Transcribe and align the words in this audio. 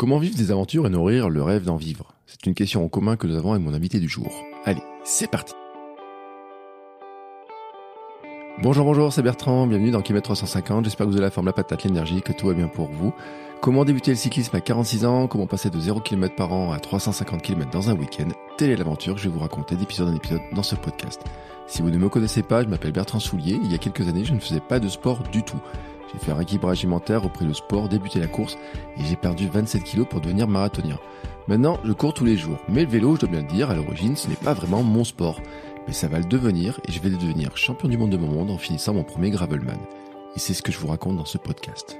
Comment 0.00 0.18
vivre 0.18 0.34
des 0.34 0.50
aventures 0.50 0.86
et 0.86 0.88
nourrir 0.88 1.28
le 1.28 1.42
rêve 1.42 1.64
d'en 1.64 1.76
vivre? 1.76 2.14
C'est 2.24 2.46
une 2.46 2.54
question 2.54 2.82
en 2.82 2.88
commun 2.88 3.16
que 3.16 3.26
nous 3.26 3.36
avons 3.36 3.52
avec 3.52 3.62
mon 3.62 3.74
invité 3.74 4.00
du 4.00 4.08
jour. 4.08 4.32
Allez, 4.64 4.80
c'est 5.04 5.30
parti 5.30 5.52
Bonjour, 8.62 8.86
bonjour, 8.86 9.12
c'est 9.12 9.20
Bertrand, 9.20 9.66
bienvenue 9.66 9.90
dans 9.90 10.00
Kilomètre 10.00 10.24
350, 10.24 10.86
j'espère 10.86 11.04
que 11.04 11.10
vous 11.10 11.18
avez 11.18 11.26
la 11.26 11.30
forme, 11.30 11.48
la 11.48 11.52
patate, 11.52 11.84
l'énergie, 11.84 12.22
que 12.22 12.32
tout 12.32 12.46
va 12.46 12.54
bien 12.54 12.68
pour 12.68 12.90
vous. 12.90 13.12
Comment 13.60 13.84
débuter 13.84 14.12
le 14.12 14.16
cyclisme 14.16 14.56
à 14.56 14.62
46 14.62 15.04
ans? 15.04 15.26
Comment 15.26 15.46
passer 15.46 15.68
de 15.68 15.78
0 15.78 16.00
km 16.00 16.34
par 16.34 16.54
an 16.54 16.72
à 16.72 16.78
350 16.78 17.42
km 17.42 17.70
dans 17.70 17.90
un 17.90 17.94
week-end? 17.94 18.28
Telle 18.56 18.70
est 18.70 18.76
l'aventure 18.76 19.16
que 19.16 19.20
je 19.20 19.28
vais 19.28 19.34
vous 19.34 19.40
raconter 19.40 19.76
d'épisode 19.76 20.08
en 20.08 20.16
épisode 20.16 20.40
dans 20.54 20.62
ce 20.62 20.76
podcast. 20.76 21.20
Si 21.66 21.82
vous 21.82 21.90
ne 21.90 21.98
me 21.98 22.08
connaissez 22.08 22.42
pas, 22.42 22.62
je 22.62 22.68
m'appelle 22.68 22.92
Bertrand 22.92 23.20
Soulier, 23.20 23.60
il 23.62 23.70
y 23.70 23.74
a 23.74 23.78
quelques 23.78 24.08
années 24.08 24.24
je 24.24 24.32
ne 24.32 24.40
faisais 24.40 24.60
pas 24.60 24.80
de 24.80 24.88
sport 24.88 25.22
du 25.30 25.42
tout. 25.42 25.60
J'ai 26.12 26.18
fait 26.18 26.32
un 26.32 26.40
équilibre 26.40 26.68
alimentaire, 26.68 27.22
repris 27.22 27.44
le 27.44 27.54
sport, 27.54 27.88
débuté 27.88 28.18
la 28.18 28.26
course 28.26 28.56
et 28.96 29.04
j'ai 29.04 29.16
perdu 29.16 29.48
27 29.48 29.82
kilos 29.82 30.06
pour 30.08 30.20
devenir 30.20 30.48
marathonien. 30.48 30.98
Maintenant, 31.48 31.78
je 31.84 31.92
cours 31.92 32.14
tous 32.14 32.24
les 32.24 32.36
jours. 32.36 32.58
Mais 32.68 32.84
le 32.84 32.90
vélo, 32.90 33.14
je 33.14 33.20
dois 33.20 33.30
bien 33.30 33.42
le 33.42 33.48
dire, 33.48 33.70
à 33.70 33.74
l'origine, 33.74 34.16
ce 34.16 34.28
n'est 34.28 34.34
pas 34.34 34.54
vraiment 34.54 34.82
mon 34.82 35.04
sport. 35.04 35.40
Mais 35.86 35.92
ça 35.92 36.08
va 36.08 36.18
le 36.18 36.24
devenir 36.24 36.80
et 36.86 36.92
je 36.92 37.00
vais 37.00 37.10
devenir 37.10 37.56
champion 37.56 37.88
du 37.88 37.98
monde 37.98 38.10
de 38.10 38.16
mon 38.16 38.28
monde 38.28 38.50
en 38.50 38.58
finissant 38.58 38.94
mon 38.94 39.04
premier 39.04 39.30
Gravelman. 39.30 39.78
Et 40.36 40.38
c'est 40.38 40.54
ce 40.54 40.62
que 40.62 40.72
je 40.72 40.78
vous 40.78 40.88
raconte 40.88 41.16
dans 41.16 41.24
ce 41.24 41.38
podcast. 41.38 41.98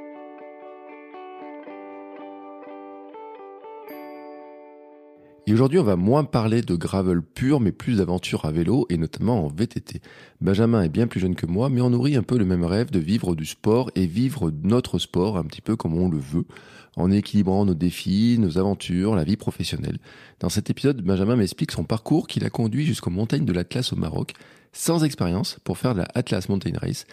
Et 5.51 5.53
aujourd'hui, 5.53 5.81
on 5.81 5.83
va 5.83 5.97
moins 5.97 6.23
parler 6.23 6.63
de 6.63 6.77
gravel 6.77 7.23
pur, 7.23 7.59
mais 7.59 7.73
plus 7.73 7.97
d'aventures 7.97 8.45
à 8.45 8.53
vélo 8.53 8.87
et 8.89 8.97
notamment 8.97 9.45
en 9.45 9.49
VTT. 9.49 10.01
Benjamin 10.41 10.81
est 10.81 10.89
bien 10.89 11.09
plus 11.09 11.19
jeune 11.19 11.35
que 11.35 11.45
moi, 11.45 11.69
mais 11.69 11.81
on 11.81 11.91
nourrit 11.91 12.15
un 12.15 12.23
peu 12.23 12.39
le 12.39 12.45
même 12.45 12.65
rêve 12.65 12.93
de 12.93 13.01
vivre 13.01 13.35
du 13.35 13.45
sport 13.45 13.91
et 13.97 14.07
vivre 14.07 14.53
notre 14.63 15.01
sport 15.01 15.37
un 15.37 15.43
petit 15.43 15.61
peu 15.61 15.75
comme 15.75 15.99
on 15.99 16.09
le 16.09 16.19
veut, 16.19 16.47
en 16.95 17.11
équilibrant 17.11 17.65
nos 17.65 17.75
défis, 17.75 18.37
nos 18.39 18.59
aventures, 18.59 19.17
la 19.17 19.25
vie 19.25 19.37
professionnelle. 19.37 19.99
Dans 20.39 20.51
cet 20.51 20.71
épisode, 20.71 21.03
Benjamin 21.03 21.35
m'explique 21.35 21.73
son 21.73 21.83
parcours 21.83 22.29
qu'il 22.29 22.45
a 22.45 22.51
conduit 22.51 22.87
jusqu'aux 22.87 23.11
montagnes 23.11 23.45
de 23.45 23.53
l'Atlas 23.53 23.93
au 23.93 23.97
Maroc, 23.97 24.35
sans 24.73 25.03
expérience, 25.03 25.59
pour 25.65 25.79
faire 25.79 25.95
la 25.95 26.07
Atlas 26.15 26.49
Mountain 26.49 26.79
Race. 26.79 27.07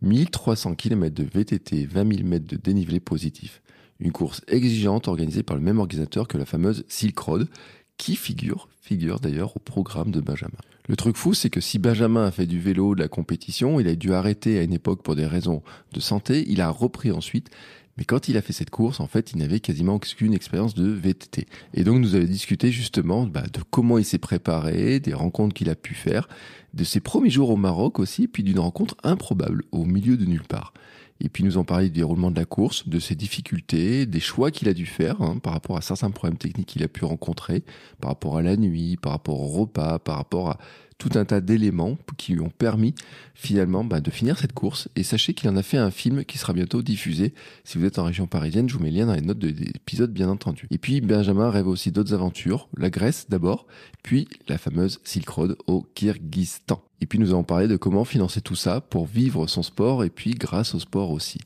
1300 0.00 0.74
km 0.76 1.14
de 1.14 1.24
VTT, 1.24 1.84
20 1.84 2.16
000 2.16 2.26
mètres 2.26 2.46
de 2.46 2.56
dénivelé 2.56 2.98
positif. 2.98 3.60
Une 4.04 4.12
course 4.12 4.42
exigeante 4.48 5.08
organisée 5.08 5.42
par 5.42 5.56
le 5.56 5.62
même 5.62 5.78
organisateur 5.78 6.28
que 6.28 6.36
la 6.36 6.44
fameuse 6.44 6.84
Silk 6.88 7.18
Road, 7.18 7.48
qui 7.96 8.16
figure, 8.16 8.68
figure 8.82 9.18
d'ailleurs 9.18 9.56
au 9.56 9.60
programme 9.60 10.10
de 10.10 10.20
Benjamin. 10.20 10.58
Le 10.88 10.96
truc 10.96 11.16
fou, 11.16 11.32
c'est 11.32 11.48
que 11.48 11.62
si 11.62 11.78
Benjamin 11.78 12.26
a 12.26 12.30
fait 12.30 12.44
du 12.44 12.60
vélo, 12.60 12.94
de 12.94 13.00
la 13.00 13.08
compétition, 13.08 13.80
il 13.80 13.88
a 13.88 13.94
dû 13.94 14.12
arrêter 14.12 14.58
à 14.58 14.62
une 14.62 14.74
époque 14.74 15.02
pour 15.02 15.16
des 15.16 15.24
raisons 15.24 15.62
de 15.94 16.00
santé, 16.00 16.44
il 16.48 16.60
a 16.60 16.68
repris 16.68 17.12
ensuite, 17.12 17.48
mais 17.96 18.04
quand 18.04 18.28
il 18.28 18.36
a 18.36 18.42
fait 18.42 18.52
cette 18.52 18.68
course, 18.68 19.00
en 19.00 19.06
fait, 19.06 19.32
il 19.32 19.38
n'avait 19.38 19.60
quasiment 19.60 19.94
aucune 19.94 20.34
expérience 20.34 20.74
de 20.74 20.86
VTT. 20.86 21.46
Et 21.72 21.84
donc, 21.84 21.98
nous 22.00 22.14
avons 22.14 22.26
discuté 22.26 22.70
justement 22.70 23.24
bah, 23.24 23.44
de 23.50 23.60
comment 23.70 23.96
il 23.96 24.04
s'est 24.04 24.18
préparé, 24.18 25.00
des 25.00 25.14
rencontres 25.14 25.54
qu'il 25.54 25.70
a 25.70 25.76
pu 25.76 25.94
faire, 25.94 26.28
de 26.74 26.84
ses 26.84 27.00
premiers 27.00 27.30
jours 27.30 27.48
au 27.48 27.56
Maroc 27.56 27.98
aussi, 28.00 28.28
puis 28.28 28.42
d'une 28.42 28.58
rencontre 28.58 28.96
improbable 29.02 29.62
au 29.72 29.86
milieu 29.86 30.18
de 30.18 30.26
nulle 30.26 30.42
part. 30.42 30.74
Et 31.20 31.28
puis 31.28 31.44
nous 31.44 31.58
en 31.58 31.64
parler 31.64 31.86
du 31.86 31.92
déroulement 32.00 32.30
de 32.30 32.38
la 32.38 32.44
course, 32.44 32.88
de 32.88 32.98
ses 32.98 33.14
difficultés, 33.14 34.04
des 34.04 34.20
choix 34.20 34.50
qu'il 34.50 34.68
a 34.68 34.74
dû 34.74 34.86
faire 34.86 35.22
hein, 35.22 35.38
par 35.38 35.52
rapport 35.52 35.76
à 35.76 35.80
certains 35.80 36.10
problèmes 36.10 36.38
techniques 36.38 36.66
qu'il 36.66 36.82
a 36.82 36.88
pu 36.88 37.04
rencontrer, 37.04 37.62
par 38.00 38.10
rapport 38.10 38.36
à 38.36 38.42
la 38.42 38.56
nuit, 38.56 38.96
par 38.96 39.12
rapport 39.12 39.40
au 39.40 39.46
repas, 39.46 39.98
par 39.98 40.16
rapport 40.16 40.50
à 40.50 40.58
tout 40.98 41.10
un 41.14 41.24
tas 41.24 41.40
d'éléments 41.40 41.98
qui 42.16 42.32
lui 42.32 42.40
ont 42.40 42.50
permis 42.50 42.94
finalement 43.34 43.84
bah, 43.84 44.00
de 44.00 44.10
finir 44.10 44.38
cette 44.38 44.52
course. 44.52 44.88
Et 44.96 45.02
sachez 45.02 45.34
qu'il 45.34 45.48
en 45.50 45.56
a 45.56 45.62
fait 45.62 45.76
un 45.76 45.90
film 45.90 46.24
qui 46.24 46.38
sera 46.38 46.52
bientôt 46.52 46.82
diffusé. 46.82 47.34
Si 47.64 47.78
vous 47.78 47.84
êtes 47.84 47.98
en 47.98 48.04
région 48.04 48.26
parisienne, 48.26 48.68
je 48.68 48.74
vous 48.74 48.82
mets 48.82 48.90
le 48.90 48.98
lien 48.98 49.06
dans 49.06 49.14
les 49.14 49.20
notes 49.20 49.38
de 49.38 49.48
l'épisode 49.48 50.12
bien 50.12 50.28
entendu. 50.28 50.66
Et 50.70 50.78
puis 50.78 51.00
Benjamin 51.00 51.50
rêve 51.50 51.68
aussi 51.68 51.92
d'autres 51.92 52.14
aventures, 52.14 52.68
la 52.76 52.90
Grèce 52.90 53.26
d'abord, 53.28 53.66
puis 54.02 54.28
la 54.48 54.58
fameuse 54.58 55.00
Silk 55.04 55.28
Road 55.28 55.56
au 55.66 55.86
Kyrgyzstan. 55.94 56.82
Et 57.00 57.06
puis 57.06 57.18
nous 57.18 57.30
allons 57.30 57.44
parler 57.44 57.68
de 57.68 57.76
comment 57.76 58.04
financer 58.04 58.40
tout 58.40 58.56
ça 58.56 58.80
pour 58.80 59.06
vivre 59.06 59.46
son 59.46 59.62
sport 59.62 60.04
et 60.04 60.10
puis 60.10 60.32
grâce 60.32 60.74
au 60.74 60.80
sport 60.80 61.10
aussi. 61.10 61.38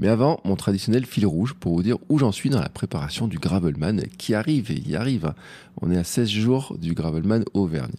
Mais 0.00 0.08
avant, 0.08 0.40
mon 0.44 0.56
traditionnel 0.56 1.04
fil 1.04 1.26
rouge 1.26 1.52
pour 1.52 1.74
vous 1.74 1.82
dire 1.82 1.98
où 2.08 2.18
j'en 2.18 2.32
suis 2.32 2.48
dans 2.48 2.60
la 2.60 2.70
préparation 2.70 3.28
du 3.28 3.38
Gravelman 3.38 4.00
qui 4.16 4.32
arrive 4.32 4.70
et 4.70 4.80
y 4.80 4.96
arrive. 4.96 5.34
On 5.82 5.90
est 5.90 5.98
à 5.98 6.04
16 6.04 6.26
jours 6.26 6.78
du 6.78 6.94
Gravelman 6.94 7.44
Auvergne. 7.52 7.92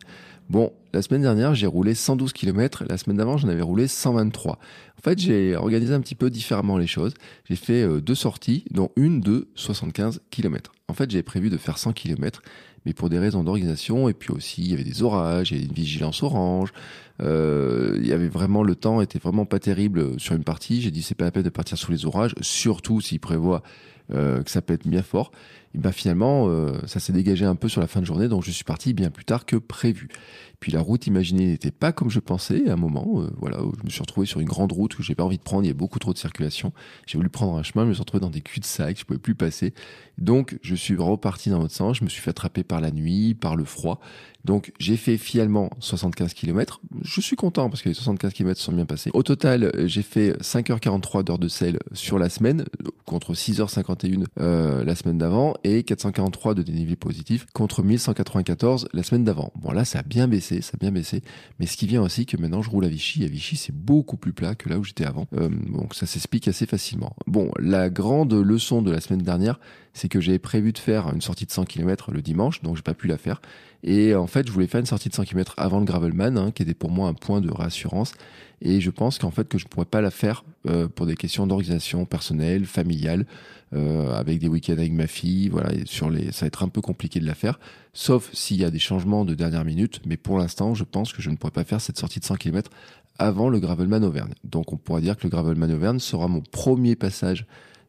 Bon, 0.51 0.73
la 0.91 1.01
semaine 1.01 1.21
dernière, 1.21 1.55
j'ai 1.55 1.65
roulé 1.65 1.95
112 1.95 2.33
km. 2.33 2.83
La 2.89 2.97
semaine 2.97 3.15
d'avant, 3.15 3.37
j'en 3.37 3.47
avais 3.47 3.61
roulé 3.61 3.87
123. 3.87 4.59
En 4.97 5.01
fait, 5.01 5.17
j'ai 5.17 5.55
organisé 5.55 5.93
un 5.93 6.01
petit 6.01 6.13
peu 6.13 6.29
différemment 6.29 6.77
les 6.77 6.87
choses. 6.87 7.13
J'ai 7.45 7.55
fait 7.55 7.83
euh, 7.83 8.01
deux 8.01 8.15
sorties, 8.15 8.65
dont 8.69 8.89
une 8.97 9.21
de 9.21 9.47
75 9.55 10.19
km. 10.29 10.73
En 10.89 10.93
fait, 10.93 11.09
j'avais 11.09 11.23
prévu 11.23 11.49
de 11.49 11.55
faire 11.55 11.77
100 11.77 11.93
km, 11.93 12.41
mais 12.85 12.93
pour 12.93 13.07
des 13.07 13.17
raisons 13.17 13.45
d'organisation, 13.45 14.09
et 14.09 14.13
puis 14.13 14.33
aussi, 14.33 14.63
il 14.63 14.71
y 14.71 14.73
avait 14.73 14.83
des 14.83 15.03
orages, 15.03 15.51
il 15.51 15.55
y 15.55 15.57
avait 15.59 15.67
une 15.69 15.73
vigilance 15.73 16.21
orange. 16.21 16.73
Euh, 17.21 17.97
il 18.01 18.05
y 18.05 18.11
avait 18.11 18.27
vraiment, 18.27 18.61
le 18.61 18.75
temps 18.75 18.99
était 18.99 19.19
vraiment 19.19 19.45
pas 19.45 19.59
terrible 19.59 20.19
sur 20.19 20.35
une 20.35 20.43
partie. 20.43 20.81
J'ai 20.81 20.91
dit, 20.91 21.01
c'est 21.01 21.15
pas 21.15 21.23
la 21.23 21.31
peine 21.31 21.43
de 21.43 21.49
partir 21.49 21.77
sous 21.77 21.93
les 21.93 22.05
orages, 22.05 22.35
surtout 22.41 22.99
s'il 22.99 23.21
prévoit 23.21 23.63
euh, 24.13 24.43
que 24.43 24.51
ça 24.51 24.61
peut 24.61 24.73
être 24.73 24.87
bien 24.87 25.03
fort 25.03 25.31
et 25.73 25.77
ben 25.77 25.91
finalement, 25.91 26.49
euh, 26.49 26.77
ça 26.85 26.99
s'est 26.99 27.13
dégagé 27.13 27.45
un 27.45 27.55
peu 27.55 27.69
sur 27.69 27.79
la 27.79 27.87
fin 27.87 28.01
de 28.01 28.05
journée, 28.05 28.27
donc 28.27 28.43
je 28.43 28.51
suis 28.51 28.65
parti 28.65 28.93
bien 28.93 29.09
plus 29.09 29.23
tard 29.23 29.45
que 29.45 29.55
prévu. 29.55 30.09
Puis 30.59 30.71
la 30.71 30.81
route 30.81 31.07
imaginée 31.07 31.47
n'était 31.47 31.71
pas 31.71 31.93
comme 31.93 32.09
je 32.09 32.19
pensais 32.19 32.69
à 32.69 32.73
un 32.73 32.75
moment. 32.75 33.21
Euh, 33.21 33.29
voilà, 33.37 33.63
où 33.63 33.73
je 33.79 33.85
me 33.85 33.89
suis 33.89 34.01
retrouvé 34.01 34.27
sur 34.27 34.41
une 34.41 34.47
grande 34.47 34.73
route 34.73 34.99
où 34.99 35.01
j'ai 35.01 35.15
pas 35.15 35.23
envie 35.23 35.37
de 35.37 35.43
prendre, 35.43 35.63
il 35.63 35.69
y 35.69 35.71
a 35.71 35.73
beaucoup 35.73 35.97
trop 35.97 36.11
de 36.11 36.17
circulation. 36.17 36.73
J'ai 37.07 37.17
voulu 37.17 37.29
prendre 37.29 37.57
un 37.57 37.63
chemin, 37.63 37.85
je 37.85 37.89
me 37.89 37.93
suis 37.93 38.01
retrouvé 38.01 38.19
dans 38.19 38.29
des 38.29 38.41
cul-de-sac, 38.41 38.99
je 38.99 39.05
pouvais 39.05 39.19
plus 39.19 39.33
passer. 39.33 39.73
Donc 40.17 40.59
je 40.61 40.75
suis 40.75 40.97
reparti 40.97 41.49
dans 41.49 41.59
l'autre 41.59 41.73
sens, 41.73 41.97
je 41.97 42.03
me 42.03 42.09
suis 42.09 42.21
fait 42.21 42.31
attraper 42.31 42.63
par 42.63 42.81
la 42.81 42.91
nuit, 42.91 43.33
par 43.33 43.55
le 43.55 43.63
froid. 43.63 44.01
Donc 44.45 44.71
j'ai 44.79 44.97
fait 44.97 45.17
finalement 45.17 45.69
75 45.79 46.33
km. 46.33 46.81
Je 47.03 47.21
suis 47.21 47.35
content 47.35 47.69
parce 47.69 47.81
que 47.81 47.89
les 47.89 47.95
75 47.95 48.33
km 48.33 48.59
sont 48.59 48.73
bien 48.73 48.85
passés. 48.85 49.11
Au 49.13 49.23
total, 49.23 49.71
j'ai 49.85 50.01
fait 50.01 50.31
5h43 50.41 51.23
d'heures 51.23 51.39
de 51.39 51.47
sel 51.47 51.79
sur 51.93 52.17
la 52.17 52.29
semaine 52.29 52.65
contre 53.05 53.33
6h51 53.33 54.25
euh, 54.39 54.83
la 54.83 54.95
semaine 54.95 55.17
d'avant 55.17 55.53
et 55.63 55.83
443 55.83 56.55
de 56.55 56.63
dénivelé 56.63 56.95
positif 56.95 57.45
contre 57.53 57.83
1194 57.83 58.87
la 58.93 59.03
semaine 59.03 59.23
d'avant. 59.23 59.51
Bon 59.55 59.71
là 59.71 59.85
ça 59.85 59.99
a 59.99 60.03
bien 60.03 60.27
baissé, 60.27 60.61
ça 60.61 60.71
a 60.75 60.77
bien 60.77 60.91
baissé, 60.91 61.21
mais 61.59 61.65
ce 61.65 61.77
qui 61.77 61.87
vient 61.87 62.01
aussi 62.01 62.25
que 62.25 62.37
maintenant 62.37 62.61
je 62.61 62.69
roule 62.69 62.85
à 62.85 62.87
Vichy, 62.87 63.23
à 63.23 63.27
Vichy 63.27 63.55
c'est 63.55 63.75
beaucoup 63.75 64.17
plus 64.17 64.33
plat 64.33 64.55
que 64.55 64.69
là 64.69 64.77
où 64.77 64.83
j'étais 64.83 65.05
avant, 65.05 65.27
euh, 65.33 65.49
donc 65.49 65.93
ça 65.93 66.05
s'explique 66.05 66.47
assez 66.47 66.65
facilement. 66.65 67.15
Bon, 67.27 67.51
la 67.59 67.89
grande 67.89 68.33
leçon 68.33 68.81
de 68.81 68.91
la 68.91 69.01
semaine 69.01 69.23
dernière, 69.23 69.59
c'est 69.93 70.07
que 70.07 70.21
j'avais 70.21 70.39
prévu 70.39 70.71
de 70.71 70.77
faire 70.77 71.11
une 71.13 71.21
sortie 71.21 71.45
de 71.45 71.51
100 71.51 71.65
km 71.65 72.11
le 72.11 72.21
dimanche, 72.21 72.61
donc 72.61 72.75
j'ai 72.77 72.81
pas 72.81 72.93
pu 72.93 73.07
la 73.07 73.17
faire. 73.17 73.41
Et 73.83 74.13
en 74.15 74.27
fait, 74.27 74.47
je 74.47 74.51
voulais 74.51 74.67
faire 74.67 74.79
une 74.79 74.85
sortie 74.85 75.09
de 75.09 75.13
100 75.13 75.23
km 75.23 75.53
avant 75.57 75.79
le 75.79 75.85
Gravelman, 75.85 76.37
hein, 76.37 76.51
qui 76.51 76.63
était 76.63 76.73
pour 76.73 76.91
moi 76.91 77.07
un 77.07 77.13
point 77.13 77.41
de 77.41 77.51
réassurance. 77.51 78.13
Et 78.61 78.79
je 78.79 78.91
pense 78.91 79.17
qu'en 79.17 79.31
fait 79.31 79.47
que 79.47 79.57
je 79.57 79.65
pourrais 79.65 79.85
pas 79.85 80.01
la 80.01 80.11
faire 80.11 80.43
euh, 80.67 80.87
pour 80.87 81.07
des 81.07 81.15
questions 81.15 81.47
d'organisation 81.47 82.05
personnelle, 82.05 82.65
familiale, 82.65 83.25
euh, 83.73 84.13
avec 84.13 84.39
des 84.39 84.47
week-ends 84.47 84.73
avec 84.73 84.91
ma 84.91 85.07
fille. 85.07 85.49
Voilà, 85.49 85.71
sur 85.85 86.11
les, 86.11 86.31
ça 86.31 86.41
va 86.41 86.47
être 86.47 86.63
un 86.63 86.67
peu 86.67 86.81
compliqué 86.81 87.19
de 87.19 87.25
la 87.25 87.33
faire, 87.33 87.59
sauf 87.93 88.29
s'il 88.33 88.57
y 88.57 88.65
a 88.65 88.69
des 88.69 88.79
changements 88.79 89.25
de 89.25 89.33
dernière 89.33 89.65
minute. 89.65 90.01
Mais 90.05 90.17
pour 90.17 90.37
l'instant, 90.37 90.75
je 90.75 90.83
pense 90.83 91.11
que 91.11 91.21
je 91.23 91.31
ne 91.31 91.35
pourrais 91.35 91.51
pas 91.51 91.63
faire 91.63 91.81
cette 91.81 91.97
sortie 91.97 92.19
de 92.19 92.25
100 92.25 92.35
km 92.35 92.69
avant 93.17 93.49
le 93.49 93.59
Gravelman 93.59 94.03
Auvergne. 94.03 94.33
Donc, 94.43 94.73
on 94.73 94.77
pourrait 94.77 95.01
dire 95.01 95.17
que 95.17 95.23
le 95.23 95.29
Gravelman 95.29 95.71
Auvergne 95.71 95.99
sera 95.99 96.27
mon 96.27 96.41
premier 96.41 96.95
passage 96.95 97.45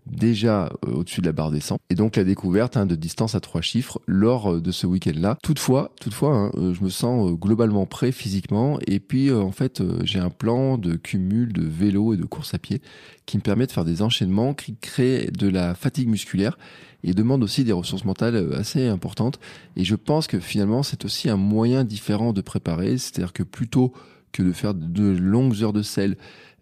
déjà 0.07 0.73
euh, 0.87 0.93
au-dessus 0.93 1.21
de 1.21 1.27
la 1.27 1.33
barre 1.33 1.51
des 1.51 1.61
100 1.61 1.79
et 1.91 1.95
donc 1.95 2.17
la 2.17 2.25
découverte 2.25 2.77
hein, 2.77 2.87
de 2.87 2.95
distance 2.95 3.35
à 3.35 3.41
trois 3.41 3.61
chiffres 3.61 4.01
lors 4.07 4.55
euh, 4.55 4.61
de 4.61 4.73
ce 4.73 4.87
week-end-là. 4.87 5.39
Toutefois, 5.43 5.93
toutefois, 6.01 6.35
hein, 6.35 6.51
euh, 6.57 6.75
je 6.75 6.83
me 6.83 6.89
sens 6.89 7.33
globalement 7.33 7.87
prêt 7.87 8.13
physiquement 8.13 8.79
et 8.87 9.01
puis 9.01 9.33
en 9.33 9.53
fait 9.53 9.83
j'ai 10.05 10.19
un 10.19 10.31
plan 10.31 10.79
de 10.79 10.95
cumul 10.95 11.53
de 11.53 11.63
vélo 11.63 12.15
et 12.15 12.17
de 12.17 12.25
course 12.25 12.55
à 12.55 12.59
pied 12.59 12.81
qui 13.27 13.37
me 13.37 13.43
permet 13.43 13.67
de 13.67 13.73
faire 13.73 13.85
des 13.85 14.03
enchaînements 14.03 14.55
qui 14.55 14.77
créent 14.77 15.31
de 15.31 15.49
la 15.49 15.75
fatigue 15.75 16.09
musculaire 16.09 16.59
et 17.05 17.15
demande 17.15 17.43
aussi 17.43 17.65
des 17.65 17.73
ressources 17.73 18.05
mentales 18.05 18.55
assez 18.55 18.87
importantes. 18.87 19.41
Et 19.77 19.85
je 19.85 19.97
pense 19.97 20.27
que 20.27 20.39
finalement 20.39 20.83
c'est 20.83 21.05
aussi 21.05 21.29
un 21.29 21.37
moyen 21.37 21.85
différent 21.85 22.33
de 22.33 22.41
préparer, 22.41 22.99
c'est-à-dire 22.99 23.33
que 23.33 23.43
plutôt 23.43 23.93
que 24.33 24.43
de 24.43 24.53
faire 24.53 24.75
de 24.75 25.11
longues 25.11 25.63
heures 25.63 25.73
de 25.73 25.83
sel 25.83 26.17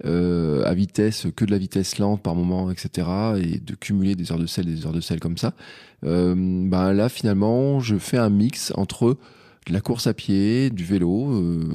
euh, 0.04 0.64
à 0.64 0.74
vitesse, 0.74 1.26
que 1.36 1.44
de 1.44 1.50
la 1.50 1.58
vitesse 1.58 1.98
lente 1.98 2.22
par 2.22 2.34
moment, 2.34 2.70
etc. 2.70 3.06
Et 3.42 3.58
de 3.58 3.74
cumuler 3.74 4.14
des 4.14 4.32
heures 4.32 4.38
de 4.38 4.46
sel, 4.46 4.66
des 4.66 4.86
heures 4.86 4.92
de 4.92 5.00
sel 5.00 5.20
comme 5.20 5.36
ça. 5.36 5.54
Euh, 6.04 6.34
ben 6.36 6.92
là, 6.92 7.08
finalement, 7.08 7.80
je 7.80 7.96
fais 7.96 8.16
un 8.16 8.30
mix 8.30 8.72
entre 8.76 9.18
la 9.68 9.80
course 9.80 10.06
à 10.06 10.14
pied, 10.14 10.70
du 10.70 10.84
vélo, 10.84 11.32
euh, 11.32 11.68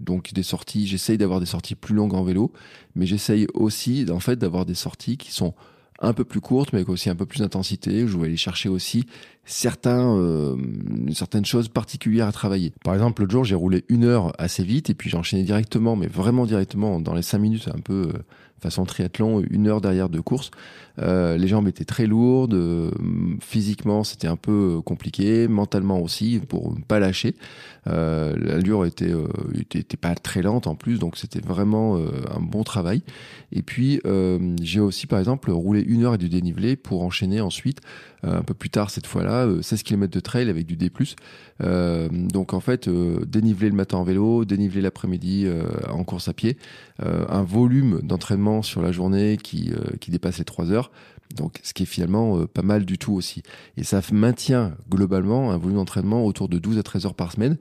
donc 0.00 0.32
des 0.32 0.44
sorties. 0.44 0.86
J'essaye 0.86 1.18
d'avoir 1.18 1.40
des 1.40 1.46
sorties 1.46 1.74
plus 1.74 1.94
longues 1.94 2.14
en 2.14 2.22
vélo, 2.22 2.52
mais 2.94 3.06
j'essaye 3.06 3.46
aussi, 3.52 4.06
en 4.10 4.20
fait, 4.20 4.36
d'avoir 4.36 4.64
des 4.64 4.74
sorties 4.74 5.16
qui 5.16 5.32
sont 5.32 5.52
un 6.00 6.12
peu 6.12 6.24
plus 6.24 6.40
courte, 6.40 6.72
mais 6.72 6.80
avec 6.80 6.88
aussi 6.88 7.10
un 7.10 7.14
peu 7.14 7.26
plus 7.26 7.40
d'intensité. 7.40 8.06
Je 8.06 8.18
vais 8.18 8.26
aller 8.26 8.36
chercher 8.36 8.68
aussi 8.68 9.06
certains, 9.44 10.16
euh, 10.16 10.56
certaines 11.12 11.44
choses 11.44 11.68
particulières 11.68 12.28
à 12.28 12.32
travailler. 12.32 12.72
Par 12.84 12.94
exemple, 12.94 13.22
l'autre 13.22 13.32
jour, 13.32 13.44
j'ai 13.44 13.54
roulé 13.54 13.84
une 13.88 14.04
heure 14.04 14.32
assez 14.38 14.62
vite 14.62 14.90
et 14.90 14.94
puis 14.94 15.10
j'ai 15.10 15.16
enchaîné 15.16 15.42
directement, 15.42 15.96
mais 15.96 16.06
vraiment 16.06 16.46
directement, 16.46 17.00
dans 17.00 17.14
les 17.14 17.22
cinq 17.22 17.38
minutes, 17.38 17.68
un 17.74 17.80
peu, 17.80 18.10
euh, 18.14 18.18
façon 18.60 18.84
triathlon, 18.84 19.42
une 19.50 19.68
heure 19.68 19.80
derrière 19.80 20.08
de 20.08 20.20
course. 20.20 20.50
Euh, 21.00 21.36
les 21.36 21.48
jambes 21.48 21.68
étaient 21.68 21.84
très 21.84 22.06
lourdes, 22.06 22.54
euh, 22.54 22.90
physiquement 23.40 24.04
c'était 24.04 24.28
un 24.28 24.36
peu 24.36 24.80
compliqué, 24.84 25.48
mentalement 25.48 26.00
aussi 26.00 26.40
pour 26.48 26.74
ne 26.74 26.82
pas 26.82 26.98
lâcher. 26.98 27.34
Euh, 27.88 28.34
L'allure 28.36 28.84
était, 28.84 29.12
euh, 29.12 29.28
pas 30.00 30.14
très 30.14 30.42
lente 30.42 30.66
en 30.66 30.74
plus, 30.74 30.98
donc 30.98 31.16
c'était 31.16 31.40
vraiment 31.40 31.96
euh, 31.96 32.08
un 32.34 32.40
bon 32.40 32.64
travail. 32.64 33.02
Et 33.52 33.62
puis 33.62 34.00
j'ai 34.60 34.80
aussi 34.80 35.06
par 35.06 35.18
exemple 35.18 35.50
roulé 35.50 35.80
une 35.80 36.04
heure 36.04 36.14
et 36.14 36.18
du 36.18 36.28
dénivelé 36.28 36.76
pour 36.76 37.02
enchaîner 37.02 37.40
ensuite 37.40 37.80
un 38.22 38.42
peu 38.42 38.54
plus 38.54 38.70
tard 38.70 38.90
cette 38.90 39.06
fois-là 39.06 39.46
16 39.62 39.82
km 39.84 40.12
de 40.12 40.20
trail 40.20 40.50
avec 40.50 40.66
du 40.66 40.76
D+. 40.76 40.90
donc 41.60 42.54
en 42.54 42.60
fait 42.60 42.88
dénivelé 42.88 43.70
le 43.70 43.76
matin 43.76 43.98
en 43.98 44.04
vélo, 44.04 44.44
dénivelé 44.44 44.80
l'après-midi 44.80 45.46
en 45.88 46.02
course 46.02 46.28
à 46.28 46.32
pied, 46.32 46.56
un 46.98 47.42
volume 47.42 48.00
d'entraînement 48.02 48.62
sur 48.62 48.82
la 48.82 48.90
journée 48.90 49.36
qui, 49.36 49.72
qui 50.00 50.10
dépasse 50.10 50.38
les 50.38 50.44
3 50.44 50.72
heures 50.72 50.85
donc, 51.34 51.58
ce 51.62 51.74
qui 51.74 51.82
est 51.82 51.86
finalement 51.86 52.38
euh, 52.38 52.46
pas 52.46 52.62
mal 52.62 52.84
du 52.84 52.98
tout 52.98 53.12
aussi. 53.12 53.42
Et 53.76 53.84
ça 53.84 54.00
maintient 54.12 54.76
globalement 54.88 55.50
un 55.50 55.56
volume 55.56 55.76
d'entraînement 55.76 56.24
autour 56.24 56.48
de 56.48 56.58
12 56.58 56.78
à 56.78 56.82
13 56.82 57.06
heures 57.06 57.14
par 57.14 57.32
semaine, 57.32 57.56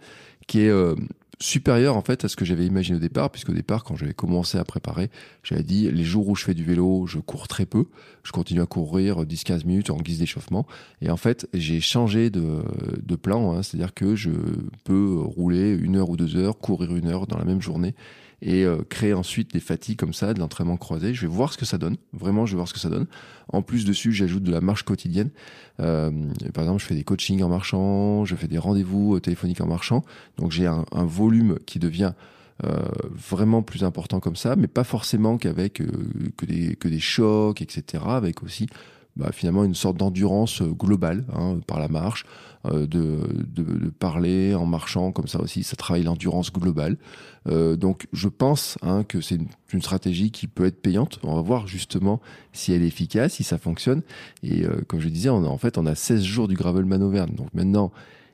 qui 0.47 0.61
est 0.61 0.69
euh, 0.69 0.95
supérieur 1.39 1.97
en 1.97 2.01
fait 2.01 2.23
à 2.23 2.29
ce 2.29 2.35
que 2.35 2.45
j'avais 2.45 2.65
imaginé 2.65 2.97
au 2.97 3.01
départ, 3.01 3.29
puisqu'au 3.31 3.53
départ, 3.53 3.83
quand 3.83 3.95
j'avais 3.95 4.13
commencé 4.13 4.57
à 4.57 4.63
préparer, 4.63 5.09
j'avais 5.43 5.63
dit 5.63 5.91
les 5.91 6.03
jours 6.03 6.29
où 6.29 6.35
je 6.35 6.43
fais 6.43 6.53
du 6.53 6.63
vélo, 6.63 7.07
je 7.07 7.19
cours 7.19 7.47
très 7.47 7.65
peu, 7.65 7.85
je 8.23 8.31
continue 8.31 8.61
à 8.61 8.65
courir 8.65 9.23
10-15 9.23 9.65
minutes 9.65 9.89
en 9.89 9.97
guise 9.97 10.19
d'échauffement. 10.19 10.65
Et 11.01 11.09
en 11.09 11.17
fait, 11.17 11.49
j'ai 11.53 11.81
changé 11.81 12.29
de, 12.29 12.63
plan, 13.15 13.53
hein, 13.53 13.63
c'est-à-dire 13.63 13.93
que 13.93 14.15
je 14.15 14.31
peux 14.83 15.17
rouler 15.19 15.71
une 15.71 15.97
heure 15.97 16.09
ou 16.09 16.17
deux 16.17 16.37
heures, 16.37 16.57
courir 16.59 16.95
une 16.95 17.07
heure 17.07 17.27
dans 17.27 17.37
la 17.37 17.45
même 17.45 17.61
journée 17.61 17.95
et 18.41 18.63
euh, 18.63 18.83
créer 18.89 19.13
ensuite 19.13 19.53
des 19.53 19.59
fatigues 19.59 19.97
comme 19.97 20.13
ça, 20.13 20.33
de 20.33 20.39
l'entraînement 20.39 20.77
croisé. 20.77 21.13
Je 21.13 21.21
vais 21.21 21.33
voir 21.33 21.53
ce 21.53 21.57
que 21.57 21.65
ça 21.65 21.77
donne. 21.77 21.97
Vraiment, 22.13 22.45
je 22.45 22.51
vais 22.51 22.57
voir 22.57 22.67
ce 22.67 22.73
que 22.73 22.79
ça 22.79 22.89
donne. 22.89 23.07
En 23.49 23.61
plus 23.61 23.85
dessus, 23.85 24.11
j'ajoute 24.11 24.43
de 24.43 24.51
la 24.51 24.61
marche 24.61 24.83
quotidienne. 24.83 25.29
Euh, 25.79 26.11
par 26.53 26.63
exemple, 26.63 26.81
je 26.81 26.85
fais 26.85 26.95
des 26.95 27.03
coachings 27.03 27.41
en 27.43 27.49
marchant, 27.49 28.25
je 28.25 28.35
fais 28.35 28.47
des 28.47 28.57
rendez-vous 28.57 29.15
euh, 29.15 29.19
téléphoniques 29.19 29.61
en 29.61 29.67
marchant. 29.67 30.03
Donc 30.37 30.51
j'ai 30.51 30.67
un, 30.67 30.85
volume 30.91 31.59
qui 31.65 31.79
devient 31.79 32.13
euh, 32.63 32.85
vraiment 33.11 33.61
plus 33.61 33.83
important 33.83 34.19
comme 34.19 34.35
ça, 34.35 34.55
mais 34.55 34.67
pas 34.67 34.85
forcément 34.85 35.37
qu'avec 35.37 35.81
euh, 35.81 35.91
que, 36.37 36.45
des, 36.45 36.75
que 36.75 36.87
des 36.87 37.01
chocs, 37.01 37.61
etc. 37.61 38.03
Avec 38.07 38.43
aussi 38.43 38.67
bah, 39.15 39.31
finalement 39.31 39.63
une 39.63 39.75
sorte 39.75 39.97
d'endurance 39.97 40.61
globale 40.61 41.25
hein, 41.33 41.59
par 41.67 41.79
la 41.79 41.87
marche, 41.87 42.25
euh, 42.65 42.87
de, 42.87 43.19
de, 43.47 43.63
de, 43.63 43.89
parler 43.89 44.55
en 44.55 44.65
marchant 44.65 45.11
comme 45.11 45.27
ça 45.27 45.39
aussi, 45.39 45.63
ça 45.63 45.75
travaille 45.75 46.03
l'endurance 46.03 46.51
globale. 46.51 46.97
Euh, 47.47 47.75
donc 47.75 48.07
je 48.11 48.27
pense 48.27 48.77
hein, 48.81 49.03
que 49.03 49.21
c'est 49.21 49.35
une, 49.35 49.47
une, 49.71 49.81
stratégie 49.81 50.31
qui 50.31 50.47
peut 50.47 50.65
être 50.65 50.81
payante. 50.81 51.19
On 51.23 51.35
va 51.35 51.41
voir 51.41 51.67
justement 51.67 52.19
si 52.53 52.73
elle 52.73 52.81
est 52.81 52.87
efficace, 52.87 53.33
si 53.33 53.43
ça 53.43 53.57
fonctionne. 53.57 54.01
Et 54.41 54.63
euh, 54.63 54.81
comme 54.87 54.99
je 54.99 55.09
disais, 55.09 55.29
on 55.29 55.43
a, 55.43 55.47
en 55.47 55.57
fait 55.57 55.77
on 55.77 55.85
a 55.85 55.93
16 55.93 56.23
jours 56.23 56.47
du 56.47 56.55
Gravelman 56.55 57.01
Auvergne. 57.03 57.35
Donc 57.35 57.53
maintenant, 57.53 57.91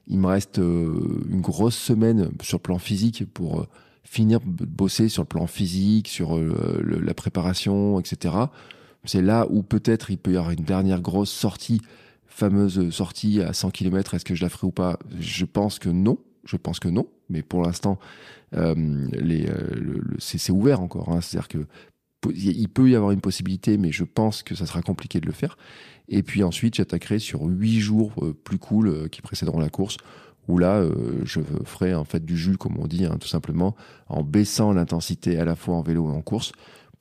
il 0.07 0.19
me 0.19 0.27
reste 0.27 0.59
euh, 0.59 1.25
une 1.29 1.41
grosse 1.41 1.77
semaine 1.77 2.31
sur 2.41 2.57
le 2.57 2.61
plan 2.61 2.79
physique 2.79 3.25
pour 3.33 3.61
euh, 3.61 3.67
finir 4.03 4.39
de 4.39 4.65
bosser 4.65 5.09
sur 5.09 5.23
le 5.23 5.27
plan 5.27 5.47
physique, 5.47 6.07
sur 6.07 6.37
le, 6.37 6.81
la 6.83 7.13
préparation, 7.13 7.99
etc. 7.99 8.35
C'est 9.03 9.21
là 9.21 9.47
où 9.49 9.63
peut-être 9.63 10.11
il 10.11 10.17
peut 10.17 10.33
y 10.33 10.37
avoir 10.37 10.51
une 10.51 10.63
dernière 10.63 11.01
grosse 11.01 11.31
sortie 11.31 11.81
fameuse 12.31 12.89
sortie 12.89 13.41
à 13.41 13.53
100 13.53 13.71
km, 13.71 14.15
est-ce 14.15 14.25
que 14.25 14.33
je 14.35 14.41
la 14.41 14.49
ferai 14.49 14.67
ou 14.67 14.71
pas? 14.71 14.97
Je 15.19 15.45
pense 15.45 15.77
que 15.79 15.89
non. 15.89 16.17
Je 16.45 16.57
pense 16.57 16.79
que 16.79 16.87
non. 16.87 17.07
Mais 17.29 17.43
pour 17.43 17.61
l'instant, 17.61 17.99
euh, 18.55 18.73
euh, 19.13 20.01
c'est 20.17 20.51
ouvert 20.51 20.81
encore. 20.81 21.09
Hein. 21.09 21.21
C'est-à-dire 21.21 21.47
que 21.47 21.65
il 22.35 22.69
peut 22.69 22.89
y 22.89 22.95
avoir 22.95 23.11
une 23.11 23.21
possibilité, 23.21 23.77
mais 23.77 23.91
je 23.91 24.03
pense 24.03 24.43
que 24.43 24.53
ça 24.53 24.65
sera 24.65 24.81
compliqué 24.81 25.19
de 25.19 25.25
le 25.25 25.31
faire. 25.31 25.57
Et 26.07 26.23
puis 26.23 26.43
ensuite, 26.43 26.75
j'attaquerai 26.75 27.19
sur 27.19 27.41
huit 27.43 27.79
jours 27.79 28.13
euh, 28.21 28.33
plus 28.33 28.59
cool 28.59 28.87
euh, 28.87 29.07
qui 29.07 29.21
précéderont 29.21 29.59
la 29.59 29.69
course, 29.69 29.97
où 30.47 30.57
là, 30.57 30.83
je 31.23 31.39
ferai 31.65 31.93
en 31.93 32.03
fait 32.03 32.25
du 32.25 32.35
jus, 32.35 32.57
comme 32.57 32.77
on 32.79 32.87
dit, 32.87 33.05
hein, 33.05 33.17
tout 33.19 33.27
simplement, 33.27 33.75
en 34.09 34.23
baissant 34.23 34.73
l'intensité 34.73 35.37
à 35.37 35.45
la 35.45 35.55
fois 35.55 35.75
en 35.75 35.83
vélo 35.83 36.11
et 36.11 36.15
en 36.15 36.21
course 36.21 36.51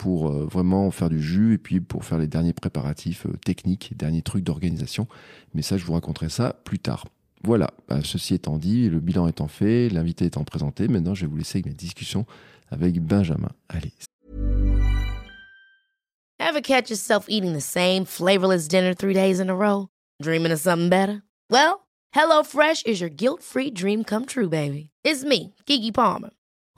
pour 0.01 0.31
euh, 0.31 0.47
vraiment 0.47 0.91
faire 0.91 1.11
du 1.11 1.21
jus 1.21 1.53
et 1.53 1.59
puis 1.59 1.79
pour 1.79 2.07
faire 2.07 2.17
les 2.17 2.27
derniers 2.27 2.55
préparatifs 2.55 3.27
euh, 3.27 3.37
techniques, 3.45 3.89
les 3.91 3.99
derniers 3.99 4.23
trucs 4.23 4.43
d'organisation. 4.43 5.07
Mais 5.53 5.61
ça, 5.61 5.77
je 5.77 5.85
vous 5.85 5.93
raconterai 5.93 6.31
ça 6.31 6.59
plus 6.65 6.79
tard. 6.79 7.05
Voilà, 7.45 7.71
bah, 7.87 7.99
ceci 8.03 8.33
étant 8.33 8.57
dit, 8.57 8.89
le 8.89 8.99
bilan 8.99 9.29
étant 9.29 9.47
fait, 9.47 9.91
l'invité 9.91 10.25
étant 10.25 10.43
présenté, 10.43 10.89
maintenant 10.89 11.15
je 11.15 11.27
vais 11.27 11.31
vous 11.31 11.37
laisser 11.37 11.59
avec 11.59 11.67
mes 11.67 11.75
discussions 11.75 12.25
avec 12.71 12.99
Benjamin. 12.99 13.51
Allez. 13.69 13.93
Ever 16.39 16.63
catch 16.63 16.89
yourself 16.89 17.27
eating 17.29 17.53
the 17.53 17.61
same 17.61 18.07
flavorless 18.07 18.69
dinner 18.69 18.95
three 18.95 19.13
days 19.13 19.39
in 19.39 19.51
a 19.51 19.55
row? 19.55 19.89
Dreaming 20.23 20.53
of 20.53 20.61
something 20.61 20.89
better? 20.89 21.23
Well, 21.51 21.87
HelloFresh 22.15 22.87
is 22.87 23.03
your 23.03 23.11
guilt-free 23.11 23.73
dream 23.73 24.05
come 24.05 24.25
true, 24.25 24.49
baby. 24.49 24.93
It's 25.05 25.25
me, 25.25 25.55
Kiki 25.67 25.93
Palmer. 25.93 26.31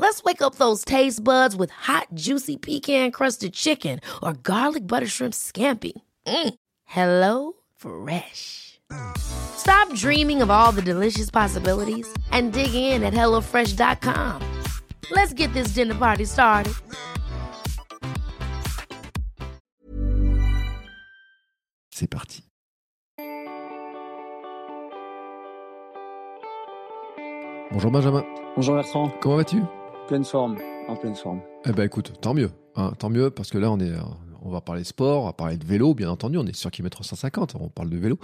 Let's 0.03 0.25
wake 0.25 0.43
up 0.43 0.57
those 0.57 0.85
taste 0.85 1.23
buds 1.23 1.55
with 1.55 1.71
hot, 1.71 2.09
juicy 2.13 2.57
pecan 2.57 3.13
crusted 3.13 3.55
chicken 3.55 4.01
or 4.21 4.33
garlic 4.33 4.85
butter 4.85 5.07
shrimp 5.07 5.33
scampi. 5.33 5.93
Mm. 6.27 6.55
Hello 6.87 7.53
Fresh. 7.77 8.81
Stop 9.17 9.95
dreaming 9.95 10.43
of 10.43 10.51
all 10.51 10.73
the 10.73 10.83
delicious 10.83 11.31
possibilities 11.31 12.13
and 12.33 12.53
dig 12.53 12.75
in 12.75 13.05
at 13.05 13.15
HelloFresh.com. 13.15 14.43
Let's 15.13 15.33
get 15.35 15.53
this 15.53 15.69
dinner 15.69 15.95
party 15.95 16.25
started. 16.25 16.75
C'est 21.93 22.09
parti. 22.09 22.43
Bonjour 27.71 27.91
Benjamin. 27.93 28.25
Bonjour 28.57 28.75
Bertrand. 28.75 29.09
Comment 29.21 29.37
vas-tu 29.37 29.63
Pleine 30.12 30.25
forme, 30.26 30.59
en 30.88 30.97
pleine 30.97 31.14
forme. 31.14 31.41
Eh 31.64 31.73
ben 31.73 31.85
écoute, 31.85 32.12
tant 32.20 32.35
mieux, 32.35 32.50
hein, 32.76 32.93
tant 32.99 33.09
mieux 33.09 33.31
parce 33.31 33.49
que 33.49 33.56
là 33.56 33.73
on 33.73 33.81
est, 33.81 33.94
on 34.43 34.50
va 34.50 34.61
parler 34.61 34.85
sport, 34.85 35.23
on 35.23 35.25
va 35.25 35.32
parler 35.32 35.56
de 35.56 35.64
vélo, 35.64 35.94
bien 35.94 36.11
entendu, 36.11 36.37
on 36.37 36.44
est 36.44 36.55
sur 36.55 36.70
kilomètre 36.70 37.03
150, 37.03 37.55
on 37.59 37.70
parle 37.70 37.88
de 37.88 37.97
vélo. 37.97 38.19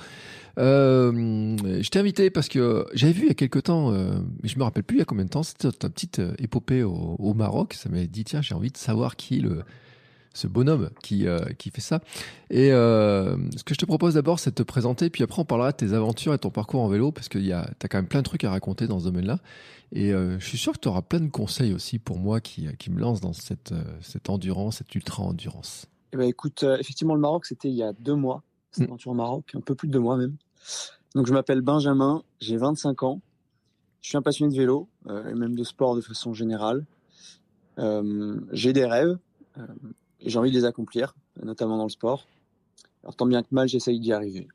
Euh, 0.58 1.56
je 1.56 1.88
t'ai 1.88 1.98
invité 1.98 2.28
parce 2.28 2.50
que 2.50 2.84
j'avais 2.92 3.14
vu 3.14 3.22
il 3.22 3.28
y 3.28 3.30
a 3.30 3.34
quelques 3.34 3.62
temps, 3.62 3.90
euh, 3.90 4.18
mais 4.42 4.50
je 4.50 4.58
me 4.58 4.64
rappelle 4.64 4.84
plus 4.84 4.96
il 4.96 4.98
y 4.98 5.02
a 5.02 5.06
combien 5.06 5.24
de 5.24 5.30
temps, 5.30 5.42
c'était 5.42 5.72
ta 5.72 5.88
petite 5.88 6.20
épopée 6.38 6.82
au, 6.82 7.16
au 7.18 7.32
Maroc. 7.32 7.72
Ça 7.72 7.88
m'avait 7.88 8.06
dit 8.06 8.24
tiens 8.24 8.42
j'ai 8.42 8.54
envie 8.54 8.70
de 8.70 8.76
savoir 8.76 9.16
qui 9.16 9.38
est 9.38 9.40
le 9.40 9.62
ce 10.38 10.46
bonhomme 10.46 10.90
qui, 11.02 11.26
euh, 11.26 11.40
qui 11.58 11.70
fait 11.70 11.80
ça. 11.80 12.00
Et 12.50 12.72
euh, 12.72 13.36
ce 13.56 13.64
que 13.64 13.74
je 13.74 13.78
te 13.78 13.84
propose 13.84 14.14
d'abord, 14.14 14.38
c'est 14.38 14.50
de 14.50 14.54
te 14.54 14.62
présenter, 14.62 15.10
puis 15.10 15.24
après 15.24 15.42
on 15.42 15.44
parlera 15.44 15.72
de 15.72 15.76
tes 15.76 15.92
aventures 15.92 16.32
et 16.32 16.38
ton 16.38 16.50
parcours 16.50 16.80
en 16.80 16.88
vélo, 16.88 17.10
parce 17.10 17.28
que 17.28 17.38
tu 17.38 17.52
as 17.52 17.66
quand 17.90 17.98
même 17.98 18.06
plein 18.06 18.20
de 18.20 18.24
trucs 18.24 18.44
à 18.44 18.50
raconter 18.50 18.86
dans 18.86 19.00
ce 19.00 19.04
domaine-là. 19.04 19.40
Et 19.92 20.12
euh, 20.12 20.38
je 20.38 20.46
suis 20.46 20.58
sûr 20.58 20.72
que 20.72 20.78
tu 20.78 20.88
auras 20.88 21.02
plein 21.02 21.20
de 21.20 21.28
conseils 21.28 21.72
aussi 21.74 21.98
pour 21.98 22.18
moi 22.18 22.40
qui, 22.40 22.68
qui 22.78 22.90
me 22.90 23.00
lance 23.00 23.20
dans 23.20 23.32
cette, 23.32 23.74
cette 24.00 24.30
endurance, 24.30 24.76
cette 24.76 24.94
ultra-endurance. 24.94 25.86
Eh 26.12 26.16
ben, 26.16 26.28
écoute, 26.28 26.62
effectivement, 26.78 27.14
le 27.14 27.20
Maroc, 27.20 27.46
c'était 27.46 27.68
il 27.68 27.74
y 27.74 27.82
a 27.82 27.92
deux 27.92 28.14
mois, 28.14 28.42
cette 28.70 28.84
Mm. 28.84 28.90
aventure 28.90 29.10
au 29.10 29.14
Maroc, 29.14 29.50
un 29.54 29.60
peu 29.60 29.74
plus 29.74 29.88
de 29.88 29.92
deux 29.92 30.00
mois 30.00 30.16
même. 30.16 30.36
Donc 31.14 31.26
je 31.26 31.32
m'appelle 31.32 31.62
Benjamin, 31.62 32.22
j'ai 32.40 32.56
25 32.56 33.02
ans, 33.02 33.20
je 34.02 34.08
suis 34.10 34.16
un 34.16 34.22
passionné 34.22 34.52
de 34.52 34.58
vélo, 34.58 34.88
et 35.08 35.34
même 35.34 35.56
de 35.56 35.64
sport 35.64 35.96
de 35.96 36.00
façon 36.00 36.32
générale. 36.32 36.84
J'ai 38.52 38.72
des 38.72 38.84
rêves, 38.84 39.18
j'ai 40.24 40.38
envie 40.38 40.50
de 40.50 40.56
les 40.56 40.64
accomplir, 40.64 41.14
notamment 41.42 41.76
dans 41.76 41.84
le 41.84 41.90
sport. 41.90 42.26
Alors 43.02 43.14
tant 43.16 43.26
bien 43.26 43.42
que 43.42 43.48
mal, 43.52 43.68
j'essaye 43.68 44.00
d'y 44.00 44.12
arriver. 44.12 44.48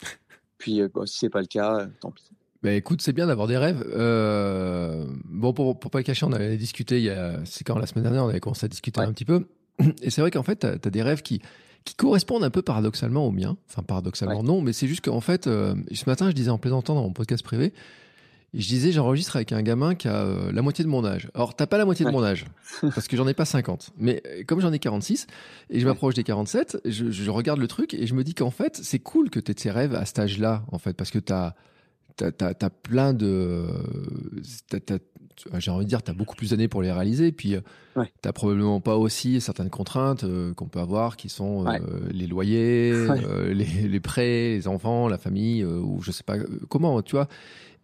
Puis 0.58 0.80
euh, 0.80 0.88
bon, 0.92 1.06
si 1.06 1.18
c'est 1.18 1.30
pas 1.30 1.40
le 1.40 1.46
cas, 1.46 1.80
euh, 1.80 1.86
tant 2.00 2.10
pis. 2.10 2.24
Bah 2.62 2.72
écoute, 2.72 3.02
c'est 3.02 3.12
bien 3.12 3.26
d'avoir 3.26 3.46
des 3.46 3.58
rêves. 3.58 3.84
Euh, 3.94 5.06
bon, 5.26 5.52
pour, 5.52 5.78
pour 5.78 5.90
pas 5.90 5.98
le 5.98 6.04
cacher, 6.04 6.24
on 6.24 6.32
avait 6.32 6.56
discuté 6.56 6.96
il 6.98 7.04
y 7.04 7.10
a, 7.10 7.40
c'est 7.44 7.62
quand 7.62 7.78
la 7.78 7.86
semaine 7.86 8.04
dernière, 8.04 8.24
on 8.24 8.28
avait 8.28 8.40
commencé 8.40 8.64
à 8.64 8.68
discuter 8.68 9.00
Ouais. 9.00 9.06
un 9.06 9.12
petit 9.12 9.26
peu. 9.26 9.46
Et 10.02 10.08
c'est 10.10 10.20
vrai 10.22 10.30
qu'en 10.30 10.42
fait, 10.42 10.56
t'as 10.56 10.72
as 10.72 10.90
des 10.90 11.02
rêves 11.02 11.20
qui, 11.22 11.42
qui 11.84 11.94
correspondent 11.94 12.42
un 12.44 12.50
peu 12.50 12.62
paradoxalement 12.62 13.26
aux 13.26 13.32
miens. 13.32 13.58
Enfin, 13.68 13.82
paradoxalement 13.82 14.38
Ouais. 14.40 14.46
non, 14.46 14.62
mais 14.62 14.72
c'est 14.72 14.86
juste 14.88 15.04
qu'en 15.04 15.20
fait, 15.20 15.46
euh, 15.46 15.74
ce 15.92 16.08
matin, 16.08 16.30
je 16.30 16.34
disais 16.34 16.50
en 16.50 16.56
plaisantant 16.58 16.94
dans 16.94 17.02
mon 17.02 17.12
podcast 17.12 17.44
privé, 17.44 17.74
je 18.56 18.66
disais, 18.68 18.92
j'enregistre 18.92 19.36
avec 19.36 19.52
un 19.52 19.62
gamin 19.62 19.94
qui 19.94 20.06
a 20.08 20.22
euh, 20.24 20.52
la 20.52 20.62
moitié 20.62 20.84
de 20.84 20.88
mon 20.88 21.04
âge. 21.04 21.28
Alors, 21.34 21.54
t'as 21.56 21.66
pas 21.66 21.76
la 21.78 21.84
moitié 21.84 22.06
de 22.06 22.10
mon 22.10 22.22
âge, 22.22 22.44
parce 22.80 23.08
que 23.08 23.16
j'en 23.16 23.26
ai 23.26 23.34
pas 23.34 23.44
50. 23.44 23.90
Mais 23.98 24.22
euh, 24.26 24.44
comme 24.46 24.60
j'en 24.60 24.72
ai 24.72 24.78
46, 24.78 25.26
et 25.70 25.80
je 25.80 25.86
m'approche 25.86 26.14
des 26.14 26.22
47, 26.24 26.78
je, 26.84 27.10
je 27.10 27.30
regarde 27.30 27.58
le 27.60 27.66
truc 27.68 27.94
et 27.94 28.06
je 28.06 28.14
me 28.14 28.22
dis 28.24 28.34
qu'en 28.34 28.50
fait, 28.50 28.78
c'est 28.82 28.98
cool 29.00 29.28
que 29.30 29.40
tu 29.40 29.50
aies 29.52 29.54
ces 29.58 29.70
rêves 29.70 29.94
à 29.94 30.04
cet 30.04 30.18
âge-là, 30.20 30.62
en 30.72 30.78
fait, 30.78 30.94
parce 30.94 31.10
que 31.10 31.18
t'as 31.18 31.54
t'as 32.16 32.30
as, 32.40 32.70
plein 32.70 33.12
de. 33.12 33.66
t'as- 34.70 34.78
t'as- 34.80 34.98
J'ai 35.58 35.72
envie 35.72 35.84
de 35.84 35.88
dire, 35.88 36.00
tu 36.00 36.12
as 36.12 36.14
beaucoup 36.14 36.36
plus 36.36 36.50
d'années 36.50 36.68
pour 36.68 36.80
les 36.80 36.92
réaliser. 36.92 37.32
Puis, 37.32 37.56
Ouais. 37.96 38.12
tu 38.22 38.32
probablement 38.32 38.80
pas 38.80 38.96
aussi 38.96 39.40
certaines 39.40 39.68
contraintes 39.70 40.22
euh, 40.24 40.54
qu'on 40.54 40.66
peut 40.68 40.78
avoir 40.78 41.16
qui 41.16 41.28
sont 41.28 41.62
euh, 41.66 41.70
Ouais. 41.70 41.80
les 42.12 42.28
loyers, 42.28 42.92
euh, 42.94 43.52
les, 43.52 43.64
les 43.88 44.00
prêts, 44.00 44.50
les 44.54 44.68
enfants, 44.68 45.08
la 45.08 45.18
famille, 45.18 45.62
euh, 45.62 45.80
ou 45.80 46.02
je 46.02 46.12
sais 46.12 46.22
pas 46.22 46.36
euh, 46.36 46.46
comment, 46.68 47.02
tu 47.02 47.16
vois. 47.16 47.26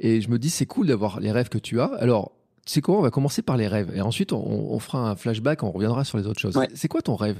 Et 0.00 0.20
je 0.20 0.30
me 0.30 0.38
dis, 0.38 0.50
c'est 0.50 0.66
cool 0.66 0.88
d'avoir 0.88 1.20
les 1.20 1.30
rêves 1.30 1.48
que 1.48 1.58
tu 1.58 1.80
as. 1.80 1.92
Alors, 1.94 2.32
c'est 2.66 2.80
quoi 2.80 2.96
On 2.96 3.02
va 3.02 3.10
commencer 3.10 3.42
par 3.42 3.56
les 3.56 3.68
rêves 3.68 3.92
et 3.94 4.00
ensuite 4.00 4.32
on, 4.32 4.78
fera 4.78 5.10
un 5.10 5.16
flashback, 5.16 5.62
on 5.62 5.70
reviendra 5.70 6.04
sur 6.04 6.18
les 6.18 6.26
autres 6.26 6.40
choses. 6.40 6.58
C'est 6.74 6.88
quoi 6.88 7.02
ton 7.02 7.16
rêve? 7.16 7.38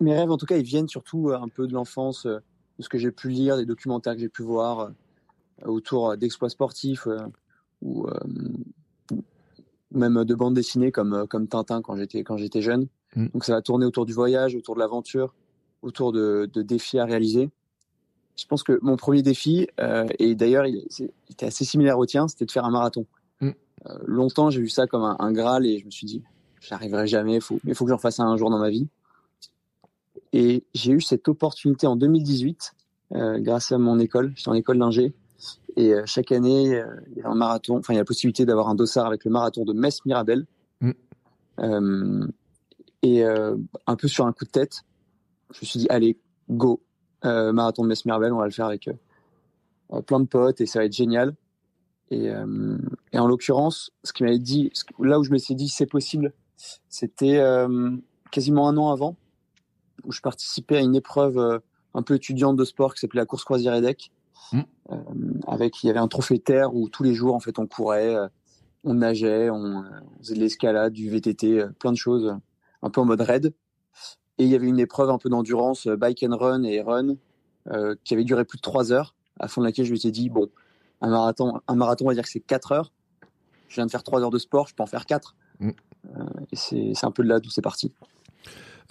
Mes 0.00 0.14
rêves, 0.14 0.30
en 0.30 0.36
tout 0.36 0.46
cas, 0.46 0.56
ils 0.56 0.64
viennent 0.64 0.88
surtout 0.88 1.30
un 1.30 1.48
peu 1.48 1.66
de 1.66 1.72
l'enfance, 1.72 2.26
de 2.26 2.40
ce 2.78 2.88
que 2.88 2.98
j'ai 2.98 3.10
pu 3.10 3.28
lire, 3.28 3.56
des 3.56 3.66
documentaires 3.66 4.14
que 4.14 4.20
j'ai 4.20 4.28
pu 4.28 4.42
voir 4.42 4.90
autour 5.64 6.16
d'exploits 6.16 6.50
sportifs 6.50 7.08
ou 7.82 8.06
même 9.94 10.24
de 10.24 10.34
bandes 10.34 10.54
dessinées 10.54 10.92
comme, 10.92 11.26
comme 11.28 11.46
Tintin 11.48 11.82
quand 11.82 11.96
j'étais 11.96 12.24
quand 12.24 12.36
j'étais 12.36 12.62
jeune. 12.62 12.88
Mm. 13.16 13.28
Donc 13.32 13.44
ça 13.44 13.54
va 13.54 13.62
tourner 13.62 13.86
autour 13.86 14.06
du 14.06 14.12
voyage, 14.12 14.54
autour 14.54 14.74
de 14.74 14.80
l'aventure, 14.80 15.34
autour 15.82 16.12
de, 16.12 16.48
de, 16.52 16.62
défis 16.62 16.98
à 16.98 17.04
réaliser. 17.04 17.50
Je 18.36 18.46
pense 18.46 18.62
que 18.62 18.78
mon 18.82 18.96
premier 18.96 19.22
défi, 19.22 19.68
euh, 19.80 20.06
et 20.18 20.34
d'ailleurs 20.34 20.66
il, 20.66 20.84
était 21.30 21.46
assez 21.46 21.64
similaire 21.64 21.98
au 21.98 22.06
tien, 22.06 22.26
c'était 22.26 22.44
de 22.44 22.50
faire 22.50 22.64
un 22.64 22.70
marathon. 22.70 23.06
Mm. 23.40 23.50
Euh, 23.86 23.98
longtemps 24.06 24.50
j'ai 24.50 24.60
vu 24.60 24.68
ça 24.68 24.86
comme 24.86 25.04
un, 25.04 25.16
un, 25.18 25.32
graal 25.32 25.66
et 25.66 25.78
je 25.78 25.86
me 25.86 25.90
suis 25.90 26.06
dit, 26.06 26.22
j'arriverai 26.60 27.06
jamais, 27.06 27.38
faut, 27.40 27.60
il 27.64 27.74
faut 27.74 27.84
que 27.84 27.90
j'en 27.90 27.98
fasse 27.98 28.18
un, 28.18 28.26
un 28.26 28.36
jour 28.36 28.50
dans 28.50 28.58
ma 28.58 28.70
vie. 28.70 28.88
Et 30.32 30.64
j'ai 30.74 30.92
eu 30.92 31.00
cette 31.00 31.28
opportunité 31.28 31.86
en 31.86 31.94
2018 31.94 32.74
euh, 33.12 33.38
grâce 33.38 33.70
à 33.70 33.78
mon 33.78 34.00
école. 34.00 34.32
J'étais 34.34 34.48
en 34.48 34.54
école 34.54 34.78
d'ingé 34.78 35.14
et 35.76 35.92
chaque 36.06 36.30
année, 36.30 36.80
il 37.10 37.18
y 37.18 37.22
a 37.22 37.28
un 37.28 37.34
marathon. 37.34 37.78
Enfin, 37.78 37.94
il 37.94 37.96
y 37.96 37.98
a 37.98 38.02
la 38.02 38.04
possibilité 38.04 38.46
d'avoir 38.46 38.68
un 38.68 38.76
dossard 38.76 39.06
avec 39.06 39.24
le 39.24 39.32
marathon 39.32 39.64
de 39.64 39.72
Metz-Mirabel. 39.72 40.46
Mm. 40.80 40.90
Euh, 41.58 42.26
et 43.02 43.24
un 43.24 43.96
peu 43.96 44.06
sur 44.06 44.24
un 44.24 44.32
coup 44.32 44.44
de 44.44 44.50
tête, 44.50 44.82
je 45.50 45.58
me 45.62 45.66
suis 45.66 45.80
dit, 45.80 45.86
allez, 45.90 46.16
go, 46.48 46.80
marathon 47.24 47.82
de 47.82 47.88
Metz-Mirabel, 47.88 48.32
on 48.32 48.38
va 48.38 48.44
le 48.44 48.50
faire 48.50 48.66
avec 48.66 48.88
plein 50.06 50.20
de 50.20 50.26
potes 50.26 50.60
et 50.60 50.66
ça 50.66 50.78
va 50.78 50.84
être 50.84 50.92
génial. 50.92 51.34
Et, 52.10 52.30
et 53.12 53.18
en 53.18 53.26
l'occurrence, 53.26 53.90
ce 54.02 54.12
qui 54.12 54.22
m'avait 54.22 54.38
dit, 54.38 54.70
là 54.98 55.18
où 55.18 55.24
je 55.24 55.30
me 55.30 55.38
suis 55.38 55.54
dit 55.54 55.68
c'est 55.68 55.86
possible, 55.86 56.32
c'était 56.88 57.42
quasiment 58.30 58.68
un 58.68 58.76
an 58.76 58.90
avant, 58.90 59.16
où 60.04 60.12
je 60.12 60.20
participais 60.20 60.76
à 60.76 60.80
une 60.80 60.94
épreuve 60.94 61.60
un 61.94 62.02
peu 62.02 62.14
étudiante 62.14 62.56
de 62.56 62.64
sport 62.64 62.94
qui 62.94 63.00
s'appelait 63.00 63.20
la 63.20 63.26
course 63.26 63.44
croisière 63.44 63.74
EDEC. 63.74 64.10
Mm. 64.52 64.60
Euh, 64.90 64.96
avec 65.46 65.82
il 65.82 65.86
y 65.86 65.90
avait 65.90 66.00
un 66.00 66.08
trophée 66.08 66.38
terre 66.38 66.74
où 66.74 66.88
tous 66.88 67.02
les 67.02 67.14
jours 67.14 67.34
en 67.34 67.40
fait 67.40 67.58
on 67.58 67.66
courait, 67.66 68.14
euh, 68.14 68.28
on 68.82 68.94
nageait, 68.94 69.48
on, 69.48 69.84
faisait 70.18 70.34
de 70.34 70.40
l'escalade, 70.40 70.92
du 70.92 71.08
VTT, 71.08 71.60
euh, 71.60 71.68
plein 71.78 71.92
de 71.92 71.96
choses, 71.96 72.36
un 72.82 72.90
peu 72.90 73.00
en 73.00 73.04
mode 73.04 73.20
raid. 73.20 73.54
Et 74.38 74.44
il 74.44 74.50
y 74.50 74.54
avait 74.54 74.66
une 74.66 74.80
épreuve 74.80 75.10
un 75.10 75.18
peu 75.18 75.28
d'endurance, 75.28 75.86
bike 75.86 76.24
and 76.24 76.36
run 76.36 76.62
et 76.64 76.80
run, 76.80 77.16
qui 78.04 78.14
avait 78.14 78.24
duré 78.24 78.44
plus 78.44 78.56
de 78.56 78.62
trois 78.62 78.92
heures, 78.92 79.14
à 79.38 79.48
fond 79.48 79.60
de 79.60 79.66
laquelle 79.66 79.84
je 79.84 79.92
me 79.92 79.96
suis 79.96 80.10
dit 80.10 80.28
bon, 80.28 80.48
un 81.00 81.10
marathon, 81.10 81.60
un 81.68 81.74
marathon, 81.76 82.06
on 82.06 82.08
va 82.08 82.14
dire 82.14 82.24
que 82.24 82.30
c'est 82.30 82.40
quatre 82.40 82.72
heures. 82.72 82.92
Je 83.68 83.76
viens 83.76 83.86
de 83.86 83.90
faire 83.90 84.02
trois 84.02 84.20
heures 84.22 84.30
de 84.30 84.38
sport, 84.38 84.66
je 84.66 84.74
peux 84.74 84.82
en 84.82 84.86
faire 84.86 85.06
quatre. 85.06 85.36
Mm. 85.60 85.70
et 86.52 86.56
c'est 86.56 87.04
un 87.04 87.10
peu 87.10 87.22
de 87.22 87.28
là 87.28 87.40
d'où 87.40 87.50
c'est 87.50 87.62
parti. 87.62 87.92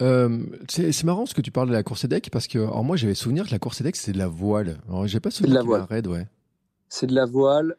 Euh, 0.02 0.40
c'est 0.68 1.04
marrant 1.04 1.26
ce 1.26 1.34
que 1.34 1.40
tu 1.40 1.52
parles 1.52 1.68
de 1.68 1.72
la 1.72 1.82
course 1.82 2.04
EDEC 2.04 2.30
parce 2.30 2.48
que 2.48 2.58
alors 2.58 2.82
moi 2.82 2.96
j'avais 2.96 3.14
souvenir 3.14 3.46
que 3.46 3.52
la 3.52 3.60
course 3.60 3.80
EDEC 3.80 3.94
c'était 3.96 4.12
de 4.12 4.18
la 4.18 4.28
voile. 4.28 4.78
J'ai 5.04 5.20
pas 5.20 5.30
souvenir 5.30 5.54
de 5.54 5.58
la 5.58 5.64
voile. 5.64 5.86
Raid, 5.88 6.06
ouais. 6.06 6.26
C'est 6.88 7.06
de 7.06 7.14
la 7.14 7.26
voile 7.26 7.76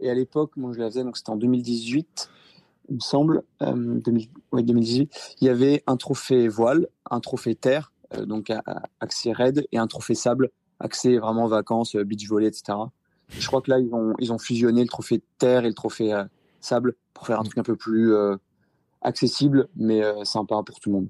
et 0.00 0.08
à 0.08 0.14
l'époque 0.14 0.52
moi 0.56 0.72
je 0.72 0.78
la 0.78 0.86
faisais 0.88 1.04
donc 1.04 1.18
c'était 1.18 1.30
en 1.30 1.36
2018 1.36 2.30
il 2.88 2.96
me 2.96 3.00
semble 3.00 3.42
euh, 3.62 4.00
2018 4.52 5.36
il 5.40 5.46
y 5.46 5.50
avait 5.50 5.82
un 5.86 5.96
trophée 5.96 6.48
voile, 6.48 6.88
un 7.10 7.20
trophée 7.20 7.54
terre 7.54 7.92
euh, 8.14 8.24
donc 8.24 8.52
accès 9.00 9.32
raid 9.32 9.66
et 9.72 9.78
un 9.78 9.86
trophée 9.86 10.14
sable 10.14 10.50
accès 10.80 11.18
vraiment 11.18 11.46
vacances 11.46 11.96
euh, 11.96 12.04
beach 12.04 12.26
volley 12.28 12.46
etc. 12.46 12.78
je 13.28 13.46
crois 13.46 13.60
que 13.60 13.70
là 13.70 13.78
ils 13.78 13.92
ont 13.92 14.14
ils 14.18 14.32
ont 14.32 14.38
fusionné 14.38 14.82
le 14.82 14.88
trophée 14.88 15.22
terre 15.38 15.64
et 15.64 15.68
le 15.68 15.74
trophée 15.74 16.12
euh, 16.12 16.24
sable 16.60 16.94
pour 17.14 17.26
faire 17.26 17.40
un 17.40 17.44
truc 17.44 17.58
un 17.58 17.62
peu 17.62 17.76
plus 17.76 18.12
accessible 19.02 19.68
mais 19.76 20.02
sympa 20.24 20.62
pour 20.64 20.80
tout 20.80 20.90
le 20.90 20.96
monde 20.96 21.08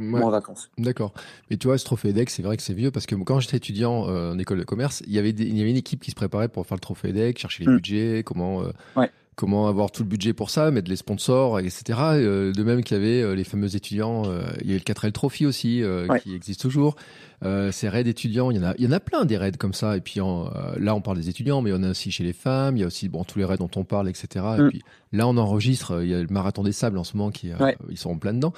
en 0.00 0.30
vacances. 0.30 0.70
D'accord. 0.78 1.12
Mais 1.50 1.56
tu 1.56 1.66
vois, 1.66 1.78
ce 1.78 1.84
trophée 1.84 2.10
EDEC, 2.10 2.30
c'est 2.30 2.42
vrai 2.42 2.56
que 2.56 2.62
c'est 2.62 2.74
vieux 2.74 2.90
parce 2.90 3.06
que 3.06 3.14
quand 3.14 3.40
j'étais 3.40 3.56
étudiant 3.56 4.08
euh, 4.08 4.32
en 4.32 4.38
école 4.38 4.58
de 4.58 4.64
commerce, 4.64 5.02
il 5.06 5.12
y, 5.12 5.18
avait 5.18 5.30
il 5.30 5.56
y 5.56 5.60
avait 5.60 5.70
une 5.70 5.76
équipe 5.76 6.02
qui 6.02 6.10
se 6.10 6.16
préparait 6.16 6.48
pour 6.48 6.66
faire 6.66 6.76
le 6.76 6.80
trophée 6.80 7.08
EDEC, 7.08 7.38
chercher 7.38 7.64
les 7.64 7.72
mm. 7.72 7.76
budgets, 7.76 8.22
comment, 8.24 8.62
euh, 8.62 9.06
comment 9.38 9.68
avoir 9.68 9.90
tout 9.90 10.02
le 10.02 10.08
budget 10.08 10.34
pour 10.34 10.50
ça, 10.50 10.70
mettre 10.70 10.90
les 10.90 10.96
sponsors, 10.96 11.60
etc. 11.60 11.98
Euh, 12.14 12.52
de 12.52 12.62
même 12.62 12.82
qu'il 12.82 12.96
y 12.96 13.00
avait 13.00 13.36
les 13.36 13.44
fameux 13.44 13.74
étudiants, 13.76 14.24
il 14.62 14.70
y 14.70 14.74
a 14.74 14.76
le 14.76 14.82
4L 14.82 15.12
Trophy 15.12 15.46
aussi, 15.46 15.82
qui 16.22 16.34
existe 16.34 16.60
toujours. 16.60 16.96
Euh, 17.44 17.70
ces 17.70 17.88
raids 17.88 18.08
étudiants, 18.08 18.50
il 18.50 18.56
y 18.56 18.60
en 18.60 18.64
a, 18.64 18.74
il 18.78 18.84
y 18.84 18.88
en 18.88 18.92
a 18.92 18.98
plein 18.98 19.24
des 19.24 19.36
raids 19.36 19.52
comme 19.52 19.74
ça. 19.74 19.96
Et 19.96 20.00
puis 20.00 20.20
euh, 20.20 20.44
là, 20.78 20.94
on 20.94 21.00
parle 21.00 21.18
des 21.18 21.28
étudiants, 21.28 21.62
mais 21.62 21.70
il 21.70 21.72
y 21.72 21.76
en 21.76 21.82
a 21.84 21.90
aussi 21.90 22.10
chez 22.10 22.24
les 22.24 22.32
femmes. 22.32 22.76
Il 22.76 22.80
y 22.80 22.82
a 22.82 22.86
aussi 22.86 23.08
bon 23.08 23.22
tous 23.24 23.38
les 23.38 23.44
raids 23.44 23.58
dont 23.58 23.70
on 23.76 23.84
parle, 23.84 24.08
etc. 24.08 24.44
Et 24.58 24.62
mm. 24.62 24.68
puis 24.70 24.82
là, 25.12 25.28
on 25.28 25.36
enregistre. 25.36 26.02
Il 26.02 26.08
y 26.08 26.14
a 26.14 26.20
le 26.20 26.26
marathon 26.28 26.64
des 26.64 26.72
sables 26.72 26.98
en 26.98 27.04
ce 27.04 27.16
moment 27.16 27.30
qui, 27.30 27.52
euh, 27.52 27.72
ils 27.90 27.98
sont 27.98 28.10
en 28.10 28.18
plein 28.18 28.34
dedans. 28.34 28.52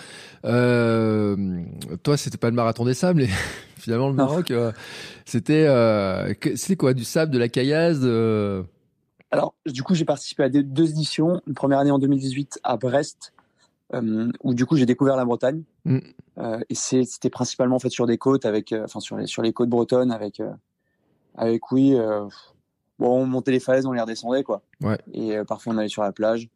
Euh, 0.46 1.62
toi, 2.02 2.16
c'était 2.16 2.38
pas 2.38 2.48
le 2.48 2.56
marathon 2.56 2.84
des 2.84 2.94
sables. 2.94 3.22
Et 3.22 3.28
finalement, 3.76 4.08
le 4.08 4.14
Maroc, 4.14 4.52
c'était, 5.26 5.66
c'était 6.56 6.76
quoi, 6.76 6.94
du 6.94 7.04
sable, 7.04 7.32
de 7.32 7.38
la 7.38 7.48
caillasse. 7.48 7.98
Alors, 9.30 9.54
du 9.66 9.82
coup, 9.82 9.94
j'ai 9.94 10.04
participé 10.04 10.42
à 10.42 10.48
deux 10.48 10.90
éditions. 10.90 11.40
Une 11.46 11.54
première 11.54 11.78
année 11.78 11.90
en 11.90 11.98
2018 11.98 12.60
à 12.64 12.76
Brest 12.76 13.32
euh, 13.92 14.30
où 14.44 14.54
du 14.54 14.66
coup 14.66 14.76
j'ai 14.76 14.86
découvert 14.86 15.16
la 15.16 15.24
Bretagne. 15.24 15.62
Mm. 15.84 15.98
Euh, 16.38 16.60
et 16.68 16.74
c'était 16.74 17.30
principalement 17.30 17.78
fait 17.78 17.90
sur 17.90 18.06
des 18.06 18.18
côtes, 18.18 18.46
avec, 18.46 18.72
euh, 18.72 18.84
enfin 18.84 19.00
sur 19.00 19.16
les 19.16 19.26
sur 19.26 19.42
les 19.42 19.52
côtes 19.52 19.68
bretonnes, 19.68 20.12
avec 20.12 20.40
avec 21.36 21.72
oui, 21.72 21.96
bon 22.98 23.22
on 23.22 23.26
montait 23.26 23.50
les 23.50 23.60
falaises, 23.60 23.86
on 23.86 23.92
les 23.92 24.00
redescendait 24.00 24.44
quoi. 24.44 24.62
Ouais. 24.80 24.98
Et 25.12 25.36
parfois 25.46 25.74
on 25.74 25.78
allait 25.78 25.88
sur 25.88 26.02
la 26.02 26.12
plage. 26.12 26.48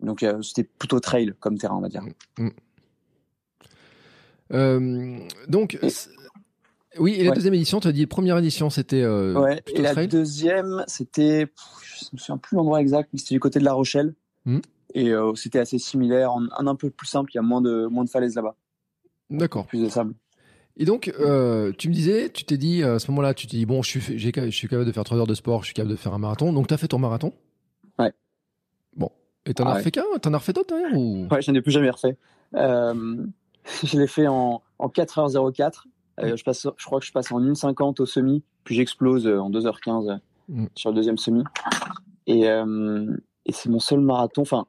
Donc 0.00 0.24
c'était 0.42 0.64
plutôt 0.64 1.00
trail 1.00 1.32
comme 1.40 1.56
terrain, 1.56 1.76
on 1.76 1.80
va 1.80 1.88
dire. 1.88 2.02
Mm. 2.38 2.50
donc 5.48 5.78
oui, 6.98 7.14
et 7.14 7.24
la 7.24 7.32
deuxième 7.32 7.54
édition, 7.54 7.80
tu 7.80 7.88
as 7.88 7.92
dit 7.92 8.06
première 8.06 8.38
édition, 8.38 8.70
c'était 8.70 9.06
ouais, 9.06 9.62
et 9.74 9.82
la 9.82 10.06
deuxième, 10.06 10.84
c'était, 10.86 11.46
je 11.82 12.06
me 12.12 12.18
souviens 12.18 12.38
plus 12.38 12.56
l'endroit 12.56 12.80
exact, 12.80 13.10
mais 13.12 13.18
c'était 13.18 13.34
du 13.34 13.40
côté 13.40 13.58
de 13.58 13.64
La 13.64 13.72
Rochelle. 13.72 14.14
Mm. 14.44 14.60
Et 14.94 15.10
euh, 15.10 15.34
c'était 15.34 15.58
assez 15.58 15.78
similaire, 15.78 16.30
un, 16.30 16.66
un 16.66 16.74
peu 16.74 16.90
plus 16.90 17.06
simple, 17.06 17.30
il 17.34 17.36
y 17.36 17.38
a 17.38 17.42
moins 17.42 17.60
de, 17.60 17.86
moins 17.86 18.04
de 18.04 18.08
falaises 18.08 18.34
là-bas. 18.34 18.56
D'accord. 19.28 19.66
Plus 19.66 19.82
de 19.82 19.88
sable. 19.88 20.14
Et 20.78 20.84
donc, 20.84 21.12
euh, 21.18 21.72
tu 21.76 21.88
me 21.88 21.94
disais, 21.94 22.28
tu 22.30 22.44
t'es 22.44 22.56
dit, 22.56 22.82
à 22.82 22.98
ce 22.98 23.10
moment-là, 23.10 23.34
tu 23.34 23.46
t'es 23.46 23.56
dit, 23.56 23.66
bon, 23.66 23.82
je 23.82 23.98
suis, 23.98 24.18
je 24.18 24.50
suis 24.50 24.68
capable 24.68 24.86
de 24.86 24.92
faire 24.92 25.04
3 25.04 25.18
heures 25.18 25.26
de 25.26 25.34
sport, 25.34 25.62
je 25.62 25.66
suis 25.66 25.74
capable 25.74 25.92
de 25.92 25.96
faire 25.96 26.14
un 26.14 26.18
marathon. 26.18 26.52
Donc, 26.52 26.68
tu 26.68 26.74
as 26.74 26.76
fait 26.76 26.88
ton 26.88 26.98
marathon? 26.98 27.32
Ouais. 27.98 28.12
Bon. 28.94 29.10
Et 29.46 29.54
t'en 29.54 29.66
as 29.66 29.74
refait 29.74 29.90
qu'un? 29.90 30.04
T'en 30.20 30.34
as 30.34 30.38
refait 30.38 30.52
d'autres 30.52 30.74
d'ailleurs 30.74 30.96
ou... 30.96 31.28
Ouais, 31.30 31.40
j'en 31.40 31.54
ai 31.54 31.62
plus 31.62 31.72
jamais 31.72 31.90
refait. 31.90 32.16
Euh, 32.54 33.26
je 33.84 33.98
l'ai 33.98 34.06
fait 34.06 34.26
en, 34.26 34.62
en 34.78 34.88
4h04. 34.88 35.84
Euh, 36.20 36.36
je, 36.36 36.44
passe, 36.44 36.66
je 36.76 36.84
crois 36.84 37.00
que 37.00 37.06
je 37.06 37.12
passe 37.12 37.30
en 37.30 37.40
1h50 37.40 38.00
au 38.00 38.06
semi, 38.06 38.42
puis 38.64 38.74
j'explose 38.74 39.26
en 39.26 39.50
2h15 39.50 40.18
mm. 40.48 40.66
sur 40.74 40.90
le 40.90 40.96
deuxième 40.96 41.18
semi. 41.18 41.42
Et, 42.26 42.42
et 42.42 43.52
c'est 43.52 43.68
mon 43.68 43.78
seul 43.78 44.00
marathon. 44.00 44.42
Enfin, 44.42 44.66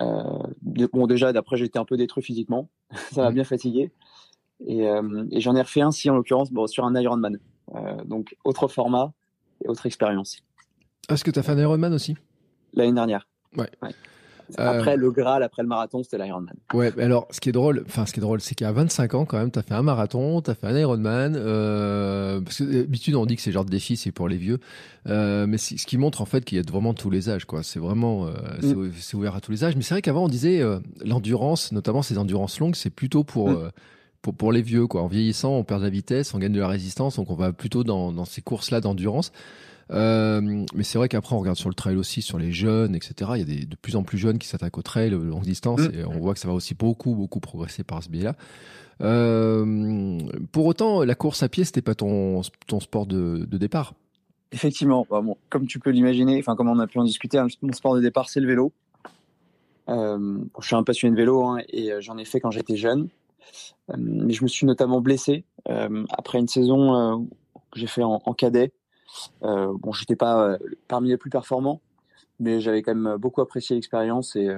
euh, 0.00 0.22
bon, 0.62 1.06
déjà, 1.06 1.32
d'après, 1.32 1.56
j'étais 1.56 1.78
un 1.78 1.84
peu 1.84 1.96
détruit 1.96 2.22
physiquement. 2.22 2.68
ça 3.12 3.22
m'a 3.22 3.30
mm. 3.30 3.34
bien 3.34 3.44
fatigué. 3.44 3.92
Et, 4.66 4.88
euh, 4.88 5.24
et 5.30 5.40
j'en 5.40 5.54
ai 5.54 5.62
refait 5.62 5.82
un, 5.82 5.90
si 5.90 6.10
en 6.10 6.14
l'occurrence, 6.14 6.52
bon, 6.52 6.66
sur 6.66 6.84
un 6.84 6.94
Ironman. 6.94 7.38
Euh, 7.74 8.04
donc, 8.04 8.36
autre 8.44 8.68
format 8.68 9.12
et 9.64 9.68
autre 9.68 9.86
expérience. 9.86 10.40
Est-ce 11.08 11.24
que 11.24 11.30
tu 11.30 11.38
as 11.38 11.42
fait 11.42 11.52
un 11.52 11.58
Ironman 11.58 11.92
aussi? 11.92 12.16
L'année 12.74 12.92
dernière. 12.92 13.28
Ouais. 13.56 13.70
ouais. 13.82 13.90
Euh, 14.58 14.78
après 14.78 14.96
le 14.96 15.10
Graal, 15.10 15.42
après 15.42 15.62
le 15.62 15.68
marathon, 15.68 16.02
c'était 16.02 16.18
l'Ironman. 16.18 16.54
Ouais, 16.72 16.92
alors 17.00 17.26
ce 17.30 17.40
qui 17.40 17.48
est 17.48 17.52
drôle, 17.52 17.84
enfin 17.86 18.06
ce 18.06 18.12
qui 18.12 18.20
est 18.20 18.22
drôle, 18.22 18.40
c'est 18.40 18.54
qu'à 18.54 18.72
25 18.72 19.14
ans 19.14 19.24
quand 19.24 19.38
même, 19.38 19.50
t'as 19.50 19.62
fait 19.62 19.74
un 19.74 19.82
marathon, 19.82 20.40
t'as 20.40 20.54
fait 20.54 20.66
un 20.66 20.76
Ironman. 20.76 21.34
Euh, 21.36 22.40
parce 22.40 22.58
que 22.58 22.64
d'habitude 22.64 23.14
on 23.14 23.26
dit 23.26 23.36
que 23.36 23.42
c'est 23.42 23.52
genre 23.52 23.64
de 23.64 23.70
défi, 23.70 23.96
c'est 23.96 24.12
pour 24.12 24.28
les 24.28 24.36
vieux, 24.36 24.58
euh, 25.06 25.46
mais 25.46 25.58
ce 25.58 25.74
qui 25.86 25.98
montre 25.98 26.22
en 26.22 26.24
fait 26.24 26.44
qu'il 26.44 26.56
y 26.56 26.60
a 26.60 26.70
vraiment 26.70 26.94
tous 26.94 27.10
les 27.10 27.28
âges, 27.28 27.44
quoi. 27.44 27.62
C'est 27.62 27.78
vraiment, 27.78 28.26
mm. 28.26 28.90
c'est 28.98 29.16
ouvert 29.16 29.36
à 29.36 29.40
tous 29.40 29.50
les 29.52 29.64
âges. 29.64 29.76
Mais 29.76 29.82
c'est 29.82 29.94
vrai 29.94 30.02
qu'avant 30.02 30.24
on 30.24 30.28
disait 30.28 30.62
l'endurance, 31.04 31.72
notamment 31.72 32.02
ces 32.02 32.18
endurances 32.18 32.58
longues, 32.60 32.76
c'est 32.76 32.90
plutôt 32.90 33.24
pour 33.24 33.50
mm. 33.50 33.70
pour, 34.22 34.34
pour, 34.34 34.52
les 34.52 34.62
vieux, 34.62 34.86
quoi. 34.86 35.02
En 35.02 35.08
vieillissant, 35.08 35.52
on 35.52 35.64
perd 35.64 35.80
de 35.80 35.84
la 35.84 35.90
vitesse, 35.90 36.34
on 36.34 36.38
gagne 36.38 36.52
de 36.52 36.60
la 36.60 36.68
résistance, 36.68 37.16
donc 37.16 37.30
on 37.30 37.34
va 37.34 37.52
plutôt 37.52 37.84
dans, 37.84 38.12
dans 38.12 38.24
ces 38.24 38.40
courses-là 38.40 38.80
d'endurance. 38.80 39.32
Euh, 39.90 40.64
mais 40.74 40.84
c'est 40.84 40.98
vrai 40.98 41.08
qu'après, 41.08 41.34
on 41.34 41.38
regarde 41.38 41.56
sur 41.56 41.68
le 41.68 41.74
trail 41.74 41.96
aussi, 41.96 42.22
sur 42.22 42.38
les 42.38 42.52
jeunes, 42.52 42.94
etc. 42.94 43.30
Il 43.34 43.38
y 43.38 43.42
a 43.42 43.44
des, 43.44 43.66
de 43.66 43.76
plus 43.76 43.96
en 43.96 44.02
plus 44.02 44.18
jeunes 44.18 44.38
qui 44.38 44.48
s'attaquent 44.48 44.78
au 44.78 44.82
trail 44.82 45.10
longue 45.10 45.42
distance 45.42 45.80
mm. 45.80 45.94
et 45.94 46.04
on 46.04 46.18
voit 46.18 46.34
que 46.34 46.40
ça 46.40 46.48
va 46.48 46.54
aussi 46.54 46.74
beaucoup, 46.74 47.14
beaucoup 47.14 47.40
progresser 47.40 47.84
par 47.84 48.02
ce 48.02 48.08
biais-là. 48.08 48.34
Euh, 49.00 50.18
pour 50.52 50.66
autant, 50.66 51.04
la 51.04 51.14
course 51.14 51.42
à 51.42 51.48
pied, 51.48 51.64
c'était 51.64 51.82
pas 51.82 51.94
ton, 51.94 52.42
ton 52.66 52.80
sport 52.80 53.06
de, 53.06 53.46
de 53.48 53.58
départ. 53.58 53.94
Effectivement, 54.50 55.06
bah 55.10 55.20
bon, 55.20 55.36
comme 55.50 55.66
tu 55.66 55.78
peux 55.78 55.90
l'imaginer, 55.90 56.38
enfin 56.38 56.56
comme 56.56 56.68
on 56.68 56.78
a 56.78 56.86
pu 56.86 56.98
en 56.98 57.04
discuter, 57.04 57.36
hein, 57.38 57.48
mon 57.60 57.72
sport 57.72 57.94
de 57.94 58.00
départ 58.00 58.30
c'est 58.30 58.40
le 58.40 58.46
vélo. 58.46 58.72
Euh, 59.88 60.38
je 60.60 60.66
suis 60.66 60.76
un 60.76 60.82
passionné 60.82 61.12
de 61.12 61.20
vélo 61.20 61.44
hein, 61.44 61.58
et 61.68 61.92
euh, 61.92 62.00
j'en 62.00 62.18
ai 62.18 62.24
fait 62.24 62.40
quand 62.40 62.50
j'étais 62.50 62.76
jeune, 62.76 63.08
euh, 63.90 63.94
mais 63.98 64.32
je 64.32 64.42
me 64.42 64.48
suis 64.48 64.66
notamment 64.66 65.00
blessé 65.00 65.44
euh, 65.68 66.04
après 66.10 66.38
une 66.38 66.48
saison 66.48 67.28
que 67.70 67.78
j'ai 67.78 67.86
fait 67.86 68.02
en, 68.02 68.22
en 68.24 68.32
cadet. 68.32 68.72
Euh, 69.42 69.72
bon, 69.78 69.92
j'étais 69.92 70.16
pas 70.16 70.42
euh, 70.50 70.58
parmi 70.88 71.08
les 71.08 71.16
plus 71.16 71.30
performants, 71.30 71.80
mais 72.40 72.60
j'avais 72.60 72.82
quand 72.82 72.94
même 72.94 73.16
beaucoup 73.16 73.40
apprécié 73.40 73.74
l'expérience 73.76 74.36
et 74.36 74.48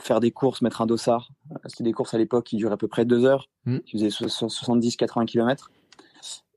faire 0.00 0.20
des 0.20 0.30
courses, 0.30 0.62
mettre 0.62 0.80
un 0.82 0.86
dossard. 0.86 1.30
C'était 1.66 1.84
des 1.84 1.92
courses 1.92 2.14
à 2.14 2.18
l'époque 2.18 2.44
qui 2.44 2.56
duraient 2.56 2.74
à 2.74 2.76
peu 2.76 2.88
près 2.88 3.04
deux 3.04 3.24
heures, 3.24 3.48
Mm. 3.66 3.78
qui 3.80 3.98
faisaient 3.98 4.10
70-80 4.10 5.26
km. 5.26 5.70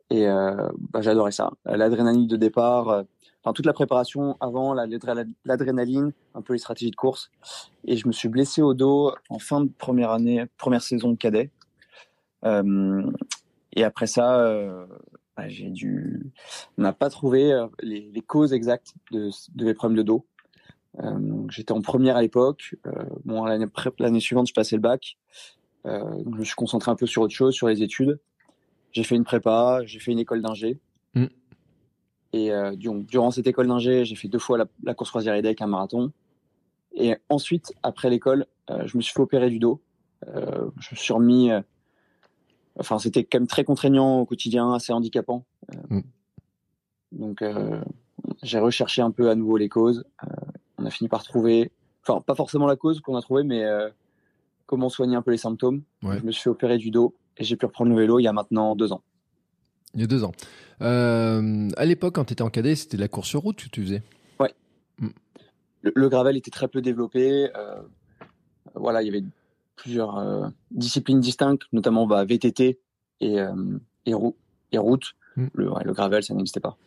Et 0.10 0.28
euh, 0.28 0.70
bah, 0.92 1.02
j'adorais 1.02 1.32
ça. 1.32 1.52
L'adrénaline 1.66 2.28
de 2.28 2.36
départ, 2.36 2.90
euh, 2.90 3.04
enfin 3.44 3.54
toute 3.54 3.66
la 3.66 3.74
préparation 3.74 4.36
avant, 4.42 4.74
la- 4.74 4.86
l'adré- 4.86 5.26
l'adrénaline, 5.46 6.12
un 6.36 6.42
peu 6.42 6.54
les 6.54 6.60
stratégies 6.60 6.92
de 6.92 6.96
course. 6.98 7.32
Et 7.86 7.96
je 7.98 8.08
me 8.08 8.12
suis 8.12 8.28
blessé 8.30 8.62
au 8.62 8.74
dos 8.74 9.14
en 9.30 9.40
fin 9.40 9.62
de 9.62 9.70
première 9.78 10.12
année, 10.12 10.46
première 10.58 10.82
saison 10.84 11.12
de 11.12 11.16
cadet. 11.18 11.50
Euh, 12.46 13.10
et 13.74 13.84
après 13.84 14.08
ça, 14.08 14.40
euh, 14.42 14.86
bah, 15.42 15.50
j'ai 15.50 15.70
dû, 15.70 16.32
on 16.78 16.84
n'a 16.84 16.94
pas 16.94 17.10
trouvé 17.10 17.52
euh, 17.52 17.68
les, 17.82 18.12
les 18.14 18.22
causes 18.22 18.54
exactes 18.54 18.94
de, 19.12 19.32
de 19.56 19.66
mes 19.66 19.74
problèmes 19.74 19.98
de 19.98 20.04
dos. 20.04 20.26
Euh, 21.00 21.48
J'étais 21.50 21.72
en 21.72 21.82
première 21.82 22.16
à 22.16 22.22
l'époque. 22.22 22.76
Euh, 22.86 22.92
bon, 23.26 23.46
l'année 23.46 24.20
suivante, 24.20 24.48
je 24.48 24.54
passais 24.54 24.76
le 24.76 24.82
bac. 24.82 25.18
Je 25.84 26.30
me 26.30 26.44
suis 26.44 26.54
concentré 26.54 26.92
un 26.92 26.96
peu 26.96 27.08
sur 27.08 27.24
autre 27.24 27.34
chose, 27.34 27.56
sur 27.56 27.68
les 27.68 27.82
études. 27.82 28.20
J'ai 28.92 29.04
fait 29.04 29.16
une 29.16 29.24
prépa, 29.24 29.82
j'ai 29.86 30.00
fait 30.00 30.12
une 30.12 30.20
école 30.20 30.42
d'ingé. 30.42 30.80
Mm. 31.16 31.26
Et 32.34 32.52
donc, 32.78 33.08
durant 33.08 33.32
cette 33.32 33.48
école 33.48 33.68
d'ingé, 33.68 34.06
j'ai 34.06 34.16
fait 34.16 34.28
deux 34.28 34.38
fois 34.38 34.60
la, 34.60 34.68
la 34.84 34.94
course 34.94 35.10
croisière 35.10 35.34
EDEC, 35.34 35.60
un 35.62 35.68
marathon. 35.68 36.12
Et 36.94 37.16
ensuite, 37.30 37.74
après 37.82 38.12
l'école, 38.12 38.46
je 38.70 38.96
me 38.96 39.02
suis 39.02 39.12
fait 39.12 39.22
opérer 39.22 39.50
du 39.50 39.58
dos. 39.58 39.82
Je 40.28 40.92
me 40.92 40.96
suis 40.96 41.14
remis. 41.14 41.50
Enfin, 42.80 43.00
c'était 43.00 43.24
quand 43.24 43.40
même 43.40 43.48
très 43.48 43.64
contraignant 43.64 44.20
au 44.20 44.26
quotidien, 44.26 44.74
assez 44.74 44.94
handicapant. 44.94 45.46
Euh, 45.74 45.78
Mm. 45.90 46.02
Donc, 47.12 47.42
euh, 47.42 47.82
j'ai 48.42 48.60
recherché 48.60 49.02
un 49.02 49.12
peu 49.12 49.30
à 49.30 49.36
nouveau 49.36 49.58
les 49.58 49.68
causes. 49.68 50.06
Euh, 50.24 50.28
on 50.78 50.86
a 50.86 50.90
fini 50.90 51.10
par 51.10 51.24
trouver, 51.24 51.72
enfin, 52.04 52.22
pas 52.22 52.36
forcément 52.36 52.68
la 52.68 52.78
cause 52.78 53.02
qu'on 53.02 53.16
a 53.18 53.22
trouvée, 53.22 53.44
mais 53.44 53.64
comment 54.66 54.88
soigner 54.88 55.18
un 55.18 55.22
peu 55.22 55.32
les 55.32 55.38
symptômes. 55.38 55.82
Ouais. 56.04 56.20
Je 56.20 56.26
me 56.26 56.32
suis 56.32 56.50
opérer 56.50 56.78
du 56.78 56.90
dos 56.90 57.14
et 57.38 57.44
j'ai 57.44 57.58
pu 57.58 57.66
reprendre 57.66 57.92
le 57.92 57.98
vélo 57.98 58.20
il 58.20 58.24
y 58.24 58.28
a 58.28 58.34
maintenant 58.34 58.76
deux 58.78 58.94
ans. 58.94 59.02
Il 59.94 60.00
y 60.00 60.04
a 60.06 60.08
deux 60.08 60.24
ans. 60.24 60.32
Euh, 60.82 61.68
à 61.76 61.86
l'époque, 61.86 62.16
quand 62.16 62.24
tu 62.24 62.32
étais 62.34 62.42
en 62.42 62.50
cadet, 62.50 62.76
c'était 62.76 62.96
de 62.96 63.02
la 63.02 63.10
course 63.10 63.28
sur 63.28 63.42
route 63.42 63.58
que 63.58 63.70
tu 63.70 63.82
faisais. 63.82 64.04
Le, 65.84 65.92
le 65.96 66.10
gravel 66.10 66.38
était 66.38 66.52
très 66.52 66.68
peu 66.68 66.82
développé. 66.82 67.50
euh, 67.56 67.82
voilà, 68.76 69.02
il 69.02 69.08
y 69.08 69.10
avait 69.10 69.24
plusieurs 69.82 70.18
euh, 70.20 70.48
disciplines 70.70 71.20
distinctes, 71.20 71.64
notamment 71.74 72.06
bah, 72.06 72.24
VTT 72.24 72.80
et, 73.22 73.40
euh, 73.40 73.54
et, 74.06 74.14
rou- 74.14 74.36
et 74.72 74.78
route. 74.78 75.14
Mm. 75.36 75.48
Le, 75.54 75.72
ouais, 75.72 75.84
le 75.84 75.94
gravel, 75.94 76.24
ça 76.24 76.34
n'existait 76.36 76.60
pas. 76.60 76.78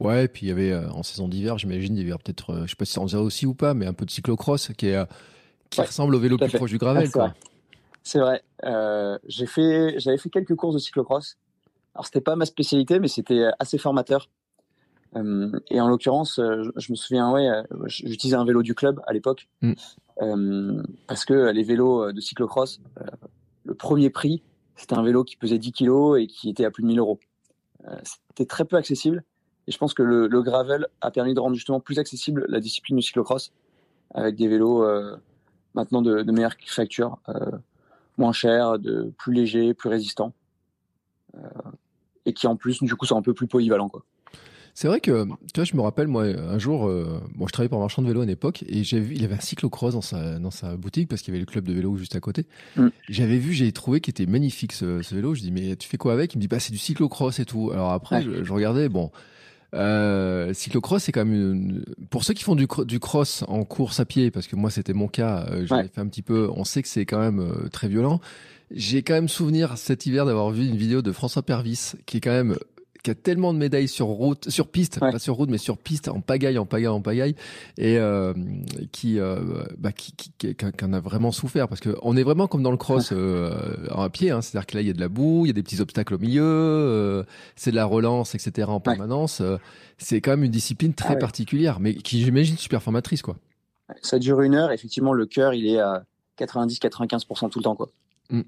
Ouais, 0.00 0.24
et 0.24 0.28
puis 0.28 0.46
il 0.46 0.48
y 0.48 0.52
avait 0.52 0.72
euh, 0.72 0.88
en 0.90 1.02
saison 1.02 1.28
d'hiver, 1.28 1.58
j'imagine, 1.58 1.94
il 1.96 2.02
y 2.06 2.10
avait 2.10 2.18
peut-être, 2.22 2.62
je 2.64 2.70
sais 2.70 2.76
pas 2.76 2.84
si 2.86 2.92
ça 2.94 3.00
en 3.00 3.06
aussi 3.20 3.46
ou 3.46 3.54
pas, 3.54 3.74
mais 3.74 3.86
un 3.86 3.92
peu 3.92 4.04
de 4.06 4.10
cyclocross 4.10 4.70
qui, 4.76 4.86
est, 4.86 5.06
qui 5.70 5.80
Ouais, 5.80 5.86
ressemble 5.86 6.14
au 6.14 6.18
vélo 6.18 6.38
plus 6.38 6.48
fait. 6.48 6.56
proche 6.58 6.70
du 6.70 6.78
gravel. 6.78 7.08
Ah, 7.14 7.32
c'est 8.02 8.18
vrai. 8.18 8.42
Vrai. 8.64 9.18
J'ai 9.28 9.46
fait, 9.46 9.98
j'avais 10.00 10.18
fait 10.18 10.30
quelques 10.30 10.56
courses 10.56 10.74
de 10.74 10.80
cyclocross. 10.80 11.36
Alors 11.94 12.06
c'était 12.06 12.22
pas 12.22 12.34
ma 12.36 12.46
spécialité, 12.46 12.98
mais 12.98 13.08
c'était 13.08 13.44
assez 13.58 13.76
formateur. 13.78 14.28
Euh, 15.16 15.50
et 15.70 15.80
en 15.80 15.88
l'occurrence, 15.88 16.38
euh, 16.38 16.62
je, 16.62 16.70
je 16.76 16.92
me 16.92 16.96
souviens, 16.96 17.30
ouais, 17.32 17.48
euh, 17.48 17.62
j'utilisais 17.86 18.36
un 18.36 18.44
vélo 18.44 18.62
du 18.62 18.74
club 18.74 19.00
à 19.06 19.12
l'époque, 19.12 19.48
Mm. 20.20 20.82
Parce 21.08 21.24
que 21.24 21.50
les 21.50 21.64
vélos 21.64 22.12
de 22.12 22.20
cyclocross, 22.20 22.80
le 23.64 23.74
premier 23.74 24.08
prix, 24.08 24.42
c'était 24.76 24.94
un 24.94 25.02
vélo 25.02 25.24
qui 25.24 25.36
pesait 25.36 25.58
10 25.58 25.72
kilos 25.72 26.20
et 26.20 26.28
qui 26.28 26.48
était 26.48 26.64
à 26.64 26.70
plus 26.70 26.82
de 26.82 26.86
1000 26.86 27.00
euros. 27.00 27.18
C'était 28.04 28.46
très 28.46 28.64
peu 28.64 28.76
accessible. 28.76 29.24
Et 29.66 29.72
je 29.72 29.78
pense 29.78 29.94
que 29.94 30.02
le, 30.02 30.28
le 30.28 30.42
gravel 30.42 30.86
a 31.00 31.10
permis 31.10 31.34
de 31.34 31.40
rendre 31.40 31.56
justement 31.56 31.80
plus 31.80 31.98
accessible 31.98 32.44
la 32.48 32.60
discipline 32.60 32.98
du 32.98 33.02
cyclocross 33.02 33.52
avec 34.14 34.36
des 34.36 34.48
vélos 34.48 34.84
euh, 34.84 35.16
maintenant 35.74 36.02
de, 36.02 36.22
de 36.22 36.32
meilleure 36.32 36.54
facture, 36.66 37.18
euh, 37.28 37.50
moins 38.18 38.32
chers, 38.32 38.78
de 38.78 39.12
plus 39.18 39.32
légers, 39.32 39.74
plus 39.74 39.88
résistants, 39.88 40.32
euh, 41.36 41.40
et 42.26 42.32
qui 42.32 42.46
en 42.46 42.56
plus 42.56 42.82
du 42.82 42.94
coup 42.94 43.06
sont 43.06 43.16
un 43.16 43.22
peu 43.22 43.34
plus 43.34 43.46
polyvalents 43.46 43.88
quoi. 43.88 44.04
C'est 44.74 44.88
vrai 44.88 45.00
que, 45.00 45.24
tu 45.24 45.32
vois, 45.56 45.64
je 45.64 45.76
me 45.76 45.82
rappelle, 45.82 46.08
moi, 46.08 46.24
un 46.24 46.58
jour, 46.58 46.88
euh, 46.88 47.20
bon, 47.34 47.46
je 47.46 47.52
travaillais 47.52 47.68
pour 47.68 47.76
un 47.78 47.82
marchand 47.82 48.00
de 48.00 48.06
vélo 48.08 48.22
à 48.22 48.26
l'époque, 48.26 48.64
et 48.66 48.84
j'ai 48.84 49.00
vu, 49.00 49.14
il 49.14 49.20
y 49.20 49.24
avait 49.26 49.34
un 49.34 49.40
cyclocross 49.40 49.92
dans 49.92 50.00
sa, 50.00 50.38
dans 50.38 50.50
sa 50.50 50.76
boutique, 50.76 51.08
parce 51.08 51.20
qu'il 51.20 51.32
y 51.34 51.36
avait 51.36 51.40
le 51.40 51.46
club 51.46 51.66
de 51.68 51.74
vélo 51.74 51.94
juste 51.98 52.16
à 52.16 52.20
côté. 52.20 52.46
Mm. 52.76 52.88
J'avais 53.10 53.36
vu, 53.38 53.52
j'ai 53.52 53.70
trouvé 53.72 54.00
qu'il 54.00 54.12
était 54.12 54.24
magnifique, 54.24 54.72
ce, 54.72 55.02
ce 55.02 55.14
vélo. 55.14 55.34
Je 55.34 55.42
dis, 55.42 55.52
mais 55.52 55.76
tu 55.76 55.86
fais 55.88 55.98
quoi 55.98 56.14
avec? 56.14 56.32
Il 56.32 56.38
me 56.38 56.40
dit, 56.40 56.48
bah, 56.48 56.58
c'est 56.58 56.72
du 56.72 56.78
cyclocross 56.78 57.38
et 57.38 57.44
tout. 57.44 57.70
Alors 57.70 57.92
après, 57.92 58.16
Ouais. 58.16 58.22
je, 58.38 58.44
je 58.44 58.52
regardais, 58.52 58.88
bon, 58.88 59.10
euh, 59.74 60.52
cyclocross, 60.54 61.02
c'est 61.02 61.12
quand 61.12 61.24
même 61.24 61.34
une... 61.34 61.84
pour 62.10 62.24
ceux 62.24 62.34
qui 62.34 62.42
font 62.44 62.54
du, 62.54 62.66
cro- 62.66 62.84
du 62.84 62.98
cross 63.00 63.44
en 63.48 63.64
course 63.64 64.00
à 64.00 64.04
pied, 64.04 64.30
parce 64.30 64.46
que 64.46 64.56
moi, 64.56 64.70
c'était 64.70 64.92
mon 64.94 65.08
cas, 65.08 65.46
euh, 65.50 65.66
j'en 65.66 65.76
ai 65.76 65.82
Ouais. 65.82 65.88
fait 65.94 66.00
un 66.00 66.06
petit 66.06 66.22
peu, 66.22 66.48
on 66.54 66.64
sait 66.64 66.82
que 66.82 66.88
c'est 66.88 67.06
quand 67.06 67.18
même 67.20 67.40
euh, 67.40 67.68
très 67.70 67.88
violent. 67.88 68.20
J'ai 68.74 69.02
quand 69.02 69.12
même 69.14 69.28
souvenir 69.28 69.76
cet 69.76 70.06
hiver 70.06 70.24
d'avoir 70.24 70.50
vu 70.50 70.66
une 70.66 70.76
vidéo 70.76 71.02
de 71.02 71.12
François 71.12 71.42
Pervis, 71.42 71.92
qui 72.06 72.16
est 72.16 72.20
quand 72.20 72.30
même 72.30 72.56
qui 73.02 73.10
a 73.10 73.14
tellement 73.16 73.52
de 73.52 73.58
médailles 73.58 73.88
sur 73.88 74.06
route, 74.06 74.48
sur 74.48 74.68
piste, 74.68 74.98
Ouais. 75.02 75.10
pas 75.10 75.18
sur 75.18 75.34
route, 75.34 75.50
mais 75.50 75.58
sur 75.58 75.76
piste, 75.76 76.06
en 76.08 76.20
pagaille, 76.20 76.56
en 76.58 76.66
pagaille, 76.66 76.86
en 76.88 77.00
pagaille, 77.00 77.34
et 77.76 77.98
euh, 77.98 78.32
qui, 78.92 79.18
euh, 79.18 79.64
bah, 79.78 79.90
qui, 79.92 80.12
qui, 80.12 80.30
qui, 80.38 80.54
qui 80.54 80.84
en 80.84 80.92
a 80.92 81.00
vraiment 81.00 81.32
souffert, 81.32 81.66
parce 81.68 81.80
que 81.80 81.96
on 82.02 82.16
est 82.16 82.22
vraiment 82.22 82.46
comme 82.46 82.62
dans 82.62 82.70
le 82.70 82.76
cross 82.76 83.10
euh, 83.12 83.88
à 83.90 84.08
pied, 84.08 84.30
hein, 84.30 84.40
c'est-à-dire 84.40 84.66
que 84.66 84.76
là 84.76 84.82
il 84.82 84.86
y 84.86 84.90
a 84.90 84.92
de 84.92 85.00
la 85.00 85.08
boue, 85.08 85.46
il 85.46 85.48
y 85.48 85.50
a 85.50 85.54
des 85.54 85.62
petits 85.64 85.80
obstacles 85.80 86.14
au 86.14 86.18
milieu, 86.18 87.24
c'est 87.56 87.70
de 87.72 87.76
la 87.76 87.84
relance, 87.86 88.34
etc. 88.36 88.68
en 88.70 88.78
permanence. 88.80 89.42
c'est 89.98 90.20
quand 90.20 90.30
même 90.32 90.44
une 90.44 90.50
discipline 90.52 90.94
très 90.94 91.10
Ah 91.10 91.12
ouais. 91.14 91.18
particulière, 91.18 91.80
mais 91.80 91.94
qui 91.94 92.22
j'imagine 92.22 92.56
super 92.56 92.82
formatrice, 92.82 93.22
quoi. 93.22 93.36
Ça 94.00 94.18
dure 94.18 94.40
une 94.42 94.54
heure, 94.54 94.70
effectivement 94.70 95.12
le 95.12 95.26
cœur 95.26 95.52
il 95.54 95.66
est 95.66 95.78
à 95.80 96.04
90-95% 96.38 97.50
tout 97.50 97.58
le 97.58 97.64
temps 97.64 97.74
quoi. 97.76 97.90
Mm. 98.30 98.40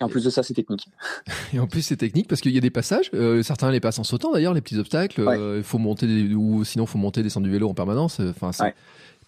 Et 0.00 0.04
en 0.04 0.08
plus 0.08 0.24
de 0.24 0.30
ça 0.30 0.42
c'est 0.42 0.54
technique. 0.54 0.88
Et 1.52 1.58
en 1.60 1.66
plus, 1.66 1.82
c'est 1.82 1.96
technique 1.96 2.26
parce 2.28 2.40
qu'il 2.40 2.52
y 2.52 2.58
a 2.58 2.60
des 2.60 2.70
passages. 2.70 3.10
euh, 3.14 3.42
certains 3.42 3.70
les 3.70 3.80
passent 3.80 3.98
en 3.98 4.04
sautant 4.04 4.32
d'ailleurs, 4.32 4.54
les 4.54 4.60
petits 4.62 4.78
obstacles. 4.78 5.20
euh, 5.20 5.58
Il 5.58 5.62
faut 5.62 5.78
monter 5.78 6.06
des- 6.06 6.34
ou 6.34 6.64
sinon 6.64 6.86
faut 6.86 6.98
monter, 6.98 7.22
descendre 7.22 7.44
du 7.46 7.52
vélo 7.52 7.68
en 7.68 7.74
permanence. 7.74 8.20
euh, 8.20 8.30
Enfin, 8.30 8.50
Ouais. 8.64 8.74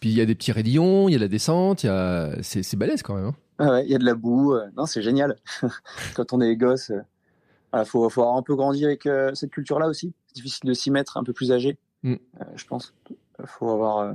puis 0.00 0.10
il 0.10 0.16
y 0.16 0.20
a 0.20 0.26
des 0.26 0.34
petits 0.34 0.52
raidillons, 0.52 1.08
il 1.08 1.12
y 1.12 1.16
a 1.16 1.18
la 1.18 1.28
descente, 1.28 1.82
il 1.82 1.86
y 1.86 1.90
a 1.90 2.30
c'est 2.42 2.62
c'est 2.62 2.76
balèze 2.76 3.02
quand 3.02 3.14
même. 3.14 3.26
hein. 3.26 3.34
Ah 3.58 3.70
ouais, 3.72 3.84
il 3.84 3.90
y 3.90 3.94
a 3.94 3.98
de 3.98 4.04
la 4.04 4.14
boue, 4.14 4.54
euh, 4.54 4.66
non 4.76 4.86
c'est 4.86 5.02
génial. 5.02 5.36
Quand 6.16 6.32
on 6.32 6.40
est 6.40 6.56
gosse, 6.56 6.90
euh, 6.90 7.00
voilà, 7.70 7.84
faut, 7.84 8.08
faut 8.08 8.22
avoir 8.22 8.36
un 8.36 8.42
peu 8.42 8.56
grandi 8.56 8.84
avec 8.84 9.06
euh, 9.06 9.34
cette 9.34 9.50
culture 9.50 9.78
là 9.78 9.88
aussi. 9.88 10.12
C'est 10.28 10.36
difficile 10.36 10.68
de 10.68 10.74
s'y 10.74 10.90
mettre 10.90 11.16
un 11.18 11.24
peu 11.24 11.32
plus 11.34 11.52
âgé, 11.52 11.76
Mm. 12.02 12.14
euh, 12.14 12.44
je 12.56 12.64
pense. 12.64 12.94
Faut 13.44 13.70
avoir, 13.70 13.98
euh, 13.98 14.12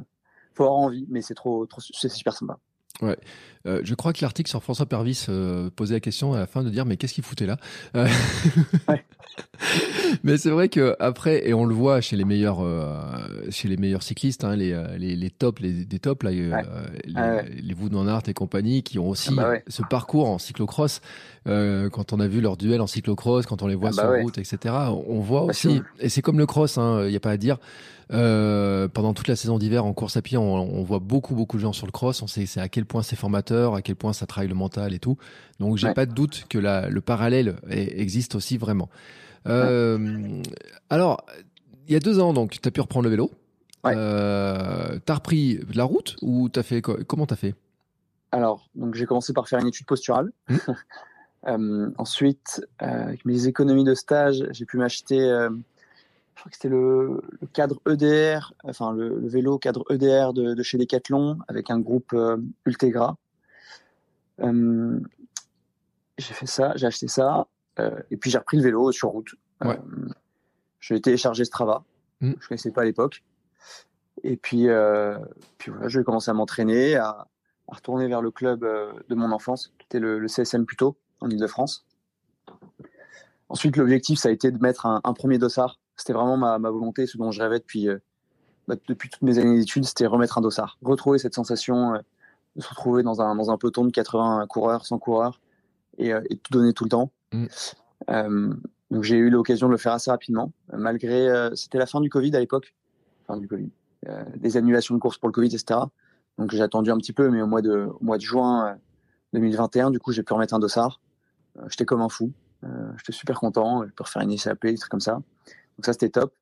faut 0.53 0.63
avoir 0.63 0.79
envie, 0.79 1.05
mais 1.09 1.21
c'est 1.21 1.35
trop, 1.35 1.65
trop 1.67 1.79
c'est 1.81 2.09
super 2.09 2.33
sympa. 2.33 2.57
Euh, 3.03 3.81
je 3.83 3.93
crois 3.95 4.13
que 4.13 4.19
l'article 4.21 4.49
sur 4.49 4.63
François 4.63 4.85
Pervis 4.85 5.25
euh, 5.29 5.69
posait 5.75 5.95
la 5.95 5.99
question 5.99 6.33
à 6.33 6.39
la 6.39 6.47
fin 6.47 6.63
de 6.63 6.69
dire 6.69 6.85
mais 6.85 6.95
qu'est-ce 6.95 7.13
qu'il 7.13 7.23
foutait 7.23 7.45
là 7.45 7.57
Euh, 7.95 8.07
Ouais. 8.87 9.03
Mais 10.23 10.37
c'est 10.37 10.49
vrai 10.49 10.67
que 10.69 10.95
après 10.99 11.47
et 11.47 11.53
on 11.53 11.65
le 11.65 11.75
voit 11.75 12.01
chez 12.01 12.15
les 12.15 12.23
meilleurs 12.25 12.59
euh, 12.63 12.95
chez 13.51 13.67
les 13.67 13.77
meilleurs 13.77 14.01
cyclistes, 14.03 14.43
hein, 14.43 14.55
les, 14.55 14.71
euh, 14.71 14.97
les 14.97 15.15
les 15.15 15.29
tops, 15.29 15.61
les 15.61 15.85
des 15.85 15.99
tops 15.99 16.23
là, 16.23 16.31
euh, 16.31 16.51
Ouais. 16.51 16.63
les, 17.05 17.13
Ah 17.15 17.35
ouais. 17.35 17.45
les 17.61 17.73
Wout 17.75 17.89
van 17.91 18.07
Aert 18.07 18.23
et 18.27 18.33
compagnie 18.33 18.81
qui 18.83 18.97
ont 18.99 19.09
aussi 19.09 19.29
Ah 19.33 19.35
bah 19.35 19.49
ouais. 19.49 19.63
ce 19.67 19.81
parcours 19.89 20.27
en 20.29 20.37
cyclocross. 20.39 21.01
Euh, 21.47 21.89
quand 21.89 22.13
on 22.13 22.19
a 22.19 22.27
vu 22.27 22.41
leur 22.41 22.57
duel 22.57 22.81
en 22.81 22.87
cyclocross, 22.87 23.45
quand 23.45 23.61
on 23.61 23.67
les 23.67 23.75
voit 23.75 23.89
Ah 23.93 23.95
bah 23.97 24.01
sur 24.03 24.11
ouais. 24.11 24.21
route, 24.23 24.37
etc. 24.37 24.73
On 25.07 25.19
voit 25.19 25.41
Bah, 25.41 25.47
aussi 25.47 25.81
et 25.99 26.09
c'est 26.09 26.21
comme 26.21 26.39
le 26.39 26.45
cross, 26.45 26.77
il 26.77 27.09
n'y 27.09 27.15
a 27.15 27.19
pas 27.19 27.31
à 27.31 27.37
dire. 27.37 27.57
Euh, 28.13 28.87
pendant 28.87 29.13
toute 29.13 29.27
la 29.27 29.35
saison 29.35 29.57
d'hiver 29.57 29.83
en 29.85 29.93
course 29.93 30.15
à 30.15 30.21
pied, 30.21 30.37
on, 30.37 30.53
on 30.55 30.83
voit 30.83 30.99
beaucoup 30.99 31.35
beaucoup 31.35 31.57
de 31.57 31.61
gens 31.61 31.73
sur 31.73 31.85
le 31.85 31.91
cross. 31.91 32.21
On 32.21 32.27
sait 32.27 32.45
c'est 32.45 32.61
à 32.61 32.69
quel 32.69 32.85
point 32.85 33.03
c'est 33.03 33.15
formateur, 33.17 33.75
à 33.75 33.81
quel 33.81 33.95
point 33.95 34.13
ça 34.13 34.25
travaille 34.25 34.47
le 34.47 34.55
mental 34.55 34.93
et 34.93 34.99
tout. 34.99 35.17
Donc 35.59 35.77
j'ai 35.77 35.87
Ouais. 35.87 35.93
pas 35.93 36.05
de 36.05 36.13
doute 36.13 36.45
que 36.49 36.57
la, 36.57 36.87
le 36.89 37.01
parallèle 37.01 37.57
existe 37.69 38.35
aussi 38.35 38.57
vraiment. 38.57 38.89
Euh, 39.47 40.41
Alors, 40.89 41.25
il 41.87 41.93
y 41.93 41.95
a 41.95 41.99
deux 41.99 42.19
ans, 42.19 42.33
donc 42.33 42.59
tu 42.61 42.67
as 42.67 42.71
pu 42.71 42.81
reprendre 42.81 43.03
le 43.05 43.09
vélo. 43.09 43.31
Ouais. 43.83 43.93
Euh, 43.95 44.99
t'as 45.05 45.15
repris 45.15 45.57
de 45.57 45.77
la 45.77 45.83
route 45.83 46.15
ou 46.21 46.49
t'as 46.49 46.63
fait 46.63 46.81
Comment 46.81 47.25
t'as 47.25 47.35
fait? 47.35 47.55
Alors, 48.31 48.69
donc 48.75 48.95
j'ai 48.95 49.05
commencé 49.05 49.31
par 49.33 49.47
faire 49.47 49.59
une 49.59 49.67
étude 49.67 49.85
posturale. 49.85 50.31
Mm. 50.49 50.55
Euh, 51.47 51.89
ensuite, 51.97 52.65
euh, 52.81 53.03
avec 53.05 53.23
mes 53.23 53.47
économies 53.47 53.85
de 53.85 53.93
stage, 53.93 54.43
j'ai 54.49 54.65
pu 54.65 54.75
m'acheter, 54.77 55.21
euh, 55.21 55.49
je 56.37 56.41
crois 56.41 56.49
que 56.51 56.55
c'était 56.55 56.69
le, 56.69 57.19
le 57.41 57.47
cadre 57.47 57.81
EDR, 57.89 58.53
enfin 58.63 58.93
le, 58.93 59.19
le 59.19 59.27
vélo 59.27 59.57
cadre 59.57 59.83
EDR 59.89 60.33
de, 60.33 60.53
de 60.53 60.63
chez 60.63 60.77
Decathlon 60.77 61.39
avec 61.47 61.71
un 61.71 61.79
groupe 61.79 62.13
euh, 62.13 62.37
Ultegra. 62.67 63.17
Euh, 64.41 64.99
j'ai 66.19 66.33
fait 66.35 66.45
ça, 66.45 66.73
j'ai 66.75 66.85
acheté 66.85 67.07
ça, 67.07 67.47
euh, 67.79 67.99
et 68.11 68.17
puis 68.17 68.29
j'ai 68.29 68.37
repris 68.37 68.57
le 68.57 68.63
vélo 68.63 68.91
sur 68.91 69.09
route. 69.09 69.33
Ouais. 69.61 69.79
Euh, 69.79 70.09
j'ai 70.79 71.01
téléchargé 71.01 71.43
Strava, 71.43 71.83
Mm. 72.21 72.33
je 72.39 72.47
connaissais 72.47 72.71
pas 72.71 72.81
à 72.81 72.85
l'époque. 72.85 73.23
Et 74.23 74.37
puis, 74.37 74.67
puis 75.59 75.71
voilà, 75.71 75.87
je 75.87 75.99
vais 75.99 76.03
commencer 76.03 76.31
à 76.31 76.33
m'entraîner, 76.33 76.95
à, 76.95 77.27
à 77.67 77.75
retourner 77.75 78.07
vers 78.07 78.21
le 78.21 78.31
club 78.31 78.61
de 78.61 79.15
mon 79.15 79.31
enfance, 79.31 79.71
qui 79.77 79.85
était 79.85 79.99
le, 79.99 80.17
le 80.17 80.27
CSM 80.27 80.65
Puto, 80.65 80.97
en 81.19 81.29
Ile-de-France. 81.29 81.85
Ensuite, 83.49 83.77
l'objectif, 83.77 84.17
ça 84.17 84.29
a 84.29 84.31
été 84.31 84.51
de 84.51 84.57
mettre 84.59 84.87
un, 84.87 85.01
un 85.03 85.13
premier 85.13 85.37
dossard. 85.37 85.79
C'était 85.97 86.13
vraiment 86.13 86.37
ma, 86.37 86.59
ma 86.59 86.69
volonté, 86.69 87.05
ce 87.07 87.17
dont 87.17 87.31
je 87.31 87.41
rêvais 87.41 87.59
depuis, 87.59 87.89
euh, 87.89 87.97
bah, 88.67 88.75
depuis 88.87 89.09
toutes 89.09 89.23
mes 89.23 89.37
années 89.39 89.57
d'études, 89.57 89.85
c'était 89.85 90.05
remettre 90.05 90.37
un 90.37 90.41
dossard, 90.41 90.77
retrouver 90.81 91.19
cette 91.19 91.33
sensation 91.33 91.93
de 92.55 92.61
se 92.61 92.69
retrouver 92.69 93.03
dans 93.03 93.21
un, 93.21 93.35
dans 93.35 93.51
un 93.51 93.57
peloton 93.57 93.85
de 93.85 93.91
80 93.91 94.45
coureurs, 94.47 94.85
100 94.85 94.99
coureurs, 94.99 95.41
et, 95.97 96.09
et 96.09 96.37
tout 96.37 96.51
donner 96.51 96.73
tout 96.73 96.83
le 96.83 96.89
temps. 96.89 97.11
Mm. 97.33 98.53
donc 98.91 99.03
j'ai 99.03 99.17
eu 99.17 99.29
l'occasion 99.29 99.67
de 99.67 99.71
le 99.71 99.77
faire 99.77 99.93
assez 99.93 100.09
rapidement, 100.09 100.51
malgré 100.71 101.49
c'était 101.55 101.77
la 101.77 101.85
fin 101.85 101.99
du 101.99 102.09
Covid 102.09 102.35
à 102.35 102.39
l'époque, 102.39 102.73
fin 103.25 103.37
du 103.37 103.47
Covid, 103.47 103.69
des 104.35 104.57
annulations 104.57 104.95
de 104.95 104.99
courses 104.99 105.17
pour 105.17 105.27
le 105.27 105.33
Covid, 105.33 105.47
etc. 105.47 105.79
Donc 106.37 106.51
j'ai 106.51 106.61
attendu 106.61 106.91
un 106.91 106.97
petit 106.97 107.13
peu, 107.13 107.29
mais 107.29 107.41
au 107.41 107.47
mois 107.47 107.61
de, 107.61 107.89
au 107.99 108.03
mois 108.03 108.17
de 108.17 108.23
juin 108.23 108.77
2021, 109.33 109.91
du 109.91 109.99
coup, 109.99 110.11
j'ai 110.11 110.23
pu 110.23 110.33
remettre 110.33 110.53
un 110.53 110.59
dossard. 110.59 111.01
J'étais 111.69 111.85
comme 111.85 112.01
un 112.01 112.09
fou. 112.09 112.31
J'étais 112.97 113.11
super 113.11 113.39
content. 113.39 113.85
Je 113.85 113.91
peux 113.91 114.03
refaire 114.03 114.21
une 114.21 114.37
SAP, 114.37 114.67
des 114.67 114.77
trucs 114.77 114.91
comme 114.91 114.99
ça. 114.99 115.21
Donc 115.77 115.85
ça, 115.85 115.93
c'était 115.93 116.09
top. 116.09 116.33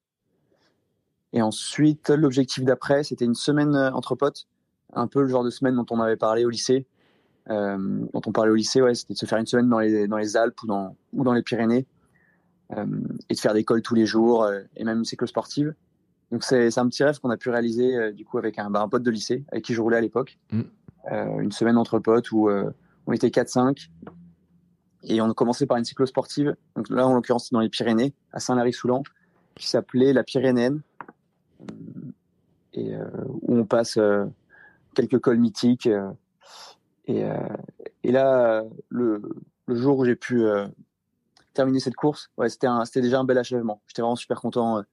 Et 1.33 1.41
ensuite, 1.41 2.09
l'objectif 2.09 2.63
d'après, 2.63 3.03
c'était 3.03 3.25
une 3.25 3.35
semaine 3.35 3.75
entre 3.75 4.15
potes. 4.15 4.47
Un 4.93 5.07
peu 5.07 5.21
le 5.21 5.27
genre 5.27 5.43
de 5.43 5.49
semaine 5.49 5.75
dont 5.75 5.85
on 5.89 5.99
avait 5.99 6.15
parlé 6.15 6.45
au 6.45 6.49
lycée. 6.49 6.85
Euh, 7.49 7.77
dont 8.13 8.21
on 8.25 8.31
parlait 8.31 8.51
au 8.51 8.55
lycée, 8.55 8.81
ouais, 8.81 8.95
c'était 8.95 9.13
de 9.13 9.19
se 9.19 9.25
faire 9.25 9.37
une 9.37 9.45
semaine 9.45 9.69
dans 9.69 9.79
les, 9.79 10.07
dans 10.07 10.17
les 10.17 10.37
Alpes 10.37 10.61
ou 10.63 10.67
dans, 10.67 10.95
ou 11.13 11.23
dans 11.23 11.33
les 11.33 11.43
Pyrénées. 11.43 11.85
Euh, 12.75 12.85
et 13.29 13.35
de 13.35 13.39
faire 13.39 13.53
des 13.53 13.63
cols 13.63 13.81
tous 13.81 13.93
les 13.93 14.05
jours, 14.05 14.43
euh, 14.43 14.61
et 14.75 14.83
même 14.83 14.99
une 14.99 15.05
cyclo-sportive. 15.05 15.75
Donc 16.31 16.43
c'est 16.43 16.77
un 16.77 16.87
petit 16.89 17.03
rêve 17.03 17.19
qu'on 17.19 17.29
a 17.29 17.37
pu 17.37 17.49
réaliser 17.49 17.95
euh, 17.95 18.11
du 18.11 18.25
coup 18.25 18.37
avec 18.37 18.57
un, 18.57 18.69
bah, 18.69 18.81
un, 18.81 18.89
pote 18.89 19.03
de 19.03 19.11
lycée 19.11 19.45
avec 19.51 19.63
qui 19.63 19.73
je 19.73 19.81
roulais 19.81 19.97
à 19.97 20.01
l'époque. 20.01 20.37
Mm. 20.51 20.61
Euh, 21.11 21.39
une 21.39 21.51
semaine 21.51 21.77
entre 21.77 21.99
potes 21.99 22.31
où 22.31 22.49
euh, 22.49 22.71
on 23.05 23.13
était 23.13 23.27
4-5 23.27 23.89
et 25.03 25.21
on 25.21 25.29
a 25.29 25.33
commencé 25.33 25.67
par 25.67 25.77
une 25.77 25.85
cyclo-sportive. 25.85 26.55
Donc 26.75 26.89
là, 26.89 27.07
en 27.07 27.13
l'occurrence, 27.13 27.51
dans 27.51 27.59
les 27.59 27.69
Pyrénées, 27.69 28.13
à 28.33 28.39
Saint-Lary-Soulan, 28.39 29.03
qui 29.55 29.67
s'appelait 29.67 30.13
la 30.13 30.23
Pyrénéenne, 30.23 30.81
et 32.73 32.93
où 33.41 33.57
on 33.57 33.65
passe 33.65 33.97
quelques 34.93 35.19
cols 35.19 35.39
mythiques. 35.39 35.89
Et, 37.07 37.23
et, 38.03 38.11
là, 38.11 38.63
le, 38.89 39.21
le, 39.67 39.75
jour 39.75 39.99
où 39.99 40.05
j'ai 40.05 40.15
pu 40.15 40.43
terminer 41.53 41.79
cette 41.79 41.95
course, 41.95 42.31
ouais, 42.37 42.49
c'était 42.49 43.01
déjà 43.01 43.19
un 43.19 43.23
bel 43.23 43.37
achèvement. 43.37 43.81
J'étais 43.87 44.01
vraiment 44.01 44.17
super 44.17 44.41
content 44.41 44.83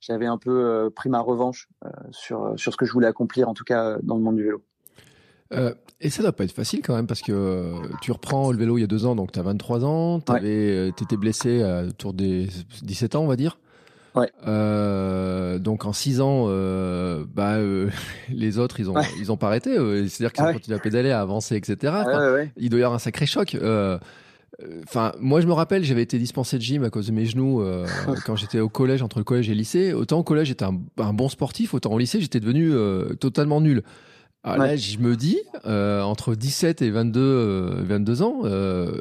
j'avais 0.00 0.26
un 0.26 0.38
peu 0.38 0.50
euh, 0.50 0.90
pris 0.90 1.08
ma 1.08 1.20
revanche 1.20 1.68
euh, 1.84 1.88
sur, 2.10 2.54
sur 2.56 2.72
ce 2.72 2.76
que 2.76 2.86
je 2.86 2.92
voulais 2.92 3.06
accomplir, 3.06 3.48
en 3.48 3.54
tout 3.54 3.64
cas 3.64 3.98
dans 4.02 4.16
le 4.16 4.22
monde 4.22 4.36
du 4.36 4.44
vélo. 4.44 4.62
Euh, 5.52 5.74
et 6.00 6.10
ça 6.10 6.22
doit 6.22 6.32
pas 6.32 6.44
être 6.44 6.52
facile 6.52 6.82
quand 6.82 6.94
même 6.94 7.06
parce 7.06 7.22
que 7.22 7.74
tu 8.02 8.12
reprends 8.12 8.52
le 8.52 8.58
vélo 8.58 8.76
il 8.76 8.82
y 8.82 8.84
a 8.84 8.86
deux 8.86 9.06
ans, 9.06 9.16
donc 9.16 9.32
tu 9.32 9.38
as 9.38 9.42
23 9.42 9.84
ans, 9.84 10.20
tu 10.20 10.32
ouais. 10.32 10.88
étais 10.88 11.16
blessé 11.16 11.64
autour 11.88 12.12
des 12.12 12.48
17 12.82 13.14
ans, 13.14 13.22
on 13.22 13.26
va 13.26 13.36
dire. 13.36 13.58
Ouais. 14.14 14.30
Euh, 14.46 15.58
donc 15.58 15.84
en 15.84 15.92
six 15.92 16.20
ans, 16.20 16.46
euh, 16.48 17.24
bah, 17.32 17.56
euh, 17.56 17.90
les 18.30 18.58
autres, 18.58 18.80
ils 18.80 18.90
ont, 18.90 18.94
ouais. 18.94 19.06
ils 19.20 19.30
ont 19.30 19.36
pas 19.36 19.48
arrêté. 19.48 19.74
C'est-à-dire 20.08 20.32
qu'ils 20.32 20.44
ah 20.44 20.50
ont 20.50 20.52
continué 20.54 20.76
à 20.76 20.80
pédaler, 20.80 21.10
à 21.10 21.20
avancer, 21.20 21.56
etc. 21.56 21.92
Enfin, 22.00 22.48
il 22.56 22.70
doit 22.70 22.80
y 22.80 22.82
avoir 22.82 22.96
un 22.96 23.00
sacré 23.00 23.26
choc. 23.26 23.56
Enfin, 24.82 25.12
moi 25.20 25.40
je 25.40 25.46
me 25.46 25.52
rappelle, 25.52 25.84
j'avais 25.84 26.02
été 26.02 26.18
dispensé 26.18 26.56
de 26.56 26.62
gym 26.62 26.82
à 26.82 26.90
cause 26.90 27.06
de 27.06 27.12
mes 27.12 27.26
genoux 27.26 27.62
euh, 27.62 27.86
quand 28.26 28.34
j'étais 28.34 28.58
au 28.58 28.68
collège, 28.68 29.02
entre 29.02 29.18
le 29.18 29.24
collège 29.24 29.48
et 29.48 29.52
le 29.52 29.58
lycée. 29.58 29.92
Autant 29.92 30.18
au 30.18 30.24
collège 30.24 30.48
j'étais 30.48 30.64
un, 30.64 30.80
un, 30.98 31.12
bon 31.12 31.28
sportif, 31.28 31.74
autant 31.74 31.92
au 31.92 31.98
lycée 31.98 32.20
j'étais 32.20 32.40
devenu 32.40 32.72
euh, 32.72 33.14
totalement 33.14 33.60
nul. 33.60 33.82
Alors 34.44 34.66
là, 34.66 34.76
je 34.76 34.98
me 34.98 35.16
dis, 35.16 35.38
euh, 35.66 36.00
entre 36.00 36.34
17 36.34 36.80
et 36.80 36.90
22, 36.90 37.82
22 37.82 38.22
ans, 38.22 38.42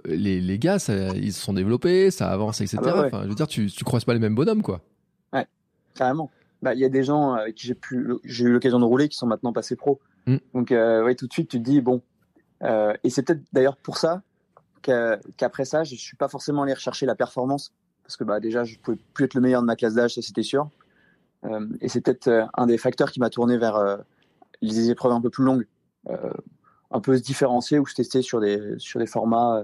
les, 0.05 0.41
les 0.41 0.59
gars, 0.59 0.79
ça, 0.79 1.15
ils 1.15 1.31
se 1.31 1.39
sont 1.39 1.53
développés, 1.53 2.11
ça 2.11 2.29
avance, 2.29 2.59
etc. 2.59 2.79
Ah 2.81 2.85
bah 2.85 3.01
ouais. 3.01 3.07
Enfin, 3.07 3.21
je 3.23 3.29
veux 3.29 3.35
dire, 3.35 3.47
tu, 3.47 3.67
tu 3.67 3.83
croises 3.83 4.03
pas 4.03 4.13
les 4.13 4.19
mêmes 4.19 4.35
bonhommes, 4.35 4.63
quoi. 4.63 4.81
Ouais, 5.33 5.47
carrément. 5.93 6.31
Bah, 6.61 6.73
il 6.73 6.79
y 6.79 6.85
a 6.85 6.89
des 6.89 7.03
gens 7.03 7.33
avec 7.33 7.55
qui 7.55 7.67
j'ai 7.67 7.75
pu, 7.75 8.13
j'ai 8.23 8.45
eu 8.45 8.51
l'occasion 8.51 8.79
de 8.79 8.85
rouler 8.85 9.09
qui 9.09 9.17
sont 9.17 9.27
maintenant 9.27 9.53
passés 9.53 9.75
pro. 9.75 9.99
Mm. 10.25 10.37
Donc, 10.53 10.69
ouais, 10.71 11.15
tout 11.15 11.27
de 11.27 11.33
suite, 11.33 11.49
tu 11.49 11.59
te 11.59 11.63
dis, 11.63 11.81
bon. 11.81 12.01
et 12.61 13.09
c'est 13.09 13.21
peut-être 13.23 13.43
d'ailleurs 13.53 13.77
pour 13.77 13.97
ça 13.97 14.21
qu'après 14.81 15.65
ça, 15.65 15.83
je 15.83 15.95
suis 15.95 16.15
pas 16.17 16.27
forcément 16.27 16.63
allé 16.63 16.73
rechercher 16.73 17.05
la 17.05 17.15
performance 17.15 17.73
parce 18.07 18.15
que 18.15 18.23
bah 18.23 18.39
déjà, 18.39 18.63
je 18.63 18.77
pouvais 18.77 18.97
plus 19.13 19.25
être 19.25 19.33
le 19.33 19.41
meilleur 19.41 19.61
de 19.61 19.67
ma 19.67 19.75
classe 19.75 19.93
d'âge, 19.93 20.15
ça 20.15 20.21
c'était 20.21 20.43
sûr. 20.43 20.69
Euh, 21.43 21.67
et 21.81 21.89
c'est 21.89 21.99
peut-être 21.99 22.27
euh, 22.29 22.45
un 22.53 22.65
des 22.65 22.77
facteurs 22.77 23.11
qui 23.11 23.19
m'a 23.19 23.29
tourné 23.29 23.57
vers 23.57 23.75
euh, 23.75 23.97
les 24.61 24.89
épreuves 24.89 25.11
un 25.11 25.19
peu 25.19 25.29
plus 25.29 25.43
longues, 25.43 25.67
euh, 26.09 26.31
un 26.89 27.01
peu 27.01 27.17
se 27.17 27.21
différencier 27.21 27.79
ou 27.79 27.85
se 27.85 27.95
tester 27.95 28.21
sur 28.21 28.39
des 28.39 28.75
sur 28.77 28.99
des 29.01 29.05
formats 29.05 29.63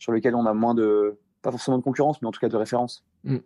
sur 0.00 0.12
lesquels 0.12 0.34
on 0.34 0.46
a 0.46 0.52
moins 0.52 0.74
de 0.74 1.16
pas 1.42 1.52
forcément 1.52 1.78
de 1.78 1.82
concurrence, 1.84 2.20
mais 2.20 2.28
en 2.28 2.32
tout 2.32 2.40
cas 2.40 2.48
de 2.48 2.56
référence. 2.56 3.04
Mm. 3.22 3.36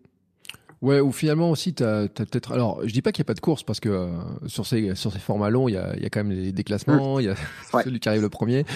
Ouais, 0.85 1.01
ou 1.01 1.12
finalement 1.12 1.51
aussi, 1.51 1.73
tu 1.73 1.83
as, 1.83 2.09
peut-être. 2.09 2.53
Alors, 2.53 2.79
je 2.85 2.92
dis 2.92 3.01
pas 3.01 3.11
qu'il 3.11 3.23
n'y 3.23 3.25
a 3.25 3.29
pas 3.29 3.35
de 3.35 3.40
course 3.40 3.62
parce 3.62 3.81
que 3.81 3.88
euh, 3.88 4.09
sur, 4.49 4.66
ces, 4.66 4.94
sur 4.94 5.11
ces 5.11 5.18
formats 5.18 5.49
longs, 5.49 5.66
il 5.66 5.73
y 5.73 5.77
a, 5.79 5.99
y 5.99 6.05
a 6.05 6.11
quand 6.11 6.23
même 6.23 6.37
les 6.37 6.53
déclassements, 6.53 7.18
il 7.20 7.25
y 7.25 7.29
a 7.31 7.33
ouais. 7.73 7.85
celui 7.85 8.01
qui 8.01 8.09
arrive 8.11 8.20
le 8.20 8.29
premier. 8.29 8.66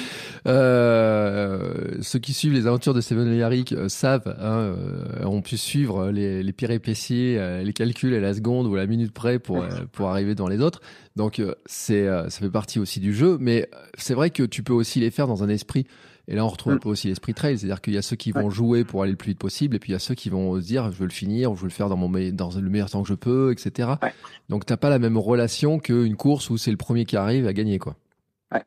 Euh, 0.46 1.98
ceux 2.00 2.18
qui 2.18 2.32
suivent 2.32 2.54
les 2.54 2.66
aventures 2.66 2.94
de 2.94 3.02
Steven 3.02 3.30
Learic 3.30 3.72
euh, 3.72 3.90
savent, 3.90 4.34
hein, 4.40 4.74
euh, 4.74 5.24
ont 5.26 5.42
pu 5.42 5.58
suivre 5.58 6.10
les, 6.10 6.42
les 6.42 6.52
péripéties, 6.54 7.36
euh, 7.36 7.62
les 7.62 7.74
calculs 7.74 8.14
à 8.14 8.20
la 8.20 8.32
seconde 8.32 8.66
ou 8.68 8.74
à 8.74 8.78
la 8.78 8.86
minute 8.86 9.12
près 9.12 9.38
pour, 9.38 9.62
pour 9.92 10.08
arriver 10.08 10.34
dans 10.34 10.48
les 10.48 10.62
autres. 10.62 10.80
Donc, 11.14 11.42
c'est 11.66 12.06
ça 12.06 12.30
fait 12.30 12.48
partie 12.48 12.78
aussi 12.78 13.00
du 13.00 13.12
jeu, 13.12 13.36
mais 13.38 13.68
c'est 13.98 14.14
vrai 14.14 14.30
que 14.30 14.44
tu 14.44 14.62
peux 14.62 14.72
aussi 14.72 15.00
les 15.00 15.10
faire 15.10 15.26
dans 15.26 15.42
un 15.42 15.48
esprit 15.50 15.84
et 16.30 16.34
là, 16.34 16.44
on 16.44 16.48
retrouve 16.48 16.74
un 16.74 16.76
mm. 16.76 16.80
peu 16.80 16.90
aussi 16.90 17.08
l'esprit 17.08 17.32
trail, 17.32 17.58
c'est-à-dire 17.58 17.80
qu'il 17.80 17.94
y 17.94 17.98
a 17.98 18.02
ceux 18.02 18.16
qui 18.16 18.32
vont 18.32 18.44
ouais. 18.44 18.50
jouer 18.50 18.84
pour 18.84 19.02
aller 19.02 19.12
le 19.12 19.16
plus 19.16 19.30
vite 19.30 19.38
possible, 19.38 19.74
et 19.74 19.78
puis 19.78 19.90
il 19.90 19.92
y 19.94 19.96
a 19.96 19.98
ceux 19.98 20.14
qui 20.14 20.28
vont 20.28 20.60
se 20.60 20.66
dire, 20.66 20.92
je 20.92 20.98
veux 20.98 21.06
le 21.06 21.10
finir, 21.10 21.54
je 21.54 21.62
veux 21.62 21.68
le 21.68 21.72
faire 21.72 21.88
dans 21.88 21.96
mon 21.96 22.08
me 22.08 22.30
dans 22.30 22.50
le 22.50 22.68
meilleur 22.68 22.90
temps 22.90 23.02
que 23.02 23.08
je 23.08 23.14
peux, 23.14 23.50
etc. 23.50 23.94
Ouais. 24.02 24.12
Donc 24.50 24.66
t'as 24.66 24.76
pas 24.76 24.90
la 24.90 24.98
même 24.98 25.16
relation 25.16 25.78
qu'une 25.78 26.16
course 26.16 26.50
où 26.50 26.58
c'est 26.58 26.70
le 26.70 26.76
premier 26.76 27.06
qui 27.06 27.16
arrive 27.16 27.46
à 27.46 27.54
gagner, 27.54 27.78
quoi. 27.78 27.96
Ouais, 28.52 28.62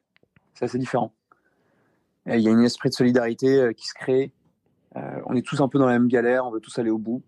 c'est 0.56 0.65
assez 0.65 0.80
différent. 0.80 1.13
Il 2.26 2.39
y 2.39 2.47
a 2.47 2.52
une 2.52 2.63
esprit 2.63 2.89
de 2.89 2.95
solidarité 2.95 3.62
euh, 3.62 3.74
qui 3.74 3.88
se 3.88 3.93
crée. 3.93 4.32
Euh, 4.95 5.21
on 5.26 5.36
est 5.36 5.45
tous 5.45 5.62
un 5.62 5.67
peu 5.67 5.78
dans 5.78 5.86
la 5.86 5.93
même 5.93 6.08
galère, 6.08 6.45
on 6.45 6.52
veut 6.52 6.60
tous 6.60 6.78
aller 6.80 6.89
au 6.89 6.97
bout. 6.97 7.24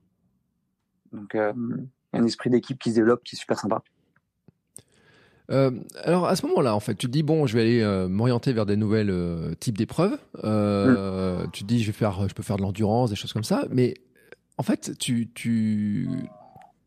Donc 1.11 1.35
euh, 1.35 1.53
il 1.55 2.17
y 2.17 2.19
a 2.19 2.21
un 2.21 2.25
esprit 2.25 2.49
d'équipe 2.49 2.79
qui 2.79 2.89
se 2.89 2.95
développe 2.95 3.23
qui 3.23 3.35
est 3.35 3.39
super 3.39 3.59
sympa. 3.59 3.83
Euh, 5.51 5.71
alors 6.03 6.27
à 6.27 6.35
ce 6.35 6.45
moment-là, 6.47 6.75
en 6.75 6.79
fait, 6.79 6.95
tu 6.95 7.07
te 7.07 7.11
dis 7.11 7.23
bon, 7.23 7.45
je 7.45 7.55
vais 7.55 7.61
aller 7.61 7.81
euh, 7.81 8.07
m'orienter 8.07 8.53
vers 8.53 8.65
des 8.65 8.77
nouvelles 8.77 9.09
euh, 9.09 9.53
types 9.55 9.77
d'épreuves. 9.77 10.17
Mm. 10.43 11.49
Tu 11.51 11.63
te 11.63 11.67
dis, 11.67 11.81
je 11.81 11.87
vais 11.87 11.93
faire, 11.93 12.27
je 12.27 12.33
peux 12.33 12.43
faire 12.43 12.57
de 12.57 12.61
l'endurance, 12.61 13.09
des 13.09 13.15
choses 13.15 13.33
comme 13.33 13.43
ça. 13.43 13.65
Mais 13.69 13.95
en 14.57 14.63
fait, 14.63 14.97
tu 14.97 15.29
tu 15.33 16.07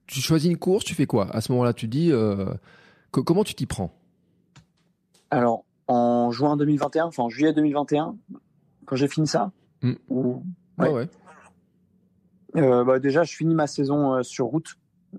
tu 0.06 0.20
choisis 0.20 0.50
une 0.50 0.58
course, 0.58 0.84
tu 0.84 0.94
fais 0.94 1.06
quoi? 1.06 1.28
À 1.34 1.40
ce 1.40 1.52
moment-là, 1.52 1.72
tu 1.72 1.86
te 1.86 1.90
dis 1.90 2.10
que, 2.10 3.20
comment 3.20 3.44
tu 3.44 3.54
t'y 3.54 3.66
prends? 3.66 3.92
Alors 5.30 5.64
en 5.88 6.30
juin 6.30 6.56
2021, 6.56 7.06
enfin 7.06 7.24
en 7.24 7.28
juillet 7.28 7.52
2021, 7.52 8.16
quand 8.86 8.96
j'ai 8.96 9.08
fini 9.08 9.26
ça. 9.26 9.52
Mm. 9.82 9.92
Ou... 10.08 10.42
Ouais. 10.78 10.90
ouais. 12.54 12.84
bah, 12.84 12.98
déjà, 12.98 13.22
je 13.22 13.34
finis 13.34 13.54
ma 13.54 13.66
saison 13.66 14.22
sur 14.22 14.46
route. 14.46 14.76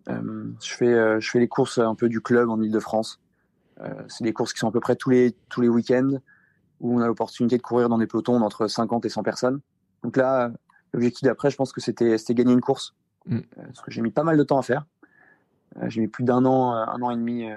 je 0.08 0.74
fais 0.74 1.22
je 1.22 1.30
fais 1.30 1.40
les 1.40 1.48
courses 1.48 1.78
un 1.78 1.94
peu 1.94 2.10
du 2.10 2.20
club 2.20 2.50
en 2.50 2.60
Ile-de-France. 2.60 3.20
Euh, 3.82 4.04
c'est 4.08 4.24
des 4.24 4.34
courses 4.34 4.54
qui 4.54 4.60
sont 4.60 4.68
à 4.68 4.72
peu 4.72 4.80
près 4.80 4.96
tous 4.96 5.10
les, 5.10 5.36
tous 5.50 5.62
les 5.62 5.70
week-ends 5.70 6.18
où 6.80 6.98
on 6.98 7.02
a 7.02 7.08
l'opportunité 7.08 7.58
de 7.58 7.62
courir 7.62 7.90
dans 7.90 7.98
des 7.98 8.08
pelotons 8.08 8.40
d'entre 8.40 8.68
50 8.68 9.06
et 9.06 9.10
100 9.10 9.24
personnes. 9.24 9.60
Donc 10.04 10.18
là, 10.18 10.52
l'objectif 10.94 11.24
d'après, 11.24 11.50
je 11.50 11.58
pense 11.58 11.72
que 11.72 11.82
c'était 11.82 12.18
gagner 12.30 12.54
une 12.54 12.62
course. 12.62 12.96
Mm. 13.26 13.40
Parce 13.56 13.82
que 13.82 13.92
j'ai 13.92 14.02
mis 14.02 14.12
pas 14.12 14.24
mal 14.24 14.38
de 14.38 14.44
temps 14.44 14.60
à 14.60 14.64
faire. 14.64 14.86
Euh, 15.78 15.90
j'ai 15.90 16.02
mis 16.02 16.08
plus 16.08 16.24
d'un 16.24 16.46
an, 16.46 16.76
euh, 16.76 16.86
un 16.88 17.02
an 17.02 17.12
et 17.12 17.16
demi 17.16 17.50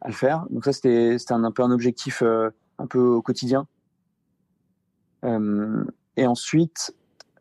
à 0.00 0.08
le 0.08 0.14
faire. 0.14 0.46
Donc 0.50 0.64
ça, 0.64 0.72
c'était 0.72 1.16
un, 1.30 1.44
un 1.44 1.52
peu 1.52 1.62
un 1.62 1.70
objectif 1.70 2.22
un 2.22 2.86
peu 2.86 2.98
au 2.98 3.22
quotidien. 3.22 3.66
Euh, 5.24 5.84
et 6.16 6.26
ensuite, 6.26 6.94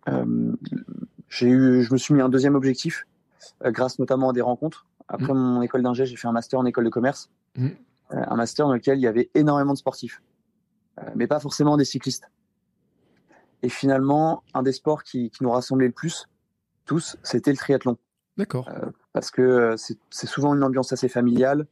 euh, 0.07 0.53
j'ai 1.29 1.47
eu, 1.47 1.83
je 1.83 1.91
me 1.93 1.97
suis 1.97 2.13
mis 2.13 2.21
un 2.21 2.29
deuxième 2.29 2.55
objectif, 2.55 3.05
euh, 3.63 3.71
grâce 3.71 3.99
notamment 3.99 4.29
à 4.29 4.33
des 4.33 4.41
rencontres. 4.41 4.85
Après 5.07 5.33
mmh. 5.33 5.37
mon 5.37 5.61
école 5.61 5.81
d'ingé, 5.81 6.05
j'ai 6.05 6.15
fait 6.15 6.27
un 6.27 6.31
master 6.31 6.59
en 6.59 6.65
école 6.65 6.85
de 6.85 6.89
commerce, 6.89 7.29
mmh. 7.55 7.67
euh, 7.67 7.71
un 8.11 8.35
master 8.35 8.67
dans 8.67 8.73
lequel 8.73 8.97
il 8.97 9.01
y 9.01 9.07
avait 9.07 9.29
énormément 9.33 9.73
de 9.73 9.77
sportifs, 9.77 10.21
euh, 10.99 11.03
mais 11.15 11.27
pas 11.27 11.39
forcément 11.39 11.77
des 11.77 11.85
cyclistes. 11.85 12.29
Et 13.61 13.69
finalement, 13.69 14.43
un 14.53 14.63
des 14.63 14.71
sports 14.71 15.03
qui, 15.03 15.29
qui 15.29 15.43
nous 15.43 15.51
rassemblait 15.51 15.87
le 15.87 15.93
plus, 15.93 16.27
tous, 16.85 17.17
c'était 17.23 17.51
le 17.51 17.57
triathlon. 17.57 17.97
D'accord. 18.37 18.69
Euh, 18.69 18.89
parce 19.11 19.31
que 19.31 19.75
c'est 19.77 20.27
souvent 20.27 20.55
une 20.55 20.63
ambiance 20.63 20.93
assez 20.93 21.09
familiale. 21.09 21.67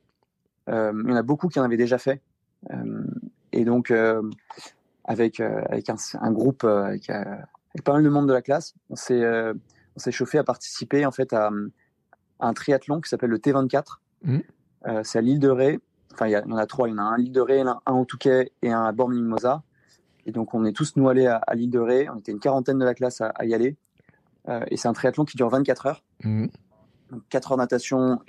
Euh, 0.70 0.92
il 1.06 1.10
y 1.10 1.14
en 1.14 1.16
a 1.16 1.24
beaucoup 1.24 1.48
qui 1.48 1.60
en 1.60 1.64
avaient 1.64 1.78
déjà 1.78 1.98
fait. 1.98 2.22
Euh, 2.72 3.04
et 3.54 3.64
donc, 3.64 3.94
avec, 5.06 5.40
avec 5.40 5.90
un, 5.90 5.96
un, 6.20 6.32
groupe, 6.32 6.66
avec, 6.66 7.10
avec, 7.10 7.84
pas 7.86 7.94
mal 7.94 8.04
de 8.04 8.10
monde 8.10 8.28
de 8.28 8.34
la 8.34 8.42
classe, 8.42 8.76
on 8.90 8.96
s'est 8.96 9.24
on 9.96 10.00
s'est 10.00 10.12
chauffé 10.12 10.38
à 10.38 10.44
participer 10.44 11.06
en 11.08 11.12
fait 11.12 11.34
à, 11.34 11.50
à 12.40 12.48
un 12.48 12.54
triathlon 12.54 13.02
qui 13.02 13.10
s'appelle 13.10 13.32
le 13.32 13.40
T24. 13.40 13.84
Mmh. 14.24 14.40
Euh, 14.86 15.02
c'est 15.04 15.20
à 15.20 15.22
l'île 15.22 15.40
de 15.40 15.50
Ré. 15.50 15.80
Enfin, 16.14 16.28
il 16.28 16.32
y, 16.32 16.34
y, 16.34 16.54
en 16.54 16.58
a 16.58 16.66
trois. 16.66 16.88
Il 16.88 16.92
y 16.92 16.94
en 16.96 17.00
a 17.00 17.02
un 17.02 17.14
à 17.14 17.18
l'île 17.18 17.32
de 17.32 17.42
Ré, 17.42 17.62
un, 17.62 17.80
au 17.88 18.06
Touquet 18.06 18.52
et 18.62 18.72
un 18.72 18.84
à 18.84 18.92
Bormes-Mimosa. 18.92 19.64
Et 20.26 20.32
donc, 20.32 20.54
on 20.54 20.66
est 20.66 20.74
tous 20.74 20.96
nous 20.96 21.10
allés 21.10 21.28
à, 21.28 21.38
à 21.38 21.56
l'île 21.56 21.70
de 21.70 21.80
Ré. 21.80 22.10
On 22.10 22.18
était 22.18 22.32
une 22.32 22.40
quarantaine 22.40 22.78
de 22.78 22.86
la 22.86 22.94
classe 22.94 23.22
à, 23.22 23.28
à 23.30 23.46
y 23.46 23.54
aller. 23.54 23.78
Euh, 24.50 24.64
et 24.70 24.78
c'est 24.78 24.88
un 24.88 24.94
triathlon 24.94 25.26
qui 25.26 25.38
dure 25.38 25.50
24 25.50 25.86
heures. 25.88 26.04
Mmh. 26.24 26.48
Donc 27.12 27.22
4 27.30 27.52
heures 27.52 27.58
de 27.58 27.64
natation, 27.64 28.20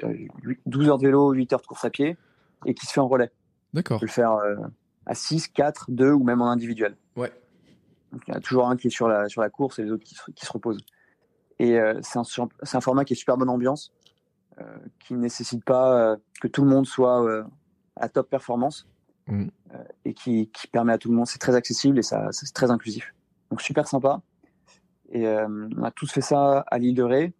12 0.67 0.89
heures 0.89 0.99
de 0.99 1.05
vélo, 1.05 1.33
8 1.33 1.53
heures 1.53 1.61
de 1.61 1.67
course 1.67 1.85
à 1.85 1.91
pied, 1.91 2.17
et 2.65 2.75
qui 2.75 2.87
se 2.87 2.93
fait 2.93 3.01
en 3.01 3.09
relais. 3.09 3.33
D'accord. 3.75 3.97
On 3.97 4.01
peut 4.01 4.07
le 4.07 4.13
faire 4.13 4.39
à 5.07 5.15
6, 5.15 5.49
4, 5.49 5.87
2 5.89 6.13
ou 6.13 6.23
même 6.23 6.41
en 6.41 6.49
individuel. 6.49 6.97
Ouais. 7.17 7.33
Donc, 8.13 8.23
il 8.29 8.35
y 8.35 8.37
a 8.37 8.41
toujours 8.41 8.69
un 8.69 8.77
qui 8.77 8.87
est 8.87 8.91
sur 8.91 9.09
la, 9.09 9.29
sur 9.29 9.43
la 9.43 9.51
course 9.51 9.79
et 9.79 9.83
les 9.83 9.91
autres 9.91 10.05
qui 10.05 10.15
se, 10.15 10.31
qui 10.31 10.47
se 10.47 10.53
reposent. 10.53 10.85
Et 11.59 11.79
euh, 11.79 11.99
c'est 12.03 12.19
un, 12.19 12.23
un, 12.73 12.81
format 12.81 13.05
qui 13.05 13.15
est 13.15 13.17
super 13.17 13.37
bonne 13.37 13.49
ambiance, 13.49 13.93
euh, 13.93 13.98
qui 14.99 15.15
ne 15.15 15.21
nécessite 15.21 15.65
pas 15.65 15.93
euh, 15.93 16.17
que 16.41 16.49
tout 16.49 16.63
le 16.63 16.71
monde 16.71 16.87
soit 16.87 17.45
à 17.97 18.09
top 18.09 18.31
performance 18.31 18.87
mmh. 19.27 19.47
et 20.05 20.15
qui, 20.15 20.51
qui, 20.51 20.67
permet 20.69 20.93
à 20.93 20.99
tout 20.99 21.11
le 21.11 21.17
monde. 21.17 21.27
C'est 21.27 21.39
très 21.39 21.55
accessible 21.55 21.99
et 21.99 22.03
ça, 22.03 22.29
c'est 22.33 22.53
très 22.53 22.71
inclusif. 22.71 23.15
Donc 23.51 23.61
super 23.61 23.89
sympa. 23.89 24.21
Et 25.11 25.27
on 25.27 25.83
a 25.83 25.91
tous 25.91 26.11
fait 26.13 26.21
ça 26.21 26.61
à 26.61 26.79
l'île 26.79 26.95
de 26.95 27.03
Ré. 27.03 27.33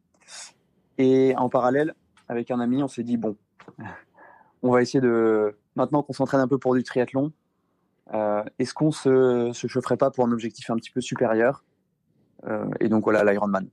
Et 0.97 1.35
en 1.37 1.49
parallèle, 1.49 1.95
avec 2.29 2.51
un 2.51 2.61
ami, 2.61 2.83
on 2.83 2.89
s'est 2.89 3.03
dit 3.03 3.17
bon, 3.17 3.37
on 4.63 4.71
va 4.71 4.83
essayer 4.83 5.01
de 5.01 5.57
maintenant 5.77 6.03
qu'on 6.03 6.13
s'entraîne 6.13 6.41
un 6.41 6.49
peu 6.49 6.59
pour 6.59 6.75
du 6.75 6.83
triathlon, 6.83 7.33
euh, 8.15 8.43
est-ce 8.59 8.75
qu'on 8.75 8.91
se, 8.91 9.51
se 9.53 9.67
chaufferait 9.67 9.97
pas 9.97 10.11
pour 10.11 10.27
un 10.27 10.33
objectif 10.33 10.71
un 10.71 10.77
petit 10.77 10.91
peu 10.91 11.01
supérieur 11.01 11.65
euh, 12.47 12.69
Et 12.81 12.89
donc 12.89 13.05
voilà, 13.05 13.25
l'Ironman. 13.25 13.69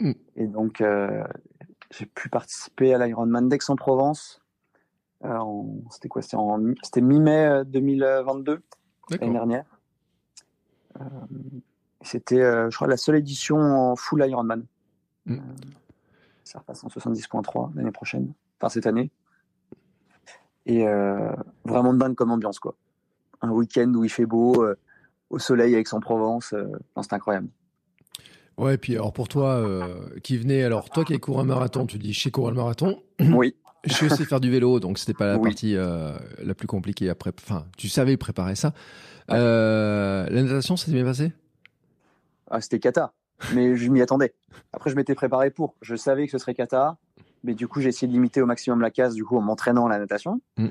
mm. 0.00 0.12
Et 0.36 0.46
donc 0.46 0.80
euh, 0.80 1.24
j'ai 1.92 2.06
pu 2.06 2.28
participer 2.28 2.94
à 2.94 3.04
l'Ironman 3.04 3.48
d'Aix-en-Provence. 3.48 4.42
c'était 5.90 6.08
quoi? 6.08 6.22
C'était 6.22 7.00
mi-mai 7.00 7.62
2022, 7.66 8.62
l'année 9.10 9.32
dernière. 9.32 9.64
c'était, 12.00 12.40
je 12.40 12.74
crois, 12.74 12.88
la 12.88 12.96
seule 12.96 13.16
édition 13.16 13.58
en 13.58 13.96
full 13.96 14.24
Ironman. 14.26 14.64
Mm. 15.26 15.38
ça 16.42 16.58
repasse 16.58 16.82
en 16.82 16.88
70.3 16.88 17.74
l'année 17.76 17.92
prochaine, 17.92 18.32
enfin 18.58 18.68
cette 18.68 18.86
année. 18.86 19.12
Et 20.66 20.84
vraiment 21.64 21.94
dingue 21.94 22.14
comme 22.14 22.30
ambiance, 22.32 22.58
quoi 22.58 22.74
un 23.42 23.50
week-end 23.50 23.92
où 23.94 24.04
il 24.04 24.10
fait 24.10 24.26
beau, 24.26 24.64
euh, 24.64 24.76
au 25.30 25.38
soleil 25.38 25.74
avec 25.74 25.88
son 25.88 26.00
Provence. 26.00 26.52
Euh, 26.52 26.68
c'est 27.00 27.12
incroyable. 27.12 27.48
Ouais, 28.62 28.74
et 28.74 28.78
puis 28.78 28.94
alors 28.94 29.12
pour 29.12 29.28
toi 29.28 29.54
euh, 29.56 29.94
qui 30.22 30.36
venais, 30.36 30.62
alors 30.62 30.90
toi 30.90 31.04
qui 31.04 31.14
as 31.14 31.18
couru 31.18 31.40
un 31.40 31.44
marathon, 31.44 31.86
tu 31.86 31.98
dis 31.98 32.12
chez 32.12 32.30
cours 32.30 32.50
le 32.50 32.56
marathon. 32.56 33.02
Oui. 33.20 33.56
Je 33.84 33.94
sais 33.94 34.06
aussi 34.06 34.24
faire 34.24 34.38
du 34.38 34.48
vélo, 34.48 34.78
donc 34.78 34.96
c'était 34.96 35.12
pas 35.12 35.26
la 35.26 35.38
partie 35.40 35.74
la 35.74 36.54
plus 36.56 36.68
compliquée 36.68 37.10
après. 37.10 37.32
Enfin, 37.36 37.66
tu 37.76 37.88
savais 37.88 38.16
préparer 38.16 38.54
ça. 38.54 38.74
la 39.28 40.28
natation, 40.30 40.76
ça 40.76 40.86
s'est 40.86 40.92
bien 40.92 41.04
passé? 41.04 41.32
Ah, 42.48 42.60
C'était 42.60 42.78
cata, 42.78 43.12
mais 43.54 43.74
je 43.74 43.90
m'y 43.90 44.00
attendais. 44.00 44.34
Après, 44.72 44.88
je 44.88 44.94
m'étais 44.94 45.16
préparé 45.16 45.50
pour. 45.50 45.74
Je 45.82 45.96
savais 45.96 46.26
que 46.26 46.30
ce 46.30 46.38
serait 46.38 46.54
cata, 46.54 46.96
mais 47.42 47.54
du 47.54 47.66
coup, 47.66 47.80
j'ai 47.80 47.88
essayé 47.88 48.06
de 48.06 48.12
limiter 48.12 48.40
au 48.40 48.46
maximum 48.46 48.80
la 48.80 48.92
casse, 48.92 49.14
du 49.14 49.24
coup, 49.24 49.36
en 49.36 49.40
m'entraînant 49.40 49.86
à 49.86 49.90
la 49.90 49.98
natation. 49.98 50.40
Mm. 50.58 50.68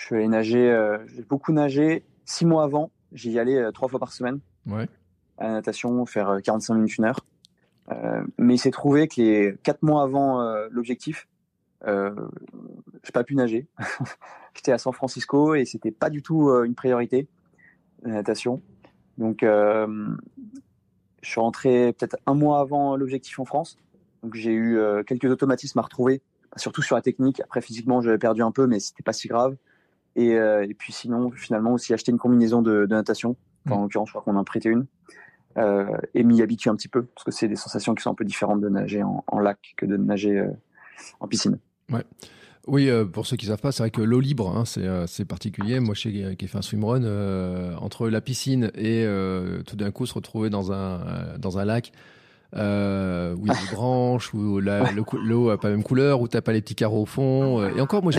Je 0.00 0.06
suis 0.06 0.14
allé 0.14 0.28
nager, 0.28 0.70
euh, 0.70 0.96
j'ai 1.08 1.22
beaucoup 1.22 1.52
nagé. 1.52 2.04
Six 2.24 2.46
mois 2.46 2.64
avant, 2.64 2.90
j'y 3.12 3.38
allais 3.38 3.58
euh, 3.58 3.70
trois 3.70 3.86
fois 3.86 4.00
par 4.00 4.12
semaine. 4.12 4.40
Ouais. 4.66 4.88
À 5.40 5.44
la 5.44 5.52
natation, 5.54 6.06
faire 6.06 6.38
45 6.42 6.72
euh, 6.72 6.76
minutes, 6.76 6.98
une 6.98 7.04
heure. 7.04 7.20
mais 8.38 8.54
il 8.54 8.58
s'est 8.58 8.70
trouvé 8.70 9.08
que 9.08 9.20
les 9.20 9.54
quatre 9.62 9.82
mois 9.82 10.02
avant 10.02 10.42
l'objectif, 10.70 11.26
euh, 11.86 12.14
j'ai 13.02 13.12
pas 13.12 13.24
pu 13.24 13.34
nager. 13.34 13.66
J'étais 14.54 14.72
à 14.72 14.78
San 14.78 14.92
Francisco 14.92 15.54
et 15.54 15.64
c'était 15.64 15.90
pas 15.90 16.10
du 16.10 16.22
tout 16.22 16.50
une 16.50 16.74
priorité 16.74 17.28
la 18.02 18.12
natation. 18.14 18.62
Donc 19.18 19.40
je 19.42 20.06
suis 21.22 21.40
rentré 21.40 21.92
peut-être 21.92 22.16
un 22.26 22.34
mois 22.34 22.60
avant 22.60 22.96
l'objectif 22.96 23.38
en 23.38 23.44
France. 23.44 23.76
Donc 24.22 24.34
j'ai 24.34 24.52
eu 24.52 24.78
quelques 25.06 25.26
automatismes 25.26 25.78
à 25.78 25.82
retrouver, 25.82 26.22
surtout 26.56 26.82
sur 26.82 26.96
la 26.96 27.02
technique. 27.02 27.40
Après 27.40 27.60
physiquement 27.60 28.00
j'avais 28.00 28.18
perdu 28.18 28.42
un 28.42 28.52
peu, 28.52 28.66
mais 28.66 28.80
c'était 28.80 29.02
pas 29.02 29.12
si 29.12 29.28
grave. 29.28 29.56
Et, 30.16 30.34
euh, 30.34 30.66
puis 30.78 30.92
sinon, 30.92 31.30
finalement, 31.30 31.72
aussi 31.72 31.94
acheter 31.94 32.12
une 32.12 32.18
combinaison 32.18 32.62
de, 32.62 32.86
de 32.86 32.94
natation. 32.94 33.36
En 33.68 33.82
l'occurrence, 33.82 34.08
je 34.08 34.12
crois 34.12 34.22
qu'on 34.22 34.36
en 34.36 34.44
prêté 34.44 34.68
une. 34.68 34.86
Euh, 35.56 35.96
et 36.14 36.22
m'y 36.22 36.42
habituer 36.42 36.70
un 36.70 36.76
petit 36.76 36.88
peu, 36.88 37.04
parce 37.04 37.24
que 37.24 37.32
c'est 37.32 37.48
des 37.48 37.56
sensations 37.56 37.94
qui 37.94 38.02
sont 38.02 38.10
un 38.10 38.14
peu 38.14 38.24
différentes 38.24 38.60
de 38.60 38.68
nager 38.68 39.02
en, 39.02 39.38
lac 39.40 39.74
que 39.76 39.84
de 39.84 39.96
nager 39.96 40.38
euh, 40.38 40.50
en 41.18 41.26
piscine. 41.26 41.58
Oui, 42.66 42.88
euh, 42.88 43.04
pour 43.04 43.26
ceux 43.26 43.36
qui 43.36 43.46
savent 43.46 43.60
pas, 43.60 43.72
c'est 43.72 43.82
vrai 43.82 43.90
que 43.90 44.02
l'eau 44.02 44.20
libre, 44.20 44.56
hein, 44.56 44.64
c'est, 44.64 45.24
particulier. 45.24 45.80
Moi, 45.80 45.94
je 45.94 46.02
sais 46.02 46.12
qui 46.36 46.44
ai 46.44 46.48
fait 46.48 46.58
un 46.58 46.62
swimrun, 46.62 47.74
entre 47.78 48.08
la 48.08 48.20
piscine 48.20 48.70
et 48.76 49.04
tout 49.66 49.76
d'un 49.76 49.90
coup 49.90 50.06
se 50.06 50.14
retrouver 50.14 50.50
dans 50.50 50.72
un 50.72 51.36
dans 51.38 51.58
un 51.58 51.64
lac 51.64 51.92
euh, 52.56 53.34
où 53.36 53.46
il 53.46 53.52
y 53.52 53.56
a 53.56 53.60
des 53.60 53.70
branches, 53.74 54.34
où 54.34 54.60
l'eau 54.60 55.50
a 55.50 55.58
pas 55.58 55.68
la 55.68 55.74
même 55.74 55.82
couleur, 55.82 56.20
où 56.20 56.28
t'as 56.28 56.40
pas 56.40 56.52
les 56.52 56.60
petits 56.60 56.74
carreaux 56.74 57.02
au 57.02 57.06
fond. 57.06 57.60
Euh, 57.60 57.74
et 57.76 57.80
encore, 57.80 58.02
moi, 58.02 58.12
je 58.12 58.18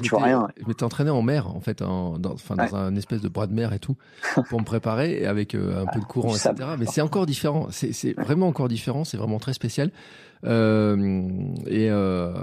m'étais 0.67 0.84
entraîné 0.84 1.10
en 1.10 1.22
mer, 1.22 1.48
en 1.48 1.60
fait, 1.60 1.82
en, 1.82 2.17
dans, 2.17 2.34
enfin, 2.34 2.56
dans 2.56 2.76
un 2.76 2.96
espèce 2.96 3.22
de 3.22 3.30
bras 3.30 3.48
de 3.48 3.54
mer 3.54 3.74
et 3.74 3.80
tout, 3.80 3.96
pour 4.50 4.60
me 4.60 4.65
préparer, 4.65 5.26
avec 5.26 5.56
euh, 5.56 5.84
un 5.84 5.86
peu 5.86 6.00
de 6.00 6.06
courant, 6.06 6.36
etc. 6.36 6.54
Mais 6.78 6.86
c'est 6.86 7.02
encore 7.02 7.26
différent. 7.26 7.67
C'est 7.72 8.13
vraiment 8.20 8.48
encore 8.48 8.67
différent. 8.67 9.04
C'est 9.04 9.17
vraiment 9.17 9.39
très 9.39 9.54
spécial. 9.54 9.91
Euh, 10.43 11.17
et, 11.67 11.89
euh, 11.89 12.34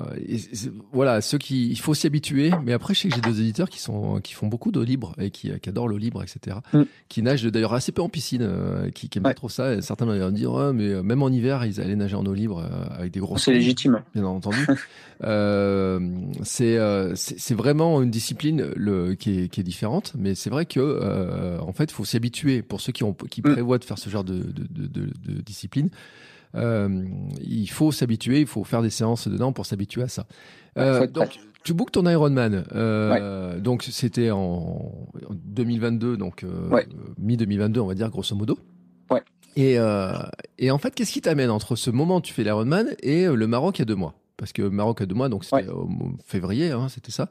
voilà, 0.92 1.20
ceux 1.20 1.38
qui, 1.38 1.68
il 1.68 1.78
faut 1.78 1.94
s'y 1.94 2.06
habituer. 2.06 2.50
Mais 2.64 2.72
après, 2.72 2.94
je 2.94 3.00
sais 3.00 3.08
que 3.08 3.14
j'ai 3.14 3.20
deux 3.20 3.40
éditeurs 3.40 3.68
qui 3.68 3.80
sont, 3.80 4.20
qui 4.20 4.34
font 4.34 4.46
beaucoup 4.46 4.70
d'eau 4.70 4.84
libre 4.84 5.14
et 5.18 5.30
qui, 5.30 5.50
qui 5.60 5.68
adorent 5.68 5.88
l'eau 5.88 5.98
libre, 5.98 6.22
etc. 6.22 6.58
Mm. 6.72 6.82
Qui 7.08 7.22
nagent 7.22 7.44
d'ailleurs 7.44 7.74
assez 7.74 7.92
peu 7.92 8.02
en 8.02 8.08
piscine, 8.08 8.42
euh, 8.42 8.90
qui, 8.90 9.08
qui 9.08 9.18
aiment 9.18 9.24
pas 9.24 9.34
trop 9.34 9.48
ça. 9.48 9.74
Et 9.74 9.82
certains 9.82 10.06
vont 10.06 10.30
dire, 10.30 10.52
ouais, 10.52 10.72
mais 10.72 10.88
euh, 10.88 11.02
même 11.02 11.22
en 11.22 11.28
hiver, 11.28 11.64
ils 11.64 11.80
allaient 11.80 11.96
nager 11.96 12.16
en 12.16 12.24
eau 12.26 12.34
libre 12.34 12.58
euh, 12.58 12.84
avec 12.96 13.12
des 13.12 13.20
gros. 13.20 13.38
C'est 13.38 13.52
légitime. 13.52 14.02
Bien 14.14 14.24
entendu. 14.24 14.66
euh, 15.24 16.00
c'est, 16.42 16.78
c'est 17.14 17.54
vraiment 17.54 18.02
une 18.02 18.10
discipline 18.10 18.70
le, 18.76 19.14
qui 19.14 19.40
est, 19.40 19.48
qui 19.48 19.60
est 19.60 19.64
différente, 19.64 20.12
mais 20.16 20.34
c'est 20.34 20.50
vrai 20.50 20.66
que 20.66 21.58
en 21.60 21.72
fait, 21.72 21.90
faut 21.90 22.04
s'y 22.04 22.16
habituer. 22.16 22.62
Pour 22.62 22.80
ceux 22.80 22.92
qui 22.92 23.04
ont, 23.04 23.14
qui 23.14 23.40
mm. 23.40 23.52
prévoient 23.52 23.78
de 23.78 23.84
faire 23.84 23.98
ce 23.98 24.10
genre 24.10 24.24
de, 24.24 24.38
de, 24.38 24.66
de, 24.70 24.86
de, 24.86 25.10
de 25.26 25.40
discipline. 25.40 25.90
Euh, 26.54 27.04
il 27.42 27.68
faut 27.68 27.92
s'habituer, 27.92 28.40
il 28.40 28.46
faut 28.46 28.64
faire 28.64 28.82
des 28.82 28.90
séances 28.90 29.28
dedans 29.28 29.52
pour 29.52 29.66
s'habituer 29.66 30.02
à 30.02 30.08
ça. 30.08 30.26
Euh, 30.78 31.06
donc, 31.06 31.38
tu 31.64 31.74
bookes 31.74 31.92
ton 31.92 32.08
Ironman. 32.08 32.64
Euh, 32.74 33.58
Donc, 33.60 33.82
c'était 33.82 34.30
en 34.30 34.92
2022, 35.30 36.16
donc 36.16 36.44
euh, 36.44 36.82
mi-2022, 37.18 37.80
on 37.80 37.86
va 37.86 37.94
dire, 37.94 38.10
grosso 38.10 38.34
modo. 38.36 38.58
Ouais. 39.10 39.22
Et, 39.56 39.76
et 40.58 40.70
en 40.70 40.78
fait, 40.78 40.94
qu'est-ce 40.94 41.12
qui 41.12 41.20
t'amène 41.20 41.50
entre 41.50 41.76
ce 41.76 41.90
moment 41.90 42.16
où 42.16 42.20
tu 42.20 42.32
fais 42.32 42.44
l'Ironman 42.44 42.94
et 43.02 43.26
le 43.26 43.46
Maroc 43.46 43.78
il 43.78 43.80
y 43.80 43.82
a 43.82 43.86
deux 43.86 43.96
mois? 43.96 44.14
Parce 44.36 44.52
que 44.52 44.62
Maroc 44.62 44.98
il 45.00 45.02
y 45.02 45.04
a 45.04 45.06
deux 45.06 45.16
mois, 45.16 45.28
donc 45.28 45.44
c'était 45.44 45.68
au 45.68 45.88
février, 46.24 46.70
hein, 46.70 46.88
c'était 46.88 47.10
ça. 47.10 47.28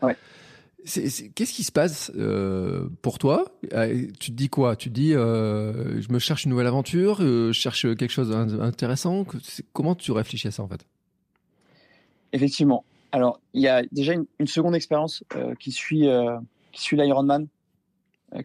Qu'est-ce 0.87 1.53
qui 1.53 1.63
se 1.63 1.71
passe 1.71 2.11
euh, 2.15 2.87
pour 3.01 3.19
toi? 3.19 3.45
Euh, 3.73 4.07
Tu 4.19 4.31
te 4.31 4.35
dis 4.35 4.47
quoi? 4.47 4.77
Tu 4.77 4.89
te 4.89 4.93
dis, 4.93 5.13
euh, 5.13 6.01
je 6.01 6.11
me 6.13 6.19
cherche 6.19 6.45
une 6.45 6.51
nouvelle 6.51 6.67
aventure, 6.67 7.17
euh, 7.21 7.51
je 7.51 7.59
cherche 7.59 7.81
quelque 7.95 8.09
chose 8.11 8.29
d'intéressant? 8.29 9.25
Comment 9.73 9.95
tu 9.95 10.11
réfléchis 10.13 10.47
à 10.47 10.51
ça 10.51 10.63
en 10.63 10.67
fait? 10.67 10.85
Effectivement. 12.31 12.85
Alors, 13.11 13.39
il 13.53 13.61
y 13.61 13.67
a 13.67 13.83
déjà 13.91 14.13
une, 14.13 14.25
une 14.39 14.47
seconde 14.47 14.75
expérience 14.75 15.23
euh, 15.35 15.55
qui 15.55 15.71
suit, 15.71 16.07
qui 16.71 16.81
suit 16.81 16.95
l'Ironman, 16.95 17.47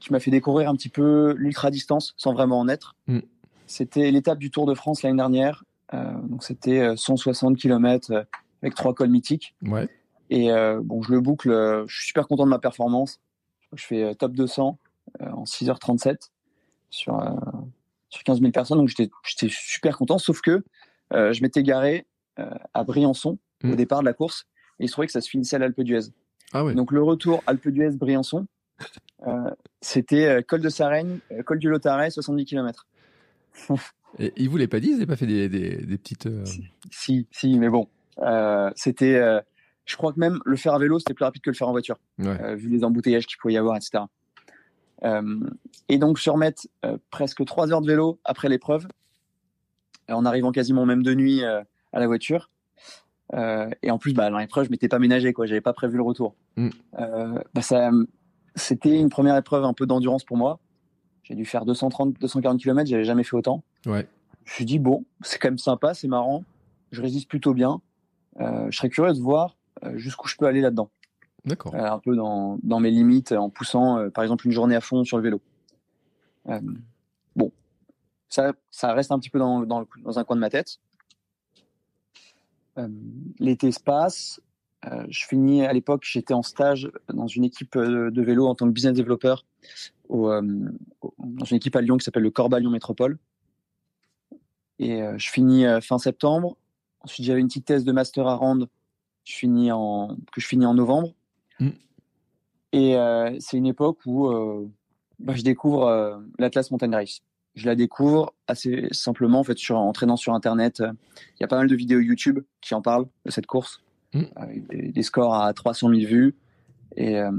qui 0.01 0.13
m'a 0.13 0.19
fait 0.19 0.31
découvrir 0.31 0.69
un 0.69 0.75
petit 0.75 0.89
peu 0.89 1.35
l'ultra 1.39 1.71
distance 1.71 2.15
sans 2.17 2.33
vraiment 2.33 2.59
en 2.59 2.69
être. 2.69 2.97
Mm. 3.07 3.21
C'était 3.67 4.11
l'étape 4.11 4.39
du 4.39 4.51
Tour 4.51 4.67
de 4.67 4.75
France 4.75 5.03
l'année 5.03 5.17
dernière. 5.17 5.65
donc, 5.93 6.43
c'était 6.43 6.97
160 6.97 7.57
km 7.57 8.27
avec 8.63 8.75
trois 8.75 8.95
cols 8.95 9.11
mythiques. 9.11 9.55
Ouais. 9.63 9.89
Et 10.33 10.51
euh, 10.51 10.81
bon, 10.83 11.03
je 11.03 11.13
le 11.13 11.21
boucle, 11.21 11.51
euh, 11.51 11.85
je 11.87 11.95
suis 11.95 12.07
super 12.07 12.27
content 12.27 12.45
de 12.45 12.49
ma 12.49 12.59
performance. 12.59 13.21
Je 13.75 13.85
fais 13.85 14.03
euh, 14.03 14.15
top 14.15 14.33
200 14.33 14.79
en 15.21 15.45
6h37 15.45 16.31
sur, 16.89 17.21
sur 18.09 18.23
15 18.23 18.41
000 18.41 18.51
personnes, 18.51 18.79
donc 18.79 18.89
j'étais 18.89 19.11
super 19.51 19.99
content, 19.99 20.17
sauf 20.17 20.41
que 20.41 20.65
je 21.11 21.43
m'étais 21.43 21.63
garé 21.63 22.07
à 22.37 22.85
Briançon 22.85 23.39
au 23.63 23.67
hmm. 23.67 23.77
départ 23.77 24.01
de 24.01 24.07
la 24.07 24.15
course, 24.15 24.47
et 24.79 24.85
il 24.85 24.89
se 24.89 24.93
trouvait 24.93 25.07
que 25.07 25.13
ça 25.13 25.21
se 25.21 25.29
finissait 25.29 25.57
à 25.57 25.59
l'Alpe 25.59 25.81
d'Huez. 25.83 26.13
Ah 26.53 26.65
oui. 26.65 26.75
Donc 26.75 26.93
le 26.93 27.03
retour 27.03 27.43
Alpe 27.47 27.69
d'Huez 27.69 27.91
Briançon, 27.97 28.47
euh, 29.27 29.51
c'était 29.81 30.43
col 30.49 30.61
de 30.63 30.69
Saraigne, 30.69 31.19
col 31.45 31.59
du 31.59 31.69
Lotaret, 31.69 32.11
70 32.11 32.45
km. 32.47 32.87
et 34.19 34.33
ils 34.37 34.49
vous 34.49 34.57
l'avaient 34.57 34.69
pas 34.69 34.81
dit, 34.81 34.89
ils 34.89 34.93
n'avaient 34.95 35.07
pas 35.07 35.17
fait 35.17 35.27
des, 35.27 35.49
des, 35.49 35.77
des 35.77 35.99
petites. 35.99 36.29
Si, 36.91 37.27
si, 37.31 37.59
mais 37.59 37.69
bon, 37.69 37.89
c'était 38.77 39.43
je 39.85 39.97
crois 39.97 40.13
que 40.13 40.21
même 40.21 40.41
le 40.45 40.57
faire 40.57 40.75
à 40.75 40.79
vélo, 40.79 40.99
c'était 40.99 41.15
plus 41.15 41.25
rapide 41.25 41.43
que 41.43 41.51
le 41.51 41.57
faire 41.57 41.69
en 41.69 41.73
voiture, 41.73 41.99
euh, 42.21 42.55
vu 42.55 42.69
les 42.69 42.85
embouteillages 42.85 43.27
qu'il 43.27 43.39
pouvait 43.39 43.55
y 43.55 43.57
avoir, 43.57 43.77
etc. 43.77 44.05
Euh, 45.05 45.41
et 45.89 45.99
donc, 45.99 46.19
se 46.19 46.31
remettre 46.31 46.63
euh, 46.85 46.97
presque 47.11 47.45
trois 47.45 47.73
heures 47.73 47.81
de 47.81 47.87
vélo 47.87 48.21
après 48.25 48.49
l'épreuve, 48.49 48.87
en 50.09 50.25
arrivant 50.25 50.53
quasiment 50.53 50.87
même 50.87 51.03
de 51.03 51.15
nuit 51.15 51.43
à 51.45 51.65
la 51.93 52.07
voiture. 52.07 52.51
et 53.35 53.91
en 53.91 53.99
plus, 53.99 54.13
bah, 54.13 54.31
dans 54.31 54.39
l'épreuve, 54.39 54.67
je 54.67 54.71
m'étais 54.71 54.89
pas 54.89 54.99
ménagé, 54.99 55.33
quoi. 55.33 55.47
J'avais 55.47 55.61
pas 55.61 55.73
prévu 55.73 55.97
le 55.97 56.03
retour. 56.03 56.35
Mm. 56.57 56.69
bah, 57.55 57.63
ça, 57.63 57.91
c'était 58.55 58.99
une 58.99 59.11
première 59.11 59.37
épreuve 59.37 59.65
un 59.65 59.73
peu 59.73 59.87
d'endurance 59.87 60.25
pour 60.25 60.37
moi. 60.37 60.61
J'ai 61.23 61.35
dû 61.35 61.45
faire 61.45 61.65
230, 61.65 62.19
240 62.21 62.61
km. 62.61 62.89
J'avais 62.89 63.05
jamais 63.05 63.25
fait 63.25 63.37
autant. 63.37 63.63
Ouais. 63.87 64.07
Je 64.45 64.51
me 64.51 64.55
suis 64.55 64.65
dit 64.65 64.79
bon, 64.79 65.05
c'est 65.23 65.39
quand 65.39 65.49
même 65.49 65.59
sympa, 65.59 65.95
c'est 65.95 66.09
marrant. 66.09 66.45
je 66.91 67.01
résiste 67.01 67.29
plutôt 67.29 67.55
bien. 67.55 67.81
je 68.39 68.77
serais 68.77 68.91
curieux 68.91 69.15
de 69.15 69.21
voir 69.21 69.57
jusqu'où 69.95 70.29
je 70.29 70.37
peux 70.37 70.47
aller 70.47 70.61
là-dedans. 70.61 70.91
D'accord. 71.45 71.75
un 71.75 71.99
peu 71.99 72.15
dans, 72.15 72.59
dans, 72.63 72.79
mes 72.79 72.91
limites 72.91 73.33
en 73.33 73.51
poussant, 73.51 74.09
par 74.11 74.23
exemple, 74.23 74.47
une 74.47 74.53
journée 74.53 74.77
à 74.77 74.81
fond 74.81 75.03
sur 75.03 75.17
le 75.17 75.25
vélo. 75.25 75.41
bon, 77.35 77.51
ça, 78.29 78.53
ça 78.71 78.93
reste 78.93 79.11
un 79.11 79.19
petit 79.19 79.31
peu 79.31 79.41
dans, 79.41 79.61
dans, 79.63 79.85
dans 80.05 80.19
un 80.21 80.25
coin 80.25 80.37
de 80.37 80.41
ma 80.41 80.51
tête. 80.51 80.79
L'été 83.41 83.73
se 83.73 83.81
passe, 83.81 84.41
euh, 84.91 85.05
je 85.09 85.27
finis 85.27 85.65
à 85.65 85.73
l'époque, 85.73 86.03
j'étais 86.05 86.35
en 86.35 86.43
stage 86.43 86.91
dans 87.13 87.29
une 87.29 87.45
équipe 87.45 87.77
euh, 87.77 88.11
de 88.11 88.23
vélo 88.23 88.49
en 88.49 88.55
tant 88.55 88.67
que 88.67 88.73
business 88.73 88.95
developer 88.95 89.37
euh, 90.11 90.43
dans 91.19 91.45
une 91.45 91.57
équipe 91.57 91.77
à 91.77 91.81
Lyon 91.81 91.97
qui 91.97 92.05
s'appelle 92.05 92.25
le 92.25 92.31
Corba 92.31 92.59
Lyon 92.59 92.71
Métropole. 92.71 93.19
Et 94.79 95.01
je 95.17 95.31
finis 95.31 95.65
fin 95.81 95.99
septembre. 95.99 96.57
Ensuite, 97.03 97.25
j'avais 97.25 97.41
une 97.41 97.47
petite 97.47 97.67
thèse 97.67 97.85
de 97.85 97.93
master 97.93 98.27
à 98.27 98.35
rendre 98.35 98.67
je 99.25 99.35
finis 99.35 99.73
en, 99.73 100.17
que 100.33 100.41
je 100.41 100.47
finis 100.47 100.67
en 100.67 100.75
novembre. 100.75 101.15
Mm. 101.61 101.71
Et 102.73 102.97
c'est 103.41 103.59
une 103.59 103.67
époque 103.67 103.99
où 104.07 104.29
bah, 105.19 105.35
je 105.35 105.43
découvre 105.43 106.23
l'Atlas 106.39 106.71
Mountain 106.71 106.93
Race. 106.93 107.21
Je 107.55 107.67
la 107.67 107.75
découvre 107.75 108.33
assez 108.47 108.89
simplement 108.93 109.41
en 109.41 109.45
fait 109.45 109.59
sur, 109.59 109.77
en 109.77 109.93
traînant 109.93 110.17
sur 110.17 110.33
Internet. 110.33 110.83
Il 110.83 111.43
y 111.43 111.45
a 111.45 111.49
pas 111.49 111.59
mal 111.59 111.69
de 111.69 111.77
vidéos 111.77 112.01
YouTube 112.01 112.41
qui 112.63 112.75
en 112.75 112.81
parlent 112.81 113.07
de 113.27 113.31
cette 113.31 113.47
course. 113.47 113.83
Mm. 114.15 114.91
des, 114.93 115.03
scores 115.03 115.35
à 115.35 115.53
300 115.53 115.89
000 115.89 116.01
vues. 116.07 116.35
Et, 116.97 117.19
euh, 117.19 117.31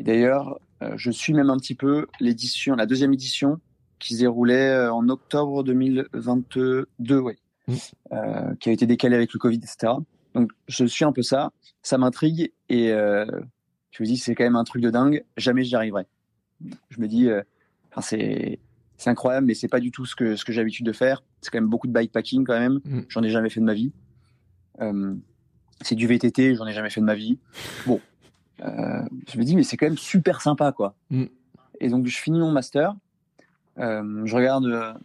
d'ailleurs, 0.00 0.58
euh, 0.82 0.94
je 0.96 1.10
suis 1.10 1.34
même 1.34 1.50
un 1.50 1.58
petit 1.58 1.74
peu 1.74 2.06
l'édition, 2.20 2.74
la 2.74 2.86
deuxième 2.86 3.12
édition 3.12 3.60
qui 3.98 4.14
se 4.14 4.20
déroulait 4.20 4.70
euh, 4.70 4.92
en 4.92 5.08
octobre 5.08 5.62
2022, 5.62 6.86
ouais, 7.18 7.38
mm. 7.68 8.56
qui 8.60 8.68
a 8.68 8.72
été 8.72 8.86
décalée 8.86 9.16
avec 9.16 9.32
le 9.32 9.38
Covid, 9.38 9.58
etc. 9.58 9.92
Donc, 10.34 10.50
je 10.68 10.84
suis 10.84 11.04
un 11.04 11.12
peu 11.12 11.22
ça. 11.22 11.52
Ça 11.82 11.98
m'intrigue 11.98 12.52
et 12.68 12.88
je 12.88 14.02
me 14.02 14.06
dis, 14.06 14.16
c'est 14.16 14.34
quand 14.34 14.44
même 14.44 14.56
un 14.56 14.64
truc 14.64 14.82
de 14.82 14.90
dingue. 14.90 15.24
Jamais 15.36 15.64
j'y 15.64 15.74
arriverai. 15.76 16.06
Je 16.90 17.00
me 17.00 17.08
dis, 17.08 17.28
c'est 18.00 18.58
c'est 19.02 19.10
incroyable, 19.10 19.48
mais 19.48 19.54
c'est 19.54 19.68
pas 19.68 19.80
du 19.80 19.90
tout 19.90 20.06
ce 20.06 20.14
que, 20.14 20.36
ce 20.36 20.44
que 20.44 20.52
j'ai 20.52 20.60
l'habitude 20.60 20.86
de 20.86 20.92
faire. 20.92 21.24
C'est 21.40 21.50
quand 21.50 21.58
même 21.58 21.68
beaucoup 21.68 21.88
de 21.88 21.92
bikepacking 21.92 22.44
quand 22.44 22.58
même. 22.58 22.80
Mm. 22.84 23.00
J'en 23.08 23.22
ai 23.24 23.30
jamais 23.30 23.50
fait 23.50 23.58
de 23.58 23.64
ma 23.64 23.74
vie. 23.74 23.92
Euh, 24.80 25.14
c'est 25.80 25.96
du 25.96 26.06
VTT, 26.06 26.54
j'en 26.54 26.66
ai 26.66 26.72
jamais 26.72 26.88
fait 26.88 27.00
de 27.00 27.06
ma 27.06 27.16
vie. 27.16 27.38
Bon, 27.84 28.00
euh, 28.64 29.02
je 29.28 29.38
me 29.38 29.42
dis, 29.42 29.56
mais 29.56 29.64
c'est 29.64 29.76
quand 29.76 29.86
même 29.86 29.98
super 29.98 30.40
sympa, 30.40 30.70
quoi. 30.70 30.94
Mm. 31.10 31.24
Et 31.80 31.88
donc, 31.88 32.06
je 32.06 32.16
finis 32.16 32.38
mon 32.38 32.52
master. 32.52 32.94
Euh, 33.78 34.24
je 34.24 34.36
regarde 34.36 34.96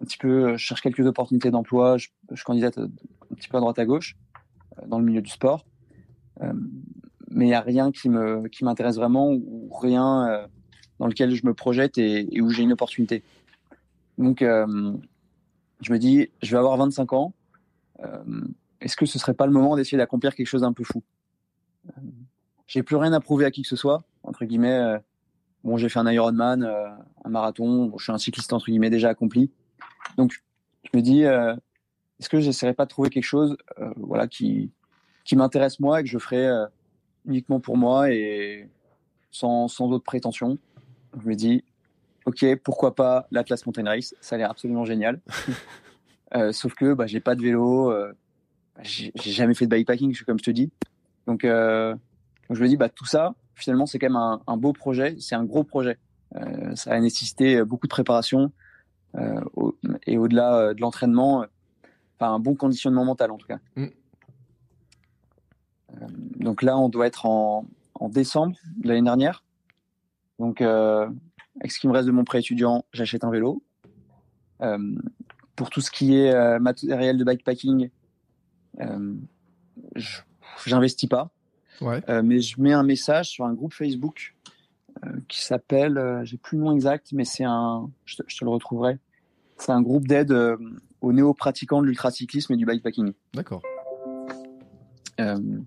un 0.00 0.04
petit 0.04 0.18
peu, 0.18 0.52
je 0.52 0.56
cherche 0.56 0.80
quelques 0.80 1.06
opportunités 1.06 1.50
d'emploi. 1.50 1.96
Je, 1.98 2.08
candidate 2.44 2.78
un 2.78 3.34
petit 3.36 3.48
peu 3.48 3.56
à 3.56 3.60
droite 3.60 3.78
à 3.78 3.84
gauche 3.84 4.16
dans 4.86 4.98
le 4.98 5.04
milieu 5.04 5.22
du 5.22 5.30
sport. 5.30 5.64
mais 6.40 7.44
il 7.44 7.48
n'y 7.48 7.54
a 7.54 7.60
rien 7.60 7.92
qui 7.92 8.08
me 8.08 8.48
qui 8.48 8.64
m'intéresse 8.64 8.96
vraiment 8.96 9.30
ou 9.32 9.70
rien 9.72 10.48
dans 10.98 11.06
lequel 11.06 11.34
je 11.34 11.46
me 11.46 11.54
projette 11.54 11.98
et, 11.98 12.34
et 12.34 12.40
où 12.40 12.50
j'ai 12.50 12.62
une 12.62 12.72
opportunité. 12.72 13.22
Donc, 14.18 14.40
je 14.40 15.92
me 15.92 15.98
dis, 15.98 16.30
je 16.42 16.50
vais 16.50 16.58
avoir 16.58 16.76
25 16.76 17.12
ans 17.12 17.34
est-ce 18.82 18.96
que 18.96 19.06
ce 19.06 19.18
serait 19.18 19.34
pas 19.34 19.46
le 19.46 19.52
moment 19.52 19.76
d'essayer 19.76 19.98
d'accomplir 19.98 20.34
quelque 20.34 20.46
chose 20.46 20.62
d'un 20.62 20.72
peu 20.72 20.84
fou? 20.84 21.02
Euh, 21.88 22.00
J'ai 22.66 22.82
plus 22.82 22.96
rien 22.96 23.12
à 23.12 23.20
prouver 23.20 23.44
à 23.44 23.50
qui 23.50 23.62
que 23.62 23.68
ce 23.68 23.76
soit, 23.76 24.02
entre 24.22 24.44
guillemets. 24.44 24.78
Euh, 24.78 24.98
bon, 25.64 25.76
j'ai 25.76 25.88
fait 25.88 26.00
un 26.00 26.10
Ironman, 26.10 26.62
euh, 26.62 26.88
un 27.24 27.30
marathon. 27.30 27.92
je 27.96 28.02
suis 28.02 28.12
un 28.12 28.18
cycliste 28.18 28.52
entre 28.52 28.66
guillemets 28.66 28.90
déjà 28.90 29.08
accompli. 29.08 29.50
Donc, 30.16 30.42
je 30.84 30.96
me 30.96 31.02
dis, 31.02 31.22
est-ce 31.22 32.28
que 32.28 32.40
j'essaierais 32.40 32.74
pas 32.74 32.84
de 32.84 32.90
trouver 32.90 33.10
quelque 33.10 33.24
chose, 33.24 33.56
voilà, 33.96 34.26
qui 34.28 34.70
qui 35.24 35.36
m'intéresse 35.36 35.78
moi 35.78 36.00
et 36.00 36.02
que 36.02 36.08
je 36.08 36.18
ferais 36.18 36.48
uniquement 37.26 37.60
pour 37.60 37.76
moi 37.76 38.10
et 38.10 38.68
sans 39.30 39.68
sans 39.68 39.90
autre 39.90 40.04
prétention? 40.04 40.58
Je 41.22 41.28
me 41.28 41.34
dis, 41.34 41.64
ok, 42.26 42.44
pourquoi 42.64 42.94
pas 42.94 43.26
l'Atlas 43.30 43.64
Mountain 43.66 43.84
Race? 43.84 44.14
Ça 44.20 44.34
a 44.34 44.38
l'air 44.38 44.50
absolument 44.50 44.84
génial. 44.84 45.20
sauf 46.52 46.74
que 46.74 46.94
bah, 46.94 47.06
j'ai 47.06 47.20
pas 47.20 47.34
de 47.34 47.42
vélo, 47.42 47.92
j'ai 48.82 49.12
jamais 49.16 49.54
fait 49.54 49.66
de 49.66 49.70
bikepacking, 49.70 50.16
comme 50.24 50.38
je 50.38 50.44
te 50.44 50.50
dis. 50.50 50.70
Donc, 51.26 51.44
euh, 51.44 51.94
je 52.50 52.62
me 52.62 52.68
dis, 52.68 52.76
bah, 52.76 52.88
tout 52.88 53.04
ça, 53.04 53.34
finalement, 53.54 53.86
c'est 53.86 53.98
quand 53.98 54.08
même 54.08 54.16
un, 54.16 54.40
un 54.46 54.56
beau 54.56 54.72
projet, 54.72 55.16
c'est 55.20 55.34
un 55.34 55.44
gros 55.44 55.64
projet. 55.64 55.98
Euh, 56.36 56.74
ça 56.74 56.92
a 56.92 57.00
nécessité 57.00 57.62
beaucoup 57.64 57.86
de 57.86 57.90
préparation 57.90 58.44
euh, 58.44 58.48
au, 59.54 59.76
et 60.06 60.18
au-delà 60.18 60.56
euh, 60.56 60.74
de 60.74 60.80
l'entraînement, 60.80 61.44
enfin 62.18 62.34
un 62.34 62.38
bon 62.38 62.54
conditionnement 62.54 63.04
mental 63.04 63.30
en 63.30 63.38
tout 63.38 63.46
cas. 63.46 63.58
Mm. 63.76 63.84
Euh, 65.90 66.06
donc 66.40 66.62
là, 66.62 66.78
on 66.78 66.88
doit 66.88 67.06
être 67.06 67.26
en, 67.26 67.66
en 67.94 68.08
décembre 68.08 68.56
de 68.78 68.88
l'année 68.88 69.02
dernière. 69.02 69.44
Donc, 70.38 70.60
euh, 70.60 71.08
avec 71.60 71.72
ce 71.72 71.78
qui 71.78 71.86
me 71.86 71.92
reste 71.92 72.06
de 72.06 72.12
mon 72.12 72.24
prêt 72.24 72.40
étudiant, 72.40 72.84
j'achète 72.92 73.24
un 73.24 73.30
vélo. 73.30 73.62
pour 75.56 75.70
tout 75.70 75.80
ce 75.80 75.90
qui 75.90 76.16
est 76.16 76.58
matériel 76.58 77.18
de 77.18 77.24
bikepacking, 77.24 77.90
euh, 78.80 79.14
j'investis 80.64 81.08
pas. 81.08 81.30
Euh, 81.82 82.22
mais 82.22 82.40
je 82.40 82.60
mets 82.60 82.72
un 82.72 82.84
message 82.84 83.30
sur 83.30 83.44
un 83.44 83.54
groupe 83.54 83.72
Facebook 83.72 84.34
euh, 84.41 84.41
qui 85.28 85.42
s'appelle, 85.42 86.20
j'ai 86.24 86.36
plus 86.36 86.58
le 86.58 86.64
nom 86.64 86.72
exact, 86.72 87.12
mais 87.12 87.24
c'est 87.24 87.44
un, 87.44 87.90
je 88.04 88.16
te, 88.16 88.22
le 88.44 88.50
retrouverai. 88.50 88.98
C'est 89.56 89.72
un 89.72 89.82
groupe 89.82 90.06
d'aide 90.06 90.32
aux 91.00 91.12
néo-pratiquants 91.12 91.82
de 91.82 91.86
l'ultracyclisme 91.86 92.52
et 92.52 92.56
du 92.56 92.66
bikepacking. 92.66 93.12
D'accord. 93.34 93.62
il 95.18 95.64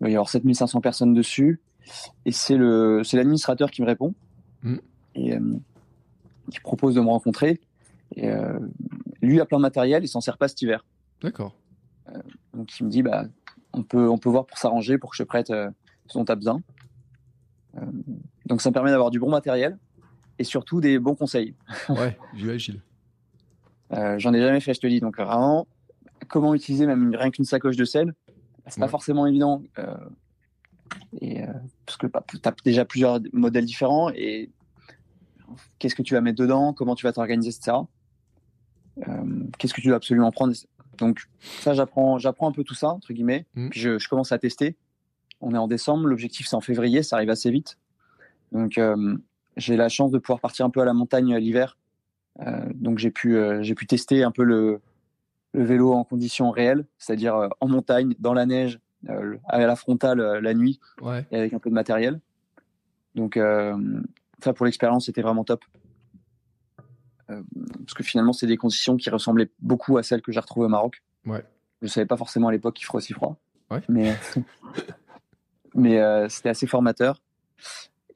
va 0.00 0.08
y 0.08 0.14
avoir 0.14 0.28
7500 0.28 0.80
personnes 0.80 1.14
dessus. 1.14 1.60
Et 2.24 2.32
c'est 2.32 2.56
le, 2.56 3.02
c'est 3.04 3.16
l'administrateur 3.16 3.70
qui 3.70 3.82
me 3.82 3.86
répond. 3.86 4.14
Mm. 4.62 4.76
Et 5.14 5.38
qui 6.50 6.60
propose 6.60 6.94
de 6.94 7.00
me 7.00 7.08
rencontrer. 7.08 7.60
Et, 8.16 8.30
lui 9.20 9.40
a 9.40 9.46
plein 9.46 9.58
de 9.58 9.62
matériel, 9.62 10.04
il 10.04 10.08
s'en 10.08 10.20
sert 10.20 10.38
pas 10.38 10.48
cet 10.48 10.62
hiver. 10.62 10.84
D'accord. 11.22 11.54
Euh, 12.08 12.18
donc 12.54 12.78
il 12.78 12.86
me 12.86 12.90
dit 12.90 13.02
bah 13.02 13.24
on 13.72 13.82
peut 13.82 14.08
on 14.08 14.18
peut 14.18 14.30
voir 14.30 14.46
pour 14.46 14.58
s'arranger 14.58 14.98
pour 14.98 15.10
que 15.10 15.16
je 15.16 15.22
prête 15.22 15.50
euh, 15.50 15.70
ce 16.06 16.18
dont 16.18 16.24
tu 16.24 16.32
as 16.32 16.36
besoin. 16.36 16.62
Euh, 17.78 17.86
donc 18.46 18.62
ça 18.62 18.70
me 18.70 18.74
permet 18.74 18.90
d'avoir 18.90 19.10
du 19.10 19.18
bon 19.18 19.30
matériel 19.30 19.78
et 20.38 20.44
surtout 20.44 20.80
des 20.80 20.98
bons 20.98 21.14
conseils. 21.14 21.54
Ouais, 21.88 22.18
j'imagine. 22.34 22.80
euh, 23.92 24.18
J'en 24.18 24.32
ai 24.34 24.40
jamais 24.40 24.60
fait, 24.60 24.74
je 24.74 24.80
te 24.80 24.86
dis. 24.86 25.00
Donc 25.00 25.18
vraiment, 25.18 25.66
comment 26.28 26.54
utiliser 26.54 26.86
même 26.86 27.14
rien 27.14 27.30
qu'une 27.30 27.44
sacoche 27.44 27.76
de 27.76 27.84
sel, 27.84 28.14
c'est 28.66 28.80
pas 28.80 28.88
forcément 28.88 29.26
évident. 29.26 29.62
Euh, 29.78 29.96
et 31.20 31.42
parce 31.86 31.98
que 31.98 32.06
tu 32.06 32.48
as 32.48 32.54
déjà 32.64 32.84
plusieurs 32.84 33.20
modèles 33.32 33.66
différents 33.66 34.10
et 34.10 34.50
qu'est-ce 35.78 35.94
que 35.94 36.02
tu 36.02 36.14
vas 36.14 36.20
mettre 36.20 36.38
dedans, 36.38 36.72
comment 36.72 36.94
tu 36.94 37.04
vas 37.04 37.12
t'organiser, 37.12 37.50
etc. 37.50 37.76
qu'est-ce 39.58 39.74
que 39.74 39.80
tu 39.80 39.88
dois 39.88 39.96
absolument 39.96 40.30
prendre? 40.30 40.54
Donc 40.98 41.28
ça, 41.60 41.72
j'apprends, 41.74 42.18
j'apprends 42.18 42.48
un 42.48 42.52
peu 42.52 42.64
tout 42.64 42.74
ça 42.74 42.88
entre 42.88 43.12
guillemets. 43.12 43.46
Mm. 43.54 43.68
Puis 43.70 43.80
je, 43.80 44.08
commence 44.08 44.32
à 44.32 44.38
tester. 44.38 44.76
On 45.40 45.54
est 45.54 45.58
en 45.58 45.68
décembre, 45.68 46.06
l'objectif 46.06 46.46
c'est 46.46 46.56
en 46.56 46.60
février, 46.60 47.02
ça 47.02 47.16
arrive 47.16 47.30
assez 47.30 47.50
vite. 47.50 47.78
Donc 48.52 48.78
euh, 48.78 49.16
j'ai 49.56 49.76
la 49.76 49.88
chance 49.88 50.10
de 50.10 50.18
pouvoir 50.18 50.40
partir 50.40 50.66
un 50.66 50.70
peu 50.70 50.80
à 50.80 50.84
la 50.84 50.94
montagne 50.94 51.36
l'hiver. 51.36 51.76
Euh, 52.40 52.66
donc 52.74 52.98
j'ai 52.98 53.10
pu, 53.10 53.36
euh, 53.36 53.62
j'ai 53.62 53.74
pu 53.74 53.86
tester 53.86 54.22
un 54.22 54.30
peu 54.30 54.44
le, 54.44 54.80
le 55.52 55.64
vélo 55.64 55.92
en 55.92 56.04
conditions 56.04 56.50
réelles, 56.50 56.84
c'est-à-dire 56.98 57.48
en 57.60 57.68
montagne, 57.68 58.14
dans 58.18 58.34
la 58.34 58.46
neige, 58.46 58.80
à 59.06 59.58
la 59.58 59.76
frontale 59.76 60.20
la 60.38 60.54
nuit, 60.54 60.80
et 61.30 61.36
avec 61.36 61.52
un 61.52 61.58
peu 61.58 61.70
de 61.70 61.74
matériel. 61.74 62.20
Donc 63.14 63.38
ça 64.42 64.52
pour 64.52 64.66
l'expérience 64.66 65.06
c'était 65.06 65.22
vraiment 65.22 65.44
top. 65.44 65.64
Euh, 67.30 67.42
parce 67.80 67.94
que 67.94 68.02
finalement, 68.02 68.32
c'est 68.32 68.46
des 68.46 68.56
conditions 68.56 68.96
qui 68.96 69.10
ressemblaient 69.10 69.50
beaucoup 69.60 69.98
à 69.98 70.02
celles 70.02 70.22
que 70.22 70.32
j'ai 70.32 70.40
retrouvées 70.40 70.66
au 70.66 70.70
Maroc. 70.70 71.02
Ouais. 71.26 71.44
Je 71.82 71.88
savais 71.88 72.06
pas 72.06 72.16
forcément 72.16 72.48
à 72.48 72.52
l'époque 72.52 72.74
qu'il 72.74 72.86
ferait 72.86 72.98
aussi 72.98 73.12
froid. 73.12 73.36
Mais, 73.88 74.16
mais 75.78 75.98
euh, 75.98 76.28
c'était 76.28 76.50
assez 76.50 76.66
formateur. 76.66 77.22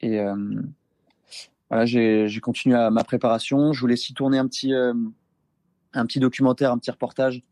Et 0.01 0.21
euh, 0.21 0.35
voilà, 1.71 1.87
j'ai 1.87 2.41
continué 2.41 2.77
à 2.77 2.91
ma 2.91 3.05
préparation. 3.05 3.73
Je 3.73 3.81
voulais 3.81 3.95
aussi 3.95 4.15
tourner 4.15 4.39
un 4.39 4.47
petit, 4.47 4.75
un 4.75 6.07
petit 6.07 6.21
documentaire, 6.21 6.73
un 6.73 6.79
petit 6.79 6.91
reportage. 6.91 7.43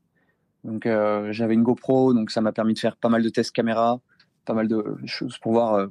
Donc 0.65 0.87
j'avais 1.31 1.55
une 1.55 1.63
GoPro, 1.63 2.13
donc 2.13 2.31
ça 2.31 2.43
m'a 2.43 2.53
permis 2.53 2.75
de 2.75 2.79
faire 2.79 2.97
pas 2.97 3.09
mal 3.09 3.23
de 3.23 3.29
tests 3.31 3.53
caméra, 3.53 4.01
pas 4.45 4.53
mal 4.53 4.69
de 4.69 4.99
choses 5.07 5.39
pour 5.39 5.53
voir 5.53 5.89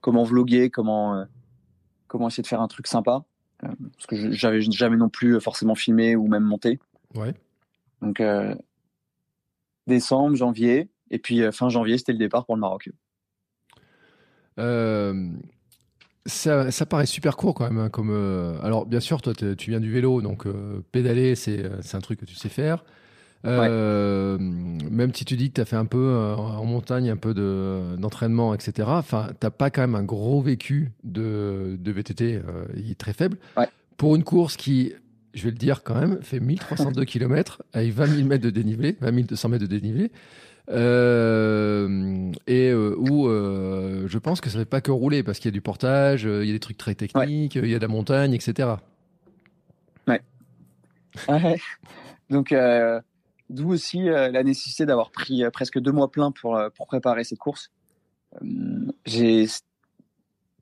comment 0.00 0.24
vloguer, 0.24 0.70
comment, 0.70 1.24
comment 2.08 2.26
essayer 2.26 2.42
de 2.42 2.48
faire 2.48 2.60
un 2.60 2.68
truc 2.68 2.88
sympa. 2.88 3.24
Euh, 3.64 3.68
parce 3.96 4.06
que 4.06 4.32
j'avais 4.32 4.60
jamais 4.60 4.96
non 4.96 5.08
plus 5.08 5.40
forcément 5.40 5.74
filmé 5.74 6.16
ou 6.16 6.26
même 6.26 6.42
monté. 6.42 6.78
Ouais. 7.14 7.34
Donc 8.02 8.20
euh, 8.20 8.54
décembre, 9.86 10.36
janvier, 10.36 10.90
et 11.10 11.18
puis 11.18 11.42
euh, 11.42 11.52
fin 11.52 11.68
janvier, 11.68 11.98
c'était 11.98 12.12
le 12.12 12.18
départ 12.18 12.44
pour 12.46 12.56
le 12.56 12.60
Maroc. 12.60 12.90
Ça, 16.26 16.70
ça, 16.70 16.86
paraît 16.86 17.04
super 17.06 17.36
court 17.36 17.54
quand 17.54 17.64
même. 17.64 17.78
Hein, 17.78 17.90
comme, 17.90 18.10
alors, 18.62 18.86
bien 18.86 19.00
sûr, 19.00 19.20
toi, 19.20 19.34
tu 19.34 19.70
viens 19.70 19.80
du 19.80 19.92
vélo, 19.92 20.22
donc 20.22 20.46
pédaler, 20.92 21.34
c'est 21.34 21.64
un 21.92 22.00
truc 22.00 22.20
que 22.20 22.24
tu 22.24 22.34
sais 22.34 22.48
faire. 22.48 22.84
Euh, 23.46 24.38
même 24.38 25.14
si 25.14 25.24
tu 25.24 25.36
dis 25.36 25.50
que 25.50 25.54
tu 25.54 25.60
as 25.60 25.64
fait 25.64 25.76
un 25.76 25.84
peu 25.84 25.98
euh, 25.98 26.34
en 26.34 26.64
montagne, 26.64 27.10
un 27.10 27.16
peu 27.16 27.34
d'entraînement, 27.98 28.54
etc., 28.54 28.88
enfin, 28.88 29.28
tu 29.38 29.46
n'as 29.46 29.50
pas 29.50 29.70
quand 29.70 29.82
même 29.82 29.94
un 29.94 30.02
gros 30.02 30.40
vécu 30.40 30.92
de, 31.02 31.76
de 31.78 31.92
VTT, 31.92 32.36
euh, 32.36 32.64
il 32.76 32.90
est 32.90 32.98
très 32.98 33.12
faible. 33.12 33.36
Pour 33.96 34.16
une 34.16 34.24
course 34.24 34.56
qui, 34.56 34.92
je 35.34 35.44
vais 35.44 35.50
le 35.50 35.56
dire 35.56 35.82
quand 35.82 35.94
même, 35.94 36.18
fait 36.22 36.40
1302 36.40 37.04
km 37.04 37.62
avec 37.72 37.92
20 37.92 38.06
000 38.06 38.28
mètres 38.28 38.44
de 38.44 38.50
dénivelé, 38.50 38.96
20 39.00 39.26
200 39.26 39.48
mètres 39.50 39.64
de 39.64 39.68
dénivelé. 39.68 40.10
Et 40.68 40.74
où 42.74 43.28
je 43.28 44.18
pense 44.18 44.40
que 44.40 44.50
ça 44.50 44.58
ne 44.58 44.62
fait 44.64 44.68
pas 44.68 44.80
que 44.80 44.90
rouler 44.90 45.22
parce 45.22 45.38
qu'il 45.38 45.48
y 45.48 45.52
a 45.52 45.52
du 45.52 45.60
portage, 45.60 46.24
il 46.24 46.46
y 46.46 46.50
a 46.50 46.52
des 46.52 46.60
trucs 46.60 46.78
très 46.78 46.94
techniques, 46.94 47.56
il 47.56 47.68
y 47.68 47.74
a 47.74 47.78
de 47.78 47.84
la 47.84 47.88
montagne, 47.88 48.32
etc. 48.34 48.76
Ouais. 50.06 50.20
ouais. 51.28 51.56
Donc, 52.30 52.52
D'où 53.50 53.72
aussi 53.72 54.08
euh, 54.08 54.30
la 54.30 54.42
nécessité 54.42 54.86
d'avoir 54.86 55.10
pris 55.10 55.44
euh, 55.44 55.50
presque 55.50 55.78
deux 55.78 55.92
mois 55.92 56.10
pleins 56.10 56.32
pour, 56.32 56.56
euh, 56.56 56.70
pour 56.70 56.86
préparer 56.86 57.24
cette 57.24 57.38
course. 57.38 57.70
j'ai 59.04 59.46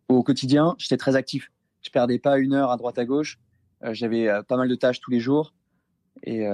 au 0.08 0.22
quotidien, 0.22 0.74
j'étais 0.78 0.96
très 0.96 1.16
actif. 1.16 1.50
Je 1.80 1.90
perdais 1.90 2.18
pas 2.18 2.38
une 2.38 2.54
heure 2.54 2.70
à 2.70 2.76
droite 2.76 2.98
à 2.98 3.04
gauche. 3.04 3.38
J'avais 3.82 4.28
pas 4.46 4.56
mal 4.56 4.68
de 4.68 4.74
tâches 4.74 5.00
tous 5.00 5.10
les 5.10 5.18
jours. 5.18 5.54
Et 6.24 6.44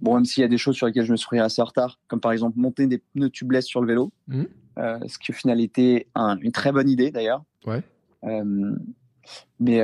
bon, 0.00 0.14
même 0.14 0.24
s'il 0.24 0.40
y 0.40 0.44
a 0.44 0.48
des 0.48 0.58
choses 0.58 0.76
sur 0.76 0.86
lesquelles 0.86 1.04
je 1.04 1.12
me 1.12 1.16
suis 1.16 1.38
assez 1.38 1.62
en 1.62 1.66
retard, 1.66 2.00
comme 2.08 2.20
par 2.20 2.32
exemple 2.32 2.58
monter 2.58 2.86
des 2.86 2.98
pneus 2.98 3.30
tubeless 3.30 3.66
sur 3.66 3.80
le 3.80 3.86
vélo, 3.86 4.12
mmh. 4.28 4.42
ce 4.76 5.18
qui 5.18 5.30
au 5.30 5.34
final 5.34 5.60
était 5.60 6.08
une 6.16 6.52
très 6.52 6.72
bonne 6.72 6.88
idée 6.88 7.10
d'ailleurs. 7.10 7.44
Ouais. 7.66 7.82
mais 9.60 9.80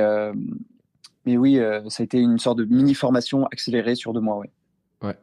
mais 1.25 1.37
oui, 1.37 1.59
ça 1.87 2.01
a 2.01 2.03
été 2.03 2.19
une 2.19 2.37
sorte 2.37 2.57
de 2.57 2.65
mini 2.65 2.93
formation 2.93 3.45
accélérée 3.45 3.95
sur 3.95 4.13
deux 4.13 4.19
mois, 4.19 4.37
ouais. 4.37 4.51
Ouais. 5.01 5.17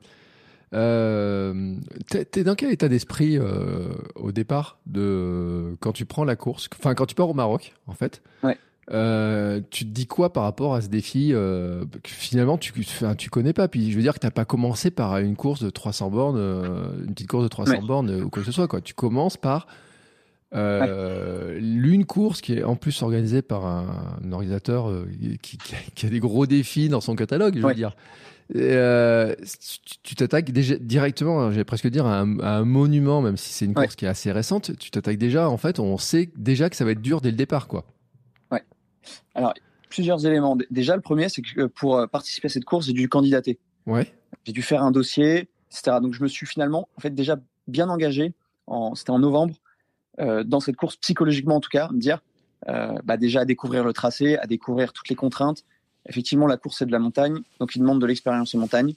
Euh, 0.72 1.74
T'es 2.08 2.44
dans 2.44 2.54
quel 2.54 2.70
état 2.70 2.88
d'esprit 2.88 3.36
euh, 3.38 3.88
au 4.14 4.30
départ 4.30 4.78
de 4.86 5.76
quand 5.80 5.92
tu 5.92 6.04
prends 6.04 6.24
la 6.24 6.36
course, 6.36 6.68
enfin 6.78 6.94
quand 6.94 7.06
tu 7.06 7.14
pars 7.14 7.28
au 7.28 7.34
Maroc 7.34 7.74
en 7.86 7.92
fait? 7.92 8.22
Ouais. 8.44 8.56
Euh, 8.92 9.60
tu 9.70 9.84
te 9.84 9.90
dis 9.90 10.06
quoi 10.06 10.32
par 10.32 10.42
rapport 10.42 10.74
à 10.74 10.80
ce 10.80 10.88
défi 10.88 11.30
euh, 11.32 11.84
que 12.02 12.10
finalement 12.10 12.58
tu, 12.58 12.72
tu 13.16 13.30
connais 13.30 13.52
pas 13.52 13.68
puis 13.68 13.92
je 13.92 13.96
veux 13.96 14.02
dire 14.02 14.14
que 14.14 14.18
t'as 14.18 14.32
pas 14.32 14.44
commencé 14.44 14.90
par 14.90 15.16
une 15.18 15.36
course 15.36 15.62
de 15.62 15.70
300 15.70 16.10
bornes 16.10 16.36
euh, 16.36 17.04
une 17.06 17.14
petite 17.14 17.28
course 17.28 17.44
de 17.44 17.48
300 17.48 17.82
bornes 17.82 18.10
ou 18.22 18.30
quoi 18.30 18.42
que 18.42 18.46
ce 18.46 18.52
soit 18.52 18.66
quoi. 18.66 18.80
Tu 18.80 18.94
commences 18.94 19.36
par 19.36 19.68
l'une 20.52 22.04
course 22.04 22.40
qui 22.40 22.54
est 22.54 22.64
en 22.64 22.74
plus 22.74 23.00
organisée 23.02 23.42
par 23.42 23.64
un, 23.64 24.32
organisateur 24.32 24.92
qui, 25.40 25.56
qui, 25.94 26.06
a 26.06 26.08
des 26.08 26.18
gros 26.18 26.46
défis 26.46 26.88
dans 26.88 27.00
son 27.00 27.14
catalogue 27.14 27.58
je 27.60 27.64
veux 27.64 27.74
dire. 27.74 27.94
Tu 28.52 30.16
t'attaques 30.16 30.50
déjà 30.50 30.74
directement, 30.74 31.40
hein, 31.40 31.50
j'allais 31.52 31.62
presque 31.62 31.86
dire, 31.86 32.06
à 32.06 32.22
un, 32.22 32.64
monument, 32.64 33.22
même 33.22 33.36
si 33.36 33.52
c'est 33.52 33.66
une 33.66 33.74
course 33.74 33.94
qui 33.94 34.06
est 34.06 34.08
assez 34.08 34.32
récente. 34.32 34.76
Tu 34.76 34.90
t'attaques 34.90 35.18
déjà, 35.18 35.48
en 35.48 35.56
fait, 35.56 35.78
on 35.78 35.96
sait 35.98 36.30
déjà 36.36 36.68
que 36.68 36.74
ça 36.74 36.84
va 36.84 36.90
être 36.90 37.00
dur 37.00 37.20
dès 37.20 37.30
le 37.30 37.36
départ, 37.36 37.68
quoi. 37.68 37.84
Alors, 39.34 39.54
plusieurs 39.88 40.24
éléments. 40.26 40.56
Déjà, 40.70 40.96
le 40.96 41.02
premier, 41.02 41.28
c'est 41.28 41.42
que 41.42 41.66
pour 41.66 41.96
euh, 41.96 42.06
participer 42.06 42.46
à 42.46 42.48
cette 42.50 42.64
course, 42.64 42.86
j'ai 42.86 42.92
dû 42.92 43.08
candidater. 43.08 43.58
Ouais. 43.86 44.12
J'ai 44.44 44.52
dû 44.52 44.62
faire 44.62 44.82
un 44.82 44.90
dossier, 44.90 45.48
etc. 45.70 45.98
Donc, 46.02 46.14
je 46.14 46.22
me 46.22 46.28
suis 46.28 46.46
finalement, 46.46 46.88
en 46.96 47.00
fait, 47.00 47.14
déjà 47.14 47.36
bien 47.66 47.88
engagé. 47.88 48.34
En, 48.66 48.94
c'était 48.94 49.10
en 49.10 49.18
novembre, 49.18 49.54
euh, 50.20 50.44
dans 50.44 50.60
cette 50.60 50.76
course, 50.76 50.96
psychologiquement 50.96 51.56
en 51.56 51.60
tout 51.60 51.70
cas, 51.70 51.88
me 51.90 51.98
dire, 51.98 52.20
euh, 52.68 52.94
bah 53.04 53.16
déjà 53.16 53.40
à 53.40 53.44
découvrir 53.44 53.84
le 53.84 53.92
tracé, 53.92 54.36
à 54.36 54.46
découvrir 54.46 54.92
toutes 54.92 55.08
les 55.08 55.14
contraintes, 55.14 55.64
effectivement, 56.06 56.46
la 56.46 56.56
course, 56.56 56.78
c'est 56.78 56.86
de 56.86 56.92
la 56.92 56.98
montagne, 56.98 57.40
donc 57.58 57.74
il 57.74 57.78
demande 57.80 58.00
de 58.00 58.06
l'expérience 58.06 58.54
en 58.54 58.58
montagne. 58.58 58.94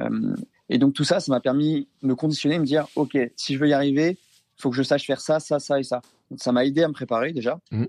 Euh, 0.00 0.34
et 0.68 0.78
donc 0.78 0.94
tout 0.94 1.04
ça, 1.04 1.20
ça 1.20 1.30
m'a 1.30 1.40
permis 1.40 1.88
de 2.02 2.08
me 2.08 2.14
conditionner, 2.14 2.56
de 2.56 2.60
me 2.60 2.66
dire, 2.66 2.86
OK, 2.96 3.18
si 3.36 3.54
je 3.54 3.58
veux 3.58 3.68
y 3.68 3.72
arriver, 3.72 4.18
il 4.58 4.62
faut 4.62 4.70
que 4.70 4.76
je 4.76 4.82
sache 4.82 5.06
faire 5.06 5.20
ça, 5.20 5.40
ça, 5.40 5.58
ça 5.58 5.78
et 5.78 5.82
ça. 5.82 6.00
Donc, 6.30 6.40
ça 6.40 6.52
m'a 6.52 6.64
aidé 6.64 6.82
à 6.82 6.88
me 6.88 6.94
préparer 6.94 7.32
déjà. 7.32 7.60
Mmh. 7.70 7.84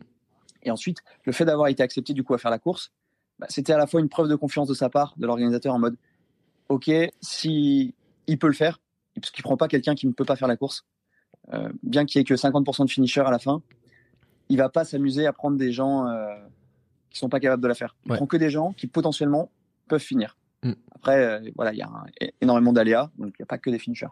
Et 0.67 0.71
ensuite, 0.71 0.99
le 1.23 1.31
fait 1.31 1.45
d'avoir 1.45 1.67
été 1.67 1.81
accepté 1.81 2.13
du 2.13 2.23
coup 2.23 2.33
à 2.33 2.37
faire 2.37 2.51
la 2.51 2.59
course, 2.59 2.91
bah, 3.39 3.47
c'était 3.49 3.73
à 3.73 3.77
la 3.77 3.87
fois 3.87 3.99
une 3.99 4.09
preuve 4.09 4.27
de 4.27 4.35
confiance 4.35 4.67
de 4.67 4.73
sa 4.73 4.89
part, 4.89 5.13
de 5.17 5.25
l'organisateur 5.25 5.73
en 5.73 5.79
mode, 5.79 5.95
OK, 6.69 6.91
si 7.21 7.95
il 8.27 8.37
peut 8.37 8.47
le 8.47 8.53
faire, 8.53 8.79
parce 9.15 9.31
qu'il 9.31 9.43
prend 9.43 9.57
pas 9.57 9.67
quelqu'un 9.67 9.95
qui 9.95 10.07
ne 10.07 10.11
peut 10.11 10.25
pas 10.25 10.35
faire 10.35 10.47
la 10.47 10.57
course, 10.57 10.85
euh, 11.53 11.69
bien 11.81 12.05
qu'il 12.05 12.19
y 12.19 12.21
ait 12.21 12.25
que 12.25 12.35
50% 12.35 12.85
de 12.85 12.89
finisher 12.89 13.21
à 13.21 13.31
la 13.31 13.39
fin, 13.39 13.61
il 14.49 14.57
va 14.57 14.69
pas 14.69 14.83
s'amuser 14.83 15.25
à 15.25 15.33
prendre 15.33 15.57
des 15.57 15.71
gens 15.71 16.07
euh, 16.07 16.35
qui 17.09 17.19
sont 17.19 17.29
pas 17.29 17.39
capables 17.39 17.63
de 17.63 17.67
la 17.67 17.75
faire. 17.75 17.95
Il 18.05 18.13
prend 18.13 18.27
que 18.27 18.37
des 18.37 18.49
gens 18.49 18.73
qui 18.73 18.87
potentiellement 18.87 19.49
peuvent 19.87 20.01
finir. 20.01 20.37
Mm. 20.63 20.73
Après, 20.95 21.23
euh, 21.23 21.51
voilà, 21.55 21.73
il 21.73 21.77
y 21.77 21.81
a 21.81 21.91
énormément 22.41 22.73
d'aléas, 22.73 23.11
donc 23.17 23.29
il 23.29 23.41
n'y 23.41 23.43
a 23.43 23.47
pas 23.47 23.57
que 23.57 23.69
des 23.69 23.79
finishers. 23.79 24.07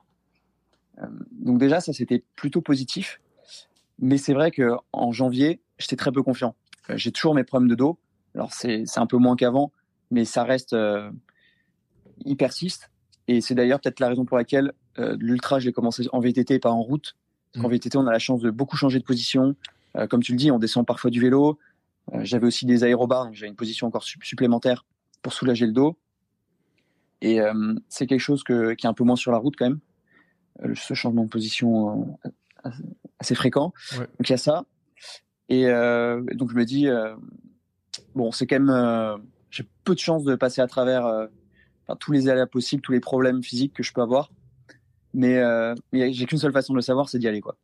Euh, 0.99 1.07
donc 1.31 1.59
déjà, 1.59 1.81
ça 1.81 1.93
c'était 1.93 2.23
plutôt 2.35 2.61
positif. 2.61 3.19
Mais 3.99 4.17
c'est 4.17 4.33
vrai 4.33 4.51
que 4.51 4.73
en 4.91 5.11
janvier, 5.11 5.61
j'étais 5.77 5.95
très 5.95 6.11
peu 6.11 6.23
confiant. 6.23 6.55
Euh, 6.89 6.97
j'ai 6.97 7.11
toujours 7.11 7.35
mes 7.35 7.43
problèmes 7.43 7.69
de 7.69 7.75
dos. 7.75 7.97
Alors 8.33 8.53
c'est 8.53 8.85
un 8.97 9.05
peu 9.05 9.17
moins 9.17 9.35
qu'avant, 9.35 9.71
mais 10.11 10.25
ça 10.25 10.43
reste, 10.43 10.75
il 12.25 12.35
persiste. 12.35 12.91
Et 13.29 13.39
c'est 13.39 13.55
d'ailleurs 13.55 13.79
peut-être 13.79 14.01
la 14.01 14.09
raison 14.09 14.25
pour 14.25 14.35
laquelle 14.35 14.73
l'ultra, 14.97 15.59
je 15.59 15.67
l'ai 15.67 15.71
commencé 15.71 16.05
en 16.11 16.19
VTT 16.19 16.55
et 16.55 16.59
pas 16.59 16.71
en 16.71 16.81
route. 16.81 17.15
Parce 17.53 17.61
qu'en 17.61 17.69
mm. 17.69 17.75
VTT, 17.75 17.97
on 17.97 18.07
a 18.07 18.11
la 18.11 18.19
chance 18.19 18.41
de 18.41 18.51
beaucoup 18.51 18.75
changer 18.75 18.99
de 18.99 19.05
position. 19.05 19.55
comme 20.09 20.21
tu 20.21 20.33
le 20.33 20.37
dis, 20.37 20.51
on 20.51 20.59
descend 20.59 20.85
parfois 20.85 21.11
du 21.11 21.21
vélo. 21.21 21.57
Euh, 22.13 22.23
j'avais 22.23 22.47
aussi 22.47 22.65
des 22.65 22.83
aérobars, 22.83 23.25
donc 23.25 23.33
j'avais 23.33 23.49
une 23.49 23.55
position 23.55 23.87
encore 23.87 24.03
supplémentaire 24.03 24.85
pour 25.21 25.33
soulager 25.33 25.65
le 25.65 25.71
dos. 25.71 25.97
Et 27.21 27.41
euh, 27.41 27.73
c'est 27.89 28.05
quelque 28.05 28.19
chose 28.19 28.43
que, 28.43 28.73
qui 28.73 28.85
est 28.85 28.89
un 28.89 28.93
peu 28.93 29.03
moins 29.03 29.15
sur 29.15 29.31
la 29.31 29.37
route 29.37 29.55
quand 29.57 29.65
même, 29.65 29.79
euh, 30.63 30.75
ce 30.75 30.93
changement 30.93 31.23
de 31.23 31.29
position 31.29 32.17
assez 33.19 33.35
fréquent. 33.35 33.73
Donc 33.95 34.29
il 34.29 34.31
y 34.31 34.33
a 34.33 34.37
ça. 34.37 34.65
Et 35.49 35.65
donc 35.65 36.49
je 36.51 36.55
me 36.55 36.65
dis, 36.65 36.87
bon, 38.15 38.31
c'est 38.31 38.47
quand 38.47 38.59
même, 38.59 39.21
j'ai 39.51 39.63
peu 39.83 39.93
de 39.93 39.99
chances 39.99 40.23
de 40.23 40.35
passer 40.35 40.61
à 40.61 40.67
travers 40.67 41.27
tous 41.99 42.11
les 42.11 42.29
aléas 42.29 42.47
possibles, 42.47 42.81
tous 42.81 42.91
les 42.91 42.99
problèmes 42.99 43.43
physiques 43.43 43.73
que 43.73 43.83
je 43.83 43.93
peux 43.93 44.01
avoir. 44.01 44.31
Mais, 45.13 45.39
mais 45.93 46.13
j'ai 46.13 46.25
qu'une 46.25 46.39
seule 46.39 46.51
façon 46.51 46.73
de 46.73 46.77
le 46.77 46.81
savoir, 46.81 47.09
c'est 47.09 47.19
d'y 47.19 47.27
aller. 47.27 47.41
Quoi. 47.41 47.55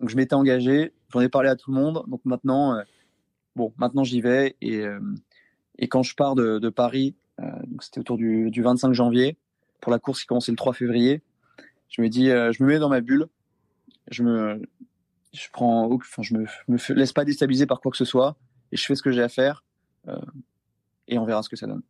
Donc 0.00 0.10
je 0.10 0.16
m'étais 0.16 0.34
engagé, 0.34 0.92
j'en 1.10 1.20
ai 1.20 1.28
parlé 1.28 1.48
à 1.48 1.56
tout 1.56 1.72
le 1.72 1.80
monde. 1.80 2.04
Donc 2.06 2.20
maintenant, 2.24 2.82
bon, 3.56 3.72
maintenant 3.76 4.04
j'y 4.04 4.20
vais. 4.20 4.56
Et, 4.60 4.80
euh, 4.80 5.00
et 5.78 5.88
quand 5.88 6.02
je 6.02 6.14
pars 6.14 6.34
de, 6.34 6.58
de 6.58 6.68
Paris, 6.68 7.14
euh, 7.40 7.50
c'était 7.80 8.00
autour 8.00 8.16
du, 8.16 8.50
du, 8.50 8.62
25 8.62 8.92
janvier, 8.92 9.36
pour 9.80 9.92
la 9.92 9.98
course 9.98 10.20
qui 10.20 10.26
commençait 10.26 10.52
le 10.52 10.56
3 10.56 10.72
février, 10.72 11.22
je 11.88 12.02
me 12.02 12.08
dis, 12.08 12.30
euh, 12.30 12.52
je 12.52 12.62
me 12.62 12.68
mets 12.68 12.78
dans 12.78 12.88
ma 12.88 13.00
bulle, 13.00 13.26
je 14.10 14.22
me, 14.22 14.62
je 15.32 15.48
prends, 15.52 15.90
enfin, 15.92 16.22
je 16.22 16.34
me, 16.34 16.46
me 16.68 16.94
laisse 16.94 17.12
pas 17.12 17.24
déstabiliser 17.24 17.66
par 17.66 17.80
quoi 17.80 17.90
que 17.90 17.96
ce 17.96 18.04
soit, 18.04 18.36
et 18.70 18.76
je 18.76 18.84
fais 18.84 18.94
ce 18.94 19.02
que 19.02 19.12
j'ai 19.12 19.22
à 19.22 19.28
faire, 19.28 19.64
et 21.08 21.18
on 21.18 21.24
verra 21.24 21.42
ce 21.42 21.48
que 21.48 21.56
ça 21.56 21.66
donne. 21.66 21.82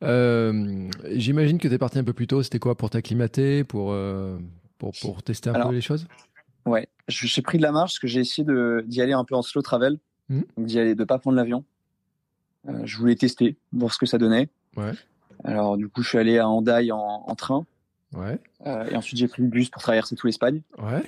J'imagine 1.10 1.58
que 1.58 1.68
tu 1.68 1.74
es 1.74 1.78
parti 1.78 1.98
un 1.98 2.04
peu 2.04 2.14
plus 2.14 2.26
tôt. 2.26 2.42
C'était 2.42 2.58
quoi 2.58 2.74
pour 2.74 2.88
t'acclimater, 2.90 3.64
pour, 3.64 3.94
pour, 4.78 4.92
pour, 5.02 5.22
tester 5.22 5.50
un 5.50 5.66
peu 5.66 5.74
les 5.74 5.80
choses? 5.80 6.06
Ouais, 6.66 6.88
j'ai 7.08 7.42
pris 7.42 7.58
de 7.58 7.62
la 7.62 7.72
marche 7.72 7.92
parce 7.92 7.98
que 7.98 8.06
j'ai 8.06 8.20
essayé 8.20 8.46
d'y 8.84 9.00
aller 9.00 9.12
un 9.12 9.24
peu 9.24 9.34
en 9.34 9.42
slow 9.42 9.62
travel, 9.62 9.98
mmh. 10.28 10.40
d'y 10.58 10.78
aller, 10.78 10.94
de 10.94 11.04
pas 11.04 11.18
prendre 11.18 11.36
l'avion. 11.36 11.64
Euh, 12.68 12.82
je 12.84 12.98
voulais 12.98 13.16
tester, 13.16 13.56
voir 13.72 13.92
ce 13.92 13.98
que 13.98 14.06
ça 14.06 14.18
donnait. 14.18 14.48
Ouais. 14.76 14.92
Alors 15.44 15.76
du 15.76 15.88
coup, 15.88 16.02
je 16.02 16.08
suis 16.08 16.18
allé 16.18 16.38
à 16.38 16.48
Hendaye 16.48 16.92
en, 16.92 16.98
en 16.98 17.34
train. 17.34 17.64
Ouais. 18.12 18.38
Euh, 18.66 18.88
et 18.90 18.96
ensuite, 18.96 19.18
j'ai 19.18 19.28
pris 19.28 19.42
le 19.42 19.48
bus 19.48 19.70
pour 19.70 19.82
traverser 19.82 20.16
tout 20.16 20.26
l'Espagne. 20.26 20.62
Ouais. 20.78 21.02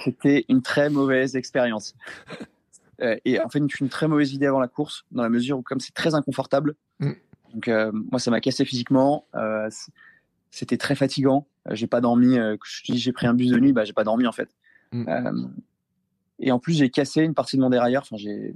C'était 0.00 0.44
une 0.48 0.62
très 0.62 0.90
mauvaise 0.90 1.36
expérience. 1.36 1.94
euh, 3.00 3.16
et 3.24 3.40
en 3.40 3.48
fait, 3.48 3.58
une, 3.58 3.88
très 3.88 4.08
mauvaise 4.08 4.32
idée 4.32 4.46
avant 4.46 4.60
la 4.60 4.68
course, 4.68 5.04
dans 5.12 5.22
la 5.22 5.28
mesure 5.28 5.58
où 5.58 5.62
comme 5.62 5.80
c'est 5.80 5.94
très 5.94 6.14
inconfortable. 6.14 6.74
Mmh. 6.98 7.12
Donc 7.54 7.68
euh, 7.68 7.92
moi, 7.92 8.18
ça 8.18 8.30
m'a 8.30 8.40
cassé 8.40 8.64
physiquement. 8.64 9.26
C'était 10.50 10.76
très 10.76 10.94
fatigant. 10.94 11.46
J'ai 11.70 11.86
pas 11.86 12.00
dormi. 12.00 12.36
j'ai 12.88 13.12
pris 13.12 13.26
un 13.26 13.34
bus 13.34 13.50
de 13.50 13.58
nuit, 13.58 13.72
bah 13.72 13.84
j'ai 13.84 13.92
pas 13.92 14.04
dormi 14.04 14.26
en 14.26 14.32
fait. 14.32 14.50
Mm. 14.92 15.48
Et 16.40 16.52
en 16.52 16.58
plus, 16.58 16.74
j'ai 16.74 16.90
cassé 16.90 17.22
une 17.22 17.32
partie 17.32 17.56
de 17.56 17.62
mon 17.62 17.70
dérailleur. 17.70 18.02
Enfin, 18.02 18.16
j'ai 18.16 18.52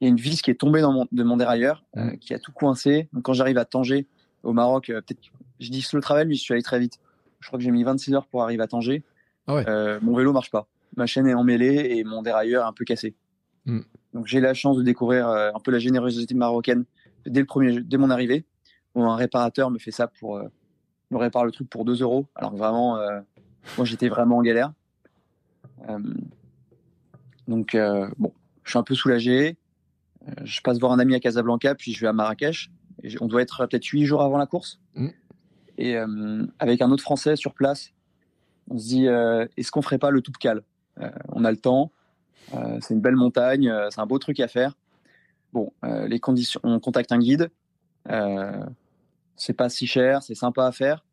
il 0.00 0.04
y 0.04 0.06
a 0.06 0.08
une 0.08 0.16
vis 0.16 0.40
qui 0.42 0.50
est 0.50 0.54
tombée 0.54 0.80
dans 0.80 0.92
mon, 0.92 1.06
de 1.12 1.22
mon 1.22 1.36
dérailleur, 1.36 1.84
mm. 1.94 2.16
qui 2.18 2.32
a 2.32 2.38
tout 2.38 2.52
coincé. 2.52 3.08
Donc, 3.12 3.24
quand 3.24 3.34
j'arrive 3.34 3.58
à 3.58 3.66
Tanger, 3.66 4.06
au 4.42 4.52
Maroc, 4.52 4.86
peut-être, 4.86 5.20
je 5.60 5.70
dis 5.70 5.86
le 5.92 6.00
travail, 6.00 6.26
mais 6.26 6.34
je 6.34 6.40
suis 6.40 6.52
allé 6.52 6.62
très 6.62 6.78
vite. 6.78 6.98
Je 7.40 7.46
crois 7.48 7.58
que 7.58 7.64
j'ai 7.64 7.70
mis 7.70 7.84
26 7.84 8.14
heures 8.14 8.26
pour 8.26 8.42
arriver 8.42 8.62
à 8.62 8.66
Tanger. 8.66 9.02
Ah 9.46 9.98
mon 10.00 10.16
vélo 10.16 10.32
marche 10.32 10.50
pas. 10.50 10.66
Ma 10.96 11.06
chaîne 11.06 11.26
est 11.26 11.34
emmêlée 11.34 11.96
et 11.96 12.04
mon 12.04 12.22
dérailleur 12.22 12.64
est 12.64 12.68
un 12.68 12.72
peu 12.72 12.84
cassé. 12.84 13.14
Mm. 13.66 13.80
Donc, 14.14 14.26
j'ai 14.26 14.40
la 14.40 14.54
chance 14.54 14.76
de 14.76 14.82
découvrir 14.82 15.28
un 15.28 15.60
peu 15.60 15.70
la 15.70 15.78
générosité 15.78 16.34
marocaine 16.34 16.84
dès 17.26 17.40
le 17.40 17.46
premier, 17.46 17.80
dès 17.80 17.98
mon 17.98 18.10
arrivée. 18.10 18.44
Où 18.94 19.02
un 19.02 19.16
réparateur 19.16 19.70
me 19.70 19.78
fait 19.78 19.90
ça 19.90 20.06
pour, 20.06 20.40
me 21.10 21.18
répare 21.18 21.44
le 21.44 21.50
truc 21.50 21.68
pour 21.68 21.84
2 21.84 22.02
euros. 22.02 22.26
Alors 22.36 22.54
vraiment, 22.54 22.98
moi, 23.76 23.84
j'étais 23.84 24.08
vraiment 24.08 24.38
en 24.38 24.42
galère. 24.42 24.72
Euh, 25.88 25.98
donc, 27.48 27.74
euh, 27.74 28.08
bon, 28.18 28.32
je 28.62 28.70
suis 28.70 28.78
un 28.78 28.82
peu 28.82 28.94
soulagé. 28.94 29.56
Euh, 30.28 30.32
je 30.44 30.60
passe 30.60 30.78
voir 30.78 30.92
un 30.92 30.98
ami 30.98 31.14
à 31.14 31.20
Casablanca, 31.20 31.74
puis 31.74 31.92
je 31.92 32.00
vais 32.00 32.06
à 32.06 32.12
Marrakech. 32.12 32.70
on 33.20 33.26
doit 33.26 33.42
être 33.42 33.66
peut-être 33.66 33.86
huit 33.86 34.06
jours 34.06 34.22
avant 34.22 34.38
la 34.38 34.46
course. 34.46 34.80
Mmh. 34.94 35.08
Et 35.78 35.96
avec 36.58 36.82
un 36.82 36.90
autre 36.90 37.02
Français 37.02 37.36
sur 37.36 37.54
place, 37.54 37.92
on 38.70 38.78
se 38.78 38.86
dit, 38.86 39.06
est-ce 39.06 39.70
qu'on 39.70 39.82
ferait 39.82 39.98
pas 39.98 40.10
le 40.10 40.20
Toubkal 40.20 40.62
On 41.32 41.44
a 41.44 41.50
le 41.50 41.56
temps, 41.56 41.90
c'est 42.80 42.94
une 42.94 43.00
belle 43.00 43.16
montagne, 43.16 43.72
c'est 43.90 44.00
un 44.00 44.06
beau 44.06 44.18
truc 44.18 44.40
à 44.40 44.48
faire. 44.48 44.76
Bon, 45.52 45.72
les 45.82 46.20
conditions, 46.20 46.60
on 46.62 46.78
contacte 46.80 47.10
un 47.12 47.18
guide. 47.18 47.50
c'est 49.36 49.52
pas 49.52 49.68
si 49.68 49.86
cher, 49.86 50.22
c'est 50.22 50.34
sympa 50.34 50.66
à 50.66 50.72
faire. 50.72 51.04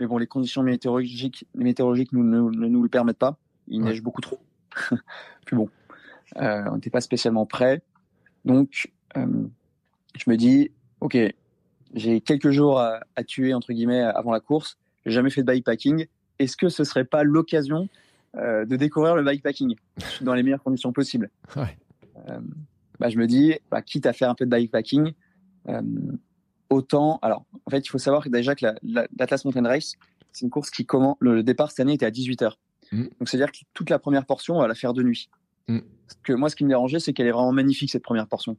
Mais 0.00 0.06
bon, 0.06 0.16
les 0.16 0.26
conditions 0.26 0.62
météorologiques, 0.62 1.46
météorologiques 1.54 2.12
nous, 2.12 2.24
ne 2.24 2.68
nous 2.68 2.82
le 2.82 2.88
permettent 2.88 3.18
pas. 3.18 3.36
Il 3.68 3.82
neige 3.82 4.02
beaucoup 4.02 4.22
trop. 4.22 4.40
Puis 5.46 5.56
bon, 5.56 5.68
euh, 6.38 6.64
on 6.70 6.76
n'était 6.76 6.90
pas 6.90 7.02
spécialement 7.02 7.44
prêt. 7.44 7.82
Donc, 8.46 8.90
euh, 9.16 9.44
je 10.16 10.30
me 10.30 10.36
dis, 10.36 10.70
ok, 11.00 11.18
j'ai 11.94 12.20
quelques 12.20 12.50
jours 12.50 12.78
à, 12.78 13.00
tuer 13.26 13.54
entre 13.54 13.72
guillemets 13.72 14.00
avant 14.00 14.32
la 14.32 14.40
course. 14.40 14.78
J'ai 15.06 15.12
jamais 15.12 15.30
fait 15.30 15.42
de 15.42 15.46
bikepacking. 15.46 16.06
Est-ce 16.38 16.56
que 16.56 16.68
ce 16.68 16.84
serait 16.84 17.04
pas 17.04 17.24
l'occasion 17.24 17.88
euh, 18.36 18.64
de 18.64 18.76
découvrir 18.76 19.14
le 19.14 19.22
bikepacking? 19.22 19.74
Dans 20.20 20.34
les 20.34 20.42
meilleures 20.42 20.62
conditions 20.62 20.92
possibles 20.92 21.30
bah, 22.98 23.08
je 23.08 23.16
me 23.16 23.26
dis, 23.26 23.54
bah, 23.70 23.80
quitte 23.82 24.06
à 24.06 24.12
faire 24.12 24.28
un 24.28 24.34
peu 24.34 24.44
de 24.44 24.50
bikepacking, 24.50 25.12
autant. 26.68 27.18
Alors, 27.22 27.44
en 27.64 27.70
fait, 27.70 27.78
il 27.78 27.88
faut 27.88 27.98
savoir 27.98 28.22
que 28.22 28.28
déjà 28.28 28.54
que 28.54 28.66
l'Atlas 28.82 29.44
Mountain 29.44 29.66
Race, 29.66 29.94
c'est 30.32 30.44
une 30.44 30.50
course 30.50 30.70
qui 30.70 30.84
commence. 30.84 31.16
Le 31.20 31.42
départ 31.42 31.70
cette 31.70 31.80
année 31.80 31.94
était 31.94 32.06
à 32.06 32.10
18 32.10 32.42
h 32.42 32.52
Mm. 32.92 33.02
Donc, 33.02 33.28
c'est-à-dire 33.28 33.52
que 33.52 33.58
toute 33.74 33.90
la 33.90 33.98
première 33.98 34.26
portion, 34.26 34.56
on 34.56 34.60
va 34.60 34.68
la 34.68 34.74
faire 34.74 34.92
de 34.92 35.02
nuit. 35.02 35.28
Mm. 35.68 35.80
que 36.24 36.32
moi, 36.32 36.48
ce 36.48 36.56
qui 36.56 36.64
me 36.64 36.68
dérangeait, 36.68 36.98
c'est 36.98 37.12
qu'elle 37.12 37.26
est 37.26 37.32
vraiment 37.32 37.52
magnifique, 37.52 37.90
cette 37.90 38.02
première 38.02 38.26
portion. 38.26 38.56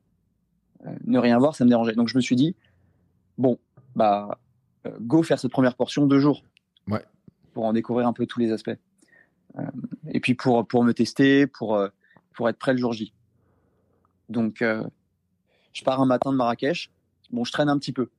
Euh, 0.86 0.96
ne 1.06 1.20
rien 1.20 1.38
voir, 1.38 1.56
ça 1.56 1.66
me 1.66 1.70
dérangeait. 1.70 1.94
Donc, 1.94 2.08
je 2.08 2.16
me 2.16 2.22
suis 2.22 2.36
dit, 2.36 2.56
bon, 3.38 3.60
bah, 3.96 4.40
euh, 4.86 4.92
go 5.02 5.24
faire 5.24 5.40
cette 5.40 5.52
première 5.52 5.76
portion 5.76 6.06
deux 6.06 6.20
jours. 6.20 6.44
Ouais. 6.88 7.04
Pour 7.54 7.66
en 7.66 7.74
découvrir 7.74 8.08
un 8.08 8.14
peu 8.14 8.26
tous 8.26 8.40
les 8.40 8.52
aspects. 8.52 8.72
Euh, 9.58 9.62
et 10.10 10.20
puis, 10.20 10.34
pour, 10.34 10.66
pour 10.68 10.84
me 10.84 10.94
tester, 10.94 11.48
pour, 11.48 11.82
pour 12.34 12.50
être 12.50 12.58
prêt 12.58 12.74
le 12.74 12.80
jour 12.80 12.94
J. 12.94 13.14
Donc, 14.30 14.64
je 14.64 15.84
pars 15.84 16.02
un 16.02 16.06
matin 16.06 16.32
de 16.32 16.38
Marrakech. 16.38 16.92
Bon, 17.32 17.44
je 17.44 17.52
traîne 17.52 17.70
un 17.70 17.78
petit 17.78 17.94
peu. 17.94 18.10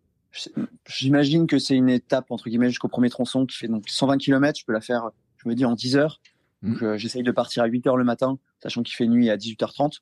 J'imagine 0.87 1.47
que 1.47 1.59
c'est 1.59 1.77
une 1.77 1.89
étape, 1.89 2.31
entre 2.31 2.49
guillemets, 2.49 2.69
jusqu'au 2.69 2.89
premier 2.89 3.11
tronçon 3.11 3.47
qui 3.47 3.57
fait 3.57 3.69
donc 3.69 3.89
120 3.89 4.19
km. 4.19 4.59
Je 4.59 4.65
peux 4.65 4.73
la 4.73 4.81
faire 4.81 5.11
je 5.43 5.49
me 5.49 5.55
dis 5.55 5.65
en 5.65 5.75
10 5.75 5.97
heures. 5.97 6.21
Mm. 6.63 6.73
Donc, 6.73 6.83
euh, 6.83 6.97
j'essaye 6.97 7.23
de 7.23 7.31
partir 7.31 7.63
à 7.63 7.67
8 7.67 7.87
heures 7.87 7.97
le 7.97 8.05
matin, 8.05 8.39
sachant 8.63 8.83
qu'il 8.83 8.95
fait 8.95 9.07
nuit 9.07 9.31
à 9.31 9.37
18h30. 9.37 10.01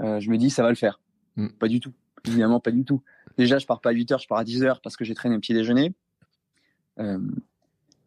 Euh, 0.00 0.20
je 0.20 0.30
me 0.30 0.38
dis, 0.38 0.50
ça 0.50 0.62
va 0.62 0.68
le 0.68 0.76
faire. 0.76 1.00
Mm. 1.36 1.48
Pas 1.48 1.68
du 1.68 1.80
tout. 1.80 1.92
Évidemment, 2.24 2.60
pas 2.60 2.70
du 2.70 2.84
tout. 2.84 3.02
Déjà, 3.38 3.58
je 3.58 3.66
pars 3.66 3.80
pas 3.80 3.90
à 3.90 3.92
8 3.92 4.12
heures, 4.12 4.18
je 4.18 4.28
pars 4.28 4.38
à 4.38 4.44
10 4.44 4.64
heures 4.64 4.80
parce 4.82 4.96
que 4.96 5.04
j'ai 5.04 5.14
traîné 5.14 5.34
un 5.34 5.40
petit 5.40 5.54
déjeuner. 5.54 5.94
Euh, 6.98 7.18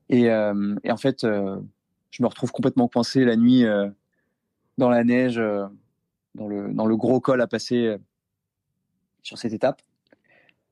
et, 0.09 0.25
et, 0.25 0.91
en 0.91 0.97
fait, 0.97 1.21
je 1.23 2.23
me 2.23 2.27
retrouve 2.27 2.51
complètement 2.51 2.89
coincé 2.89 3.23
la 3.23 3.37
nuit 3.37 3.63
dans 4.77 4.89
la 4.89 5.03
neige, 5.05 5.41
dans, 6.35 6.47
le, 6.47 6.97
gros 6.97 7.21
col 7.21 7.41
à 7.41 7.47
passer 7.47 7.95
sur 9.23 9.37
cette 9.37 9.53
étape. 9.53 9.81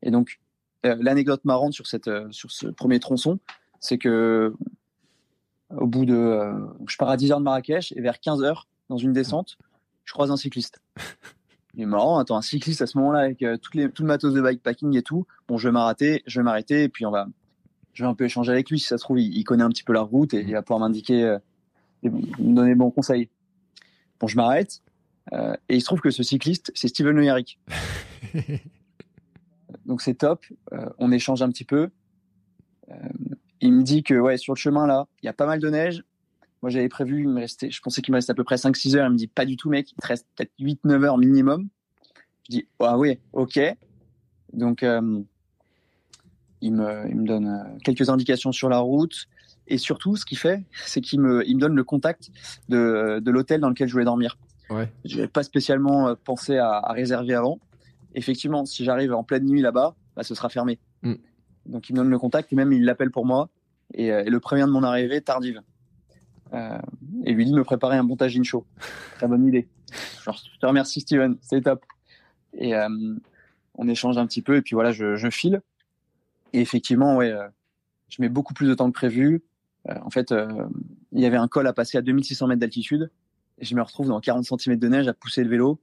Et 0.02 0.12
donc, 0.12 0.42
l'anecdote 0.84 1.46
marrante 1.46 1.72
sur, 1.72 1.88
ce 1.88 2.68
premier 2.68 3.00
tronçon, 3.00 3.40
c'est 3.80 3.98
que 3.98 4.54
au 5.76 5.88
bout 5.88 6.06
de, 6.06 6.16
euh, 6.16 6.54
je 6.88 6.98
pars 6.98 7.10
à 7.10 7.18
10 7.18 7.32
heures 7.32 7.40
de 7.40 7.44
Marrakech 7.44 7.92
et 7.96 8.02
vers 8.02 8.20
15 8.20 8.44
heures, 8.44 8.68
dans 8.90 8.98
une 8.98 9.14
descente, 9.14 9.58
je 10.06 10.14
croise 10.14 10.32
un 10.32 10.38
cycliste. 10.38 10.82
Il 11.80 11.84
est 11.84 11.86
marrant, 11.86 12.20
attends, 12.20 12.36
un 12.36 12.42
cycliste 12.42 12.82
à 12.82 12.88
ce 12.88 12.98
moment-là 12.98 13.20
avec 13.20 13.42
euh, 13.42 13.56
toutes 13.56 13.76
les, 13.76 13.90
tout 13.90 14.04
le 14.04 14.10
matos 14.10 14.34
de 14.34 14.42
bikepacking 14.42 14.98
et 14.98 15.02
tout. 15.02 15.26
Bon, 15.48 15.58
je 15.58 15.70
vais 15.70 15.72
m'arrêter, 15.72 16.24
je 16.28 16.42
vais 16.42 16.44
m'arrêter 16.44 16.84
et 16.84 16.90
puis 16.90 17.06
on 17.06 17.12
va, 17.12 17.30
je 17.94 18.04
vais 18.04 18.10
un 18.10 18.16
peu 18.16 18.26
échanger 18.26 18.52
avec 18.52 18.70
lui. 18.70 18.80
Si 18.80 18.88
ça 18.88 18.98
se 18.98 19.04
trouve, 19.04 19.18
il, 19.18 19.44
connaît 19.46 19.64
un 19.64 19.70
petit 19.70 19.86
peu 19.86 19.94
la 19.94 20.02
route 20.02 20.34
et 20.34 20.42
il 20.42 20.52
va 20.52 20.62
pouvoir 20.62 20.82
m'indiquer, 20.82 21.24
euh, 21.24 21.40
me 22.04 22.54
donner 22.54 22.76
bons 22.76 22.92
conseils. 22.92 23.30
Bon, 24.20 24.28
je 24.28 24.36
m'arrête 24.36 24.82
et 25.32 25.76
il 25.76 25.80
se 25.80 25.86
trouve 25.86 26.02
que 26.02 26.10
ce 26.10 26.24
cycliste, 26.24 26.72
c'est 26.74 26.88
Steven 26.88 27.16
Le 27.16 27.24
Donc 29.86 30.02
c'est 30.02 30.16
top. 30.16 30.44
on 30.98 31.12
échange 31.12 31.44
un 31.44 31.50
petit 31.50 31.66
peu 31.66 31.92
il 33.62 33.74
me 33.74 33.84
dit 33.84 34.04
que 34.04 34.16
ouais, 34.16 34.38
sur 34.38 34.54
le 34.54 34.58
chemin 34.58 34.88
là, 34.88 35.08
il 35.22 35.26
y 35.26 35.30
a 35.30 35.34
pas 35.34 35.46
mal 35.46 35.60
de 35.60 35.70
neige. 35.70 36.04
Moi, 36.62 36.70
j'avais 36.70 36.90
prévu, 36.90 37.22
il 37.22 37.30
me 37.30 37.40
restait, 37.40 37.72
je 37.72 37.82
pensais 37.82 38.02
qu'il 38.02 38.12
me 38.12 38.18
restait 38.18 38.32
à 38.32 38.36
peu 38.36 38.44
près 38.44 38.56
5-6 38.56 38.98
heures. 38.98 39.08
Il 39.08 39.14
me 39.14 39.18
dit 39.18 39.28
pas 39.28 39.46
du 39.46 39.56
tout, 39.56 39.70
mec, 39.70 39.92
il 39.92 39.96
te 39.96 40.08
reste 40.08 40.28
peut-être 40.36 40.52
8-9 40.60 41.04
heures 41.06 41.18
minimum. 41.18 41.70
Je 42.44 42.58
dis, 42.58 42.68
ah 42.80 42.98
oui, 42.98 43.20
ok. 43.34 43.60
Donc, 44.54 44.84
euh, 44.84 45.22
il, 46.62 46.74
me, 46.74 47.08
il 47.08 47.16
me 47.16 47.26
donne 47.26 47.48
euh, 47.48 47.78
quelques 47.84 48.10
indications 48.10 48.52
sur 48.52 48.70
la 48.70 48.80
route. 48.80 49.28
Et 49.68 49.78
surtout, 49.78 50.16
ce 50.16 50.26
qu'il 50.26 50.38
fait, 50.38 50.64
c'est 50.86 51.02
qu'il 51.02 51.22
me, 51.22 51.48
il 51.48 51.56
me 51.56 51.62
donne 51.62 51.76
le 51.76 51.84
contact 51.84 52.32
de, 52.70 53.20
de 53.22 53.32
l'hôtel 53.32 53.62
dans 53.62 53.70
lequel 53.70 53.88
je 53.88 53.94
voulais 53.94 54.06
dormir. 54.06 54.38
Ouais. 54.70 54.92
Je 55.06 55.18
n'avais 55.18 55.28
pas 55.28 55.44
spécialement 55.44 56.10
euh, 56.10 56.16
pensé 56.24 56.58
à, 56.58 56.72
à, 56.72 56.92
réserver 56.92 57.36
avant. 57.36 57.60
Effectivement, 58.16 58.66
si 58.66 58.84
j'arrive 58.84 59.14
en 59.14 59.24
pleine 59.24 59.46
nuit 59.46 59.62
là-bas, 59.62 59.96
bah, 60.16 60.24
ce 60.24 60.36
sera 60.36 60.50
fermé. 60.50 60.80
Mm. 61.04 61.14
Donc 61.68 61.90
il 61.90 61.94
me 61.94 61.98
donne 62.00 62.10
le 62.10 62.20
contact 62.20 62.52
et 62.52 62.56
même 62.56 62.74
il 62.74 62.84
l'appelle 62.84 63.12
pour 63.12 63.26
moi. 63.26 63.50
Et, 63.94 64.12
euh, 64.12 64.24
le 64.24 64.40
premier 64.40 64.62
de 64.64 64.68
mon 64.68 64.84
arrivée 64.84 65.22
tardive. 65.22 65.62
Euh, 66.54 66.80
et 67.26 67.34
lui 67.34 67.46
dit 67.46 67.52
de 67.52 67.58
me 67.58 67.64
préparer 67.64 67.98
un 67.98 68.04
bon 68.04 68.16
tagine 68.16 68.44
chaud. 68.44 68.66
Très 69.18 69.28
bonne 69.28 69.48
idée. 69.48 69.68
je 70.26 70.60
te 70.60 70.66
remercie 70.66 71.02
Steven, 71.02 71.38
c'est 71.42 71.62
top. 71.62 71.86
Et 72.54 72.76
euh, 72.76 73.16
on 73.76 73.88
échange 73.88 74.18
un 74.18 74.26
petit 74.26 74.42
peu 74.42 74.56
et 74.56 74.62
puis 74.62 74.74
voilà, 74.74 74.92
je, 74.92 75.16
je 75.16 75.30
file. 75.30 75.62
Et 76.54 76.62
effectivement, 76.62 77.18
ouais, 77.18 77.32
je 78.08 78.22
mets 78.22 78.30
beaucoup 78.30 78.56
plus 78.56 78.68
de 78.68 78.74
temps 78.74 78.88
que 78.88 78.96
prévu. 78.96 79.44
en 79.88 80.10
fait, 80.10 80.34
il 81.12 81.22
y 81.22 81.26
avait 81.28 81.38
un 81.38 81.48
col 81.48 81.68
à 81.68 81.74
passer 81.74 81.98
à 82.00 82.02
2600 82.02 82.48
mètres 82.48 82.60
d'altitude. 82.60 83.12
Et 83.60 83.66
je 83.66 83.76
me 83.76 83.82
retrouve 83.84 84.08
dans 84.08 84.20
40 84.20 84.46
cm 84.46 84.78
de 84.78 84.88
neige 84.88 85.08
à 85.08 85.14
pousser 85.14 85.44
le 85.44 85.50
vélo. 85.52 85.80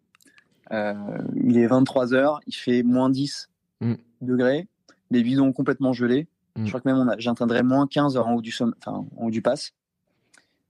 il 0.73 1.57
est 1.57 1.67
23 1.69 2.15
heures, 2.15 2.41
il 2.49 2.55
fait 2.55 2.83
moins 2.83 3.11
10 3.11 3.49
mm. 3.81 3.95
degrés 4.23 4.67
des 5.11 5.23
bidons 5.23 5.53
complètement 5.53 5.93
gelés. 5.93 6.27
Je 6.57 6.63
mm. 6.63 6.69
crois 6.69 6.81
que 6.81 6.89
même 6.89 7.15
j'atteindrai 7.19 7.63
moins 7.63 7.87
15 7.87 8.17
en 8.17 8.35
haut 8.35 8.43
du, 8.43 8.55
enfin, 8.61 9.07
en 9.17 9.27
haut 9.27 9.31
du 9.31 9.43
pass. 9.43 9.73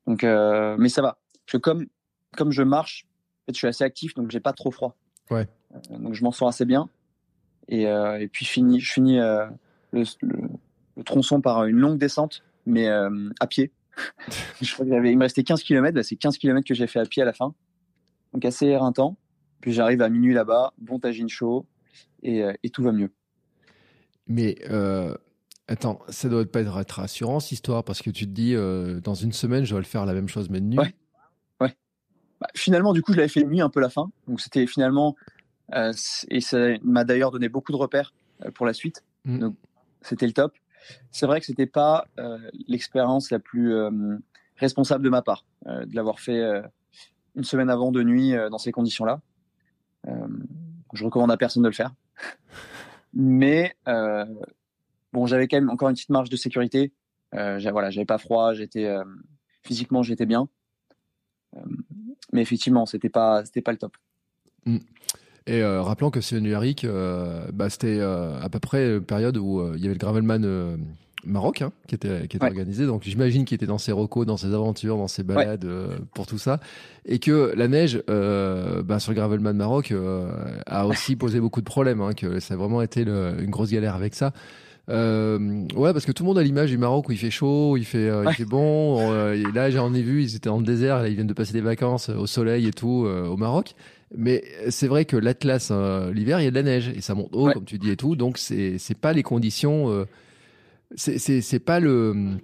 Donc, 0.07 0.25
euh, 0.25 0.77
mais 0.79 0.89
ça 0.89 1.03
va. 1.03 1.19
Parce 1.45 1.53
que 1.53 1.57
comme, 1.59 1.87
comme 2.37 2.53
je 2.53 2.63
marche, 2.63 3.07
en 3.07 3.47
fait, 3.47 3.53
je 3.55 3.59
suis 3.59 3.67
assez 3.67 3.85
actif, 3.85 4.15
donc 4.15 4.31
j'ai 4.31 4.41
pas 4.41 4.53
trop 4.53 4.71
froid. 4.71 4.97
Ouais. 5.31 5.49
Euh, 5.75 5.99
donc 5.99 6.15
je 6.15 6.25
m'en 6.25 6.33
sors 6.33 6.49
assez 6.49 6.65
bien. 6.65 6.89
Et, 7.69 7.87
euh, 7.87 8.21
et 8.21 8.29
puis 8.29 8.45
fini, 8.45 8.81
je 8.81 8.93
finis 8.93 9.19
le, 9.19 10.05
le, 10.23 11.03
tronçon 11.05 11.41
par 11.41 11.65
une 11.65 11.79
longue 11.79 11.99
descente, 11.99 12.45
mais 12.65 12.89
à 12.89 13.47
pied. 13.49 13.73
je 14.61 14.73
crois 14.73 14.85
qu'il 14.85 14.95
il 15.07 15.19
me 15.19 15.23
restait 15.23 15.43
15 15.43 15.63
km. 15.63 16.03
c'est 16.03 16.17
15 16.17 16.39
km 16.39 16.67
que 16.67 16.75
j'ai 16.75 16.87
fait 16.87 17.01
à 17.01 17.05
pied 17.05 17.23
à 17.23 17.27
la 17.27 17.33
fin. 17.33 17.55
Donc 18.33 18.45
assez 18.45 18.67
éreintant. 18.67 19.17
Puis 19.61 19.73
j'arrive 19.73 20.03
à 20.03 20.09
minuit 20.09 20.35
là-bas, 20.35 20.75
bon 20.79 20.99
tagine 20.99 21.29
chaud, 21.29 21.67
et, 22.23 22.45
et 22.63 22.71
tout 22.71 22.83
va 22.83 22.93
mieux. 22.93 23.11
Mais 24.27 24.57
euh, 24.69 25.17
attends, 25.69 26.01
ça 26.09 26.29
doit 26.29 26.45
pas 26.45 26.61
être 26.61 26.95
rassurant 26.95 27.41
cette 27.41 27.53
histoire 27.53 27.85
parce 27.85 28.03
que 28.03 28.11
tu 28.11 28.27
te 28.27 28.31
dis 28.31 28.55
euh, 28.55 29.01
dans 29.01 29.15
une 29.15 29.33
semaine 29.33 29.65
je 29.65 29.75
vais 29.75 29.81
le 29.81 29.87
faire 29.87 30.07
la 30.07 30.15
même 30.15 30.29
chose 30.29 30.49
mais 30.51 30.61
de 30.61 30.67
nuit. 30.67 30.79
Ouais. 30.79 30.95
ouais. 31.61 31.77
Bah, 32.41 32.49
finalement, 32.55 32.93
du 32.93 33.03
coup, 33.03 33.13
je 33.13 33.19
l'avais 33.19 33.29
fait 33.29 33.43
de 33.43 33.49
nuit 33.49 33.61
un 33.61 33.71
peu 33.71 33.81
la 33.81 33.91
fin. 33.91 34.11
Donc 34.27 34.41
c'était 34.41 34.67
finalement 34.67 35.17
euh, 35.75 35.93
et 36.29 36.41
ça 36.41 36.59
m'a 36.83 37.05
d'ailleurs 37.05 37.31
donné 37.31 37.49
beaucoup 37.49 37.73
de 37.73 37.77
repères 37.77 38.15
pour 38.55 38.67
la 38.67 38.73
suite. 38.73 39.05
Mm. 39.25 39.39
Donc 39.39 39.57
c'était 40.03 40.27
le 40.27 40.33
top. 40.33 40.53
C'est 41.11 41.27
vrai 41.27 41.41
que 41.41 41.47
c'était 41.47 41.67
pas 41.67 42.07
l'expérience 42.69 43.33
la 43.33 43.41
plus 43.41 43.75
responsable 44.57 45.03
de 45.03 45.11
ma 45.11 45.21
part 45.21 45.45
de 45.65 45.97
l'avoir 45.97 46.21
fait 46.21 46.41
une 47.35 47.43
semaine 47.43 47.71
avant 47.71 47.91
de 47.91 48.05
nuit 48.05 48.35
dans 48.53 48.59
ces 48.59 48.71
conditions-là. 48.71 49.21
je 50.05 51.05
recommande 51.05 51.33
à 51.33 51.37
personne 51.37 51.65
de 51.65 51.69
le 51.69 51.75
faire. 51.75 51.93
Mais 53.17 53.75
euh, 53.89 54.27
bon, 55.17 55.27
j'avais 55.27 55.49
quand 55.49 55.57
même 55.57 55.71
encore 55.71 55.89
une 55.89 55.95
petite 55.95 56.11
marge 56.11 56.29
de 56.29 56.37
sécurité. 56.37 56.93
Euh, 57.35 57.59
voilà, 57.73 57.91
j'avais 57.91 58.05
pas 58.05 58.19
froid, 58.19 58.53
j'étais 58.53 58.85
euh, 58.85 59.03
physiquement 59.63 60.03
j'étais 60.03 60.27
bien. 60.27 60.49
Euh, 61.57 61.61
mais 62.33 62.43
effectivement, 62.43 62.85
c'était 62.85 63.09
pas 63.09 63.45
c'était 63.45 63.63
pas 63.63 63.73
le 63.73 63.79
top. 63.79 63.97
Mm. 64.67 64.77
Et 65.49 65.63
euh, 65.63 65.81
rappelons 65.81 66.11
que 66.11 66.21
c'est 66.21 66.41
numérique, 66.41 66.85
euh, 66.85 67.47
bah, 67.53 67.71
c'était 67.71 68.01
à 68.01 68.49
peu 68.51 68.59
près 68.59 68.97
une 68.97 69.05
période 69.05 69.37
où 69.37 69.75
il 69.75 69.81
y 69.81 69.85
avait 69.85 69.95
le 69.95 69.99
Gravelman 69.99 70.77
Maroc 71.27 71.63
hein, 71.63 71.73
qui 71.87 71.95
était, 71.95 72.29
qui 72.29 72.37
était 72.37 72.47
organisé. 72.47 72.87
Donc 72.87 73.03
j'imagine 73.05 73.45
qu'il 73.45 73.57
était 73.57 73.67
dans 73.67 73.79
ses 73.79 73.93
recos, 73.93 74.27
dans 74.27 74.37
ses 74.37 74.55
aventures, 74.55 74.97
dans 74.97 75.09
ses 75.09 75.23
balades 75.23 75.65
euh, 75.65 75.99
pour 76.15 76.27
tout 76.27 76.39
ça. 76.39 76.61
Et 77.05 77.19
que 77.19 77.53
la 77.57 77.69
neige 77.69 78.03
euh, 78.09 78.83
bah, 78.83 78.99
sur 78.99 79.13
le 79.13 79.17
Gravelman 79.17 79.55
Maroc 79.55 79.91
euh, 79.91 80.31
a 80.67 80.87
aussi 80.87 81.17
posé 81.17 81.41
beaucoup 81.41 81.61
de 81.61 81.67
problèmes, 81.67 82.01
hein, 82.01 82.13
que 82.15 82.41
ça 82.41 82.55
a 82.55 82.57
vraiment 82.57 82.83
été 82.83 83.03
une 83.03 83.51
grosse 83.51 83.71
galère 83.71 83.95
avec 83.95 84.15
ça. 84.15 84.33
Euh, 84.89 85.67
ouais, 85.75 85.93
parce 85.93 86.05
que 86.05 86.13
tout 86.13 86.23
le 86.23 86.29
monde 86.29 86.39
a 86.39 86.43
l'image 86.43 86.71
du 86.71 86.79
Maroc 86.79 87.09
où 87.09 87.13
il 87.13 87.19
fait 87.19 87.31
chaud, 87.31 87.77
il 87.77 87.85
fait, 87.85 88.09
il 88.27 88.33
fait 88.35 88.45
bon. 88.45 89.33
et 89.33 89.45
là, 89.53 89.71
j'en 89.71 89.93
ai 89.95 90.03
vu, 90.03 90.23
ils 90.23 90.37
étaient 90.37 90.49
dans 90.49 90.59
le 90.59 90.65
désert, 90.65 91.03
là, 91.03 91.09
ils 91.09 91.15
viennent 91.15 91.27
de 91.27 91.35
passer 91.35 91.53
des 91.53 91.61
vacances 91.61 92.09
au 92.09 92.27
soleil 92.27 92.67
et 92.67 92.73
tout 92.73 93.07
au 93.07 93.37
Maroc. 93.37 93.75
Mais 94.17 94.45
c'est 94.71 94.87
vrai 94.87 95.05
que 95.05 95.17
l'Atlas, 95.17 95.73
l'hiver, 96.13 96.41
il 96.41 96.45
y 96.45 96.47
a 96.47 96.51
de 96.51 96.55
la 96.55 96.63
neige 96.63 96.89
et 96.95 97.01
ça 97.01 97.15
monte 97.15 97.31
haut, 97.33 97.51
comme 97.53 97.65
tu 97.65 97.79
dis 97.79 97.91
et 97.91 97.97
tout. 97.97 98.17
Donc 98.17 98.39
c'est 98.39 98.79
c'est 98.79 98.99
pas 98.99 99.13
les 99.13 99.23
conditions 99.23 100.07
c'est 100.95 101.65
pas 101.65 101.81
le 101.81 102.39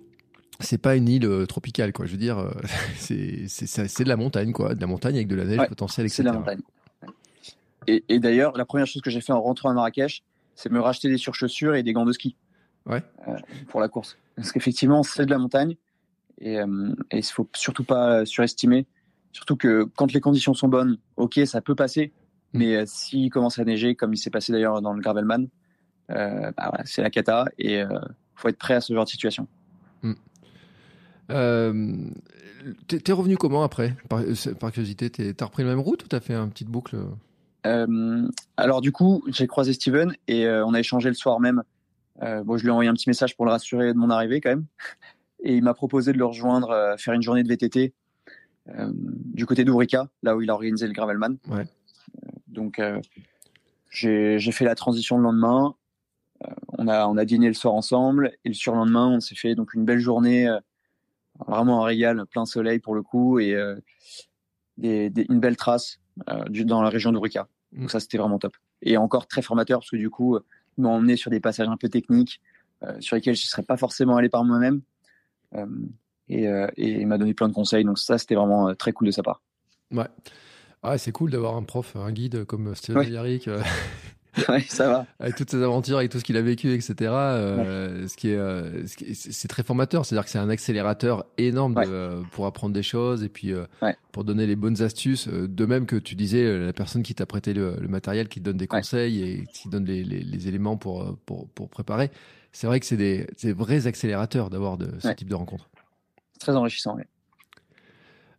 c'est 0.61 0.79
pas 0.79 0.97
une 0.97 1.09
île 1.09 1.27
euh, 1.27 1.47
tropicale, 1.47 1.93
quoi. 1.93 2.07
Je 2.07 2.13
veux 2.13 2.19
dire, 2.19 2.39
euh, 2.39 2.51
c'est 2.97 4.05
de 4.05 4.09
la 4.09 4.17
montagne, 4.17 4.53
quoi. 4.53 4.75
De 4.75 4.81
la 4.81 4.87
montagne 4.87 5.17
avec 5.17 5.29
de 5.29 5.35
la 5.35 5.45
neige 5.45 5.67
potentielle, 5.69 6.07
etc. 6.07 6.17
C'est 6.17 6.23
de 6.23 6.29
la 6.29 6.35
montagne. 6.35 6.61
Et, 7.89 8.05
et 8.09 8.21
d'ailleurs, 8.21 8.57
la 8.57 8.65
première 8.65 8.87
chose 8.87 9.03
que 9.03 9.11
j'ai 9.11 9.21
fait 9.21 9.33
en 9.33 9.43
rentrant 9.43 9.71
à 9.71 9.75
Marrakech, 9.75 10.23
c'est 10.63 10.71
me 10.71 10.81
racheter 10.81 11.09
des 11.09 11.19
surchaussures 11.19 11.75
et 11.75 11.83
des 11.83 11.93
gants 11.93 12.05
de 12.05 12.13
ski. 12.13 12.37
Ouais. 12.87 13.03
Euh, 13.27 13.37
pour 13.69 13.81
la 13.81 13.89
course. 13.89 14.17
Parce 14.37 14.53
qu'effectivement, 14.53 15.03
c'est 15.03 15.27
de 15.27 15.31
la 15.31 15.39
montagne 15.39 15.77
et 16.41 16.55
il 16.55 16.95
et 17.11 17.23
faut 17.23 17.49
surtout 17.55 17.85
pas 17.85 18.25
surestimer. 18.25 18.87
Surtout 19.33 19.57
que 19.57 19.85
quand 19.97 20.13
les 20.13 20.21
conditions 20.21 20.55
sont 20.55 20.69
bonnes, 20.69 20.99
ok, 21.17 21.41
ça 21.47 21.61
peut 21.61 21.75
passer. 21.75 22.13
Mm. 22.53 22.59
Mais 22.59 22.87
s'il 22.87 23.31
commence 23.31 23.59
à 23.59 23.65
neiger, 23.65 23.97
comme 23.97 24.15
il 24.15 24.19
s'est 24.19 24.31
passé 24.31 24.53
d'ailleurs 24.53 24.81
dans 24.83 24.93
le 24.93 25.01
Gravelman, 25.01 25.49
bah, 26.09 26.53
voilà, 26.57 26.83
c'est 26.85 27.03
la 27.03 27.11
cata 27.11 27.47
et 27.59 27.79
il 27.79 27.89
faut 28.37 28.49
être 28.49 28.59
prêt 28.59 28.75
à 28.75 28.81
ce 28.81 28.93
genre 28.95 29.05
de 29.05 29.11
situation. 29.11 29.49
Mm. 30.03 30.13
Euh, 31.31 32.11
t'es 32.87 33.13
revenu 33.13 33.37
comment 33.37 33.65
après? 33.65 33.97
Par, 34.09 34.23
par 34.61 34.71
curiosité, 34.71 35.11
t'as 35.11 35.45
repris 35.45 35.65
la 35.65 35.71
même 35.71 35.81
route 35.81 36.05
ou 36.05 36.09
t'as 36.09 36.21
fait 36.21 36.35
une 36.35 36.51
petite 36.51 36.69
boucle? 36.69 36.97
Euh, 37.67 38.29
Alors 38.57 38.81
du 38.81 38.93
coup, 38.93 39.23
j'ai 39.29 39.47
croisé 39.47 39.73
Steven 39.73 40.15
et 40.29 40.47
euh, 40.47 40.65
on 40.67 40.75
a 40.75 40.81
échangé 40.81 41.09
le 41.09 41.15
soir 41.15 41.41
même. 41.41 41.63
bon, 42.21 42.57
je 42.57 42.63
lui 42.63 42.69
ai 42.69 42.71
envoyé 42.71 42.91
un 42.91 42.95
petit 42.95 43.09
message 43.09 43.37
pour 43.37 43.45
le 43.45 43.51
rassurer 43.51 43.93
de 43.93 43.99
mon 43.99 44.11
arrivée 44.11 44.41
quand 44.41 44.51
même. 44.51 44.67
Et 45.45 45.57
il 45.57 45.65
m'a 45.65 45.75
proposé 45.75 46.13
de 46.13 46.19
le 46.19 46.25
rejoindre, 46.25 46.95
faire 46.97 47.15
une 47.15 47.23
journée 47.23 47.43
de 47.43 47.49
VTT 47.49 47.93
du 49.35 49.45
côté 49.45 49.65
d'Ourika, 49.65 50.09
là 50.23 50.37
où 50.37 50.41
il 50.41 50.49
a 50.51 50.55
organisé 50.55 50.87
le 50.87 50.93
Gravelman. 50.93 51.37
Ouais. 51.49 51.65
donc 52.47 52.81
j'ai 53.91 54.39
fait 54.53 54.65
la 54.65 54.77
transition 54.77 55.17
le 55.17 55.25
lendemain. 55.25 55.75
on 56.79 56.87
a 56.87 57.09
on 57.09 57.17
a 57.17 57.25
dîné 57.25 57.49
le 57.49 57.55
soir 57.55 57.75
ensemble 57.75 58.31
et 58.45 58.51
le 58.51 58.55
surlendemain 58.55 59.09
on 59.09 59.19
s'est 59.19 59.35
fait 59.35 59.57
donc 59.57 59.75
une 59.75 59.85
belle 59.85 59.99
journée 59.99 60.49
vraiment 61.47 61.83
un 61.83 61.87
régal, 61.87 62.25
plein 62.27 62.45
soleil 62.45 62.79
pour 62.79 62.95
le 62.95 63.03
coup 63.03 63.39
et 63.39 63.55
euh, 63.55 63.77
une 64.79 65.41
belle 65.41 65.57
trace 65.57 66.01
euh, 66.29 66.45
dans 66.49 66.83
la 66.83 66.89
région 66.89 67.13
d'Ourika. 67.13 67.49
Donc 67.73 67.91
ça, 67.91 68.01
c'était 68.01 68.19
vraiment 68.19 68.39
top. 68.39 68.57
Et 68.83 68.97
encore 68.97 69.27
très 69.27 69.43
formateur 69.43 69.81
parce 69.81 69.91
que 69.91 69.97
du 69.97 70.11
coup, 70.11 70.39
ils 70.77 70.83
m'ont 70.83 70.91
emmené 70.91 71.17
sur 71.17 71.31
des 71.31 71.41
passages 71.41 71.69
un 71.69 71.77
peu 71.77 71.89
techniques 71.89 72.41
euh, 72.83 73.01
sur 73.01 73.17
lesquels 73.17 73.37
je 73.37 73.45
ne 73.45 73.49
serais 73.49 73.63
pas 73.63 73.77
forcément 73.77 74.17
allé 74.17 74.29
par 74.29 74.45
moi-même. 74.45 74.83
et, 76.29 76.47
il 76.77 77.07
m'a 77.07 77.19
donné 77.19 77.35
plein 77.35 77.49
de 77.49 77.55
conseils. 77.55 77.85
Donc 77.85 77.99
ça, 77.99 78.19
c'était 78.19 78.35
vraiment 78.35 78.75
très 78.75 78.93
cool 78.93 79.07
de 79.07 79.13
sa 79.13 79.23
part. 79.23 79.43
Ouais. 79.91 80.09
Ah, 80.83 80.99
c'est 80.99 81.13
cool 81.13 81.31
d'avoir 81.31 81.57
un 81.57 81.63
prof, 81.63 81.95
un 81.97 82.11
guide 82.11 82.45
comme 82.45 82.75
Stéphane 82.75 83.13
Yarrick. 83.13 83.49
ouais, 84.49 84.63
ça 84.63 84.89
va. 84.89 85.07
Avec 85.21 85.37
toutes 85.37 85.51
ses 85.51 85.63
aventures, 85.63 85.99
avec 85.99 86.11
tout 86.11 86.19
ce 86.19 86.25
qu'il 86.25 86.37
a 86.37 86.43
vécu, 86.43 86.73
etc. 86.73 86.95
Euh, 87.13 88.09
ce 88.09 88.17
qui 88.17 88.31
est, 88.31 88.37
euh, 88.37 88.85
c'est 88.87 89.49
très 89.49 89.63
formateur. 89.63 90.07
C'est-à-dire 90.07 90.25
que 90.25 90.31
c'est 90.31 90.39
un 90.39 90.49
accélérateur 90.49 91.27
énorme 91.37 91.75
de, 91.75 92.23
pour 92.31 92.47
apprendre 92.47 92.73
des 92.73 92.83
choses 92.83 93.25
et 93.25 93.29
puis 93.29 93.53
euh, 93.53 93.67
pour 94.11 94.25
donner 94.25 94.47
les 94.47 94.57
bonnes 94.57 94.81
astuces. 94.83 95.29
De 95.29 95.67
même 95.67 95.85
que 95.87 95.97
tu 95.97 96.15
disais, 96.15 96.59
la 96.59 96.73
personne 96.73 97.03
qui 97.03 97.15
t'a 97.15 97.27
prêté 97.27 97.53
le, 97.53 97.77
matériel, 97.89 98.29
qui 98.29 98.41
te 98.41 98.45
donne 98.45 98.57
des 98.57 98.67
conseils 98.67 99.23
et 99.23 99.45
qui 99.53 99.69
donne 99.69 99.85
les, 99.85 100.03
les, 100.03 100.23
les 100.23 100.49
éléments 100.49 100.77
pour, 100.79 101.17
pour, 101.27 101.49
pour 101.51 101.69
préparer. 101.69 102.11
C'est 102.53 102.67
vrai 102.67 102.81
que 102.81 102.87
c'est 102.87 102.97
des, 102.97 103.27
des, 103.43 103.53
vrais 103.53 103.87
accélérateurs 103.87 104.51
d'avoir 104.51 104.79
de, 104.79 104.91
ce 104.99 105.09
type 105.09 105.29
de 105.29 105.35
rencontres. 105.35 105.69
Très 106.39 106.55
enrichissant, 106.55 106.97
oui. 106.97 107.03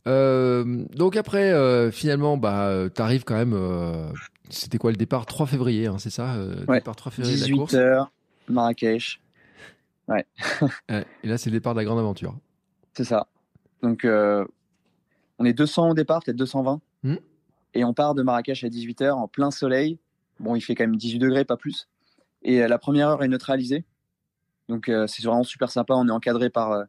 Euh, 0.08 0.86
donc 0.94 1.16
après, 1.16 1.52
euh, 1.52 1.92
finalement, 1.92 2.38
bah, 2.38 2.90
t'arrives 2.94 3.24
quand 3.24 3.36
même. 3.36 3.54
Euh, 3.54 4.12
c'était 4.54 4.78
quoi 4.78 4.92
le 4.92 4.98
départ? 4.98 5.26
3 5.26 5.46
février, 5.48 5.88
hein, 5.88 5.98
c'est 5.98 6.10
ça 6.10 6.38
ouais. 6.68 6.78
Départ 6.80 6.96
3 6.96 7.12
février 7.12 7.36
18 7.36 7.74
h 7.74 8.08
Marrakech. 8.50 9.20
Ouais. 10.10 10.26
Et 11.24 11.28
là, 11.30 11.38
c'est 11.38 11.50
le 11.50 11.56
départ 11.56 11.74
de 11.74 11.80
la 11.80 11.86
grande 11.86 11.98
aventure. 11.98 12.36
C'est 12.94 13.06
ça. 13.06 13.28
Donc, 13.82 14.06
on 14.06 15.46
est 15.46 15.54
200 15.54 15.92
au 15.92 15.94
départ, 15.94 16.22
peut-être 16.22 16.36
220. 16.36 16.82
Hmm. 17.04 17.16
Et 17.74 17.86
on 17.86 17.94
part 17.94 18.14
de 18.14 18.22
Marrakech 18.22 18.66
à 18.66 18.68
18h 18.68 19.12
en 19.12 19.30
plein 19.30 19.50
soleil. 19.50 19.98
Bon, 20.42 20.58
il 20.58 20.62
fait 20.62 20.76
quand 20.76 20.84
même 20.84 20.98
18 20.98 21.20
degrés, 21.20 21.46
pas 21.46 21.56
plus. 21.56 21.88
Et 22.42 22.68
la 22.68 22.78
première 22.78 23.08
heure 23.08 23.24
est 23.24 23.30
neutralisée. 23.30 23.86
Donc, 24.68 24.92
c'est 25.08 25.24
vraiment 25.24 25.44
super 25.44 25.72
sympa. 25.72 25.94
On 25.94 26.10
est 26.10 26.12
encadré 26.12 26.50
par, 26.50 26.84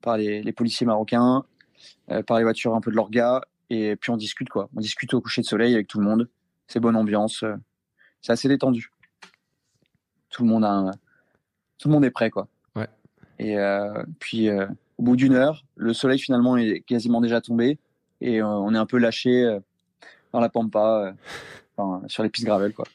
par 0.00 0.16
les, 0.16 0.40
les 0.44 0.52
policiers 0.52 0.86
marocains. 0.86 1.44
Euh, 2.10 2.22
par 2.22 2.38
les 2.38 2.44
voitures 2.44 2.74
un 2.74 2.80
peu 2.80 2.90
de 2.90 2.96
l'orga, 2.96 3.42
et 3.70 3.96
puis 3.96 4.10
on 4.10 4.16
discute 4.16 4.48
quoi. 4.48 4.68
On 4.76 4.80
discute 4.80 5.14
au 5.14 5.20
coucher 5.20 5.40
de 5.40 5.46
soleil 5.46 5.74
avec 5.74 5.86
tout 5.86 5.98
le 5.98 6.04
monde. 6.04 6.28
C'est 6.72 6.80
bonne 6.80 6.96
ambiance, 6.96 7.42
euh, 7.42 7.54
c'est 8.20 8.32
assez 8.32 8.48
détendu. 8.48 8.90
Tout 10.30 10.44
le 10.44 10.48
monde 10.48 10.64
a, 10.64 10.90
tout 11.78 11.88
le 11.88 11.94
monde 11.94 12.04
est 12.04 12.10
prêt 12.10 12.30
quoi. 12.30 12.48
Ouais. 12.74 12.88
Et 13.38 13.58
euh, 13.58 14.02
puis 14.18 14.48
au 14.50 15.02
bout 15.02 15.16
d'une 15.16 15.34
heure, 15.34 15.64
le 15.76 15.92
soleil 15.92 16.18
finalement 16.18 16.56
est 16.56 16.80
quasiment 16.80 17.20
déjà 17.20 17.40
tombé 17.40 17.78
et 18.20 18.42
on 18.42 18.72
est 18.74 18.78
un 18.78 18.86
peu 18.86 18.98
lâché 18.98 19.58
dans 20.32 20.40
la 20.40 20.48
pampa, 20.48 21.14
sur 22.06 22.22
les 22.22 22.30
pistes 22.30 22.46
gravel 22.46 22.72
quoi. 22.72 22.86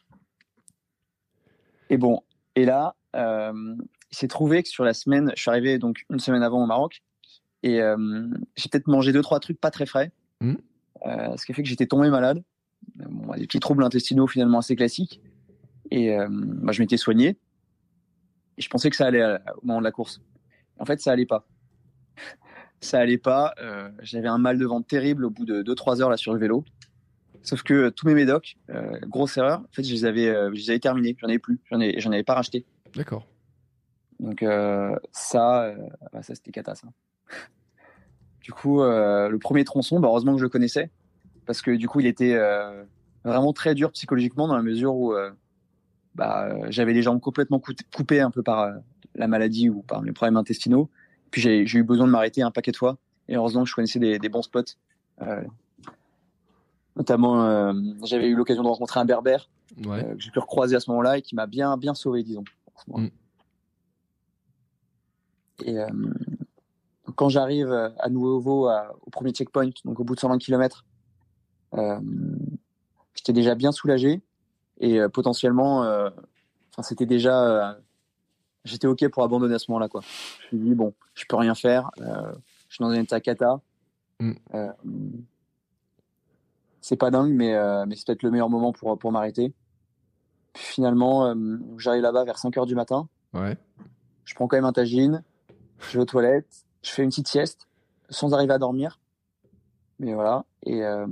Et 1.89 1.97
bon, 1.97 2.23
et 2.55 2.65
là, 2.65 2.95
il 3.13 3.77
s'est 4.09 4.27
trouvé 4.27 4.63
que 4.63 4.69
sur 4.69 4.83
la 4.83 4.95
semaine, 4.95 5.31
je 5.35 5.41
suis 5.41 5.51
arrivé 5.51 5.77
donc 5.77 6.05
une 6.09 6.19
semaine 6.19 6.41
avant 6.41 6.63
au 6.63 6.65
Maroc, 6.65 7.03
et 7.63 7.81
euh, 7.81 8.27
j'ai 8.55 8.69
peut-être 8.69 8.87
mangé 8.87 9.11
deux, 9.11 9.21
trois 9.21 9.39
trucs 9.39 9.59
pas 9.59 9.71
très 9.71 9.85
frais. 9.85 10.11
Mmh. 10.41 10.55
Euh, 11.05 11.37
ce 11.37 11.45
qui 11.45 11.51
a 11.51 11.55
fait 11.55 11.63
que 11.63 11.69
j'étais 11.69 11.87
tombé 11.87 12.09
malade. 12.09 12.43
Bon, 12.95 13.33
des 13.35 13.45
petits 13.45 13.59
troubles 13.59 13.83
intestinaux 13.83 14.27
finalement 14.27 14.59
assez 14.59 14.75
classiques. 14.75 15.21
Et 15.91 16.17
euh, 16.17 16.27
bah, 16.29 16.71
je 16.71 16.81
m'étais 16.81 16.97
soigné. 16.97 17.37
Et 18.57 18.61
je 18.61 18.69
pensais 18.69 18.89
que 18.89 18.95
ça 18.95 19.05
allait 19.05 19.23
au 19.23 19.65
moment 19.65 19.79
de 19.79 19.83
la 19.83 19.91
course. 19.91 20.21
En 20.79 20.85
fait, 20.85 20.99
ça 20.99 21.11
allait 21.11 21.25
pas. 21.25 21.47
ça 22.81 22.99
allait 22.99 23.17
pas. 23.17 23.53
J'avais 24.01 24.27
un 24.27 24.39
mal 24.39 24.57
de 24.57 24.65
ventre 24.65 24.87
terrible 24.87 25.25
au 25.25 25.29
bout 25.29 25.45
de 25.45 25.61
2-3 25.61 26.01
heures 26.01 26.09
là 26.09 26.17
sur 26.17 26.33
le 26.33 26.39
vélo. 26.39 26.65
Sauf 27.43 27.61
que 27.61 27.89
tous 27.89 28.07
mes 28.07 28.15
médocs, 28.15 28.57
grosse 29.03 29.37
erreur, 29.37 29.59
en 29.59 29.71
fait, 29.71 29.83
je 29.83 29.93
les 29.93 30.05
avais, 30.05 30.25
je 30.25 30.55
les 30.55 30.69
avais 30.71 30.79
terminés. 30.79 31.15
J'en 31.19 31.27
avais 31.27 31.39
plus. 31.39 31.59
J'en 31.69 31.79
ai, 31.79 31.99
j'en 31.99 32.11
avais 32.11 32.23
pas 32.23 32.33
racheté. 32.33 32.65
D'accord. 32.95 33.27
Donc 34.19 34.43
ça, 35.11 35.75
bah, 36.11 36.23
ça 36.23 36.33
c'était 36.33 36.51
cata 36.51 36.73
ça. 36.73 36.87
Du 38.47 38.53
coup, 38.53 38.81
euh, 38.81 39.27
le 39.27 39.39
premier 39.39 39.65
tronçon, 39.65 39.99
bah, 39.99 40.07
heureusement 40.07 40.31
que 40.31 40.37
je 40.37 40.43
le 40.43 40.49
connaissais, 40.49 40.89
parce 41.47 41.61
que 41.61 41.71
du 41.71 41.87
coup, 41.87 41.99
il 41.99 42.05
était 42.05 42.35
euh, 42.35 42.83
vraiment 43.23 43.53
très 43.53 43.73
dur 43.73 43.91
psychologiquement 43.91 44.47
dans 44.47 44.55
la 44.55 44.61
mesure 44.61 44.95
où 44.95 45.13
euh, 45.13 45.31
bah, 46.13 46.69
j'avais 46.69 46.93
les 46.93 47.01
jambes 47.01 47.19
complètement 47.19 47.59
coupées 47.95 48.19
un 48.19 48.29
peu 48.29 48.43
par 48.43 48.71
la 49.15 49.27
maladie 49.27 49.69
ou 49.69 49.81
par 49.81 50.01
mes 50.03 50.11
problèmes 50.11 50.37
intestinaux. 50.37 50.89
Puis 51.31 51.41
j'ai 51.41 51.63
eu 51.63 51.83
besoin 51.83 52.05
de 52.05 52.11
m'arrêter 52.11 52.41
un 52.41 52.51
paquet 52.51 52.71
de 52.71 52.77
fois. 52.77 52.97
Et 53.27 53.35
heureusement 53.35 53.63
que 53.63 53.69
je 53.69 53.75
connaissais 53.75 53.99
des, 53.99 54.29
bons 54.29 54.43
spots. 54.43 54.77
notamment, 56.95 57.73
j'avais 58.03 58.29
eu 58.29 58.35
l'occasion 58.35 58.63
de 58.63 58.67
rencontrer 58.67 58.99
un 58.99 59.05
berbère 59.05 59.49
que 59.75 60.19
j'ai 60.19 60.31
pu 60.31 60.39
recroiser 60.39 60.75
à 60.75 60.79
ce 60.79 60.89
moment-là 60.91 61.17
et 61.17 61.21
qui 61.21 61.35
m'a 61.35 61.45
bien, 61.45 61.75
bien 61.77 61.93
sauvé, 61.93 62.23
disons. 62.23 62.45
Mm. 62.87 63.07
Et 65.65 65.77
quand 67.17 67.29
j'arrive 67.29 67.71
euh, 67.71 67.89
à 67.99 68.09
nouveau 68.09 68.69
au 68.69 69.09
premier 69.09 69.31
checkpoint, 69.31 69.69
donc 69.83 69.99
au 69.99 70.03
bout 70.05 70.15
de 70.15 70.19
120 70.19 70.37
km, 70.37 70.85
euh, 70.85 70.96
j'étais 73.13 73.33
déjà 73.33 73.55
bien 73.55 73.71
soulagé 73.71 74.21
et 74.79 74.99
euh, 74.99 75.09
potentiellement, 75.09 75.81
enfin 75.81 76.83
c'était 76.83 77.05
déjà, 77.05 77.77
j'étais 78.63 78.87
ok 78.87 79.07
pour 79.09 79.23
abandonner 79.23 79.55
à 79.55 79.59
ce 79.59 79.71
moment-là 79.71 79.89
quoi. 79.89 80.01
Je 80.01 80.55
me 80.55 80.61
suis 80.61 80.69
dit 80.69 80.75
bon, 80.75 80.93
je 81.13 81.25
peux 81.27 81.35
rien 81.35 81.55
faire, 81.55 81.89
je 81.97 82.75
suis 82.75 82.83
dans 82.83 82.89
un 82.89 83.01
état 83.01 83.19
cata. 83.19 83.61
Mm. 84.19 84.33
c'est 86.81 86.95
pas 86.95 87.11
dingue, 87.11 87.33
mais, 87.33 87.53
mais 87.85 87.95
c'est 87.95 88.07
peut-être 88.07 88.23
le 88.23 88.31
meilleur 88.31 88.49
moment 88.49 88.71
pour, 88.71 88.97
pour 88.97 89.11
m'arrêter. 89.11 89.53
finalement, 90.55 91.35
j'arrive 91.77 92.01
là-bas 92.01 92.23
vers 92.23 92.37
5 92.37 92.57
heures 92.57 92.65
du 92.65 92.75
matin. 92.75 93.07
Ouais. 93.33 93.57
Je 94.25 94.35
prends 94.35 94.47
quand 94.47 94.57
même 94.57 94.65
un 94.65 94.73
tagine, 94.73 95.23
je 95.79 95.93
vais 95.93 95.99
aux 95.99 96.05
toilettes, 96.05 96.65
je 96.81 96.91
fais 96.91 97.03
une 97.03 97.09
petite 97.09 97.27
sieste 97.27 97.67
sans 98.09 98.33
arriver 98.33 98.53
à 98.53 98.57
dormir. 98.57 98.99
Mais 99.99 100.13
voilà. 100.13 100.45
Et, 100.67 100.83
euh, 100.83 101.07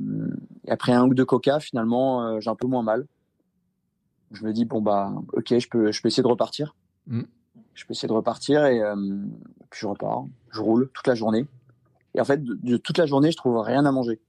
après 0.68 0.92
un 0.92 1.06
ou 1.06 1.14
deux 1.14 1.24
coca, 1.24 1.60
finalement, 1.60 2.24
euh, 2.24 2.40
j'ai 2.42 2.50
un 2.50 2.56
peu 2.56 2.68
moins 2.68 2.84
mal. 2.84 3.08
Je 4.32 4.44
me 4.44 4.52
dis 4.52 4.66
bon 4.66 4.82
bah 4.82 5.14
ok, 5.34 5.58
je 5.58 5.70
peux 5.70 5.92
je 5.92 6.02
peux 6.02 6.10
essayer 6.10 6.24
de 6.24 6.28
repartir. 6.28 6.76
Mm. 7.08 7.22
Je 7.74 7.86
peux 7.86 7.94
essayer 7.94 8.08
de 8.08 8.14
repartir 8.14 8.66
et 8.66 8.82
euh, 8.82 8.96
puis 9.70 9.82
je 9.82 9.88
repars. 9.88 10.26
Je 10.52 10.62
roule 10.62 10.90
toute 10.94 11.08
la 11.08 11.16
journée. 11.16 11.48
Et 12.16 12.22
en 12.22 12.26
fait, 12.26 12.44
de, 12.44 12.78
toute 12.78 12.98
la 12.98 13.06
journée, 13.06 13.32
je 13.32 13.38
trouve 13.38 13.58
rien 13.60 13.86
à 13.86 13.92
manger. 13.92 14.22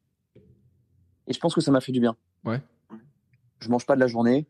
Et 1.27 1.33
je 1.33 1.41
pense 1.41 1.55
que 1.55 1.61
ça 1.61 1.70
m'a 1.70 1.81
fait 1.81 1.93
du 1.93 2.01
bien. 2.01 2.16
Ouais. 2.45 2.61
Je 3.61 3.68
mange 3.68 3.87
pas 3.87 3.95
de 3.95 4.01
la 4.01 4.07
journée, 4.07 4.47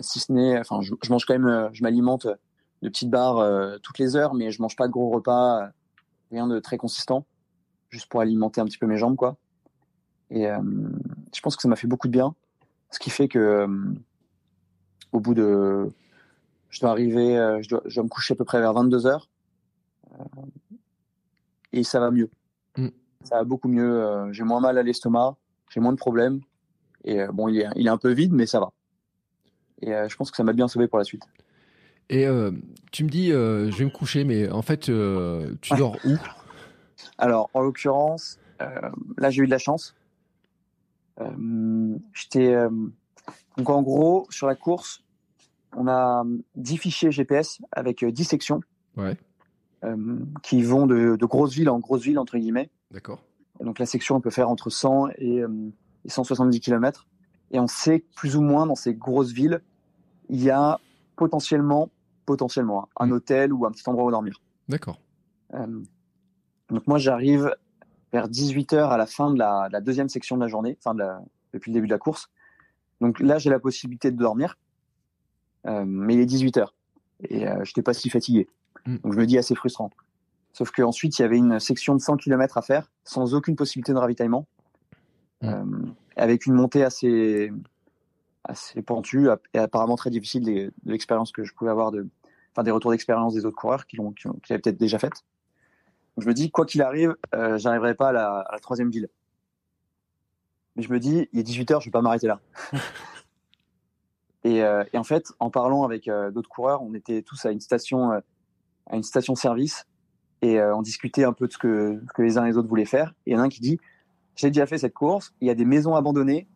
si 0.00 0.20
ce 0.20 0.32
n'est, 0.32 0.58
enfin, 0.58 0.80
je, 0.82 0.94
je, 1.02 1.10
mange 1.10 1.24
quand 1.24 1.38
même, 1.38 1.70
je 1.72 1.82
m'alimente 1.82 2.26
de 2.26 2.88
petites 2.88 3.10
barres 3.10 3.80
toutes 3.82 3.98
les 3.98 4.14
heures, 4.14 4.34
mais 4.34 4.50
je 4.50 4.60
mange 4.60 4.76
pas 4.76 4.88
de 4.88 4.92
gros 4.92 5.10
repas 5.10 5.70
rien 6.32 6.48
de 6.48 6.58
très 6.58 6.78
consistant, 6.78 7.24
juste 7.90 8.06
pour 8.08 8.20
alimenter 8.20 8.60
un 8.60 8.64
petit 8.64 8.78
peu 8.78 8.86
mes 8.86 8.96
jambes, 8.96 9.16
quoi. 9.16 9.36
Et 10.32 10.46
euh, 10.48 10.58
je 11.34 11.40
pense 11.42 11.56
que 11.56 11.62
ça 11.62 11.68
m'a 11.68 11.76
fait 11.76 11.86
beaucoup 11.86 12.08
de 12.08 12.12
bien, 12.12 12.34
ce 12.90 12.98
qui 12.98 13.10
fait 13.10 13.28
que 13.28 13.38
euh, 13.38 13.68
au 15.12 15.20
bout 15.20 15.34
de, 15.34 15.90
je 16.70 16.80
dois 16.80 16.90
arriver, 16.90 17.34
je 17.62 17.68
dois, 17.68 17.82
je, 17.84 17.94
dois, 17.94 18.04
me 18.04 18.08
coucher 18.08 18.32
à 18.32 18.36
peu 18.36 18.44
près 18.44 18.58
vers 18.58 18.72
22 18.72 19.06
heures. 19.06 19.28
et 21.72 21.84
ça 21.84 22.00
va 22.00 22.10
mieux. 22.10 22.30
Mm. 22.78 22.88
Ça 23.24 23.36
va 23.36 23.44
beaucoup 23.44 23.68
mieux. 23.68 24.32
j'ai 24.32 24.42
moins 24.42 24.60
mal 24.60 24.78
à 24.78 24.82
l'estomac, 24.82 25.36
j'ai 25.68 25.80
moins 25.80 25.92
de 25.92 25.98
problèmes. 25.98 26.40
Et 27.04 27.26
bon, 27.26 27.48
il 27.48 27.60
est, 27.60 27.66
il 27.76 27.86
est 27.86 27.90
un 27.90 27.98
peu 27.98 28.10
vide, 28.10 28.32
mais 28.32 28.46
ça 28.46 28.58
va. 28.58 28.72
Et 29.82 29.90
je 30.08 30.16
pense 30.16 30.30
que 30.30 30.36
ça 30.36 30.44
m'a 30.44 30.54
bien 30.54 30.66
sauvé 30.66 30.88
pour 30.88 30.98
la 30.98 31.04
suite. 31.04 31.24
Et 32.08 32.26
tu 32.90 33.04
me 33.04 33.08
dis, 33.10 33.28
je 33.28 33.76
vais 33.76 33.84
me 33.84 33.90
coucher, 33.90 34.24
mais 34.24 34.50
en 34.50 34.62
fait, 34.62 34.80
tu 34.80 35.76
dors 35.76 35.96
où? 36.06 36.16
Alors, 37.18 37.50
en 37.52 37.60
l'occurrence, 37.60 38.38
là, 39.18 39.28
j'ai 39.28 39.42
eu 39.42 39.46
de 39.46 39.50
la 39.50 39.58
chance. 39.58 39.94
J'étais 42.12 42.56
donc 43.56 43.70
en 43.70 43.82
gros, 43.82 44.26
sur 44.30 44.46
la 44.46 44.54
course, 44.54 45.04
on 45.76 45.88
a 45.88 46.24
10 46.56 46.76
fichiers 46.78 47.10
GPS 47.10 47.60
avec 47.70 48.04
10 48.04 48.24
sections 48.24 48.60
ouais. 48.96 49.16
euh, 49.84 50.18
qui 50.42 50.62
vont 50.62 50.86
de, 50.86 51.16
de 51.16 51.26
grosses 51.26 51.54
villes 51.54 51.70
en 51.70 51.78
grosses 51.78 52.02
villes, 52.02 52.18
entre 52.18 52.38
guillemets. 52.38 52.70
D'accord. 52.90 53.22
Donc 53.60 53.78
la 53.78 53.86
section, 53.86 54.16
on 54.16 54.20
peut 54.20 54.30
faire 54.30 54.48
entre 54.48 54.70
100 54.70 55.08
et, 55.18 55.40
euh, 55.40 55.72
170 56.06 56.60
km. 56.60 57.06
Et 57.52 57.60
on 57.60 57.66
sait 57.66 58.00
que 58.00 58.06
plus 58.16 58.36
ou 58.36 58.40
moins 58.40 58.66
dans 58.66 58.74
ces 58.74 58.94
grosses 58.94 59.32
villes, 59.32 59.60
il 60.28 60.42
y 60.42 60.50
a 60.50 60.80
potentiellement, 61.16 61.90
potentiellement 62.24 62.88
un 62.98 63.06
mmh. 63.06 63.12
hôtel 63.12 63.52
ou 63.52 63.66
un 63.66 63.70
petit 63.70 63.88
endroit 63.88 64.04
où 64.04 64.10
dormir. 64.10 64.40
D'accord. 64.68 65.00
Euh, 65.54 65.82
donc 66.70 66.86
moi, 66.86 66.96
j'arrive 66.96 67.54
vers 68.12 68.28
18h 68.28 68.90
à 68.90 68.96
la 68.96 69.06
fin 69.06 69.30
de 69.30 69.38
la, 69.38 69.68
de 69.68 69.72
la, 69.72 69.80
deuxième 69.80 70.08
section 70.08 70.36
de 70.36 70.42
la 70.42 70.48
journée, 70.48 70.78
de 70.84 70.98
la, 70.98 71.22
depuis 71.52 71.70
le 71.70 71.74
début 71.74 71.86
de 71.86 71.92
la 71.92 71.98
course. 71.98 72.30
Donc 73.00 73.20
là, 73.20 73.38
j'ai 73.38 73.50
la 73.50 73.58
possibilité 73.58 74.10
de 74.10 74.16
dormir, 74.16 74.58
euh, 75.66 75.84
mais 75.86 76.14
il 76.14 76.20
est 76.20 76.26
18 76.26 76.56
heures 76.58 76.74
et 77.28 77.46
euh, 77.46 77.64
je 77.64 77.70
n'étais 77.70 77.82
pas 77.82 77.94
si 77.94 78.10
fatigué. 78.10 78.48
Mm. 78.86 78.96
Donc 78.98 79.12
je 79.12 79.18
me 79.18 79.26
dis 79.26 79.38
assez 79.38 79.54
frustrant. 79.54 79.90
Sauf 80.52 80.70
qu'ensuite, 80.70 81.18
il 81.18 81.22
y 81.22 81.24
avait 81.24 81.38
une 81.38 81.58
section 81.60 81.94
de 81.94 82.00
100 82.00 82.18
km 82.18 82.58
à 82.58 82.62
faire 82.62 82.90
sans 83.04 83.34
aucune 83.34 83.56
possibilité 83.56 83.92
de 83.92 83.98
ravitaillement, 83.98 84.46
mm. 85.40 85.48
euh, 85.48 85.64
avec 86.16 86.46
une 86.46 86.54
montée 86.54 86.84
assez, 86.84 87.52
assez 88.44 88.82
pentue 88.82 89.28
et 89.54 89.58
apparemment 89.58 89.96
très 89.96 90.10
difficile 90.10 90.44
de, 90.44 90.72
l'expérience 90.84 91.32
que 91.32 91.44
je 91.44 91.54
pouvais 91.54 91.70
avoir, 91.70 91.90
de, 91.90 92.06
enfin 92.52 92.62
des 92.62 92.70
retours 92.70 92.90
d'expérience 92.90 93.34
des 93.34 93.46
autres 93.46 93.56
coureurs 93.56 93.86
qui 93.86 93.96
l'ont, 93.96 94.12
qui, 94.12 94.28
l'avaient 94.48 94.60
peut-être 94.60 94.78
déjà 94.78 94.98
faite. 94.98 95.24
Je 96.18 96.26
me 96.26 96.34
dis, 96.34 96.50
quoi 96.50 96.66
qu'il 96.66 96.82
arrive, 96.82 97.16
euh, 97.34 97.58
j'arriverai 97.58 97.94
pas 97.94 98.08
à 98.08 98.12
la, 98.12 98.38
à 98.40 98.52
la 98.52 98.58
troisième 98.58 98.90
ville 98.90 99.08
mais 100.74 100.82
je 100.82 100.90
me 100.90 100.98
dis, 100.98 101.28
il 101.34 101.38
est 101.38 101.42
18h, 101.42 101.80
je 101.80 101.84
vais 101.84 101.90
pas 101.90 102.00
m'arrêter 102.00 102.26
là. 102.26 102.40
et, 104.44 104.62
euh, 104.64 104.84
et, 104.94 104.96
en 104.96 105.04
fait, 105.04 105.30
en 105.38 105.50
parlant 105.50 105.84
avec 105.84 106.08
euh, 106.08 106.30
d'autres 106.30 106.48
coureurs, 106.48 106.82
on 106.82 106.94
était 106.94 107.20
tous 107.20 107.44
à 107.44 107.50
une 107.50 107.60
station, 107.60 108.10
à 108.10 108.96
une 108.96 109.02
station 109.02 109.34
service 109.34 109.86
et 110.40 110.62
on 110.62 110.80
discutait 110.80 111.24
un 111.24 111.34
peu 111.34 111.46
de 111.46 111.52
ce 111.52 111.58
que, 111.58 112.02
ce 112.08 112.12
que 112.14 112.22
les 112.22 112.38
uns 112.38 112.46
et 112.46 112.48
les 112.48 112.56
autres 112.56 112.70
voulaient 112.70 112.86
faire. 112.86 113.14
Et 113.26 113.32
il 113.32 113.34
y 113.34 113.36
en 113.36 113.40
a 113.40 113.42
un 113.42 113.48
qui 113.50 113.60
dit, 113.60 113.78
j'ai 114.34 114.48
déjà 114.48 114.64
fait 114.64 114.78
cette 114.78 114.94
course, 114.94 115.34
il 115.42 115.46
y 115.46 115.50
a 115.50 115.54
des 115.54 115.66
maisons 115.66 115.94
abandonnées 115.94 116.48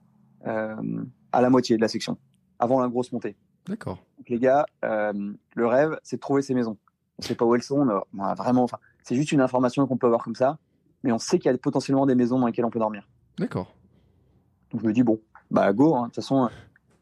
à 0.42 1.40
la 1.42 1.50
moitié 1.50 1.76
de 1.76 1.82
la 1.82 1.88
section, 1.88 2.16
avant 2.59 2.80
la 2.80 2.88
grosse 2.88 3.12
montée. 3.12 3.36
D'accord. 3.66 4.02
Les 4.28 4.38
gars, 4.38 4.64
le 4.82 5.66
rêve, 5.66 6.00
c'est 6.02 6.16
de 6.16 6.20
trouver 6.22 6.40
ces 6.40 6.54
maisons. 6.54 6.78
On 7.18 7.22
sait 7.22 7.34
pas 7.34 7.44
où 7.44 7.54
elles 7.54 7.62
sont, 7.62 7.86
on 8.14 8.24
a 8.24 8.34
vraiment, 8.34 8.64
enfin, 8.64 8.78
c'est 9.07 9.14
juste 9.14 9.30
une 9.30 9.40
information 9.40 9.86
qu'on 9.86 9.96
peut 9.96 10.09
avoir 10.09 10.24
comme 10.24 10.34
ça, 10.34 10.59
mais 11.04 11.12
on 11.12 11.18
sait 11.18 11.38
qu'il 11.38 11.50
y 11.50 11.54
a 11.54 11.57
potentiellement 11.57 12.07
des 12.07 12.16
maisons 12.16 12.40
dans 12.40 12.46
lesquelles 12.46 12.64
on 12.64 12.70
peut 12.70 12.80
dormir. 12.80 13.09
D'accord. 13.38 13.72
Donc 14.72 14.80
je 14.82 14.86
me 14.86 14.92
dis, 14.92 15.04
bon, 15.04 15.20
bah 15.52 15.72
go, 15.72 15.94
hein. 15.94 16.02
de 16.02 16.07
toute 16.07 16.16
façon, 16.16 16.50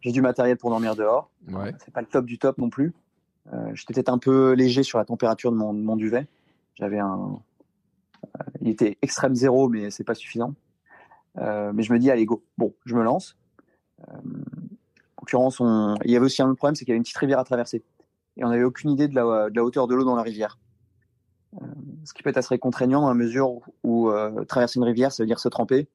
j'ai 0.02 0.12
du 0.12 0.20
matériel 0.20 0.58
pour 0.58 0.68
dormir 0.68 0.96
dehors. 0.96 1.30
Ouais. 1.48 1.74
C'est 1.82 1.94
pas 1.94 2.02
le 2.02 2.06
top 2.06 2.26
du 2.26 2.38
top 2.38 2.58
non 2.58 2.68
plus. 2.68 2.92
Euh, 3.54 3.70
J'étais 3.74 3.94
peut-être 3.94 4.10
un 4.10 4.18
peu 4.18 4.52
léger 4.52 4.82
sur 4.82 4.98
la 4.98 5.06
température 5.06 5.50
de 5.50 5.56
mon, 5.56 5.72
de 5.72 5.80
mon 5.80 5.96
duvet. 5.96 6.28
J'avais 6.74 6.98
un. 6.98 7.40
Euh, 8.24 8.44
il 8.60 8.68
était 8.68 8.98
extrême 9.00 9.34
zéro, 9.34 9.70
mais 9.70 9.90
c'est 9.90 10.04
pas 10.04 10.14
suffisant. 10.14 10.54
Euh, 11.38 11.72
mais 11.72 11.82
je 11.82 11.92
me 11.92 11.98
dis, 11.98 12.10
allez, 12.10 12.26
go. 12.26 12.44
Bon, 12.58 12.74
je 12.84 12.94
me 12.94 13.02
lance. 13.02 13.38
En 14.06 14.12
l'occurrence, 15.22 15.58
on... 15.58 15.94
il 16.04 16.10
y 16.10 16.16
avait 16.16 16.26
aussi 16.26 16.42
un 16.42 16.48
autre 16.48 16.58
problème, 16.58 16.74
c'est 16.74 16.84
qu'il 16.84 16.92
y 16.92 16.92
avait 16.92 16.98
une 16.98 17.02
petite 17.02 17.16
rivière 17.16 17.38
à 17.38 17.44
traverser. 17.44 17.82
Et 18.36 18.44
on 18.44 18.50
n'avait 18.50 18.64
aucune 18.64 18.90
idée 18.90 19.08
de 19.08 19.14
la, 19.14 19.48
de 19.48 19.56
la 19.56 19.64
hauteur 19.64 19.86
de 19.86 19.94
l'eau 19.94 20.04
dans 20.04 20.16
la 20.16 20.22
rivière. 20.22 20.58
Euh, 21.62 21.66
ce 22.04 22.12
qui 22.12 22.22
peut 22.22 22.30
être 22.30 22.38
assez 22.38 22.58
contraignant 22.58 23.02
dans 23.02 23.08
la 23.08 23.14
mesure 23.14 23.60
où, 23.82 24.10
euh, 24.10 24.44
traverser 24.44 24.78
une 24.78 24.84
rivière, 24.84 25.12
ça 25.12 25.22
veut 25.22 25.26
dire 25.26 25.38
se 25.38 25.48
tremper 25.48 25.88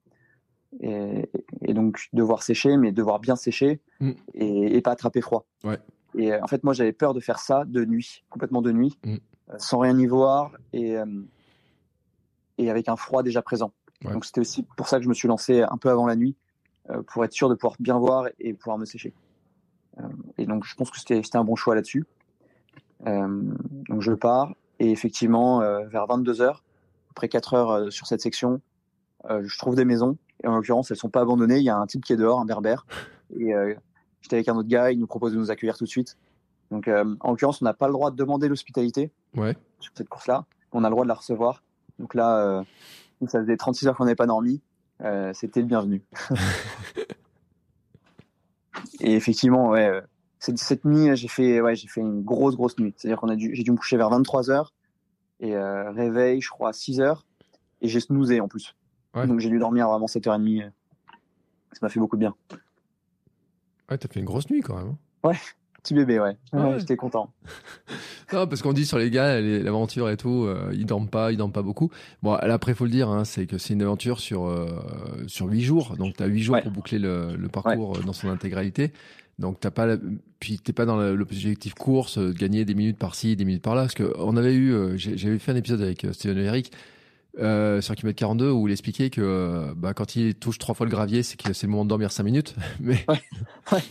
et, 0.82 1.30
et, 1.62 1.74
donc 1.74 2.07
devoir 2.14 2.43
sécher, 2.43 2.78
mais 2.78 2.91
devoir 2.91 3.20
bien 3.20 3.36
sécher 3.36 3.82
mm. 3.99 4.12
et, 4.36 4.78
et, 4.78 4.82
pas 4.82 4.91
attraper 4.91 5.22
froid. 5.22 5.45
Ouais. 5.64 5.80
Et 6.16 6.34
en 6.36 6.47
fait, 6.47 6.64
moi, 6.64 6.74
j'avais 6.74 6.93
peur 6.93 7.14
de 7.14 7.20
faire 7.20 7.39
ça 7.39 7.66
de 7.66 7.84
nuit, 7.86 8.24
complètement 8.30 8.62
de 8.62 8.72
nuit, 8.72 8.97
mm. 9.03 9.16
euh, 9.16 9.55
sans 9.57 9.80
rien 9.80 9.97
y 9.97 10.05
voir 10.05 10.51
et, 10.74 10.95
et 12.57 12.70
avec 12.70 12.88
un 12.88 12.95
froid 12.95 13.24
déjà 13.24 13.41
présent. 13.41 13.74
Ouais. 14.05 14.14
Donc 14.14 14.26
c'était 14.26 14.41
aussi 14.41 14.64
pour 14.78 14.88
ça 14.88 14.97
que 14.97 15.03
je 15.03 15.10
me 15.10 15.14
suis 15.14 15.28
lancé 15.28 15.62
un 15.62 15.78
peu 15.78 15.89
avant 15.89 16.07
la 16.07 16.16
nuit, 16.16 16.36
pour 17.07 17.24
être 17.24 17.34
sûr 17.34 17.49
de 17.49 17.55
pouvoir 17.55 17.76
bien 17.80 17.99
voir 17.99 18.28
et 18.39 18.53
pouvoir 18.53 18.78
me 18.80 18.86
sécher. 18.86 19.14
Et 20.38 20.45
donc 20.45 20.64
je 20.66 20.74
pense 20.76 20.89
que 20.89 20.97
c'était 20.97 21.36
un 21.36 21.43
bon 21.43 21.55
choix 21.55 21.76
là-dessus. 21.76 22.05
donc 23.05 24.01
je 24.01 24.14
pars 24.14 24.53
et 24.80 24.92
effectivement, 24.92 25.60
vers 25.88 26.08
22 26.08 26.42
heures, 26.42 26.64
après 27.12 27.30
4 27.30 27.54
heures 27.54 27.92
sur 27.92 28.08
cette 28.08 28.22
section, 28.22 28.62
je 29.30 29.58
trouve 29.58 29.76
des 29.76 29.86
maisons 29.86 30.18
et 30.44 30.48
en 30.48 30.56
l'occurrence, 30.56 30.92
elles 30.92 30.98
sont 30.98 31.10
pas 31.10 31.22
abandonnées. 31.22 31.58
Il 31.58 31.64
y 31.64 31.70
a 31.70 31.78
un 31.78 31.86
type 31.86 32.04
qui 32.04 32.14
est 32.14 32.18
dehors, 32.18 32.40
un 32.40 32.46
berbère. 32.46 32.86
Et 33.38 33.54
euh, 33.54 33.76
j'étais 34.22 34.38
avec 34.38 34.48
un 34.48 34.56
autre 34.56 34.70
gars, 34.70 34.92
il 34.92 35.00
nous 35.00 35.08
propose 35.08 35.34
de 35.34 35.38
nous 35.38 35.52
accueillir 35.52 35.78
tout 35.78 35.84
de 35.84 35.90
suite. 35.90 36.18
Donc, 36.72 36.88
euh, 36.88 37.16
en 37.20 37.32
l'occurrence, 37.32 37.62
on 37.62 37.66
n'a 37.66 37.74
pas 37.74 37.88
le 37.88 37.94
droit 37.94 38.12
de 38.12 38.16
demander 38.16 38.48
l'hospitalité 38.48 39.12
ouais. 39.36 39.56
sur 39.80 39.92
cette 39.96 40.10
course-là. 40.10 40.46
On 40.72 40.84
a 40.84 40.90
le 40.90 40.92
droit 40.92 41.04
de 41.04 41.10
la 41.10 41.16
recevoir. 41.16 41.64
Donc 42.00 42.14
là, 42.14 42.38
euh, 42.38 42.64
ça 43.28 43.42
faisait 43.42 43.58
36 43.58 43.88
heures 43.88 43.98
qu'on 43.98 44.06
n'avait 44.06 44.16
pas 44.16 44.28
dormi. 44.28 44.62
Euh, 45.02 45.32
C'était 45.34 45.62
le 45.62 45.68
bienvenu. 45.68 46.04
et 49.00 49.16
effectivement, 49.16 49.70
ouais, 49.70 49.88
euh, 49.88 50.02
cette, 50.40 50.86
nuit, 50.86 51.16
j'ai 51.16 51.28
fait, 51.28 51.62
ouais, 51.62 51.76
j'ai 51.76 51.88
fait 51.88 52.02
une 52.02 52.24
grosse, 52.24 52.56
grosse 52.56 52.78
nuit. 52.80 52.94
C'est-à-dire 52.96 53.20
qu'on 53.20 53.30
a 53.30 53.36
dû, 53.36 53.54
j'ai 53.54 53.64
dû 53.64 53.72
me 53.72 53.78
coucher 53.78 53.98
vers 53.98 54.10
23 54.10 54.50
heures 54.50 54.74
et 55.40 55.56
euh, 55.56 55.92
réveil, 55.92 56.42
je 56.42 56.50
crois, 56.50 56.70
à 56.70 56.74
6 56.74 57.02
heures. 57.02 57.26
Et 57.82 57.88
j'ai 57.88 58.00
snoozé 58.00 58.42
en 58.42 58.48
plus. 58.48 58.76
Ouais. 59.16 59.28
Donc 59.28 59.40
j'ai 59.40 59.50
dû 59.50 59.60
dormir 59.60 59.88
vraiment 59.88 60.06
7h30. 60.06 60.72
Ça 61.72 61.80
m'a 61.82 61.90
fait 61.90 62.00
beaucoup 62.00 62.16
de 62.16 62.22
bien. 62.22 62.36
Ouais, 63.90 63.98
t'as 63.98 64.08
fait 64.08 64.20
une 64.20 64.26
grosse 64.26 64.50
nuit 64.50 64.62
quand 64.62 64.76
même. 64.76 64.96
Hein. 65.24 65.30
Ouais, 65.30 65.38
petit 65.82 65.94
bébé, 65.94 66.20
ouais. 66.20 66.38
ouais, 66.54 66.62
ouais. 66.62 66.80
J'étais 66.80 66.96
content. 66.96 67.32
non, 68.34 68.48
parce 68.48 68.62
qu'on 68.62 68.74
dit 68.74 68.86
sur 68.86 68.98
les 68.98 69.10
gars, 69.10 69.40
l'aventure 69.42 70.10
et 70.10 70.18
tout, 70.18 70.46
euh, 70.46 70.72
ils 70.74 70.86
dorment 70.86 71.10
pas, 71.10 71.32
ils 71.32 71.38
dorment 71.38 71.54
pas 71.54 71.62
beaucoup. 71.62 71.90
Bon, 72.22 72.34
là, 72.34 72.54
après, 72.54 72.74
faut 72.74 72.86
le 72.86 72.92
dire, 72.92 73.10
hein, 73.10 73.26
c'est 73.26 73.46
que 73.46 73.58
c'est 73.58 73.74
une 73.74 73.82
aventure 73.82 74.20
sur 74.20 74.46
euh, 74.46 74.68
sur 75.28 75.48
huit 75.48 75.62
jours, 75.62 75.96
donc 75.98 76.16
t'as 76.18 76.28
huit 76.28 76.42
jours 76.42 76.56
ouais. 76.56 76.62
pour 76.62 76.72
boucler 76.72 77.00
le, 77.00 77.36
le 77.36 77.50
parcours 77.50 77.98
ouais. 77.98 78.04
dans 78.04 78.14
son 78.14 78.30
intégralité. 78.30 78.92
Donc 79.40 79.60
t'as 79.60 79.72
pas, 79.72 79.86
la... 79.86 79.98
puis 80.40 80.60
t'es 80.60 80.74
pas 80.74 80.86
dans 80.86 80.98
l'objectif 80.98 81.74
course, 81.74 82.18
de 82.18 82.32
gagner 82.34 82.66
des 82.66 82.76
minutes 82.76 82.98
par-ci, 82.98 83.36
des 83.36 83.46
minutes 83.46 83.64
par-là, 83.64 83.84
parce 83.84 83.96
que 83.96 84.14
on 84.18 84.38
avait 84.38 84.54
eu, 84.54 84.74
euh, 84.74 84.98
j'avais 84.98 85.40
fait 85.40 85.52
un 85.52 85.56
épisode 85.56 85.82
avec 85.82 86.06
Steven 86.12 86.38
et 86.38 86.44
Eric 86.44 86.72
euh, 87.40 87.80
sur 87.82 87.96
kilomètre 87.96 88.20
42 88.20 88.52
où 88.52 88.68
il 88.68 88.72
expliquait 88.72 89.10
que 89.10 89.22
euh, 89.22 89.74
bah, 89.76 89.94
quand 89.94 90.16
il 90.16 90.36
touche 90.36 90.58
trois 90.58 90.76
fois 90.76 90.86
le 90.86 90.92
gravier, 90.92 91.24
c'est 91.24 91.42
que 91.42 91.54
c'est 91.54 91.68
le 91.68 91.72
moment 91.72 91.86
de 91.86 91.90
dormir 91.90 92.12
cinq 92.12 92.24
minutes. 92.24 92.56
Mais 92.80 93.06
ouais. 93.08 93.22
Ouais. 93.72 93.84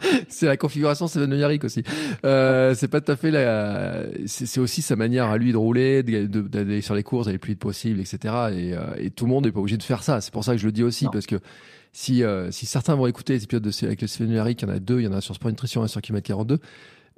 c'est 0.28 0.46
la 0.46 0.56
configuration 0.56 1.06
Steven 1.06 1.32
Yannick 1.32 1.64
aussi. 1.64 1.82
Euh, 2.24 2.74
c'est 2.74 2.88
pas 2.88 3.00
tout 3.00 3.12
à 3.12 3.16
fait 3.16 3.30
la. 3.30 4.04
C'est 4.26 4.60
aussi 4.60 4.82
sa 4.82 4.96
manière 4.96 5.26
à 5.26 5.38
lui 5.38 5.52
de 5.52 5.56
rouler, 5.56 6.02
d'aller 6.02 6.80
sur 6.80 6.94
les 6.94 7.02
courses, 7.02 7.26
d'aller 7.26 7.36
le 7.36 7.40
plus 7.40 7.52
vite 7.52 7.60
possible, 7.60 8.00
etc. 8.00 8.18
Et, 8.52 8.74
euh, 8.74 8.94
et 8.98 9.10
tout 9.10 9.24
le 9.24 9.30
monde 9.30 9.46
n'est 9.46 9.52
pas 9.52 9.60
obligé 9.60 9.76
de 9.76 9.82
faire 9.82 10.02
ça. 10.02 10.20
C'est 10.20 10.32
pour 10.32 10.44
ça 10.44 10.52
que 10.52 10.58
je 10.58 10.66
le 10.66 10.72
dis 10.72 10.82
aussi 10.82 11.04
non. 11.06 11.10
parce 11.10 11.26
que 11.26 11.36
si 11.92 12.22
euh, 12.22 12.50
si 12.50 12.66
certains 12.66 12.94
vont 12.94 13.06
écouter 13.06 13.32
les 13.34 13.44
épisodes 13.44 13.62
de, 13.62 13.84
avec 13.84 14.00
le 14.00 14.26
Yannick, 14.26 14.62
il 14.62 14.68
y 14.68 14.70
en 14.70 14.74
a 14.74 14.78
deux, 14.78 15.00
il 15.00 15.04
y 15.04 15.08
en 15.08 15.12
a 15.12 15.20
sur 15.20 15.34
Sport 15.34 15.50
Nutrition 15.50 15.84
et 15.84 15.88
sur 15.88 16.00
kilomètre 16.00 16.26
42 16.26 16.58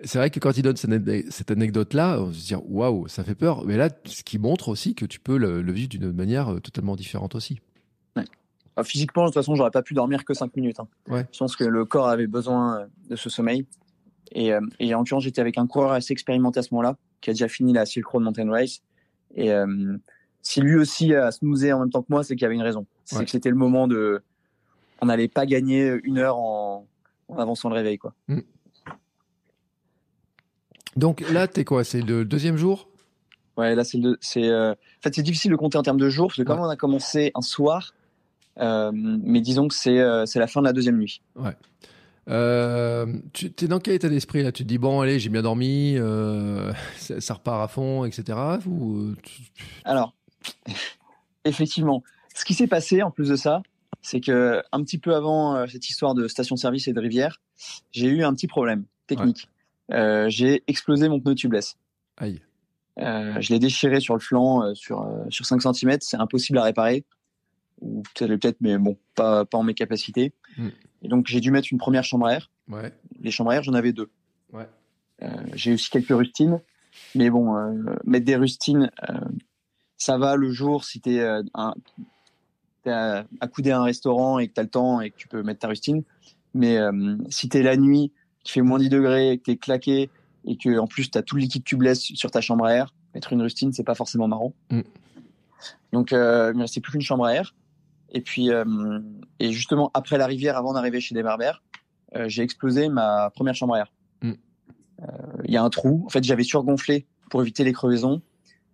c'est 0.04 0.18
vrai 0.18 0.30
que 0.30 0.40
quand 0.40 0.56
il 0.56 0.62
donne 0.62 0.76
cette 0.76 1.50
anecdote-là, 1.50 2.20
on 2.20 2.32
se 2.32 2.46
dit 2.46 2.54
waouh, 2.54 3.08
ça 3.08 3.24
fait 3.24 3.34
peur. 3.34 3.64
Mais 3.64 3.76
là, 3.76 3.88
ce 4.04 4.22
qui 4.22 4.38
montre 4.38 4.68
aussi 4.68 4.94
que 4.94 5.04
tu 5.04 5.20
peux 5.20 5.36
le, 5.36 5.62
le 5.62 5.72
vivre 5.72 5.88
d'une 5.88 6.12
manière 6.12 6.52
euh, 6.52 6.60
totalement 6.60 6.96
différente 6.96 7.34
aussi. 7.34 7.60
Ouais. 8.16 8.24
Alors, 8.76 8.86
physiquement, 8.86 9.22
de 9.22 9.28
toute 9.28 9.34
façon, 9.34 9.54
j'aurais 9.54 9.70
pas 9.70 9.82
pu 9.82 9.94
dormir 9.94 10.24
que 10.24 10.34
5 10.34 10.56
minutes. 10.56 10.80
Hein. 10.80 10.88
Ouais. 11.08 11.26
Je 11.32 11.38
pense 11.38 11.56
que 11.56 11.64
le 11.64 11.84
corps 11.84 12.08
avait 12.08 12.26
besoin 12.26 12.80
euh, 12.80 12.86
de 13.10 13.16
ce 13.16 13.30
sommeil. 13.30 13.66
Et, 14.32 14.52
euh, 14.52 14.60
et 14.80 14.94
en 14.94 14.98
l'occurrence, 14.98 15.24
j'étais 15.24 15.40
avec 15.40 15.58
un 15.58 15.66
coureur 15.66 15.92
assez 15.92 16.12
expérimenté 16.12 16.58
à 16.58 16.62
ce 16.62 16.74
moment-là, 16.74 16.96
qui 17.20 17.30
a 17.30 17.32
déjà 17.32 17.48
fini 17.48 17.72
la 17.72 17.86
Silk 17.86 18.06
Road 18.06 18.24
Mountain 18.24 18.50
Race. 18.50 18.80
Et 19.34 19.52
euh, 19.52 19.96
si 20.40 20.60
lui 20.60 20.76
aussi 20.76 21.14
a 21.14 21.30
snoozé 21.30 21.72
en 21.72 21.80
même 21.80 21.90
temps 21.90 22.02
que 22.02 22.08
moi, 22.10 22.24
c'est 22.24 22.34
qu'il 22.34 22.42
y 22.42 22.46
avait 22.46 22.54
une 22.54 22.62
raison. 22.62 22.86
C'est 23.04 23.18
ouais. 23.18 23.24
que 23.24 23.30
c'était 23.30 23.50
le 23.50 23.56
moment 23.56 23.86
de. 23.86 24.22
On 25.03 25.07
n'allait 25.07 25.28
pas 25.28 25.44
gagner 25.44 25.98
une 26.05 26.18
heure 26.18 26.38
en, 26.38 26.86
en 27.28 27.38
avançant 27.38 27.68
le 27.68 27.74
réveil, 27.74 27.98
quoi. 27.98 28.14
Mm. 28.28 28.40
Donc 30.96 31.20
là, 31.30 31.48
t'es 31.48 31.64
quoi? 31.64 31.84
C'est 31.84 32.00
le 32.00 32.24
deuxième 32.24 32.57
jour? 32.57 32.88
Ouais, 33.57 33.74
là, 33.74 33.84
c'est 33.84 33.98
le. 33.98 34.16
C'est, 34.20 34.48
euh... 34.48 34.72
En 34.72 35.03
fait, 35.03 35.14
c'est 35.14 35.22
difficile 35.22 35.50
de 35.50 35.57
compter 35.57 35.76
en 35.76 35.82
termes 35.82 36.00
de 36.00 36.09
jours, 36.09 36.28
parce 36.28 36.38
que 36.38 36.42
comme 36.42 36.61
ouais. 36.61 36.66
on 36.66 36.70
a 36.70 36.76
commencé 36.76 37.32
un 37.34 37.42
soir, 37.42 37.92
euh, 38.59 38.90
mais 38.94 39.40
disons 39.40 39.68
que 39.68 39.74
c'est, 39.74 39.98
euh, 39.98 40.26
c'est 40.26 40.38
la 40.38 40.46
fin 40.46 40.61
de 40.61 40.66
la 40.66 40.72
deuxième 40.72 40.98
nuit. 40.98 41.20
Ouais. 41.36 41.57
Euh, 42.28 43.07
tu 43.32 43.53
es 43.61 43.66
dans 43.66 43.80
quel 43.80 43.94
état 43.94 44.09
d'esprit 44.09 44.44
là? 44.44 44.53
Tu 44.53 44.62
te 44.62 44.68
dis 44.68 44.78
bon 44.78 45.00
allez 45.00 45.18
j'ai 45.18 45.28
bien 45.28 45.42
dormi, 45.42 45.96
euh, 45.96 46.72
ça, 46.96 47.20
ça, 47.20 47.34
repart 47.34 47.62
à 47.62 47.68
fond, 47.68 48.05
etc. 48.05 48.38
Ou, 48.66 49.14
Alors, 49.84 50.14
effectivement, 51.44 52.03
ce 52.34 52.44
qui 52.44 52.55
s'est 52.55 52.68
passé 52.68 53.03
en 53.03 53.11
plus 53.11 53.28
de 53.28 53.36
ça, 53.36 53.62
c'est 54.03 54.20
que 54.20 54.62
un 54.72 54.82
petit 54.82 54.98
peu 54.98 55.14
avant 55.14 55.55
euh, 55.55 55.66
cette 55.66 55.88
histoire 55.88 56.14
de 56.14 56.26
station-service 56.26 56.88
et 56.88 56.92
de 56.92 57.00
rivière, 57.00 57.40
j'ai 57.92 58.09
eu 58.09 58.24
un 58.24 58.34
petit 58.34 58.48
problème 58.48 58.84
technique. 59.07 59.48
Euh, 59.92 60.28
j'ai 60.28 60.64
explosé 60.66 61.09
mon 61.09 61.20
pneu 61.20 61.34
tubeless. 61.34 61.76
Aïe. 62.16 62.42
Euh, 62.98 63.40
je 63.40 63.53
l'ai 63.53 63.59
déchiré 63.59 64.00
sur 64.00 64.14
le 64.14 64.20
flanc 64.20 64.74
sur, 64.74 65.09
sur 65.30 65.46
5 65.46 65.62
cm. 65.62 65.98
C'est 66.00 66.16
impossible 66.16 66.59
à 66.59 66.64
réparer. 66.64 67.05
Ou 67.80 68.03
peut-être, 68.14 68.40
peut-être, 68.40 68.57
mais 68.61 68.76
bon, 68.78 68.96
pas, 69.14 69.44
pas 69.44 69.59
en 69.59 69.62
mes 69.62 69.74
capacités. 69.74 70.32
Mm. 70.57 70.68
Et 71.03 71.09
donc, 71.09 71.26
j'ai 71.26 71.40
dû 71.40 71.50
mettre 71.50 71.68
une 71.72 71.78
première 71.78 72.05
chambre 72.05 72.26
à 72.26 72.34
air. 72.34 72.50
Ouais. 72.68 72.92
Les 73.20 73.30
chambres 73.30 73.50
à 73.50 73.57
air, 73.57 73.62
j'en 73.62 73.74
avais 73.74 73.92
deux. 73.92 74.11
Ouais. 74.53 74.68
J'ai 75.55 75.72
aussi 75.72 75.90
quelques 75.90 76.16
rustines. 76.16 76.61
Mais 77.14 77.30
bon, 77.30 77.55
mettre 78.05 78.26
des 78.26 78.36
rustines, 78.36 78.90
ça 79.96 80.18
va 80.18 80.36
le 80.36 80.50
jour 80.50 80.84
si 80.84 81.00
tu 81.00 81.14
es, 81.14 81.42
accoudé 83.41 83.70
à 83.70 83.78
un 83.78 83.85
restaurant 83.85 84.39
et 84.39 84.49
que 84.49 84.55
tu 84.55 84.61
as 84.61 84.62
le 84.62 84.68
temps 84.68 85.01
et 85.01 85.11
que 85.11 85.16
tu 85.16 85.28
peux 85.28 85.43
mettre 85.43 85.61
ta 85.61 85.68
rustine. 85.68 86.03
Mais 86.55 86.78
euh, 86.78 87.16
si 87.30 87.49
tu 87.49 87.59
es 87.59 87.62
la 87.62 87.76
nuit, 87.76 88.12
qu'il 88.45 88.53
fait 88.53 88.62
moins 88.62 88.78
10 88.78 88.89
degrés, 88.89 89.39
que 89.39 89.45
tu 89.45 89.51
es 89.53 89.57
claqué 89.57 90.11
et 90.45 90.57
que 90.57 90.78
en 90.78 90.87
plus 90.87 91.11
tu 91.11 91.18
as 91.18 91.22
tout 91.22 91.37
le 91.37 91.43
liquide 91.43 91.64
tubeless 91.64 92.01
sur 92.01 92.30
ta 92.30 92.41
chambre 92.41 92.64
à 92.66 92.74
air, 92.74 92.95
mettre 93.14 93.33
une 93.33 93.43
rustine, 93.43 93.72
c'est 93.72 93.85
pas 93.85 93.95
forcément 93.95 94.28
marrant. 94.28 94.55
Mm. 94.70 94.80
Donc, 95.93 96.12
euh, 96.12 96.51
il 96.53 96.57
me 96.57 96.62
restait 96.62 96.80
plus 96.80 96.93
qu'une 96.93 97.03
chambre 97.03 97.24
à 97.24 97.35
air. 97.35 97.55
Et 98.11 98.20
puis, 98.20 98.51
euh, 98.51 98.64
et 99.39 99.53
justement, 99.53 99.91
après 99.95 100.18
la 100.18 100.26
rivière, 100.26 100.57
avant 100.57 100.72
d'arriver 100.72 101.01
chez 101.01 101.14
des 101.14 101.22
berbères, 101.22 101.62
euh, 102.16 102.28
j'ai 102.28 102.43
explosé 102.43 102.89
ma 102.89 103.30
première 103.30 103.55
chambre 103.55 103.74
à 103.74 103.78
air. 103.80 103.93
Mm. 104.22 104.33
Il 105.45 105.53
y 105.53 105.57
a 105.57 105.62
un 105.62 105.70
trou. 105.70 106.05
En 106.07 106.09
fait, 106.09 106.22
j'avais 106.22 106.45
surgonflé 106.45 107.07
pour 107.30 107.43
éviter 107.43 107.64
les 107.64 107.72
crevaisons. 107.72 108.22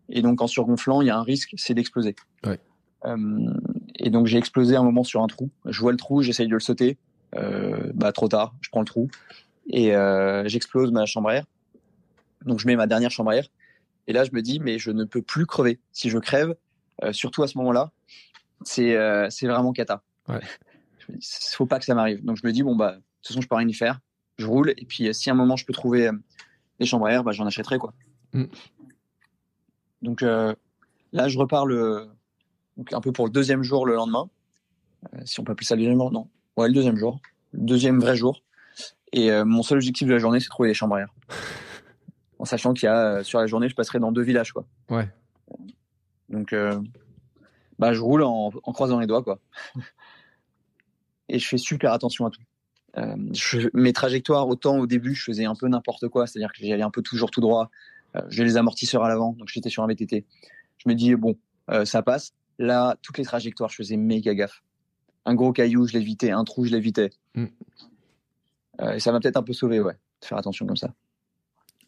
Et 0.08 0.22
donc, 0.22 0.40
en 0.42 0.46
surgonflant, 0.46 1.00
il 1.00 1.06
y 1.06 1.10
a 1.10 1.16
un 1.16 1.22
risque, 1.22 1.54
c'est 1.56 1.74
d'exploser. 1.74 2.16
Ouais. 2.44 2.58
Euh, 3.04 3.16
et 4.08 4.10
donc, 4.10 4.26
j'ai 4.26 4.38
explosé 4.38 4.74
un 4.74 4.82
moment 4.82 5.04
sur 5.04 5.22
un 5.22 5.26
trou. 5.26 5.50
Je 5.66 5.78
vois 5.82 5.92
le 5.92 5.98
trou, 5.98 6.22
j'essaye 6.22 6.48
de 6.48 6.54
le 6.54 6.60
sauter. 6.60 6.96
Euh, 7.36 7.92
bah, 7.92 8.10
trop 8.10 8.26
tard, 8.26 8.54
je 8.62 8.70
prends 8.70 8.80
le 8.80 8.86
trou. 8.86 9.10
Et 9.68 9.94
euh, 9.94 10.48
j'explose 10.48 10.92
ma 10.92 11.04
chambre 11.04 11.28
à 11.28 11.34
air. 11.34 11.44
Donc, 12.46 12.58
je 12.58 12.66
mets 12.66 12.74
ma 12.74 12.86
dernière 12.86 13.10
chambre 13.10 13.32
à 13.32 13.36
air. 13.36 13.48
Et 14.06 14.14
là, 14.14 14.24
je 14.24 14.30
me 14.32 14.40
dis, 14.40 14.60
mais 14.60 14.78
je 14.78 14.92
ne 14.92 15.04
peux 15.04 15.20
plus 15.20 15.44
crever. 15.44 15.78
Si 15.92 16.08
je 16.08 16.16
crève, 16.16 16.56
euh, 17.04 17.12
surtout 17.12 17.42
à 17.42 17.48
ce 17.48 17.58
moment-là, 17.58 17.92
c'est 18.64 18.96
c'est 19.28 19.46
vraiment 19.46 19.74
cata. 19.74 20.02
Ouais. 20.26 20.40
Je 21.00 21.12
me 21.12 21.18
dis, 21.18 21.28
faut 21.52 21.66
pas 21.66 21.78
que 21.78 21.84
ça 21.84 21.94
m'arrive. 21.94 22.24
Donc, 22.24 22.38
je 22.38 22.46
me 22.46 22.50
dis, 22.50 22.62
bon, 22.62 22.76
bah, 22.76 22.92
de 22.92 22.96
toute 22.96 23.28
façon, 23.28 23.42
je 23.42 23.46
peux 23.46 23.56
rien 23.56 23.68
y 23.68 23.74
faire. 23.74 24.00
Je 24.38 24.46
roule. 24.46 24.70
Et 24.78 24.86
puis, 24.86 25.12
si 25.12 25.28
à 25.28 25.34
un 25.34 25.36
moment, 25.36 25.56
je 25.56 25.66
peux 25.66 25.74
trouver 25.74 26.08
des 26.80 26.86
chambres 26.86 27.08
à 27.08 27.12
air, 27.12 27.24
bah, 27.24 27.32
j'en 27.32 27.44
achèterai, 27.44 27.76
quoi. 27.76 27.92
Mm. 28.32 28.44
Donc, 30.00 30.22
là, 30.22 31.28
je 31.28 31.38
repars 31.38 31.66
le, 31.66 32.08
donc, 32.78 32.92
un 32.92 33.00
peu 33.00 33.12
pour 33.12 33.26
le 33.26 33.30
deuxième 33.32 33.62
jour 33.62 33.84
le 33.86 33.94
lendemain. 33.94 34.30
Euh, 35.14 35.18
si 35.24 35.38
on 35.40 35.44
peut 35.44 35.52
appeler 35.52 35.66
ça 35.66 35.74
le 35.74 35.82
deuxième 35.82 35.98
jour, 35.98 36.10
non. 36.12 36.28
Ouais, 36.56 36.68
le 36.68 36.74
deuxième 36.74 36.96
jour. 36.96 37.20
Le 37.52 37.60
deuxième 37.60 38.00
vrai 38.00 38.16
jour. 38.16 38.42
Et 39.12 39.30
euh, 39.30 39.44
mon 39.44 39.62
seul 39.62 39.78
objectif 39.78 40.06
de 40.08 40.12
la 40.12 40.18
journée, 40.18 40.38
c'est 40.40 40.46
de 40.46 40.50
trouver 40.50 40.68
des 40.70 40.74
chambres 40.74 40.94
à 40.96 41.00
air. 41.00 41.14
en 42.38 42.44
sachant 42.44 42.72
qu'il 42.72 42.86
y 42.86 42.88
a, 42.88 43.16
euh, 43.18 43.22
sur 43.24 43.40
la 43.40 43.46
journée, 43.46 43.68
je 43.68 43.74
passerai 43.74 43.98
dans 43.98 44.12
deux 44.12 44.22
villages, 44.22 44.52
quoi. 44.52 44.64
Ouais. 44.90 45.08
Donc, 46.28 46.54
bah, 47.78 47.92
je 47.94 48.00
roule 48.00 48.22
en, 48.22 48.50
en 48.62 48.72
croisant 48.72 49.00
les 49.00 49.06
doigts, 49.06 49.22
quoi. 49.22 49.38
Et 51.28 51.38
je 51.38 51.46
fais 51.48 51.58
super 51.58 51.92
attention 51.92 52.26
à 52.26 52.30
tout. 52.30 52.40
Je- 53.32 53.68
mes 53.74 53.92
trajectoires, 53.92 54.48
autant 54.48 54.78
au 54.78 54.86
début, 54.86 55.14
je 55.14 55.24
faisais 55.24 55.44
un 55.44 55.54
peu 55.54 55.68
n'importe 55.68 56.08
quoi, 56.08 56.26
c'est-à-dire 56.26 56.50
que 56.52 56.64
j'allais 56.66 56.82
un 56.82 56.90
peu 56.90 57.02
toujours 57.02 57.30
tout 57.30 57.40
droit. 57.40 57.70
J'ai 58.28 58.44
les 58.44 58.56
amortisseurs 58.56 59.04
à 59.04 59.08
l'avant, 59.08 59.32
donc 59.34 59.48
j'étais 59.48 59.68
sur 59.70 59.82
un 59.82 59.86
VTT. 59.86 60.24
Je 60.78 60.88
me 60.88 60.94
dis, 60.94 61.14
bon, 61.14 61.36
euh, 61.70 61.84
ça 61.84 62.02
passe. 62.02 62.32
Là, 62.58 62.96
toutes 63.02 63.18
les 63.18 63.24
trajectoires, 63.24 63.70
je 63.70 63.76
faisais 63.76 63.96
méga 63.96 64.34
gaffe. 64.34 64.62
Un 65.24 65.34
gros 65.34 65.52
caillou, 65.52 65.86
je 65.86 65.92
l'évitais. 65.92 66.30
Un 66.30 66.44
trou, 66.44 66.64
je 66.64 66.72
l'évitais. 66.72 67.10
Mm. 67.34 67.46
Euh, 68.80 68.92
et 68.92 69.00
ça 69.00 69.12
m'a 69.12 69.20
peut-être 69.20 69.36
un 69.36 69.42
peu 69.42 69.52
sauvé, 69.52 69.80
ouais, 69.80 69.94
de 70.20 70.26
faire 70.26 70.38
attention 70.38 70.66
comme 70.66 70.76
ça. 70.76 70.94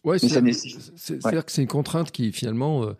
Ouais, 0.05 0.19
c'est-à-dire 0.19 1.45
que 1.45 1.53
c'est 1.53 1.63
une 1.63 1.69
contrainte 1.69 2.11
qui 2.11 2.33
finalement 2.33 2.85
euh, 2.85 2.97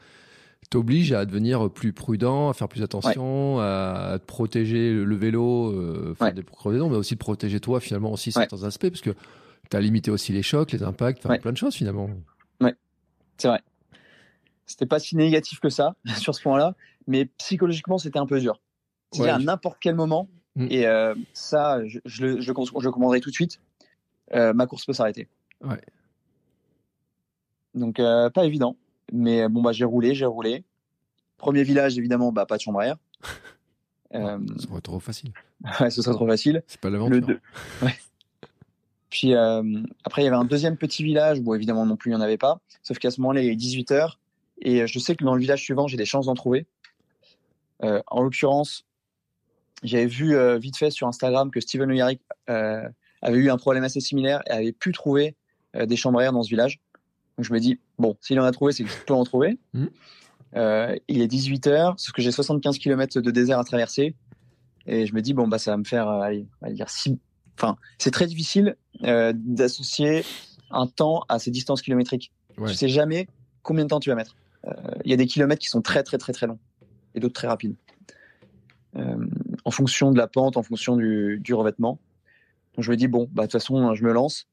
t'oblige 0.69 1.13
à 1.13 1.25
devenir 1.25 1.71
plus 1.71 1.93
prudent, 1.93 2.51
à 2.51 2.55
faire 2.55 2.69
plus 2.69 2.83
attention, 2.83 3.59
à, 3.59 4.13
à 4.13 4.19
te 4.19 4.27
protéger 4.27 4.93
le, 4.93 5.05
le 5.05 5.17
vélo, 5.17 5.71
euh, 5.73 6.15
faire 6.15 6.29
Ouais. 6.29 6.33
des 6.35 6.45
mais 6.89 6.97
aussi 6.97 7.15
de 7.15 7.19
protéger 7.19 7.59
toi 7.59 7.81
finalement 7.81 8.13
aussi 8.13 8.29
Ouais. 8.29 8.47
certains 8.49 8.65
aspects, 8.65 8.89
parce 8.89 9.01
que 9.01 9.11
tu 9.71 9.77
as 9.77 9.81
limité 9.81 10.11
aussi 10.11 10.33
les 10.33 10.43
chocs, 10.43 10.73
les 10.73 10.83
impacts, 10.83 11.25
Ouais. 11.25 11.39
plein 11.39 11.53
de 11.53 11.57
choses 11.57 11.75
finalement. 11.75 12.11
C'est 13.39 13.49
vrai. 13.49 13.63
C'était 14.67 14.85
pas 14.85 14.99
si 14.99 15.17
négatif 15.17 15.61
que 15.61 15.71
ça 15.71 15.97
sur 16.19 16.35
ce 16.35 16.43
point-là, 16.43 16.75
mais 17.11 17.27
psychologiquement, 17.39 17.99
c'était 17.99 18.19
un 18.19 18.27
peu 18.27 18.41
dur. 18.41 18.61
C'est-à-dire 19.13 19.35
Ouais, 19.37 19.41
à 19.43 19.45
n'importe 19.45 19.79
quel 19.81 19.95
moment, 19.95 20.29
Mm. 20.57 20.67
et 20.71 20.87
euh, 20.87 21.15
ça, 21.33 21.79
je, 21.87 22.01
je, 22.05 22.27
le- 22.27 22.41
je, 22.41 22.53
commanderai 22.53 23.21
tout 23.21 23.31
de 23.31 23.35
suite, 23.35 23.61
euh, 24.35 24.53
ma 24.53 24.67
course 24.67 24.85
peut 24.85 24.93
s'arrêter. 24.93 25.29
Ouais. 25.63 25.81
Donc, 27.75 28.01
euh, 28.01 28.31
pas 28.31 28.45
évident. 28.45 28.77
Mais 29.13 29.49
bon, 29.49 29.63
bah, 29.63 29.71
j'ai 29.73 29.85
roulé, 29.85 30.15
j'ai 30.15 30.27
roulé. 30.27 30.65
Premier 31.39 31.63
village, 31.63 31.97
évidemment, 31.99 32.33
bah, 32.33 32.47
pas 32.47 32.57
de 32.57 32.63
chambre 32.63 32.81
à 32.81 32.87
air. 32.89 32.97
Ça 34.13 34.39
serait 34.59 34.81
trop 34.81 34.99
facile. 34.99 35.33
ouais, 35.81 35.91
ce 35.91 36.03
serait 36.03 36.15
trop 36.17 36.27
facile. 36.27 36.63
C'est 36.67 36.81
pas 36.81 36.89
Le 36.91 36.95
l'aventure. 36.99 37.27
deux. 37.27 37.41
Ouais. 37.83 37.95
Puis 39.09 39.35
après, 39.35 40.23
il 40.23 40.25
y 40.25 40.29
avait 40.29 40.37
un 40.37 40.45
deuxième 40.45 40.77
petit 40.77 41.03
village. 41.05 41.41
Bon, 41.41 41.55
évidemment, 41.55 41.87
non 41.87 41.97
plus, 41.97 42.11
il 42.11 42.15
n'y 42.15 42.21
en 42.21 42.25
avait 42.25 42.39
pas. 42.39 42.61
Sauf 42.83 42.99
qu'à 42.99 43.11
ce 43.11 43.21
moment-là, 43.21 43.43
il 43.43 43.49
est 43.51 43.57
18h. 43.57 44.15
Et 44.63 44.87
je 44.87 44.99
sais 44.99 45.15
que 45.17 45.25
dans 45.25 45.35
le 45.35 45.41
village 45.41 45.63
suivant, 45.63 45.87
j'ai 45.89 45.97
des 45.97 46.05
chances 46.05 46.27
d'en 46.27 46.35
trouver. 46.35 46.67
Euh, 47.83 48.03
en 48.07 48.23
l'occurrence, 48.23 48.85
j'avais 49.83 50.07
vu 50.07 50.37
euh, 50.37 50.59
vite 50.59 50.77
fait 50.77 50.91
sur 50.91 51.07
Instagram 51.07 51.51
que 51.51 51.61
Steven 51.61 51.89
Le 51.89 51.97
Yarrick 51.97 52.21
euh, 52.49 52.89
avait 53.23 53.39
eu 53.39 53.51
un 53.51 53.57
problème 53.57 53.85
assez 53.85 54.01
similaire 54.01 54.43
et 54.47 54.51
avait 54.51 54.73
pu 54.73 54.93
trouver 54.93 55.37
des 55.73 55.95
chambres 55.95 56.19
à 56.19 56.25
air 56.25 56.33
dans 56.33 56.43
ce 56.43 56.51
village. 56.51 56.81
Donc 57.39 57.45
je 57.47 57.53
me 57.53 57.61
dis, 57.61 57.79
bon, 57.97 58.17
s'il 58.21 58.41
en 58.41 58.45
a 58.45 58.51
trouvé, 58.51 58.73
c'est 58.73 58.83
que 58.83 58.91
je 58.91 59.05
peux 59.07 59.15
en 59.15 59.25
trouver. 59.25 59.59
Euh, 60.57 60.97
il 61.09 61.21
est 61.21 61.33
18h, 61.33 61.95
sauf 61.97 62.13
que 62.13 62.23
j'ai 62.23 62.33
75 62.33 62.79
km 62.79 63.21
de 63.21 63.31
désert 63.31 63.59
à 63.59 63.65
traverser. 63.65 64.17
Et 64.87 65.07
je 65.07 65.15
me 65.15 65.23
dis, 65.23 65.35
bon, 65.35 65.47
bah, 65.47 65.59
ça 65.59 65.71
va 65.71 65.77
me 65.77 65.85
faire, 65.85 66.09
euh, 66.09 66.21
allez, 66.23 66.47
on 66.61 66.67
va 66.67 66.73
dire, 66.73 66.89
six... 66.89 67.19
Enfin, 67.57 67.77
c'est 67.99 68.11
très 68.11 68.27
difficile 68.27 68.77
euh, 69.05 69.33
d'associer 69.37 70.25
un 70.71 70.87
temps 70.87 71.25
à 71.29 71.39
ces 71.39 71.51
distances 71.51 71.83
kilométriques. 71.83 72.33
Ouais. 72.59 72.69
Tu 72.71 72.75
sais 72.75 72.89
jamais 72.89 73.29
combien 73.63 73.85
de 73.85 73.91
temps 73.91 74.01
tu 74.01 74.11
vas 74.11 74.17
mettre. 74.17 74.37
Il 75.05 75.11
y 75.11 75.15
a 75.15 75.17
des 75.17 75.27
kilomètres 75.27 75.61
qui 75.61 75.69
sont 75.69 75.83
très, 75.83 76.03
très, 76.03 76.19
très, 76.19 76.33
très 76.33 76.47
longs 76.47 76.59
et 77.15 77.21
d'autres 77.21 77.35
très 77.35 77.49
rapides. 77.49 77.75
Euh, 78.97 79.27
en 79.65 79.71
fonction 79.71 80.11
de 80.11 80.19
la 80.19 80.27
pente, 80.27 80.57
en 80.57 80.63
fonction 80.63 80.97
du, 80.97 81.39
du 81.41 81.55
revêtement. 81.55 81.99
Donc 82.75 82.85
je 82.85 82.91
me 82.91 82.97
dis, 82.97 83.09
bon, 83.09 83.29
bah, 83.33 83.43
de 83.43 83.47
toute 83.47 83.53
façon, 83.53 83.95
je 83.95 84.03
me 84.03 84.13
lance. 84.13 84.47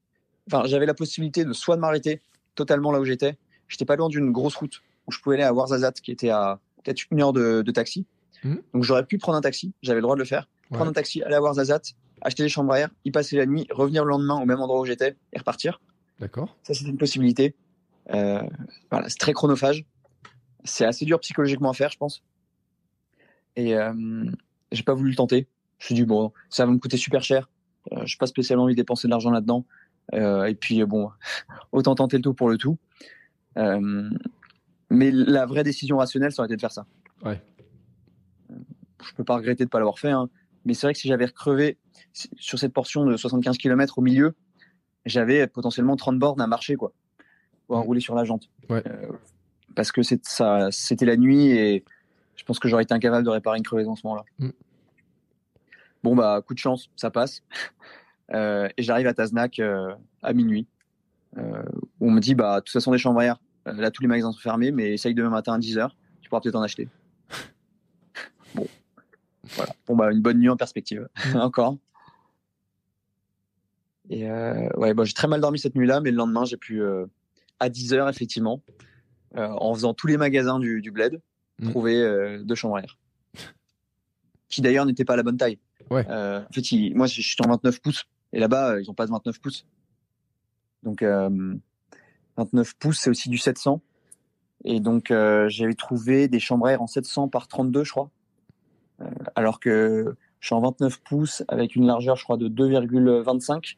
Enfin, 0.46 0.62
j'avais 0.66 0.86
la 0.86 0.94
possibilité 0.94 1.44
de 1.44 1.52
soit 1.52 1.76
de 1.76 1.80
m'arrêter 1.80 2.20
totalement 2.54 2.92
là 2.92 3.00
où 3.00 3.04
j'étais. 3.04 3.36
J'étais 3.68 3.84
pas 3.84 3.96
loin 3.96 4.08
d'une 4.08 4.30
grosse 4.30 4.54
route 4.56 4.80
où 5.06 5.12
je 5.12 5.20
pouvais 5.20 5.36
aller 5.36 5.44
à 5.44 5.52
Ouarzazate, 5.52 6.00
qui 6.00 6.10
était 6.12 6.30
à 6.30 6.60
peut-être 6.84 7.02
une 7.10 7.20
heure 7.20 7.32
de, 7.32 7.62
de 7.62 7.70
taxi. 7.70 8.06
Mhm. 8.44 8.62
Donc 8.74 8.84
j'aurais 8.84 9.04
pu 9.04 9.18
prendre 9.18 9.36
un 9.38 9.40
taxi, 9.40 9.72
j'avais 9.82 9.98
le 9.98 10.02
droit 10.02 10.14
de 10.14 10.20
le 10.20 10.24
faire. 10.26 10.48
Prendre 10.70 10.84
Ouais. 10.84 10.88
un 10.90 10.92
taxi, 10.92 11.22
aller 11.22 11.34
à 11.34 11.42
Ouarzazate, 11.42 11.94
acheter 12.20 12.42
des 12.42 12.48
chambres 12.48 12.72
à 12.72 12.80
air, 12.80 12.90
y 13.04 13.10
passer 13.10 13.36
la 13.36 13.46
nuit, 13.46 13.66
revenir 13.70 14.04
le 14.04 14.10
lendemain 14.10 14.40
au 14.40 14.44
même 14.44 14.60
endroit 14.60 14.80
où 14.80 14.84
j'étais 14.84 15.16
et 15.32 15.38
repartir. 15.38 15.80
D'accord. 16.20 16.56
Ça, 16.62 16.74
c'était 16.74 16.90
une 16.90 16.98
possibilité. 16.98 17.54
Euh, 18.14 18.42
voilà, 18.90 19.08
c'est 19.08 19.18
très 19.18 19.32
chronophage. 19.32 19.84
C'est 20.64 20.84
assez 20.84 21.04
dur 21.04 21.18
psychologiquement 21.20 21.70
à 21.70 21.74
faire, 21.74 21.90
je 21.90 21.98
pense. 21.98 22.22
Et 23.58 23.74
euh, 23.74 23.92
j'ai 24.70 24.84
pas 24.84 24.94
voulu 24.94 25.10
le 25.10 25.16
tenter. 25.16 25.48
Je 25.78 25.84
me 25.84 25.86
suis 25.86 25.94
dit, 25.96 26.04
bon, 26.04 26.32
ça 26.48 26.64
va 26.64 26.70
me 26.70 26.78
coûter 26.78 26.96
super 26.96 27.24
cher. 27.24 27.50
Euh, 27.92 28.02
j'ai 28.06 28.16
pas 28.16 28.26
spécialement 28.26 28.64
envie 28.64 28.74
de 28.74 28.80
dépenser 28.80 29.08
de 29.08 29.10
l'argent 29.10 29.30
là-dedans. 29.30 29.66
Euh, 30.14 30.44
et 30.44 30.54
puis, 30.54 30.84
bon, 30.84 31.10
autant 31.72 31.96
tenter 31.96 32.18
le 32.18 32.22
tout 32.22 32.34
pour 32.34 32.48
le 32.48 32.56
tout. 32.56 32.78
Mais 34.90 35.10
la 35.10 35.44
vraie 35.44 35.64
décision 35.64 35.98
rationnelle, 35.98 36.30
ça 36.30 36.40
aurait 36.40 36.46
été 36.46 36.54
de 36.54 36.60
faire 36.60 36.72
ça. 36.72 36.86
Ouais. 37.24 37.42
Je 38.48 39.12
peux 39.16 39.24
pas 39.24 39.34
regretter 39.34 39.64
de 39.64 39.68
pas 39.68 39.78
l'avoir 39.78 39.98
fait, 39.98 40.10
hein. 40.10 40.30
mais 40.64 40.74
c'est 40.74 40.86
vrai 40.86 40.94
que 40.94 41.00
si 41.00 41.08
j'avais 41.08 41.28
crevé 41.28 41.76
sur 42.12 42.58
cette 42.58 42.72
portion 42.72 43.04
de 43.04 43.16
75 43.16 43.58
km 43.58 43.98
au 43.98 44.02
milieu, 44.02 44.34
j'avais 45.04 45.46
potentiellement 45.48 45.96
30 45.96 46.18
bornes 46.18 46.40
à 46.40 46.46
marcher, 46.46 46.76
quoi, 46.76 46.92
ou 47.68 47.74
à 47.74 47.80
rouler 47.80 48.00
sur 48.00 48.14
la 48.14 48.24
jante. 48.24 48.48
Ouais. 48.70 48.82
Euh, 48.86 49.12
parce 49.74 49.92
que 49.92 50.00
ça, 50.22 50.68
c'était 50.70 51.06
la 51.06 51.16
nuit 51.16 51.50
et 51.50 51.84
je 52.38 52.44
pense 52.44 52.58
que 52.58 52.68
j'aurais 52.68 52.84
été 52.84 52.94
incapable 52.94 53.24
de 53.24 53.30
réparer 53.30 53.58
une 53.58 53.64
crevaison 53.64 53.92
à 53.92 53.96
ce 53.96 54.06
moment-là. 54.06 54.24
Mm. 54.38 54.50
Bon, 56.04 56.14
bah, 56.14 56.40
coup 56.46 56.54
de 56.54 56.58
chance, 56.58 56.88
ça 56.96 57.10
passe. 57.10 57.42
Euh, 58.34 58.68
et 58.76 58.82
j'arrive 58.82 59.06
à 59.06 59.14
Taznac 59.14 59.58
euh, 59.58 59.94
à 60.22 60.34
minuit. 60.34 60.66
Euh, 61.38 61.62
où 61.98 62.08
on 62.08 62.10
me 62.10 62.20
dit, 62.20 62.34
bah, 62.34 62.56
de 62.56 62.64
toute 62.64 62.74
façon, 62.74 62.92
des 62.92 63.02
euh, 63.06 63.34
là, 63.64 63.90
tous 63.90 64.02
les 64.02 64.06
magasins 64.06 64.32
sont 64.32 64.38
fermés, 64.38 64.70
mais 64.70 64.92
essaye 64.92 65.14
demain 65.14 65.30
matin 65.30 65.54
à 65.54 65.58
10h, 65.58 65.88
tu 66.20 66.28
pourras 66.28 66.42
peut-être 66.42 66.56
en 66.56 66.60
acheter. 66.60 66.90
bon. 68.54 68.66
Voilà. 69.44 69.72
Bon, 69.86 69.96
bah, 69.96 70.12
une 70.12 70.20
bonne 70.20 70.40
nuit 70.40 70.50
en 70.50 70.58
perspective. 70.58 71.08
Encore. 71.36 71.78
Et 74.10 74.30
ouais, 74.30 74.92
bon, 74.92 75.04
j'ai 75.04 75.14
très 75.14 75.26
mal 75.26 75.40
dormi 75.40 75.58
cette 75.58 75.74
nuit-là, 75.74 76.02
mais 76.02 76.10
le 76.10 76.18
lendemain, 76.18 76.44
j'ai 76.44 76.58
pu, 76.58 76.82
à 77.60 77.70
10 77.70 77.94
heures, 77.94 78.10
effectivement, 78.10 78.60
en 79.34 79.72
faisant 79.72 79.94
tous 79.94 80.06
les 80.06 80.18
magasins 80.18 80.58
du, 80.58 80.82
du 80.82 80.90
Bled, 80.90 81.18
Mm. 81.60 81.70
trouver 81.70 82.38
deux 82.44 82.54
chambres 82.54 82.76
à 82.76 82.82
air. 82.82 82.96
Qui 84.48 84.60
d'ailleurs 84.62 84.86
n'étaient 84.86 85.04
pas 85.04 85.14
à 85.14 85.16
la 85.16 85.22
bonne 85.22 85.36
taille. 85.36 85.58
Ouais. 85.90 86.04
en 86.06 86.44
fait, 86.52 86.94
moi, 86.94 87.06
je 87.06 87.20
suis 87.22 87.36
en 87.44 87.48
29 87.48 87.80
pouces. 87.80 88.04
Et 88.32 88.38
là-bas, 88.40 88.72
euh, 88.72 88.82
ils 88.82 88.90
ont 88.90 88.94
pas 88.94 89.06
de 89.06 89.10
29 89.10 89.40
pouces. 89.40 89.64
Donc, 90.82 91.02
euh, 91.02 91.54
29 92.36 92.74
pouces, 92.74 92.98
c'est 93.00 93.10
aussi 93.10 93.28
du 93.28 93.38
700. 93.38 93.80
Et 94.64 94.80
donc, 94.80 95.10
euh, 95.10 95.48
j'avais 95.48 95.74
trouvé 95.74 96.28
des 96.28 96.40
chambres 96.40 96.66
à 96.66 96.72
air 96.72 96.82
en 96.82 96.86
700 96.86 97.28
par 97.28 97.48
32, 97.48 97.84
je 97.84 97.90
crois. 97.90 98.10
Euh, 99.00 99.06
alors 99.34 99.60
que 99.60 100.14
je 100.40 100.46
suis 100.46 100.54
en 100.54 100.60
29 100.60 101.00
pouces 101.00 101.42
avec 101.48 101.74
une 101.76 101.86
largeur, 101.86 102.16
je 102.16 102.24
crois, 102.24 102.36
de 102.36 102.48
2,25, 102.48 103.76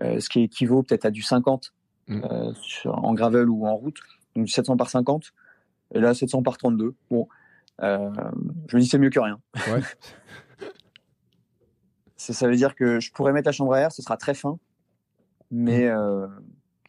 euh, 0.00 0.20
ce 0.20 0.28
qui 0.28 0.40
équivaut 0.42 0.82
peut-être 0.82 1.04
à 1.04 1.10
du 1.10 1.22
50 1.22 1.72
Mm. 2.08 2.22
euh, 2.24 2.52
sur- 2.54 3.04
en 3.04 3.12
gravel 3.14 3.48
ou 3.50 3.66
en 3.66 3.76
route. 3.76 3.98
Donc, 4.34 4.46
du 4.46 4.50
700 4.52 4.76
par 4.78 4.88
50. 4.90 5.32
Et 5.94 6.00
là, 6.00 6.14
700 6.14 6.42
par 6.42 6.56
32. 6.58 6.94
Bon, 7.10 7.28
euh, 7.82 8.10
je 8.68 8.76
me 8.76 8.80
dis 8.82 8.88
c'est 8.88 8.98
mieux 8.98 9.10
que 9.10 9.20
rien. 9.20 9.40
Ouais. 9.72 9.80
Ça, 12.16 12.32
ça 12.32 12.48
veut 12.48 12.56
dire 12.56 12.74
que 12.74 12.98
je 12.98 13.12
pourrais 13.12 13.32
mettre 13.32 13.46
la 13.46 13.52
chambre 13.52 13.72
à 13.74 13.80
air, 13.80 13.92
ce 13.92 14.02
sera 14.02 14.16
très 14.16 14.34
fin, 14.34 14.58
mais 15.52 15.86
euh, 15.86 16.26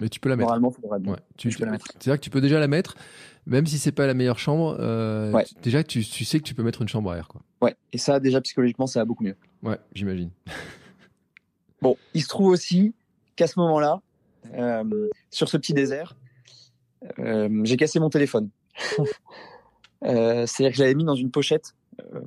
Mais 0.02 0.10
tu 0.10 0.20
peux 0.20 0.28
la 0.28 0.36
mettre. 0.36 0.52
devrait 0.60 0.97
être 0.97 1.04
bien. 1.04 1.14
Ouais. 1.14 1.20
Tu, 1.38 1.50
peux 1.50 1.66
la 1.66 1.72
mettre. 1.72 1.86
C'est-à-dire 1.91 2.16
que 2.16 2.24
tu 2.24 2.32
peux 2.32 2.41
déjà 2.41 2.60
la 2.60 2.68
mettre, 2.68 2.95
même 3.45 3.68
si 3.68 3.78
c'est 3.78 3.91
pas 3.91 4.08
la 4.08 4.16
meilleure 4.16 4.39
chambre. 4.39 4.76
euh, 4.80 5.32
Ouais. 5.32 5.45
tu- 5.45 5.54
déjà, 5.62 5.84
tu, 5.84 6.04
tu 6.04 6.26
sais 6.26 6.39
que 6.39 6.43
tu 6.45 6.56
peux 6.56 6.64
mettre 6.64 6.82
une 6.82 6.88
chambre 6.88 7.12
à 7.12 7.18
air, 7.18 7.28
quoi. 7.28 7.41
Ouais, 7.62 7.76
et 7.93 8.00
ça, 8.00 8.20
déjà, 8.20 8.41
psychologiquement, 8.41 8.88
ça 8.88 9.02
va 9.02 9.06
beaucoup 9.06 9.24
mieux. 9.24 9.36
Ouais, 9.64 9.78
j'imagine. 9.93 10.32
Bon, 11.82 11.95
il 12.14 12.22
se 12.24 12.28
trouve 12.28 12.47
aussi 12.47 12.93
qu'à 13.38 13.47
ce 13.47 13.58
moment-là, 13.60 14.02
sur 15.30 15.47
ce 15.47 15.56
petit 15.56 15.74
désert, 15.74 16.18
j'ai 17.18 17.78
cassé 17.78 18.00
mon 18.02 18.10
téléphone. 18.10 18.50
Euh, 20.06 20.46
C'est-à-dire 20.46 20.72
que 20.72 20.78
je 20.78 20.84
l'avais 20.84 20.96
mis 20.96 21.04
dans 21.04 21.16
une 21.16 21.30
pochette 21.30 21.76
euh, 22.00 22.22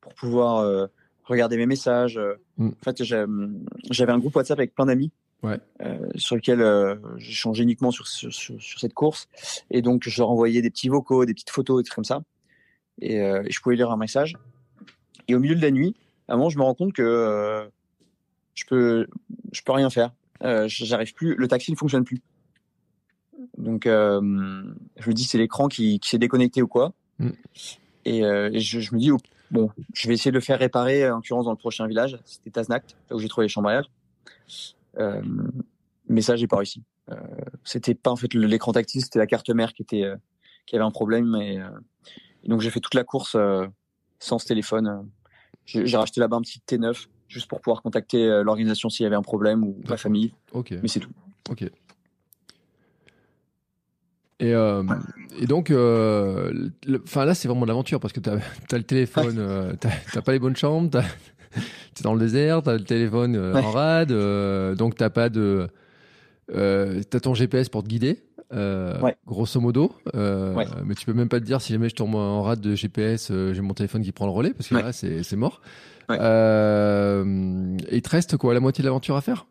pour 0.00 0.12
pouvoir 0.14 0.56
euh, 0.56 0.86
regarder 1.22 1.56
mes 1.56 1.66
messages. 1.66 2.18
Mm. 2.56 2.68
En 2.68 2.84
fait, 2.84 3.04
j'avais 3.04 4.12
un 4.12 4.18
groupe 4.18 4.34
WhatsApp 4.34 4.58
avec 4.58 4.74
plein 4.74 4.86
d'amis 4.86 5.12
Ouais. 5.42 5.58
sur 6.16 6.36
lequel 6.36 6.62
j'échangeais 7.16 7.62
uniquement 7.62 7.90
sur, 7.92 8.06
sur, 8.08 8.30
sur, 8.30 8.60
sur 8.60 8.80
cette 8.80 8.92
course. 8.92 9.28
Et 9.70 9.82
donc, 9.82 10.06
je 10.06 10.20
leur 10.20 10.30
envoyais 10.30 10.60
des 10.60 10.68
petits 10.68 10.88
vocaux, 10.90 11.24
des 11.24 11.32
petites 11.32 11.50
photos, 11.50 11.78
des 11.78 11.84
trucs 11.84 11.94
comme 11.94 12.04
ça. 12.04 12.22
Et, 13.00 13.14
et 13.18 13.50
je 13.50 13.60
pouvais 13.60 13.76
lire 13.76 13.90
un 13.90 13.96
message. 13.96 14.36
Et 15.28 15.34
au 15.34 15.38
milieu 15.38 15.54
de 15.54 15.62
la 15.62 15.70
nuit, 15.70 15.94
à 16.28 16.34
un 16.34 16.36
moment, 16.36 16.50
je 16.50 16.58
me 16.58 16.62
rends 16.62 16.74
compte 16.74 16.92
que 16.92 17.70
je 18.54 18.64
peux, 18.66 19.06
je 19.52 19.62
peux 19.62 19.72
rien 19.72 19.88
faire. 19.88 20.10
J'arrive 20.66 21.14
plus. 21.14 21.36
Le 21.36 21.48
taxi 21.48 21.70
ne 21.70 21.76
fonctionne 21.76 22.04
plus. 22.04 22.20
Donc, 23.58 23.86
euh, 23.86 24.20
je 24.98 25.08
me 25.08 25.14
dis 25.14 25.24
c'est 25.24 25.38
l'écran 25.38 25.68
qui, 25.68 26.00
qui 26.00 26.08
s'est 26.08 26.18
déconnecté 26.18 26.62
ou 26.62 26.68
quoi. 26.68 26.92
Mm. 27.18 27.30
Et, 28.04 28.24
euh, 28.24 28.50
et 28.52 28.60
je, 28.60 28.80
je 28.80 28.94
me 28.94 29.00
dis 29.00 29.10
oh, 29.10 29.18
bon, 29.50 29.70
je 29.94 30.08
vais 30.08 30.14
essayer 30.14 30.30
de 30.30 30.36
le 30.36 30.40
faire 30.40 30.58
réparer 30.58 31.10
en 31.10 31.16
l'occurrence 31.16 31.44
dans 31.44 31.50
le 31.50 31.56
prochain 31.56 31.86
village. 31.86 32.18
C'était 32.24 32.50
Taznak, 32.50 32.84
là 33.08 33.16
où 33.16 33.18
j'ai 33.18 33.28
trouvé 33.28 33.46
les 33.46 33.70
air. 33.70 33.90
Euh, 34.98 35.22
mais 36.08 36.22
ça, 36.22 36.36
j'ai 36.36 36.46
pas 36.46 36.56
réussi. 36.56 36.82
Euh, 37.10 37.16
c'était 37.64 37.94
pas 37.94 38.10
en 38.10 38.16
fait 38.16 38.32
l'écran 38.34 38.72
tactile, 38.72 39.02
c'était 39.02 39.18
la 39.18 39.26
carte 39.26 39.50
mère 39.50 39.72
qui 39.72 39.82
était 39.82 40.04
euh, 40.04 40.16
qui 40.66 40.76
avait 40.76 40.84
un 40.84 40.90
problème. 40.90 41.36
Et, 41.36 41.58
euh, 41.60 41.68
et 42.44 42.48
donc 42.48 42.60
j'ai 42.60 42.70
fait 42.70 42.80
toute 42.80 42.94
la 42.94 43.04
course 43.04 43.34
euh, 43.34 43.66
sans 44.18 44.38
ce 44.38 44.46
téléphone. 44.46 44.86
euh. 44.86 45.02
J'ai 45.66 45.96
racheté 45.96 46.20
là-bas 46.20 46.36
un 46.36 46.40
petit 46.42 46.60
T9 46.66 47.06
juste 47.28 47.48
pour 47.48 47.60
pouvoir 47.60 47.82
contacter 47.82 48.26
euh, 48.26 48.42
l'organisation 48.42 48.88
s'il 48.90 49.04
y 49.04 49.06
avait 49.06 49.16
un 49.16 49.22
problème 49.22 49.62
ou 49.62 49.76
ma 49.88 49.96
famille. 49.96 50.32
Ok. 50.52 50.72
Mais 50.82 50.88
c'est 50.88 50.98
tout. 51.00 51.12
Ok. 51.48 51.64
Et, 54.40 54.54
euh, 54.54 54.82
et 55.38 55.46
donc, 55.46 55.70
euh, 55.70 56.50
le- 56.86 57.02
là, 57.24 57.34
c'est 57.34 57.46
vraiment 57.46 57.62
de 57.62 57.68
l'aventure 57.68 58.00
parce 58.00 58.12
que 58.12 58.20
t'as 58.20 58.36
as 58.72 58.76
le 58.76 58.82
téléphone, 58.84 59.36
euh, 59.38 59.72
t'as 59.78 60.22
pas 60.22 60.32
les 60.32 60.38
bonnes 60.38 60.56
chambres, 60.56 60.90
t'es 61.94 62.02
dans 62.02 62.14
le 62.14 62.20
désert, 62.20 62.62
t'as 62.62 62.72
le 62.74 62.84
téléphone 62.84 63.36
euh, 63.36 63.54
Ouais. 63.54 63.60
en 63.60 63.70
rade, 63.70 64.12
euh, 64.12 64.74
donc 64.74 64.94
t'as 64.96 65.10
pas 65.10 65.28
de, 65.28 65.68
euh, 66.54 67.02
t'as 67.08 67.20
ton 67.20 67.34
GPS 67.34 67.68
pour 67.68 67.82
te 67.82 67.88
guider, 67.88 68.22
euh, 68.54 68.98
Ouais. 69.00 69.14
grosso 69.26 69.60
modo, 69.60 69.92
euh, 70.14 70.54
Ouais. 70.54 70.66
mais 70.86 70.94
tu 70.94 71.04
peux 71.04 71.12
même 71.12 71.28
pas 71.28 71.38
te 71.38 71.44
dire 71.44 71.60
si 71.60 71.72
jamais 71.74 71.88
je 71.90 71.94
tombe 71.96 72.14
en 72.14 72.42
rade 72.42 72.60
de 72.62 72.74
GPS, 72.74 73.28
euh, 73.30 73.52
j'ai 73.52 73.60
mon 73.60 73.74
téléphone 73.74 74.02
qui 74.02 74.12
prend 74.12 74.24
le 74.26 74.32
relais 74.32 74.54
parce 74.54 74.68
que 74.68 74.74
Ouais. 74.76 74.82
là, 74.82 74.92
c'est 74.92 75.22
c'est 75.22 75.36
mort. 75.36 75.60
Ouais. 76.08 76.16
Euh, 76.18 77.76
et 77.88 77.96
il 77.96 78.02
te 78.02 78.08
reste 78.10 78.36
quoi, 78.38 78.54
la 78.54 78.60
moitié 78.60 78.80
de 78.82 78.86
l'aventure 78.88 79.16
à 79.16 79.20
faire? 79.20 79.46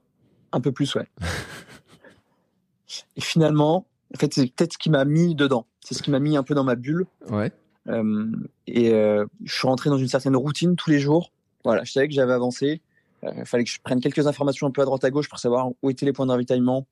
Un 0.51 0.59
peu 0.61 0.71
plus, 0.71 0.95
ouais. 0.95 1.05
et 3.15 3.21
finalement, 3.21 3.85
en 4.15 4.17
fait, 4.17 4.33
c'est 4.33 4.53
peut-être 4.53 4.73
ce 4.73 4.77
qui 4.77 4.89
m'a 4.89 5.05
mis 5.05 5.35
dedans. 5.35 5.67
C'est 5.81 5.93
ce 5.93 6.01
qui 6.01 6.11
m'a 6.11 6.19
mis 6.19 6.35
un 6.35 6.43
peu 6.43 6.55
dans 6.55 6.63
ma 6.63 6.75
bulle. 6.75 7.05
Ouais. 7.29 7.51
Euh, 7.87 8.31
et 8.67 8.93
euh, 8.93 9.25
je 9.43 9.53
suis 9.53 9.67
rentré 9.67 9.89
dans 9.89 9.97
une 9.97 10.07
certaine 10.07 10.35
routine 10.35 10.75
tous 10.75 10.89
les 10.89 10.99
jours. 10.99 11.31
Voilà, 11.63 11.83
je 11.83 11.91
savais 11.91 12.07
que 12.07 12.13
j'avais 12.13 12.33
avancé. 12.33 12.81
Il 13.23 13.45
fallait 13.45 13.65
que 13.65 13.69
je 13.69 13.79
prenne 13.83 13.99
quelques 13.99 14.27
informations 14.27 14.67
un 14.67 14.71
peu 14.71 14.81
à 14.81 14.85
droite 14.85 15.03
à 15.03 15.09
gauche 15.09 15.27
pour 15.27 15.39
savoir 15.39 15.71
où 15.81 15.89
étaient 15.89 16.05
les 16.05 16.13
points 16.13 16.25
de 16.25 16.31
ravitaillement 16.31 16.87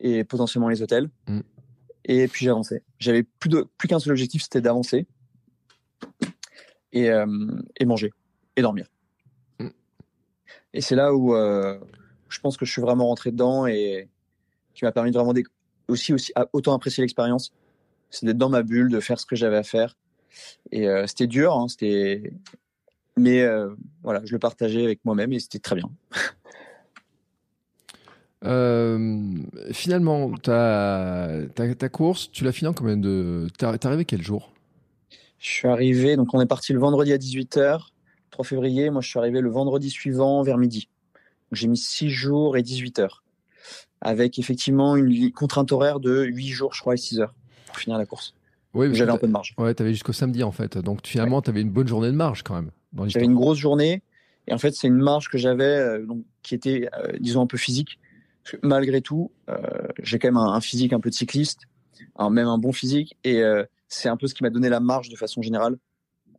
et 0.00 0.24
potentiellement 0.24 0.68
les 0.68 0.80
hôtels. 0.80 1.10
Mm. 1.26 1.40
Et 2.04 2.28
puis 2.28 2.44
j'avançais. 2.44 2.82
J'avais 2.98 3.22
plus 3.22 3.48
de 3.48 3.66
plus 3.78 3.88
qu'un 3.88 3.98
seul 3.98 4.12
objectif, 4.12 4.42
c'était 4.42 4.60
d'avancer 4.60 5.06
et, 6.92 7.10
euh, 7.10 7.26
et 7.78 7.84
manger 7.84 8.12
et 8.56 8.62
dormir. 8.62 8.86
Mm. 9.58 9.68
Et 10.74 10.80
c'est 10.80 10.94
là 10.94 11.14
où 11.14 11.34
euh, 11.34 11.78
je 12.28 12.40
pense 12.40 12.56
que 12.56 12.64
je 12.64 12.72
suis 12.72 12.82
vraiment 12.82 13.06
rentré 13.06 13.30
dedans 13.30 13.66
et 13.66 14.08
qui 14.74 14.84
m'a 14.84 14.92
permis 14.92 15.10
de 15.10 15.16
vraiment 15.16 15.34
aussi 15.92 16.12
aussi 16.12 16.32
autant 16.52 16.74
apprécier 16.74 17.02
l'expérience. 17.02 17.52
C'est 18.10 18.26
d'être 18.26 18.38
dans 18.38 18.48
ma 18.48 18.62
bulle, 18.62 18.90
de 18.90 19.00
faire 19.00 19.20
ce 19.20 19.26
que 19.26 19.36
j'avais 19.36 19.56
à 19.56 19.62
faire. 19.62 19.96
Et 20.70 20.88
euh, 20.88 21.06
c'était 21.06 21.26
dur, 21.26 21.54
hein, 21.54 21.68
c'était. 21.68 22.32
Mais 23.16 23.42
euh, 23.42 23.70
voilà, 24.02 24.22
je 24.24 24.32
le 24.32 24.38
partageais 24.38 24.84
avec 24.84 25.04
moi-même 25.04 25.32
et 25.32 25.40
c'était 25.40 25.58
très 25.58 25.76
bien. 25.76 25.90
Euh, 28.44 29.36
finalement, 29.70 30.32
ta, 30.32 31.28
ta, 31.54 31.72
ta 31.76 31.88
course, 31.88 32.28
tu 32.32 32.42
l'as 32.42 32.50
finie 32.50 32.68
en 32.68 32.72
combien 32.72 32.96
de. 32.96 33.46
T'es 33.56 33.86
arrivé 33.86 34.04
quel 34.04 34.20
jour? 34.20 34.50
Je 35.38 35.48
suis 35.48 35.68
arrivé, 35.68 36.16
donc 36.16 36.34
on 36.34 36.40
est 36.40 36.46
parti 36.46 36.72
le 36.72 36.80
vendredi 36.80 37.12
à 37.12 37.18
18h, 37.18 37.90
3 38.30 38.44
février. 38.44 38.90
Moi, 38.90 39.00
je 39.00 39.08
suis 39.08 39.18
arrivé 39.20 39.40
le 39.40 39.48
vendredi 39.48 39.90
suivant 39.90 40.42
vers 40.42 40.58
midi. 40.58 40.88
J'ai 41.52 41.68
mis 41.68 41.76
6 41.76 42.10
jours 42.10 42.56
et 42.56 42.62
18 42.62 42.98
heures. 42.98 43.22
Avec 44.04 44.38
effectivement 44.38 44.96
une 44.96 45.30
contrainte 45.32 45.70
horaire 45.70 46.00
de 46.00 46.24
8 46.24 46.48
jours, 46.48 46.74
je 46.74 46.80
crois, 46.80 46.94
et 46.94 46.98
6 46.98 47.20
heures 47.20 47.34
pour 47.66 47.76
finir 47.78 47.96
la 47.98 48.04
course. 48.04 48.34
Oui, 48.74 48.92
J'avais 48.94 49.12
un 49.12 49.16
peu 49.16 49.26
de 49.28 49.32
marge. 49.32 49.54
Ouais, 49.58 49.72
t'avais 49.74 49.92
jusqu'au 49.92 50.12
samedi 50.12 50.42
en 50.42 50.50
fait. 50.50 50.76
Donc 50.76 51.06
finalement, 51.06 51.40
t'avais 51.40 51.60
une 51.60 51.70
bonne 51.70 51.86
journée 51.86 52.08
de 52.08 52.16
marge 52.16 52.42
quand 52.42 52.54
même. 52.54 52.70
J'avais 53.06 53.26
une 53.26 53.34
grosse 53.34 53.58
journée. 53.58 54.02
Et 54.48 54.52
en 54.52 54.58
fait, 54.58 54.72
c'est 54.74 54.88
une 54.88 54.96
marge 54.98 55.28
que 55.28 55.38
j'avais, 55.38 55.64
euh, 55.64 56.04
qui 56.42 56.56
était, 56.56 56.88
euh, 56.98 57.12
disons, 57.20 57.42
un 57.42 57.46
peu 57.46 57.56
physique. 57.58 58.00
Parce 58.42 58.56
que 58.56 58.66
malgré 58.66 59.00
tout, 59.00 59.30
euh, 59.48 59.56
j'ai 60.02 60.18
quand 60.18 60.26
même 60.26 60.36
un, 60.36 60.52
un 60.54 60.60
physique 60.60 60.92
un 60.92 60.98
peu 60.98 61.10
de 61.10 61.14
cycliste, 61.14 61.60
un- 62.16 62.28
même 62.30 62.48
un 62.48 62.58
bon 62.58 62.72
physique. 62.72 63.16
Et 63.22 63.40
euh, 63.40 63.62
c'est 63.86 64.08
un 64.08 64.16
peu 64.16 64.26
ce 64.26 64.34
qui 64.34 64.42
m'a 64.42 64.50
donné 64.50 64.68
la 64.68 64.80
marge 64.80 65.10
de 65.10 65.16
façon 65.16 65.42
générale. 65.42 65.78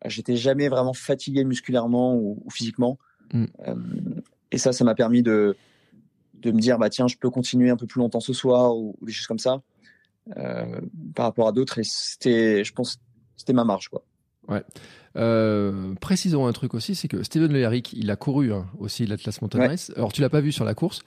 J'étais 0.05 0.36
jamais 0.36 0.68
vraiment 0.68 0.91
fatigué 0.93 1.45
musculairement 1.45 2.16
ou, 2.16 2.41
ou 2.43 2.49
physiquement. 2.49 2.97
Mm. 3.34 3.45
Et 4.51 4.57
ça, 4.57 4.74
ça 4.74 4.84
m'a 4.84 4.95
permis 4.95 5.24
de, 5.24 5.55
de 6.44 6.52
me 6.52 6.60
dire, 6.60 6.78
bah 6.78 6.89
tiens, 6.89 7.08
je 7.08 7.18
peux 7.18 7.30
continuer 7.30 7.70
un 7.70 7.76
peu 7.78 7.88
plus 7.88 8.00
longtemps 8.00 8.20
ce 8.20 8.34
soir 8.34 8.76
ou, 8.78 8.96
ou 9.02 9.06
des 9.06 9.12
choses 9.12 9.28
comme 9.28 9.39
ça 9.39 9.62
euh, 10.38 10.80
par 11.16 11.26
rapport 11.26 11.48
à 11.48 11.52
d'autres. 11.52 11.80
Et 11.80 11.84
c'était, 11.84 12.64
je 12.64 12.74
pense, 12.74 13.00
c'était 13.36 13.54
ma 13.54 13.64
marge, 13.64 13.89
quoi. 13.89 14.04
Euh, 15.16 15.94
précisons 16.02 16.48
un 16.48 16.54
truc 16.54 16.74
aussi, 16.74 16.96
c'est 16.96 17.08
que 17.08 17.24
Steven 17.24 17.52
Le 17.52 17.60
Yarrick, 17.60 17.94
il 17.94 18.10
a 18.12 18.16
couru 18.16 18.52
hein, 18.52 18.66
aussi 18.80 19.06
l'Atlas 19.06 19.41
Mountain 19.41 19.60
Ouais. 19.60 19.68
Race. 19.68 19.91
Alors 19.96 20.12
tu 20.12 20.22
l'as 20.22 20.30
pas 20.30 20.41
vu 20.41 20.52
sur 20.52 20.66
la 20.66 20.74
course. 20.74 21.02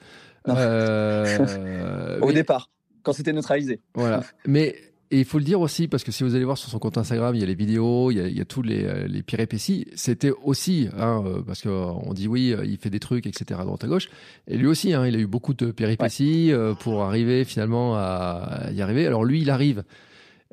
Euh, 0.47 2.19
Au 2.21 2.27
mais- 2.27 2.33
départ, 2.33 2.69
quand 3.03 3.13
c'était 3.13 3.33
neutralisé. 3.33 3.81
Voilà. 3.95 4.23
Mais 4.45 4.75
et 5.09 5.19
il 5.19 5.25
faut 5.25 5.37
le 5.37 5.45
dire 5.45 5.61
aussi 5.61 5.87
parce 5.87 6.03
que 6.03 6.11
si 6.11 6.23
vous 6.23 6.35
allez 6.35 6.43
voir 6.43 6.57
sur 6.57 6.69
son 6.69 6.79
compte 6.79 6.97
Instagram, 6.97 7.33
il 7.33 7.39
y 7.39 7.43
a 7.43 7.47
les 7.47 7.55
vidéos, 7.55 8.11
il 8.11 8.17
y 8.17 8.21
a, 8.21 8.27
il 8.27 8.37
y 8.37 8.41
a 8.41 8.45
tous 8.45 8.61
les, 8.61 8.83
euh, 8.83 9.07
les 9.07 9.23
péripéties. 9.23 9.87
C'était 9.95 10.31
aussi, 10.43 10.89
hein, 10.97 11.23
euh, 11.25 11.41
parce 11.41 11.61
que 11.61 11.69
euh, 11.69 11.85
on 12.03 12.13
dit 12.13 12.27
oui, 12.27 12.53
il 12.65 12.77
fait 12.77 12.89
des 12.89 12.99
trucs, 12.99 13.25
etc. 13.25 13.59
à 13.61 13.63
droite 13.63 13.83
à 13.83 13.87
gauche. 13.87 14.09
Et 14.47 14.57
lui 14.57 14.67
aussi, 14.67 14.93
hein, 14.93 15.05
il 15.07 15.15
a 15.15 15.19
eu 15.19 15.27
beaucoup 15.27 15.53
de 15.53 15.71
péripéties 15.71 16.51
pour 16.79 17.03
arriver 17.03 17.45
finalement 17.45 17.95
à, 17.95 18.69
y 18.73 18.81
arriver. 18.81 19.07
Alors 19.07 19.23
lui, 19.23 19.41
il 19.41 19.49
arrive. 19.49 19.83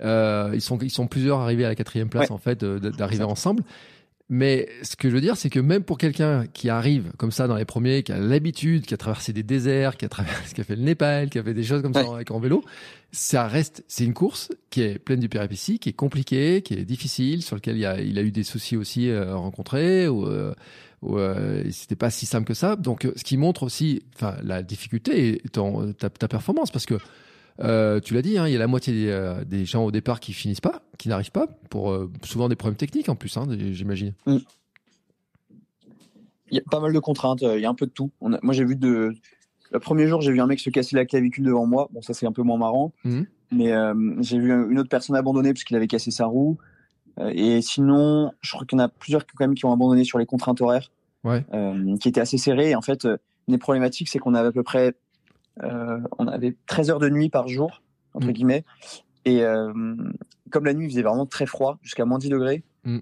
Euh, 0.02 0.50
ils 0.54 0.60
sont 0.60 0.78
ils 0.78 0.90
sont 0.90 1.06
plusieurs 1.06 1.38
arrivés 1.38 1.64
à 1.64 1.68
la 1.68 1.76
quatrième 1.76 2.08
place 2.08 2.28
Ouais. 2.28 2.34
en 2.34 2.38
fait 2.38 2.64
d'arriver 2.64 3.24
ensemble. 3.24 3.62
Mais 4.30 4.68
ce 4.82 4.96
que 4.96 5.10
je 5.10 5.14
veux 5.14 5.20
dire, 5.20 5.36
c'est 5.36 5.50
que 5.50 5.60
même 5.60 5.82
pour 5.82 5.98
quelqu'un 5.98 6.46
qui 6.46 6.70
arrive 6.70 7.12
comme 7.18 7.30
ça 7.30 7.46
dans 7.46 7.56
les 7.56 7.66
premiers, 7.66 8.02
qui 8.02 8.12
a 8.12 8.18
l'habitude, 8.18 8.86
qui 8.86 8.94
a 8.94 8.96
traversé 8.96 9.34
des 9.34 9.42
déserts, 9.42 9.98
qui 9.98 10.06
a 10.06 10.08
traversé, 10.08 10.54
qui 10.54 10.60
a 10.62 10.64
fait 10.64 10.76
le 10.76 10.82
Népal, 10.82 11.28
qui 11.28 11.38
a 11.38 11.42
fait 11.42 11.52
des 11.52 11.62
choses 11.62 11.82
comme 11.82 11.92
ça 11.92 12.06
avec 12.14 12.30
en 12.30 12.40
vélo, 12.40 12.64
ça 13.12 13.46
reste, 13.46 13.84
c'est 13.86 14.04
une 14.04 14.14
course 14.14 14.50
qui 14.70 14.80
est 14.80 14.98
pleine 14.98 15.20
de 15.20 15.26
péripéties, 15.26 15.78
qui 15.78 15.90
est 15.90 15.94
compliquée, 15.94 16.62
qui 16.62 16.72
est 16.72 16.86
difficile, 16.86 17.42
sur 17.42 17.56
lequel 17.56 17.76
il 17.76 17.84
a, 17.84 18.00
il 18.00 18.18
a 18.18 18.22
eu 18.22 18.30
des 18.30 18.44
soucis 18.44 18.78
aussi 18.78 19.10
euh, 19.10 19.36
rencontrés, 19.36 20.08
ou, 20.08 20.26
euh, 20.26 20.54
ou 21.02 21.18
euh, 21.18 21.62
c'était 21.70 21.94
pas 21.94 22.10
si 22.10 22.24
simple 22.24 22.46
que 22.46 22.54
ça. 22.54 22.76
Donc, 22.76 23.06
ce 23.16 23.24
qui 23.24 23.36
montre 23.36 23.62
aussi, 23.62 24.02
enfin, 24.14 24.36
la 24.42 24.62
difficulté 24.62 25.42
est 25.44 25.58
en 25.58 25.92
ta, 25.92 26.08
ta 26.08 26.28
performance, 26.28 26.70
parce 26.70 26.86
que 26.86 26.98
euh, 27.60 28.00
tu 28.00 28.14
l'as 28.14 28.22
dit, 28.22 28.36
hein, 28.36 28.48
il 28.48 28.52
y 28.52 28.56
a 28.56 28.58
la 28.58 28.66
moitié 28.66 28.92
des, 28.92 29.08
euh, 29.08 29.44
des, 29.44 29.64
gens 29.64 29.84
au 29.84 29.90
départ 29.90 30.20
qui 30.20 30.32
finissent 30.32 30.60
pas, 30.60 30.82
qui 30.98 31.08
n'arrivent 31.08 31.30
pas, 31.30 31.46
pour 31.70 31.90
euh, 31.90 32.10
souvent 32.24 32.48
des 32.48 32.56
problèmes 32.56 32.76
techniques 32.76 33.08
en 33.08 33.14
plus, 33.14 33.36
hein, 33.36 33.46
j'imagine. 33.48 34.12
Mm. 34.26 34.38
Il 36.50 36.56
y 36.56 36.58
a 36.58 36.62
pas 36.70 36.80
mal 36.80 36.92
de 36.92 36.98
contraintes, 36.98 37.42
il 37.42 37.60
y 37.60 37.64
a 37.64 37.70
un 37.70 37.74
peu 37.74 37.86
de 37.86 37.92
tout. 37.92 38.10
On 38.20 38.32
a, 38.32 38.38
moi, 38.42 38.54
j'ai 38.54 38.64
vu 38.64 38.76
de. 38.76 39.14
Le 39.70 39.80
premier 39.80 40.06
jour, 40.06 40.20
j'ai 40.20 40.30
vu 40.30 40.40
un 40.40 40.46
mec 40.46 40.60
se 40.60 40.70
casser 40.70 40.94
la 40.94 41.04
clavicule 41.04 41.44
devant 41.44 41.66
moi. 41.66 41.88
Bon, 41.92 42.02
ça, 42.02 42.14
c'est 42.14 42.26
un 42.26 42.32
peu 42.32 42.42
moins 42.42 42.58
marrant. 42.58 42.92
Mm. 43.04 43.22
Mais 43.50 43.72
j'ai 44.20 44.38
vu 44.38 44.50
une 44.70 44.78
autre 44.78 44.88
personne 44.88 45.16
abandonner 45.16 45.52
parce 45.52 45.64
qu'il 45.64 45.76
avait 45.76 45.86
cassé 45.86 46.10
sa 46.10 46.26
roue. 46.26 46.58
et 47.18 47.60
sinon, 47.62 48.32
je 48.40 48.52
crois 48.52 48.66
qu'il 48.66 48.78
y 48.78 48.82
en 48.82 48.84
a 48.84 48.88
plusieurs 48.88 49.26
quand 49.26 49.40
même 49.40 49.54
qui 49.54 49.64
ont 49.64 49.72
abandonné 49.72 50.04
sur 50.04 50.18
les 50.18 50.26
contraintes 50.26 50.60
horaires, 50.60 50.90
ouais. 51.24 51.44
qui 52.00 52.08
étaient 52.08 52.20
assez 52.20 52.38
serrées. 52.38 52.70
Et 52.70 52.74
en 52.76 52.82
fait, 52.82 53.04
une 53.04 53.18
des 53.48 53.58
problématiques, 53.58 54.08
c'est 54.08 54.18
qu'on 54.18 54.34
avait 54.34 54.48
à 54.48 54.52
peu 54.52 54.62
près 54.62 54.94
on 55.62 56.26
avait 56.26 56.56
13 56.66 56.90
heures 56.90 56.98
de 56.98 57.08
nuit 57.08 57.28
par 57.30 57.48
jour, 57.48 57.82
entre 58.14 58.28
Mm. 58.28 58.32
guillemets. 58.32 58.64
Et 59.24 59.42
euh, 59.42 59.72
comme 60.50 60.64
la 60.64 60.74
nuit, 60.74 60.86
il 60.86 60.90
faisait 60.90 61.02
vraiment 61.02 61.26
très 61.26 61.46
froid, 61.46 61.78
jusqu'à 61.82 62.04
moins 62.04 62.18
10 62.18 62.28
degrés. 62.28 62.62
Mm. 62.84 62.98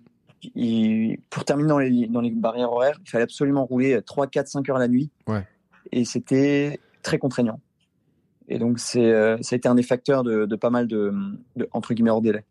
Et 0.56 1.20
pour 1.30 1.44
terminer 1.44 1.68
dans 1.68 1.78
les, 1.78 2.06
dans 2.08 2.20
les 2.20 2.30
barrières 2.30 2.72
horaires, 2.72 2.98
il 3.04 3.10
fallait 3.10 3.24
absolument 3.24 3.64
rouler 3.64 4.00
3, 4.04 4.26
4, 4.26 4.48
5 4.48 4.68
heures 4.70 4.78
la 4.78 4.88
nuit. 4.88 5.10
Ouais. 5.26 5.46
Et 5.92 6.04
c'était 6.04 6.80
très 7.02 7.18
contraignant. 7.18 7.60
Et 8.48 8.58
donc, 8.58 8.78
c'est, 8.80 9.04
euh, 9.12 9.36
ça 9.40 9.54
a 9.54 9.56
été 9.56 9.68
un 9.68 9.74
des 9.74 9.82
facteurs 9.82 10.24
de, 10.24 10.46
de 10.46 10.56
pas 10.56 10.70
mal 10.70 10.86
de, 10.88 11.12
de, 11.56 11.68
entre 11.72 11.94
guillemets, 11.94 12.10
hors 12.10 12.22
délai. 12.22 12.44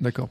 D'accord. 0.00 0.28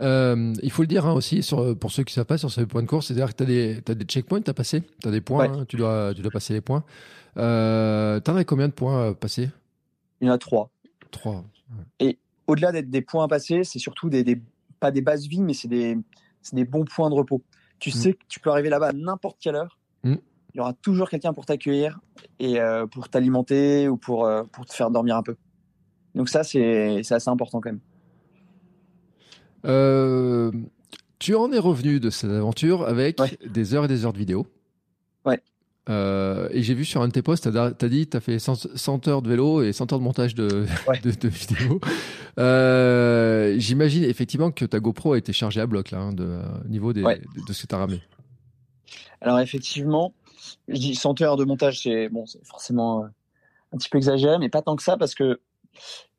Euh, 0.00 0.52
il 0.62 0.70
faut 0.70 0.82
le 0.82 0.88
dire 0.88 1.06
hein, 1.06 1.12
aussi, 1.12 1.42
sur, 1.42 1.78
pour 1.78 1.92
ceux 1.92 2.02
qui 2.02 2.12
ne 2.12 2.14
savent 2.14 2.26
pas, 2.26 2.38
sur 2.38 2.50
ce 2.50 2.60
point 2.62 2.82
de 2.82 2.86
course, 2.88 3.06
c'est-à-dire 3.06 3.34
que 3.34 3.44
tu 3.44 3.90
as 3.90 3.94
des, 3.94 4.04
checkpoints 4.04 4.42
à 4.46 4.54
passer, 4.54 4.82
tu 5.00 5.08
as 5.08 5.10
des 5.10 5.20
points, 5.20 5.48
Ouais. 5.48 5.58
hein, 5.60 5.64
tu, 5.68 5.76
dois, 5.76 6.12
tu 6.14 6.22
dois 6.22 6.30
passer 6.32 6.52
les 6.52 6.60
points. 6.60 6.84
Euh, 7.36 8.20
tu 8.20 8.30
en 8.30 8.36
as 8.36 8.44
combien 8.44 8.68
de 8.68 8.72
points 8.72 9.10
à 9.10 9.14
passer? 9.14 9.50
Il 10.20 10.26
y 10.26 10.30
en 10.30 10.34
a 10.34 10.38
trois. 10.38 10.70
Trois. 11.10 11.44
Au-delà 12.46 12.72
d'être 12.72 12.90
des 12.90 13.00
points 13.00 13.24
à 13.24 13.28
passer, 13.28 13.64
c'est 13.64 13.78
surtout 13.78 14.10
des, 14.10 14.22
des- 14.22 14.40
pas 14.80 14.90
des 14.90 15.00
bases 15.00 15.26
vies, 15.26 15.40
mais 15.42 15.54
c'est 15.54 15.68
des, 15.68 15.96
des 16.52 16.64
bons 16.64 16.84
points 16.84 17.08
de 17.08 17.14
repos. 17.14 17.42
Tu 17.78 17.90
sais 17.90 18.12
que 18.12 18.22
tu 18.28 18.38
peux 18.40 18.50
arriver 18.50 18.68
là-bas 18.68 18.88
à 18.88 18.92
n'importe 18.92 19.38
quelle 19.40 19.56
heure. 19.56 19.78
Mm. 20.02 20.14
Il 20.54 20.58
y 20.58 20.60
aura 20.60 20.72
toujours 20.74 21.08
quelqu'un 21.08 21.32
pour 21.32 21.46
t'accueillir 21.46 22.00
et 22.38 22.60
euh, 22.60 22.86
pour 22.86 23.08
t'alimenter 23.08 23.88
ou 23.88 23.96
pour, 23.96 24.26
euh, 24.26 24.44
pour 24.44 24.66
te 24.66 24.74
faire 24.74 24.90
dormir 24.90 25.16
un 25.16 25.22
peu. 25.22 25.36
Donc 26.14 26.28
ça, 26.28 26.44
c'est 26.44 27.00
assez 27.10 27.28
important 27.30 27.60
quand 27.60 27.70
même. 27.70 27.80
Euh, 29.64 30.50
tu 31.18 31.34
en 31.34 31.50
es 31.52 31.58
revenu 31.58 32.00
de 32.00 32.10
cette 32.10 32.30
aventure 32.30 32.86
avec 32.86 33.20
Ouais. 33.20 33.38
des 33.46 33.74
heures 33.74 33.84
et 33.86 33.88
des 33.88 34.04
heures 34.04 34.12
de 34.12 34.18
vidéo. 34.18 34.46
Ouais. 35.24 35.40
Euh, 35.88 36.48
et 36.50 36.62
j'ai 36.62 36.74
vu 36.74 36.84
sur 36.84 37.02
un 37.02 37.08
de 37.08 37.12
tes 37.12 37.22
posts, 37.22 37.50
tu 37.50 37.58
as, 37.58 37.88
dit 37.88 38.06
tu 38.06 38.16
as 38.16 38.20
fait 38.20 38.38
100, 38.38 38.76
100 38.76 39.08
heures 39.08 39.22
de 39.22 39.28
vélo 39.28 39.62
et 39.62 39.72
100 39.72 39.92
heures 39.92 39.98
de 39.98 40.04
montage 40.04 40.34
de, 40.34 40.66
Ouais. 40.88 41.00
de, 41.00 41.10
de 41.10 41.28
vidéos. 41.28 41.80
Euh, 42.38 43.54
J'imagine 43.58 44.04
effectivement 44.04 44.50
que 44.50 44.64
ta 44.64 44.80
GoPro 44.80 45.12
a 45.12 45.18
été 45.18 45.32
chargée 45.32 45.60
à 45.60 45.66
bloc 45.66 45.90
là, 45.90 45.98
hein, 46.00 46.12
de, 46.12 46.40
au 46.64 46.68
niveau 46.68 46.92
des, 46.92 47.02
Ouais. 47.02 47.18
de, 47.18 47.46
de 47.46 47.52
ce 47.52 47.62
que 47.62 47.66
tu 47.68 47.74
as 47.74 47.78
ramené. 47.78 48.02
Alors 49.20 49.40
effectivement, 49.40 50.12
je 50.68 50.76
dis 50.78 50.94
100 50.94 51.20
heures 51.22 51.36
de 51.36 51.44
montage, 51.44 51.80
c'est 51.82 52.08
bon, 52.10 52.24
forcément 52.44 53.04
un 53.72 53.76
petit 53.78 53.88
peu 53.88 53.98
exagéré, 53.98 54.38
mais 54.38 54.48
pas 54.50 54.62
tant 54.62 54.76
que 54.76 54.82
ça 54.82 54.96
parce 54.96 55.14
que 55.14 55.40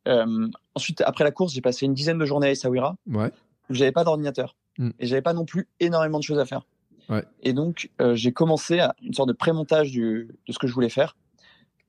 euh, 0.08 0.48
ensuite, 0.76 1.02
après 1.02 1.24
la 1.24 1.32
course, 1.32 1.54
j'ai 1.54 1.62
passé 1.62 1.86
une 1.86 1.94
dizaine 1.94 2.18
de 2.18 2.26
journées 2.26 2.48
à 2.48 2.52
Essaouira 2.52 2.96
Ouais. 3.08 3.32
où 3.70 3.74
j'avais 3.74 3.92
pas 3.92 4.04
d'ordinateur 4.04 4.56
Mm. 4.78 4.90
et 5.00 5.06
j'avais 5.08 5.22
pas 5.22 5.32
non 5.34 5.46
plus 5.46 5.70
énormément 5.80 6.20
de 6.20 6.24
choses 6.24 6.38
à 6.40 6.46
faire. 6.46 6.66
Ouais. 7.08 7.24
Et 7.44 7.54
donc, 7.54 7.90
euh, 8.02 8.14
j'ai 8.16 8.34
commencé 8.34 8.80
à 8.80 8.94
une 9.02 9.14
sorte 9.14 9.30
de 9.30 9.34
pré-montage 9.34 9.94
de 9.94 10.28
ce 10.50 10.60
que 10.60 10.68
je 10.68 10.74
voulais 10.74 10.90
faire, 10.90 11.16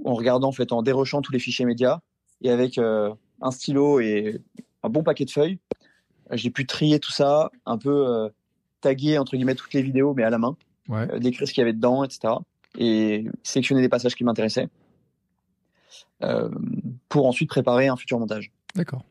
en 0.05 0.14
regardant, 0.14 0.49
en 0.49 0.53
fait, 0.53 0.71
en 0.73 0.83
dérochant 0.83 1.21
tous 1.23 1.33
les 1.33 1.39
fichiers 1.41 1.64
médias 1.64 1.99
et 2.43 2.51
avec 2.51 2.79
euh, 2.79 3.12
un 3.41 3.51
stylo 3.51 3.99
et 4.01 4.41
un 4.85 4.89
bon 4.89 5.03
paquet 5.03 5.25
de 5.25 5.31
feuilles, 5.31 5.59
j'ai 6.33 6.51
pu 6.51 6.64
trier 6.67 7.01
tout 7.01 7.11
ça, 7.12 7.51
un 7.67 7.77
peu 7.79 8.31
taguer 8.81 9.19
entre 9.19 9.37
guillemets 9.37 9.55
toutes 9.57 9.73
les 9.75 9.83
vidéos, 9.83 10.14
mais 10.14 10.23
à 10.23 10.31
la 10.31 10.39
main, 10.39 10.57
Ouais. 10.89 11.19
décrire 11.19 11.49
ce 11.49 11.53
qu'il 11.53 11.62
y 11.62 11.64
avait 11.64 11.73
dedans, 11.73 12.05
etc. 12.05 12.35
Et 12.79 13.25
sélectionner 13.43 13.81
des 13.81 13.89
passages 13.89 14.14
qui 14.14 14.23
m'intéressaient 14.23 14.69
pour 17.09 17.27
ensuite 17.27 17.49
préparer 17.49 17.89
un 17.89 17.97
futur 17.97 18.19
montage. 18.19 18.51
D'accord. 18.75 19.03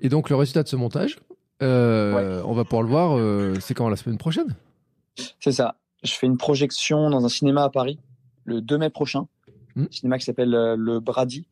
Et 0.00 0.08
donc 0.08 0.30
le 0.30 0.36
résultat 0.36 0.62
de 0.62 0.68
ce 0.68 0.76
montage, 0.76 1.18
euh, 1.62 2.42
on 2.44 2.52
va 2.54 2.64
pouvoir 2.64 2.82
le 2.82 2.88
voir, 2.88 3.18
euh, 3.18 3.54
c'est 3.60 3.74
quand 3.74 3.88
la 3.88 3.96
semaine 3.96 4.18
prochaine? 4.18 4.54
C'est 5.40 5.52
ça. 5.52 5.76
Je 6.04 6.12
fais 6.12 6.26
une 6.26 6.36
projection 6.36 7.10
dans 7.10 7.24
un 7.24 7.28
cinéma 7.28 7.64
à 7.64 7.70
Paris 7.70 7.98
le 8.44 8.60
2 8.60 8.78
mai 8.78 8.90
prochain. 8.90 9.26
Mm. 9.74 9.82
Un 9.82 9.86
cinéma 9.90 10.18
qui 10.18 10.24
s'appelle 10.24 10.54
euh, 10.54 10.76
le 10.78 11.00
Brady 11.00 11.46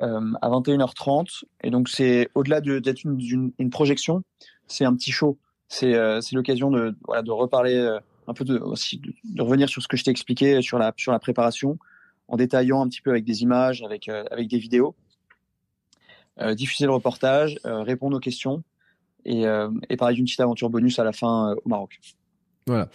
euh, 0.00 0.32
à 0.42 0.48
21h30. 0.48 1.44
Et 1.62 1.70
donc, 1.70 1.88
c'est 1.88 2.28
au-delà 2.34 2.60
de- 2.60 2.80
d'être 2.80 3.04
une, 3.04 3.20
une- 3.20 3.52
une 3.58 3.70
projection, 3.70 4.24
c'est 4.66 4.84
un 4.84 4.94
petit 4.96 5.12
show. 5.12 5.38
C'est 5.68 5.94
euh, 5.94 6.20
l'occasion 6.32 6.70
de, 6.70 6.96
voilà, 7.06 7.22
de 7.22 7.30
reparler 7.30 7.76
euh, 7.76 8.00
un 8.26 8.34
peu 8.34 8.44
de, 8.44 8.58
aussi, 8.58 8.98
de, 8.98 9.12
de 9.24 9.42
revenir 9.42 9.68
sur 9.68 9.80
ce 9.82 9.86
que 9.88 9.96
je 9.96 10.02
t'ai 10.02 10.10
expliqué 10.10 10.60
sur 10.60 10.78
la, 10.78 10.92
sur 10.96 11.12
la 11.12 11.18
préparation, 11.20 11.78
en 12.32 12.36
détaillant 12.36 12.80
un 12.80 12.88
petit 12.88 13.02
peu 13.02 13.10
avec 13.10 13.24
des 13.24 13.42
images, 13.42 13.82
avec, 13.82 14.08
euh, 14.08 14.24
avec 14.30 14.48
des 14.48 14.58
vidéos. 14.58 14.96
Euh, 16.40 16.54
diffuser 16.54 16.86
le 16.86 16.92
reportage, 16.92 17.58
euh, 17.66 17.82
répondre 17.82 18.16
aux 18.16 18.20
questions 18.20 18.64
et, 19.26 19.44
et 19.88 19.96
parler 19.96 20.16
d'une 20.16 20.24
petite 20.24 20.40
aventure 20.40 20.68
bonus 20.68 20.98
à 20.98 21.04
la 21.04 21.12
fin 21.12 21.54
au 21.64 21.68
Maroc. 21.68 22.00
Voilà. 22.66 22.88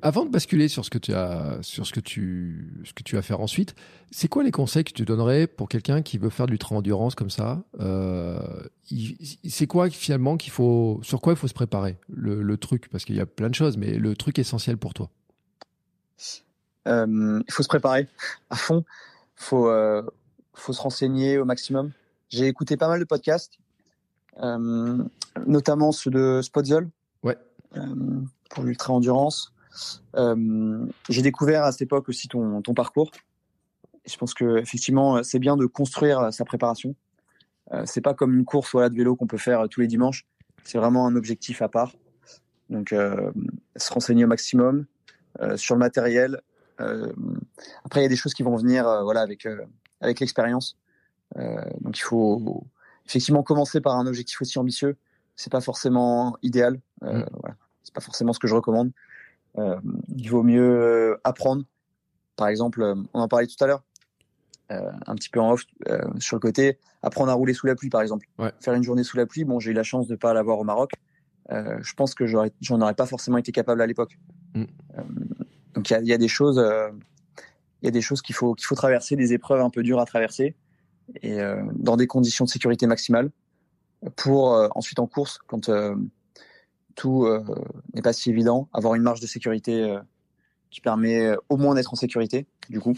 Avant 0.00 0.24
de 0.24 0.30
basculer 0.30 0.68
sur 0.68 0.86
ce 0.86 0.90
que 0.90 0.96
tu 0.96 1.12
as, 1.12 1.58
sur 1.60 1.86
ce 1.86 1.92
que 1.92 2.00
tu, 2.00 2.80
ce 2.84 2.94
que 2.94 3.02
tu 3.02 3.16
vas 3.16 3.20
faire 3.20 3.40
ensuite, 3.40 3.74
c'est 4.10 4.26
quoi 4.28 4.42
les 4.42 4.50
conseils 4.50 4.84
que 4.84 4.92
tu 4.92 5.04
donnerais 5.04 5.46
pour 5.46 5.68
quelqu'un 5.68 6.00
qui 6.00 6.16
veut 6.16 6.30
faire 6.30 6.46
de 6.46 6.52
l'ultra-endurance 6.52 7.14
comme 7.14 7.28
ça 7.28 7.62
C'est 8.88 9.66
quoi 9.66 9.90
finalement 9.90 10.38
qu'il 10.38 10.50
faut, 10.50 10.98
sur 11.02 11.20
quoi 11.20 11.34
il 11.34 11.36
faut 11.36 11.48
se 11.48 11.52
préparer 11.52 11.98
le, 12.08 12.40
le 12.42 12.56
truc, 12.56 12.88
parce 12.88 13.04
qu'il 13.04 13.16
y 13.16 13.20
a 13.20 13.26
plein 13.26 13.50
de 13.50 13.54
choses, 13.54 13.76
mais 13.76 13.98
le 13.98 14.16
truc 14.16 14.38
essentiel 14.38 14.78
pour 14.78 14.94
toi. 14.94 15.10
Euh, 16.88 17.42
il 17.46 17.52
faut 17.52 17.62
se 17.62 17.68
préparer 17.68 18.08
à 18.50 18.56
fond. 18.56 18.84
Il 19.38 19.44
faut, 19.44 19.68
euh, 19.68 20.02
faut 20.54 20.72
se 20.72 20.80
renseigner 20.80 21.38
au 21.38 21.44
maximum. 21.44 21.92
J'ai 22.28 22.46
écouté 22.46 22.76
pas 22.76 22.88
mal 22.88 22.98
de 23.00 23.04
podcasts, 23.04 23.58
euh, 24.42 24.98
notamment 25.46 25.92
ceux 25.92 26.10
de 26.10 26.40
Spotzel 26.42 26.88
Ouais. 27.22 27.36
pour 28.50 28.64
l'ultra-endurance. 28.64 29.52
Euh, 30.16 30.86
J'ai 31.08 31.22
découvert 31.22 31.64
à 31.64 31.72
cette 31.72 31.82
époque 31.82 32.08
aussi 32.08 32.28
ton, 32.28 32.60
ton 32.62 32.74
parcours. 32.74 33.10
Je 34.04 34.16
pense 34.16 34.34
que 34.34 34.58
effectivement, 34.58 35.22
c'est 35.22 35.38
bien 35.38 35.56
de 35.56 35.66
construire 35.66 36.32
sa 36.32 36.44
préparation. 36.44 36.94
Euh, 37.72 37.84
c'est 37.86 38.00
pas 38.00 38.14
comme 38.14 38.34
une 38.34 38.44
course 38.44 38.72
voilà, 38.72 38.88
de 38.88 38.94
vélo 38.96 39.16
qu'on 39.16 39.26
peut 39.26 39.38
faire 39.38 39.60
euh, 39.60 39.66
tous 39.66 39.80
les 39.80 39.86
dimanches. 39.86 40.26
C'est 40.64 40.78
vraiment 40.78 41.06
un 41.06 41.16
objectif 41.16 41.62
à 41.62 41.68
part. 41.68 41.92
Donc, 42.70 42.92
euh, 42.92 43.30
se 43.76 43.92
renseigner 43.92 44.24
au 44.24 44.28
maximum 44.28 44.86
sur 45.56 45.74
le 45.74 45.78
matériel, 45.78 46.42
après, 46.78 48.00
il 48.00 48.02
y 48.02 48.06
a 48.06 48.08
des 48.08 48.16
choses 48.16 48.34
qui 48.34 48.42
vont 48.42 48.56
venir 48.56 48.86
euh, 48.88 49.02
voilà, 49.02 49.20
avec, 49.20 49.46
euh, 49.46 49.64
avec 50.00 50.20
l'expérience. 50.20 50.76
Euh, 51.36 51.62
donc, 51.80 51.98
il 51.98 52.02
faut 52.02 52.64
effectivement 53.06 53.42
commencer 53.42 53.80
par 53.80 53.96
un 53.96 54.06
objectif 54.06 54.40
aussi 54.42 54.58
ambitieux. 54.58 54.96
C'est 55.36 55.50
pas 55.52 55.60
forcément 55.60 56.36
idéal. 56.42 56.80
Euh, 57.04 57.20
Mm. 57.20 57.26
voilà. 57.40 57.56
C'est 57.82 57.94
pas 57.94 58.00
forcément 58.00 58.32
ce 58.32 58.38
que 58.38 58.46
je 58.46 58.54
recommande. 58.54 58.92
Euh, 59.58 59.78
il 60.16 60.30
vaut 60.30 60.42
mieux 60.42 60.62
euh, 60.62 61.20
apprendre. 61.24 61.64
Par 62.36 62.48
exemple, 62.48 62.80
euh, 62.82 62.94
on 63.12 63.20
en 63.20 63.28
parlait 63.28 63.46
tout 63.46 63.62
à 63.62 63.66
l'heure, 63.66 63.82
euh, 64.70 64.90
un 65.06 65.14
petit 65.14 65.28
peu 65.28 65.40
en 65.40 65.52
off 65.52 65.64
euh, 65.88 66.00
sur 66.20 66.36
le 66.36 66.40
côté, 66.40 66.78
apprendre 67.02 67.30
à 67.30 67.34
rouler 67.34 67.52
sous 67.54 67.66
la 67.66 67.74
pluie, 67.74 67.90
par 67.90 68.00
exemple. 68.00 68.26
Ouais. 68.38 68.52
Faire 68.60 68.74
une 68.74 68.82
journée 68.84 69.04
sous 69.04 69.16
la 69.16 69.26
pluie. 69.26 69.44
Bon, 69.44 69.58
j'ai 69.60 69.72
eu 69.72 69.74
la 69.74 69.82
chance 69.82 70.06
de 70.06 70.16
pas 70.16 70.32
l'avoir 70.32 70.58
au 70.58 70.64
Maroc. 70.64 70.92
Euh, 71.50 71.76
je 71.82 71.92
pense 71.94 72.14
que 72.14 72.24
j'en 72.26 72.80
aurais 72.80 72.94
pas 72.94 73.06
forcément 73.06 73.36
été 73.36 73.52
capable 73.52 73.82
à 73.82 73.86
l'époque. 73.86 74.16
Mm. 74.54 74.64
Donc 75.74 75.90
il 75.90 75.92
y 75.92 75.96
a, 75.96 76.00
il 76.00 76.06
y 76.06 76.12
a 76.12 76.18
des 76.18 76.28
choses, 76.28 76.58
euh, 76.58 76.90
il 77.82 77.86
y 77.86 77.88
a 77.88 77.90
des 77.90 78.00
choses 78.00 78.22
qu'il 78.22 78.34
faut 78.34 78.54
qu'il 78.54 78.66
faut 78.66 78.74
traverser, 78.74 79.16
des 79.16 79.32
épreuves 79.32 79.60
un 79.60 79.70
peu 79.70 79.82
dures 79.82 80.00
à 80.00 80.06
traverser, 80.06 80.54
et 81.22 81.40
euh, 81.40 81.62
dans 81.74 81.96
des 81.96 82.06
conditions 82.06 82.44
de 82.44 82.50
sécurité 82.50 82.86
maximale, 82.86 83.30
pour 84.16 84.54
euh, 84.54 84.68
ensuite 84.74 84.98
en 84.98 85.06
course, 85.06 85.38
quand 85.46 85.70
tout 86.94 87.26
n'est 87.94 88.02
pas 88.02 88.12
si 88.12 88.28
évident, 88.30 88.68
avoir 88.74 88.94
une 88.94 89.02
marge 89.02 89.20
de 89.20 89.26
sécurité 89.26 89.96
qui 90.70 90.82
permet 90.82 91.34
au 91.48 91.56
moins 91.56 91.74
d'être 91.74 91.92
en 91.94 91.96
sécurité, 91.96 92.46
du 92.68 92.80
coup, 92.80 92.94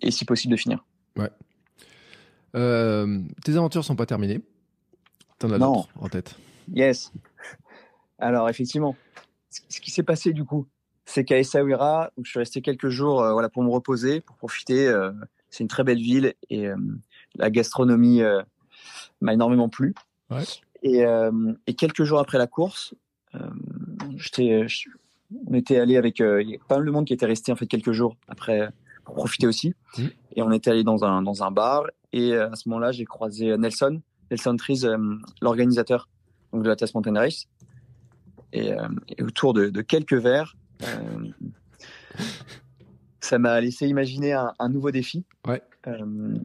et 0.00 0.10
si 0.10 0.24
possible 0.24 0.52
de 0.52 0.56
finir. 0.56 0.84
Euh, 2.56 3.22
tes 3.44 3.56
aventures 3.56 3.84
sont 3.84 3.96
pas 3.96 4.06
terminées. 4.06 4.40
T'en 5.38 5.50
as 5.50 5.58
d'autres 5.58 5.88
en 6.00 6.08
tête? 6.08 6.36
Yes. 6.72 7.12
Alors 8.18 8.48
effectivement, 8.48 8.96
ce 9.50 9.80
qui 9.80 9.90
s'est 9.90 10.02
passé 10.02 10.32
du 10.32 10.44
coup, 10.44 10.66
c'est 11.06 11.24
qu'à 11.24 11.38
Essaouira, 11.38 12.10
donc 12.16 12.26
je 12.26 12.30
suis 12.30 12.38
resté 12.38 12.60
quelques 12.60 12.88
jours 12.88 13.22
euh, 13.22 13.32
voilà, 13.32 13.48
pour 13.48 13.62
me 13.62 13.70
reposer, 13.70 14.20
pour 14.20 14.36
profiter. 14.36 14.86
euh, 14.88 15.12
c'est 15.48 15.62
une 15.64 15.68
très 15.68 15.84
belle 15.84 16.00
ville 16.00 16.34
et 16.50 16.66
euh, 16.66 16.76
la 17.36 17.50
gastronomie 17.50 18.20
m'a 19.22 19.32
énormément 19.32 19.70
plu. 19.70 19.94
Ouais. 20.28 20.42
Et, 20.82 21.04
et 21.66 21.74
quelques 21.74 22.04
jours 22.04 22.18
après 22.18 22.36
la 22.36 22.46
course, 22.46 22.94
j'étais, 24.16 24.66
on 25.46 25.54
était 25.54 25.78
allé 25.78 25.96
avec 25.96 26.18
il 26.18 26.50
y 26.50 26.56
a 26.56 26.58
pas 26.68 26.76
mal 26.76 26.86
de 26.86 26.90
monde 26.90 27.06
qui 27.06 27.14
était 27.14 27.26
resté 27.26 27.52
en 27.52 27.56
fait 27.56 27.66
quelques 27.66 27.92
jours 27.92 28.16
après 28.28 28.68
pour 29.04 29.14
profiter 29.14 29.46
aussi. 29.46 29.74
Mhm. 29.96 30.10
Et 30.34 30.42
on 30.42 30.50
était 30.50 30.70
allé 30.70 30.84
dans 30.84 31.04
un 31.04 31.22
dans 31.22 31.42
un 31.42 31.50
bar 31.50 31.86
et 32.12 32.34
à 32.34 32.54
ce 32.54 32.68
moment-là, 32.68 32.92
j'ai 32.92 33.04
croisé 33.04 33.56
Nelson, 33.56 34.02
Nelson 34.30 34.56
Trees, 34.56 34.84
euh, 34.84 34.98
l'organisateur 35.40 36.08
donc 36.52 36.64
de 36.64 36.68
la 36.68 36.76
Test 36.76 36.94
Mountain 36.94 37.14
Race. 37.14 37.46
Et, 38.52 38.72
et 39.16 39.22
autour 39.22 39.54
de, 39.54 39.68
de 39.68 39.82
quelques 39.82 40.14
verres, 40.14 40.56
ça 43.20 43.38
m'a 43.38 43.60
laissé 43.60 43.86
imaginer 43.86 44.32
un, 44.32 44.52
un 44.58 44.68
nouveau 44.68 44.90
défi. 44.90 45.24
Ouais. 45.46 45.62
Euh, 45.86 46.36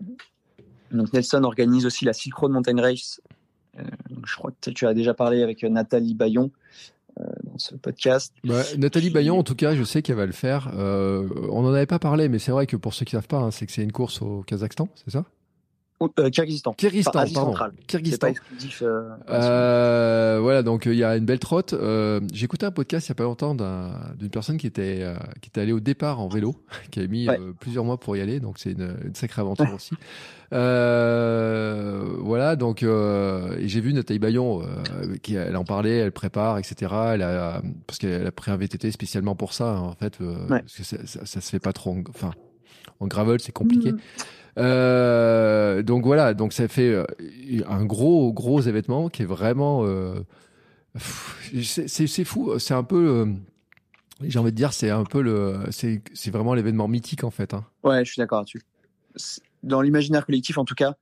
donc 0.92 1.14
Nelson 1.14 1.44
organise 1.44 1.86
aussi 1.86 2.06
la 2.06 2.14
Silk 2.14 2.36
Road 2.36 2.52
Mountain 2.52 2.82
Race. 2.82 3.22
Euh, 3.80 3.84
je 4.26 4.36
crois 4.36 4.52
que 4.52 4.70
tu 4.70 4.86
as 4.86 4.94
déjà 4.94 5.14
parlé 5.14 5.44
avec 5.44 5.64
Nathalie 5.64 6.14
Bayon 6.14 6.52
euh, 7.20 7.24
dans 7.44 7.58
ce 7.58 7.76
podcast. 7.76 8.34
Bah, 8.44 8.64
Nathalie 8.78 9.10
Bayon, 9.10 9.38
en 9.38 9.44
tout 9.44 9.56
cas, 9.56 9.76
je 9.76 9.84
sais 9.84 10.02
qu'elle 10.02 10.18
va 10.18 10.26
le 10.26 10.32
faire. 10.32 10.72
Euh, 10.76 11.30
on 11.50 11.62
n'en 11.62 11.74
avait 11.74 11.86
pas 11.86 12.00
parlé, 12.00 12.30
mais 12.30 12.40
c'est 12.40 12.52
vrai 12.52 12.68
que 12.68 12.76
pour 12.76 12.94
ceux 12.94 13.06
qui 13.06 13.16
ne 13.16 13.22
savent 13.22 13.28
pas, 13.28 13.38
hein, 13.38 13.52
c'est 13.52 13.66
que 13.66 13.72
c'est 13.72 13.84
une 13.84 13.92
course 13.92 14.22
au 14.22 14.44
Kazakhstan, 14.44 14.90
c'est 14.96 15.12
ça? 15.12 15.26
Euh, 16.20 16.30
Kyrgyzstan. 16.30 16.74
Kyrgyzstan, 16.74 17.12
Enfin, 17.12 17.20
Asie 17.24 17.34
pardon. 17.34 17.52
centrale. 17.52 17.74
C'est 17.80 17.86
Kyrgyzstan. 17.88 18.28
pas 18.28 18.32
exclusif. 18.32 18.82
euh, 18.82 19.10
Euh, 19.30 20.40
voilà, 20.42 20.64
donc 20.64 20.88
euh, 20.88 20.94
il 20.94 21.00
y 21.00 21.04
a 21.04 21.16
une 21.18 21.26
belle 21.26 21.40
trotte. 21.40 21.74
Euh, 21.74 22.20
J'ai 22.34 22.46
écouté 22.46 22.66
un 22.66 22.72
podcast 22.72 23.08
il 23.08 23.12
y 23.12 23.14
a 23.14 23.16
pas 23.16 23.24
longtemps 23.24 23.56
d'un- 23.56 23.92
d'une 24.18 24.30
personne 24.30 24.58
qui 24.58 24.68
était 24.68 25.00
euh, 25.02 25.16
qui 25.42 25.50
était 25.50 25.62
allée 25.62 25.74
au 25.74 25.80
départ 25.80 26.20
en 26.20 26.28
vélo, 26.28 26.56
qui 26.92 27.00
a 27.00 27.08
mis 27.08 27.28
Ouais. 27.30 27.40
euh, 27.40 27.54
plusieurs 27.60 27.84
mois 27.86 28.00
pour 28.00 28.16
y 28.18 28.22
aller, 28.22 28.40
donc 28.40 28.58
c'est 28.60 28.72
une, 28.72 28.96
une 29.06 29.16
sacrée 29.16 29.42
aventure 29.42 29.74
aussi. 29.74 29.94
Euh, 30.54 32.04
voilà, 32.20 32.56
donc 32.56 32.84
euh, 32.84 33.56
j'ai 33.62 33.80
vu 33.82 33.94
Nathalie 33.94 34.20
Bayon, 34.20 34.62
euh, 34.64 35.16
qui 35.22 35.36
elle 35.36 35.56
en 35.56 35.64
parlait, 35.64 35.98
elle 35.98 36.12
prépare, 36.12 36.58
etc. 36.58 36.92
Elle 37.14 37.22
a 37.22 37.62
parce 37.88 38.00
qu'elle 38.00 38.28
a 38.28 38.32
pris 38.32 38.52
un 38.52 38.58
VTT 38.58 38.92
spécialement 38.92 39.36
pour 39.36 39.54
ça, 39.54 39.70
hein, 39.78 39.80
en 39.80 39.94
fait, 39.96 40.20
euh, 40.22 40.36
Ouais. 40.50 40.60
parce 40.62 40.76
que 40.76 40.84
ça, 40.84 40.98
ça, 41.06 41.26
ça 41.26 41.42
se 41.42 41.50
fait 41.50 41.60
pas 41.60 41.74
trop, 41.74 41.92
en, 41.92 42.04
enfin 42.10 42.32
en 43.00 43.08
gravel 43.08 43.40
c'est 43.40 43.52
compliqué. 43.52 43.92
Mhm. 43.94 44.00
Euh, 44.58 45.82
donc 45.82 46.06
voilà, 46.06 46.34
donc 46.34 46.54
ça 46.54 46.68
fait 46.68 46.90
euh, 46.90 47.06
un 47.68 47.86
gros 47.86 48.34
gros 48.34 48.62
événement 48.62 49.10
qui 49.10 49.22
est 49.22 49.26
vraiment 49.26 49.84
euh, 49.86 50.16
c'est 51.64 52.26
fou, 52.26 52.60
c'est 52.60 52.74
un 52.74 52.84
peu 52.84 53.28
j'ai 54.22 54.40
envie 54.40 54.52
de 54.52 54.58
dire 54.58 54.74
c'est 54.74 54.90
un 54.90 55.06
peu 55.06 55.22
le 55.22 55.60
c'est 55.72 56.32
vraiment 56.32 56.54
l'événement 56.54 56.88
mythique 56.88 57.24
en 57.24 57.32
fait 57.32 57.54
hein. 57.54 57.66
Ouais, 57.84 58.04
je 58.04 58.12
suis 58.12 58.20
d'accord 58.20 58.40
là-dessus. 58.40 58.62
Dans 59.64 59.82
l'imaginaire 59.82 60.26
collectif, 60.26 60.58
en 60.58 60.66
tout 60.66 60.76
cas. 60.76 60.96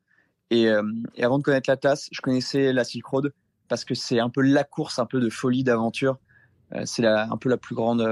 Et, 0.51 0.67
avant 1.21 1.37
de 1.37 1.43
connaître 1.43 1.69
l'Atlas, 1.69 2.09
je 2.11 2.21
connaissais 2.21 2.73
la 2.73 2.83
Silk 2.83 3.05
Road 3.05 3.33
parce 3.67 3.85
que 3.85 3.93
c'est 3.93 4.19
un 4.19 4.29
peu 4.29 4.41
la 4.41 4.63
course, 4.63 4.99
un 4.99 5.05
peu 5.05 5.19
de 5.19 5.29
folie, 5.29 5.63
d'aventure. 5.63 6.17
C'est 6.85 7.01
la- 7.01 7.31
un 7.31 7.37
peu 7.37 7.49
la 7.49 7.57
plus 7.57 7.75
grande 7.75 8.05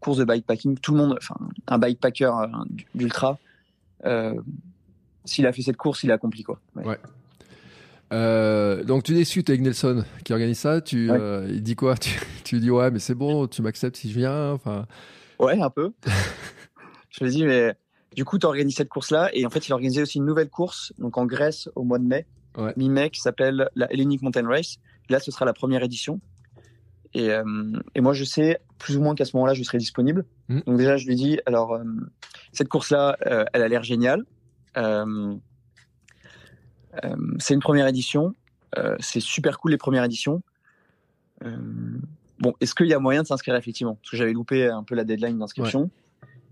course 0.00 0.18
de 0.18 0.24
bikepacking. 0.24 0.78
Tout 0.78 0.92
le 0.92 0.98
monde, 0.98 1.18
enfin, 1.18 1.36
un 1.66 1.78
bikepacker 1.78 2.30
d'ultra, 2.94 3.38
s'il 5.24 5.46
a 5.46 5.52
fait 5.52 5.62
cette 5.62 5.76
course, 5.76 6.02
il 6.04 6.10
a 6.10 6.14
accompli 6.14 6.42
quoi. 6.42 6.60
Ouais. 6.76 6.98
Euh, 8.12 8.84
donc 8.84 9.02
tu 9.02 9.14
discutes 9.14 9.50
avec 9.50 9.60
Nelson 9.62 10.04
qui 10.24 10.32
organise 10.32 10.58
ça, 10.58 10.80
tu 10.80 11.10
Ouais. 11.10 11.18
euh, 11.20 11.46
il 11.50 11.62
dit 11.62 11.74
quoi? 11.74 11.94
Tu, 12.00 12.10
tu 12.44 12.60
dis 12.60 12.70
ouais 12.70 12.90
mais 12.92 13.00
c'est 13.00 13.16
bon, 13.16 13.48
tu 13.48 13.62
m'acceptes 13.62 13.96
si 13.96 14.10
je 14.12 14.18
viens, 14.18 14.52
enfin 14.52 14.86
Ouais, 15.40 15.60
un 15.60 15.70
peu. 15.70 15.90
je 17.10 17.24
me 17.24 17.28
dis, 17.28 17.44
mais 17.44 17.74
du 18.14 18.24
coup, 18.24 18.38
tu 18.38 18.46
organises 18.46 18.76
cette 18.76 18.88
course-là. 18.88 19.28
Et 19.34 19.44
en 19.44 19.50
fait, 19.50 19.68
il 19.68 19.72
a 19.72 19.74
organisé 19.74 20.00
aussi 20.00 20.16
une 20.18 20.24
nouvelle 20.24 20.48
course, 20.48 20.94
donc 20.98 21.18
en 21.18 21.26
Grèce, 21.26 21.68
au 21.74 21.82
mois 21.84 21.98
de 21.98 22.04
mai, 22.04 22.24
Ouais. 22.56 22.72
mi-mai, 22.78 23.10
qui 23.10 23.20
s'appelle 23.20 23.68
la 23.74 23.92
Hellenic 23.92 24.22
Mountain 24.22 24.46
Race. 24.48 24.76
Là, 25.10 25.20
ce 25.20 25.30
sera 25.30 25.44
la 25.44 25.52
première 25.52 25.82
édition. 25.82 26.20
Et, 27.12 27.30
euh, 27.30 27.44
et 27.94 28.00
moi, 28.00 28.14
je 28.14 28.24
sais 28.24 28.60
plus 28.78 28.96
ou 28.96 29.02
moins 29.02 29.14
qu'à 29.14 29.26
ce 29.26 29.36
moment-là, 29.36 29.52
je 29.52 29.62
serai 29.62 29.76
disponible. 29.76 30.24
Mhm. 30.48 30.62
Donc 30.66 30.78
déjà, 30.78 30.96
je 30.96 31.06
lui 31.06 31.16
dis, 31.16 31.38
alors, 31.44 31.74
euh, 31.74 31.84
cette 32.56 32.68
course-là, 32.68 33.16
euh, 33.26 33.44
elle 33.52 33.62
a 33.62 33.68
l'air 33.68 33.82
géniale. 33.84 34.24
Euh, 34.76 35.34
euh, 37.04 37.16
c'est 37.38 37.54
une 37.54 37.60
première 37.60 37.86
édition. 37.86 38.34
C'est 39.00 39.20
super 39.20 39.58
cool 39.58 39.70
les 39.70 39.78
premières 39.78 40.04
éditions. 40.04 40.42
Bon, 42.38 42.52
est-ce 42.60 42.74
qu'il 42.74 42.86
y 42.86 42.92
a 42.92 42.98
moyen 42.98 43.22
de 43.22 43.26
s'inscrire 43.26 43.54
effectivement? 43.56 43.94
Parce 43.94 44.10
que 44.10 44.16
j'avais 44.18 44.34
loupé 44.34 44.66
un 44.68 44.82
peu 44.82 44.94
la 44.94 45.04
deadline 45.04 45.38
d'inscription. 45.38 45.90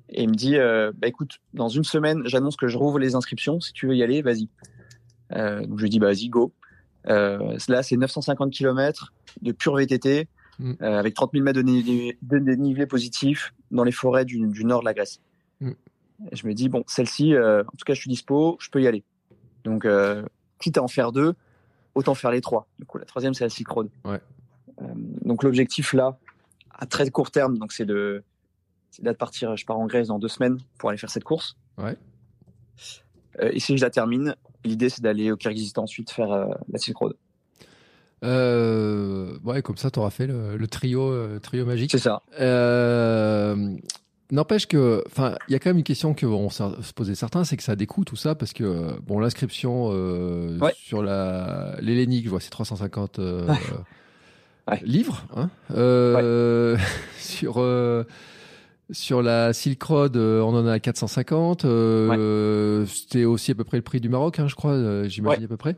Et 0.08 0.22
il 0.22 0.30
me 0.30 0.34
dit, 0.34 0.56
bah 0.98 1.06
écoute, 1.06 1.32
dans 1.52 1.68
une 1.68 1.84
semaine, 1.84 2.22
j'annonce 2.24 2.56
que 2.56 2.66
je 2.66 2.78
rouvre 2.78 2.98
les 2.98 3.14
inscriptions. 3.14 3.60
Si 3.60 3.72
tu 3.74 3.86
veux 3.86 3.94
y 3.94 4.02
aller, 4.02 4.22
vas-y. 4.22 4.48
Donc 5.30 5.78
je 5.78 5.82
lui 5.82 5.90
dis, 5.90 5.98
bah 5.98 6.06
vas-y, 6.06 6.28
go. 6.30 6.52
Euh, 7.08 7.58
là, 7.68 7.82
c'est 7.82 7.96
950 7.98 8.50
km 8.52 9.12
de 9.42 9.52
pur 9.52 9.74
VTT, 9.76 10.28
Mm. 10.60 10.72
euh, 10.82 10.98
avec 11.00 11.14
30 11.14 11.32
000 11.32 11.44
mètres 11.44 11.60
de, 11.60 11.66
dénivelé- 11.66 12.16
de 12.22 12.38
dénivelé 12.38 12.86
positif 12.86 13.52
dans 13.72 13.82
les 13.82 13.90
forêts 13.90 14.24
du, 14.24 14.38
du 14.46 14.64
nord 14.64 14.80
de 14.80 14.84
la 14.84 14.94
Grèce. 14.94 15.20
Et 16.30 16.36
je 16.36 16.46
me 16.46 16.54
dis, 16.54 16.68
bon, 16.68 16.84
celle-ci, 16.86 17.34
euh, 17.34 17.62
en 17.62 17.76
tout 17.76 17.84
cas, 17.84 17.94
je 17.94 18.00
suis 18.00 18.10
dispo, 18.10 18.56
je 18.60 18.70
peux 18.70 18.80
y 18.82 18.86
aller. 18.86 19.04
Donc, 19.64 19.84
euh, 19.84 20.22
quitte 20.60 20.78
à 20.78 20.82
en 20.82 20.88
faire 20.88 21.12
deux, 21.12 21.34
autant 21.94 22.14
faire 22.14 22.30
les 22.30 22.40
trois. 22.40 22.66
Du 22.78 22.86
coup, 22.86 22.98
la 22.98 23.04
troisième, 23.04 23.34
c'est 23.34 23.44
la 23.44 23.50
Silk 23.50 23.68
Road. 23.68 23.88
Ouais. 24.04 24.20
Euh, 24.82 24.86
donc, 25.24 25.42
l'objectif 25.42 25.92
là, 25.92 26.18
à 26.70 26.86
très 26.86 27.08
court 27.10 27.30
terme, 27.30 27.58
donc 27.58 27.72
c'est 27.72 27.84
de, 27.86 28.22
c'est 28.90 29.02
là 29.04 29.12
de 29.12 29.18
partir. 29.18 29.56
Je 29.56 29.64
pars 29.64 29.78
en 29.78 29.86
Grèce 29.86 30.08
dans 30.08 30.18
deux 30.18 30.28
semaines 30.28 30.58
pour 30.78 30.88
aller 30.88 30.98
faire 30.98 31.10
cette 31.10 31.24
course. 31.24 31.56
Ouais. 31.78 31.96
Et 33.40 33.60
si 33.60 33.76
je 33.76 33.84
la 33.84 33.90
termine, 33.90 34.36
l'idée 34.64 34.88
c'est 34.88 35.02
d'aller 35.02 35.30
au 35.32 35.36
Kyrgyzstan 35.36 35.82
ensuite 35.82 36.10
faire 36.10 36.28
la 36.68 36.78
Silk 36.78 36.96
Road. 36.96 37.14
euh, 38.24 39.38
ouais 39.44 39.60
comme 39.60 39.76
ça 39.76 39.90
t'auras 39.90 40.10
fait 40.10 40.26
le, 40.26 40.56
le 40.56 40.66
trio 40.68 41.02
euh, 41.10 41.38
trio 41.40 41.66
magique. 41.66 41.90
C'est 41.90 41.98
ça. 41.98 42.22
Euh, 42.40 43.76
N'empêche 44.32 44.66
que, 44.66 45.02
enfin, 45.06 45.34
il 45.48 45.52
y 45.52 45.54
a 45.54 45.58
quand 45.58 45.68
même 45.70 45.76
une 45.78 45.84
question 45.84 46.14
que 46.14 46.24
vont 46.24 46.48
se 46.48 46.62
se 46.82 46.92
poser 46.94 47.14
certains, 47.14 47.44
c'est 47.44 47.56
que 47.58 47.62
ça 47.62 47.72
a 47.72 47.76
des 47.76 47.86
coûts 47.86 48.04
tout 48.04 48.16
ça, 48.16 48.34
parce 48.34 48.52
que 48.54 48.98
bon, 49.06 49.18
l'inscription 49.20 49.90
euh, 49.92 50.58
Ouais. 50.60 50.72
sur 50.76 51.02
la 51.02 51.76
l'hélénique, 51.80 52.24
je 52.24 52.30
vois, 52.30 52.40
c'est 52.40 52.50
350 52.50 53.18
euh, 53.18 53.46
Ouais. 54.68 54.80
livres. 54.82 55.26
Hein 55.36 55.50
Euh, 55.76 56.76
sur 57.18 57.56
euh, 57.58 58.04
sur 58.90 59.22
la 59.22 59.52
Silk 59.52 59.82
Road, 59.82 60.16
euh, 60.16 60.40
on 60.40 60.54
en 60.54 60.66
a 60.66 60.78
450. 60.78 61.64
Euh, 61.66 62.86
C'était 62.86 63.24
aussi 63.24 63.50
à 63.50 63.54
peu 63.54 63.64
près 63.64 63.76
le 63.76 63.82
prix 63.82 64.00
du 64.00 64.08
Maroc, 64.08 64.38
hein, 64.38 64.46
je 64.48 64.54
crois, 64.54 65.06
j'imagine 65.08 65.44
à 65.44 65.48
peu 65.48 65.56
près. 65.58 65.76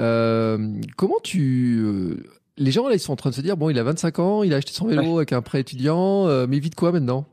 Euh, 0.00 0.58
comment 0.96 1.18
tu 1.22 1.78
euh, 1.84 2.16
les 2.56 2.70
gens 2.72 2.88
là, 2.88 2.94
ils 2.94 3.00
sont 3.00 3.12
en 3.12 3.16
train 3.16 3.30
de 3.30 3.34
se 3.34 3.40
dire 3.42 3.56
bon, 3.56 3.70
il 3.70 3.78
a 3.78 3.82
25 3.84 4.18
ans, 4.18 4.42
il 4.42 4.52
a 4.54 4.56
acheté 4.56 4.72
son 4.72 4.86
vélo 4.86 5.18
avec 5.18 5.32
un 5.32 5.42
prêt 5.42 5.60
étudiant, 5.60 6.26
euh, 6.26 6.46
mais 6.48 6.56
il 6.56 6.60
vit 6.62 6.70
de 6.70 6.74
quoi 6.74 6.90
maintenant? 6.90 7.26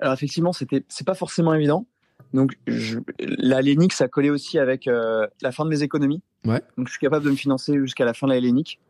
Alors 0.00 0.14
effectivement, 0.14 0.52
c'était, 0.52 0.84
c'est 0.88 1.06
pas 1.06 1.14
forcément 1.14 1.54
évident. 1.54 1.86
Donc 2.34 2.56
je, 2.66 2.98
la 3.18 3.60
Hellénique, 3.60 3.92
ça 3.92 4.08
collait 4.08 4.30
aussi 4.30 4.58
avec 4.58 4.88
euh, 4.88 5.26
la 5.42 5.52
fin 5.52 5.64
de 5.64 5.70
mes 5.70 5.82
économies. 5.82 6.22
Ouais. 6.44 6.62
Donc 6.76 6.86
je 6.86 6.92
suis 6.92 7.00
capable 7.00 7.24
de 7.24 7.30
me 7.30 7.36
financer 7.36 7.78
jusqu'à 7.78 8.04
la 8.04 8.14
fin 8.14 8.26
de 8.26 8.32
la 8.32 8.38
Hellénique. 8.38 8.80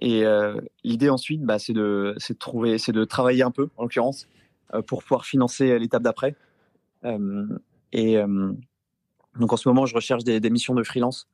Et 0.00 0.24
euh, 0.24 0.58
l'idée 0.84 1.10
ensuite, 1.10 1.42
bah, 1.42 1.58
c'est 1.58 1.74
de, 1.74 2.14
c'est 2.16 2.34
de 2.34 2.38
trouver, 2.38 2.78
c'est 2.78 2.92
de 2.92 3.04
travailler 3.04 3.42
un 3.42 3.50
peu, 3.50 3.68
en 3.76 3.82
l'occurrence, 3.82 4.26
euh, 4.72 4.80
pour 4.80 5.02
pouvoir 5.02 5.26
financer 5.26 5.78
l'étape 5.78 6.02
d'après. 6.02 6.34
Et 7.92 8.16
donc 9.38 9.52
en 9.52 9.56
ce 9.56 9.68
moment, 9.68 9.86
je 9.86 9.94
recherche 9.94 10.24
des, 10.24 10.40
des 10.40 10.50
missions 10.50 10.74
de 10.74 10.82
freelance 10.82 11.28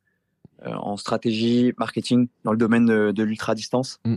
en 0.65 0.97
stratégie, 0.97 1.73
marketing, 1.77 2.27
dans 2.43 2.51
le 2.51 2.57
domaine 2.57 2.85
de, 2.85 3.11
de 3.11 3.23
l'ultra 3.23 3.55
distance, 3.55 4.01
Mm. 4.03 4.15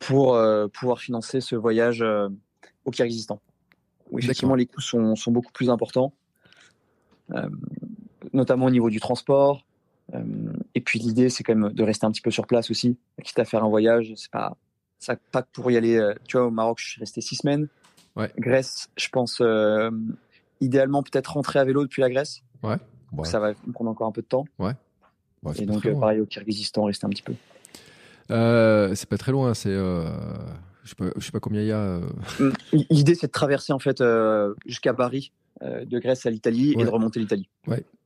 pour 0.00 0.38
pouvoir 0.72 1.00
financer 1.00 1.40
ce 1.40 1.54
voyage 1.54 2.04
au 2.84 2.90
Kyrgyzstan. 2.90 3.40
Où 4.10 4.18
effectivement 4.18 4.54
les 4.54 4.66
coûts 4.66 4.80
sont, 4.80 5.16
sont 5.16 5.32
beaucoup 5.32 5.52
plus 5.52 5.70
importants, 5.70 6.12
euh, 7.32 7.48
notamment 8.32 8.66
au 8.66 8.70
niveau 8.70 8.90
du 8.90 9.00
transport. 9.00 9.64
Euh, 10.14 10.22
et 10.74 10.80
puis 10.80 10.98
l'idée, 10.98 11.30
c'est 11.30 11.42
quand 11.42 11.54
même 11.54 11.72
de 11.72 11.82
rester 11.82 12.04
un 12.06 12.10
petit 12.10 12.20
peu 12.20 12.30
sur 12.30 12.46
place 12.46 12.70
aussi, 12.70 12.98
quitte 13.22 13.38
à 13.38 13.44
faire 13.44 13.64
un 13.64 13.68
voyage. 13.68 14.12
C'est 14.16 14.30
pas, 14.30 14.56
ça, 14.98 15.16
pas 15.32 15.42
pour 15.42 15.70
y 15.70 15.76
aller. 15.76 15.96
euh, 15.96 16.14
tu 16.28 16.36
vois, 16.36 16.46
au 16.46 16.50
Maroc, 16.50 16.78
je 16.80 16.88
suis 16.90 17.00
resté 17.00 17.20
six 17.20 17.36
semaines. 17.36 17.68
Ouais. 18.14 18.30
Grèce, 18.38 18.90
je 18.96 19.08
pense 19.08 19.42
idéalement 20.60 21.02
peut-être 21.02 21.32
rentrer 21.32 21.58
à 21.58 21.64
vélo 21.64 21.82
depuis 21.82 22.00
la 22.00 22.10
Grèce. 22.10 22.42
Ouais. 22.62 22.76
Ça 23.24 23.40
va 23.40 23.54
prendre 23.72 23.90
encore 23.90 24.06
un 24.06 24.12
peu 24.12 24.22
de 24.22 24.26
temps. 24.26 24.44
Ouais, 24.58 24.72
Et 25.56 25.66
donc, 25.66 25.88
pareil, 25.98 26.20
au 26.20 26.26
Kyrgyzstan, 26.26 26.84
rester 26.84 27.06
un 27.06 27.10
petit 27.10 27.22
peu. 27.22 27.34
C'est 28.28 29.08
pas 29.08 29.18
très 29.18 29.32
loin, 29.32 29.54
c'est. 29.54 29.74
Je 30.84 30.90
sais 30.90 30.94
pas, 30.96 31.06
je 31.16 31.24
sais 31.24 31.32
pas 31.32 31.40
combien 31.40 31.62
il 31.62 31.68
y 31.68 31.72
a. 31.72 31.78
euh, 31.78 32.52
L'idée, 32.90 33.14
c'est 33.14 33.26
de 33.26 33.32
traverser 33.32 33.72
en 33.72 33.78
fait 33.78 34.00
euh, 34.00 34.54
jusqu'à 34.66 34.92
Paris, 34.94 35.32
euh, 35.62 35.84
de 35.84 35.98
Grèce 35.98 36.26
à 36.26 36.30
l'Italie, 36.30 36.74
Ouais. 36.76 36.82
et 36.82 36.84
de 36.84 36.90
remonter 36.90 37.18
l'Italie. 37.20 37.48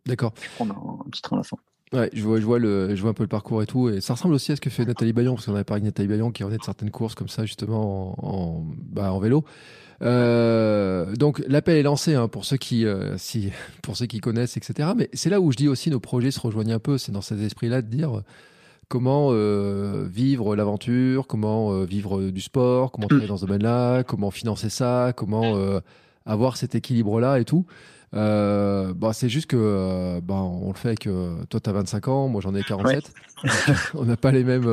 D'accord. 0.06 0.32
Puis 0.32 0.48
prendre 0.54 0.74
un, 0.74 1.04
un 1.06 1.10
petit 1.10 1.20
train 1.22 1.36
à 1.36 1.40
la 1.40 1.44
fin. 1.44 1.56
Ouais, 1.92 2.10
je 2.12 2.22
vois, 2.22 2.38
je 2.38 2.44
vois 2.44 2.58
le, 2.58 2.94
je 2.94 3.00
vois 3.00 3.10
un 3.10 3.14
peu 3.14 3.22
le 3.24 3.28
parcours 3.28 3.62
et 3.62 3.66
tout, 3.66 3.88
et 3.88 4.00
ça 4.02 4.12
ressemble 4.14 4.34
aussi 4.34 4.52
à 4.52 4.56
ce 4.56 4.60
que 4.60 4.68
fait 4.70 4.84
Nathalie 4.84 5.12
Bayon, 5.14 5.34
parce 5.34 5.46
qu'on 5.46 5.54
avait 5.54 5.64
parlé 5.64 5.80
de 5.80 5.86
Nathalie 5.86 6.08
Bayon 6.08 6.30
qui 6.30 6.44
revenait 6.44 6.58
de 6.58 6.62
certaines 6.64 6.90
courses 6.90 7.14
comme 7.14 7.28
ça 7.28 7.46
justement 7.46 8.14
en, 8.24 8.28
en, 8.58 8.66
bah, 8.90 9.12
en 9.12 9.18
vélo. 9.18 9.44
Euh, 10.02 11.14
donc 11.16 11.42
l'appel 11.48 11.76
est 11.76 11.82
lancé 11.82 12.14
hein, 12.14 12.28
pour 12.28 12.44
ceux 12.44 12.56
qui, 12.56 12.84
euh, 12.86 13.16
si, 13.18 13.50
pour 13.82 13.96
ceux 13.96 14.06
qui 14.06 14.20
connaissent, 14.20 14.56
etc. 14.56 14.90
Mais 14.96 15.08
c'est 15.12 15.30
là 15.30 15.40
où 15.40 15.50
je 15.50 15.56
dis 15.56 15.68
aussi 15.68 15.90
nos 15.90 15.98
projets 16.00 16.30
se 16.30 16.40
rejoignent 16.40 16.74
un 16.74 16.78
peu. 16.78 16.98
C'est 16.98 17.12
dans 17.12 17.20
cet 17.22 17.40
esprit-là 17.40 17.82
de 17.82 17.88
dire 17.88 18.22
comment 18.88 19.28
euh, 19.30 20.06
vivre 20.10 20.56
l'aventure, 20.56 21.26
comment 21.26 21.72
euh, 21.72 21.84
vivre 21.84 22.30
du 22.30 22.40
sport, 22.40 22.90
comment 22.90 23.06
travailler 23.06 23.28
dans 23.28 23.36
ce 23.36 23.46
domaine-là, 23.46 24.02
comment 24.04 24.30
financer 24.30 24.70
ça, 24.70 25.12
comment 25.14 25.56
euh, 25.56 25.80
avoir 26.26 26.56
cet 26.56 26.74
équilibre-là 26.74 27.38
et 27.38 27.44
tout. 27.44 27.66
Euh, 28.14 28.94
bah, 28.94 29.12
c'est 29.12 29.28
juste 29.28 29.48
que 29.48 30.18
bah, 30.20 30.36
on 30.36 30.68
le 30.68 30.78
fait 30.78 30.98
que 30.98 31.44
toi 31.46 31.60
tu 31.60 31.68
as 31.68 31.72
25 31.74 32.08
ans, 32.08 32.28
moi 32.28 32.40
j'en 32.40 32.54
ai 32.54 32.62
47. 32.62 33.12
Ouais. 33.44 33.50
on 33.94 34.04
n'a 34.04 34.16
pas 34.16 34.32
les 34.32 34.44
mêmes 34.44 34.66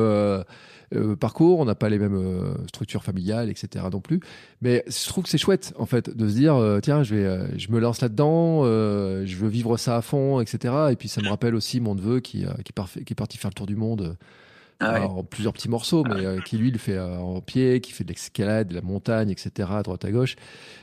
euh, 0.94 1.12
euh, 1.12 1.16
parcours, 1.16 1.60
on 1.60 1.64
n'a 1.64 1.74
pas 1.74 1.88
les 1.88 1.98
mêmes 1.98 2.16
euh, 2.16 2.54
structures 2.68 3.02
familiales, 3.02 3.50
etc. 3.50 3.84
non 3.92 4.00
plus. 4.00 4.20
Mais 4.60 4.84
je 4.86 5.08
trouve 5.08 5.24
que 5.24 5.30
c'est 5.30 5.38
chouette 5.38 5.72
en 5.78 5.86
fait 5.86 6.14
de 6.14 6.28
se 6.28 6.34
dire 6.34 6.60
tiens 6.82 7.02
je 7.02 7.14
vais 7.14 7.58
je 7.58 7.70
me 7.70 7.78
lance 7.78 8.00
là-dedans, 8.00 8.64
je 8.64 9.36
veux 9.36 9.48
vivre 9.48 9.76
ça 9.76 9.96
à 9.96 10.02
fond, 10.02 10.40
etc. 10.40 10.74
Et 10.90 10.96
puis 10.96 11.08
ça 11.08 11.20
me 11.22 11.28
rappelle 11.28 11.54
aussi 11.54 11.80
mon 11.80 11.94
neveu 11.94 12.20
qui 12.20 12.44
qui, 12.64 12.72
part, 12.72 12.90
qui 12.90 13.00
est 13.00 13.14
parti 13.14 13.38
faire 13.38 13.50
le 13.50 13.54
tour 13.54 13.66
du 13.66 13.76
monde. 13.76 14.16
Ah 14.78 14.92
ouais. 14.92 15.00
en 15.00 15.24
plusieurs 15.24 15.54
petits 15.54 15.70
morceaux, 15.70 16.04
mais 16.04 16.26
euh, 16.26 16.40
qui 16.40 16.58
lui 16.58 16.70
le 16.70 16.76
fait 16.76 16.96
euh, 16.96 17.16
en 17.16 17.40
pied, 17.40 17.80
qui 17.80 17.92
fait 17.92 18.04
de 18.04 18.10
l'escalade, 18.10 18.68
de 18.68 18.74
la 18.74 18.82
montagne, 18.82 19.30
etc., 19.30 19.68
à 19.72 19.82
droite 19.82 20.04
à 20.04 20.10
gauche. 20.10 20.36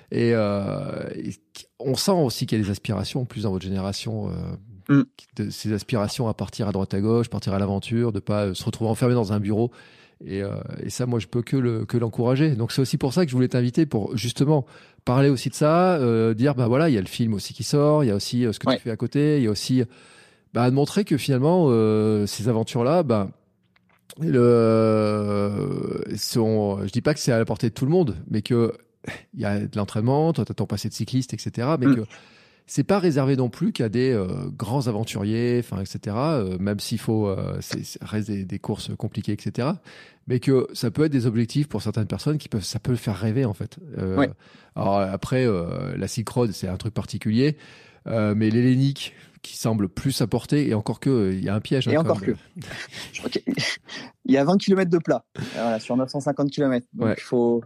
Et, 0.10 0.32
euh, 0.34 1.08
et 1.16 1.32
on 1.80 1.96
sent 1.96 2.12
aussi 2.12 2.48
qu'il 2.48 2.58
y 2.58 2.62
a 2.62 2.64
des 2.64 2.72
aspirations, 2.72 3.26
plus 3.26 3.44
dans 3.44 3.52
votre 3.52 3.66
génération, 3.66 4.32
mm. 4.90 5.02
de, 5.38 5.50
ces 5.50 5.74
aspirations 5.74 6.28
à 6.28 6.34
partir 6.34 6.68
à 6.68 6.72
droite 6.72 6.94
à 6.94 7.02
gauche, 7.02 7.30
partir 7.30 7.54
à 7.54 7.60
l'aventure, 7.60 8.12
de 8.12 8.20
pas 8.20 8.54
se 8.54 8.64
retrouver 8.64 8.90
enfermé 8.90 9.14
dans 9.14 9.34
un 9.34 9.40
bureau. 9.40 9.72
Et, 10.26 10.42
et 10.82 10.90
ça, 10.90 11.06
moi, 11.06 11.20
je 11.20 11.28
peux 11.28 11.42
que 11.42 11.58
le 11.58 11.84
que 11.86 11.98
l'encourager. 11.98 12.56
Donc 12.56 12.72
c'est 12.72 12.82
aussi 12.82 12.98
pour 12.98 13.12
ça 13.12 13.26
que 13.26 13.32
je 13.32 13.36
voulais 13.36 13.50
t'inviter 13.50 13.86
pour 13.86 14.16
justement 14.16 14.66
parler 15.04 15.28
aussi 15.28 15.50
de 15.50 15.56
ça, 15.56 16.00
dire 16.34 16.56
bah 16.56 16.68
voilà, 16.68 16.88
il 16.88 16.96
y 16.96 16.98
a 16.98 17.02
le 17.02 17.08
film 17.08 17.34
aussi 17.34 17.54
qui 17.54 17.64
sort, 17.64 18.06
il 18.06 18.08
y 18.08 18.12
a 18.12 18.16
aussi 18.16 18.46
ce 18.50 18.58
que 18.58 18.70
ouais. 18.70 18.78
tu 18.78 18.84
fais 18.84 18.92
à 18.92 18.96
côté, 18.96 19.40
il 19.40 19.44
y 19.44 19.48
a 19.48 19.52
aussi 19.52 19.84
bah, 20.54 20.70
de 20.70 20.76
montrer 20.76 21.04
que 21.04 21.18
finalement 21.18 21.68
ces 22.26 22.48
aventures-là, 22.48 23.04
bah 23.04 23.32
le, 24.20 26.04
son, 26.16 26.86
je 26.86 26.92
dis 26.92 27.02
pas 27.02 27.14
que 27.14 27.20
c'est 27.20 27.32
à 27.32 27.40
la 27.40 27.46
portée 27.46 27.70
de 27.70 27.74
tout 27.74 27.86
le 27.86 27.92
monde, 27.92 28.16
mais 28.30 28.42
que 28.42 28.74
il 29.34 29.42
y 29.42 29.46
a 29.46 29.60
de 29.60 29.78
l'entraînement, 29.78 30.34
toi 30.34 30.46
t'as 30.46 30.54
ton 30.54 30.66
passé 30.66 30.88
de 30.88 30.94
cycliste, 30.94 31.34
etc. 31.34 31.68
Mais 31.80 31.88
mm. 31.88 31.96
que 31.96 32.02
c'est 32.66 32.84
pas 32.84 33.00
réservé 33.00 33.36
non 33.36 33.50
plus 33.50 33.72
qu'à 33.72 33.90
des 33.90 34.12
euh, 34.12 34.28
grands 34.56 34.88
aventuriers, 34.88 35.60
enfin, 35.60 35.82
etc. 35.82 36.16
Euh, 36.18 36.58
même 36.60 36.80
s'il 36.80 37.00
faut, 37.00 37.28
euh, 37.28 37.58
c'est 37.60 38.02
reste 38.02 38.30
des, 38.30 38.46
des, 38.46 38.60
courses 38.60 38.92
compliquées, 38.98 39.34
etc. 39.34 39.70
Mais 40.28 40.40
que 40.40 40.68
ça 40.74 40.90
peut 40.90 41.06
être 41.06 41.12
des 41.12 41.26
objectifs 41.26 41.68
pour 41.68 41.82
certaines 41.82 42.08
personnes 42.08 42.38
qui 42.38 42.48
peuvent, 42.48 42.64
ça 42.64 42.80
peut 42.80 42.96
faire 42.96 43.18
rêver 43.18 43.46
en 43.46 43.54
fait. 43.54 43.78
Ouais. 43.98 44.30
Alors 44.76 44.98
après, 44.98 45.46
la 45.98 46.08
Silk 46.08 46.30
Road, 46.30 46.52
c'est 46.54 46.70
un 46.70 46.78
truc 46.78 46.94
particulier, 46.94 47.58
mais 48.06 48.50
l'hélénique, 48.50 49.14
qui 49.42 49.58
semble 49.58 49.90
plus 49.90 50.22
apporter, 50.22 50.70
et 50.70 50.74
encore 50.74 51.02
que, 51.02 51.34
il 51.34 51.44
y 51.44 51.50
a 51.50 51.56
un 51.56 51.60
piège. 51.60 51.90
Et 51.90 51.96
hein, 51.98 52.00
encore 52.00 52.22
que. 52.22 52.32
Je 53.12 53.20
crois 53.20 53.30
il 54.26 54.34
y 54.34 54.38
a 54.38 54.46
20 54.46 54.58
km 54.58 54.90
de 54.90 54.98
plat, 54.98 55.26
voilà, 55.54 55.80
sur 55.82 55.98
950 55.98 56.50
km. 56.50 56.88
Donc 56.94 57.08
ouais. 57.08 57.16
il 57.18 57.22
faut. 57.22 57.62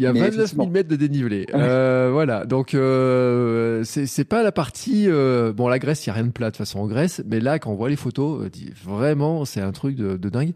Il 0.00 0.04
y 0.04 0.06
a 0.06 0.12
29 0.12 0.54
000 0.54 0.66
mètres 0.68 0.88
de 0.88 0.96
dénivelé. 0.96 1.40
Ouais. 1.52 1.60
Euh, 1.60 2.08
voilà. 2.10 2.46
Donc, 2.46 2.72
euh, 2.72 3.69
c'est 3.84 4.24
pas 4.24 4.42
la 4.42 4.52
partie. 4.52 5.04
Euh, 5.08 5.52
bon, 5.52 5.68
la 5.68 5.78
Grèce, 5.78 6.06
il 6.06 6.08
n'y 6.08 6.12
a 6.12 6.14
rien 6.14 6.24
de 6.24 6.30
plat 6.30 6.46
de 6.46 6.50
toute 6.50 6.58
façon 6.58 6.80
en 6.80 6.86
Grèce. 6.86 7.22
Mais 7.26 7.40
là, 7.40 7.58
quand 7.58 7.70
on 7.70 7.74
voit 7.74 7.88
les 7.88 7.96
photos, 7.96 8.48
vraiment, 8.84 9.44
c'est 9.44 9.60
un 9.60 9.72
truc 9.72 9.96
de, 9.96 10.16
de 10.16 10.28
dingue. 10.28 10.52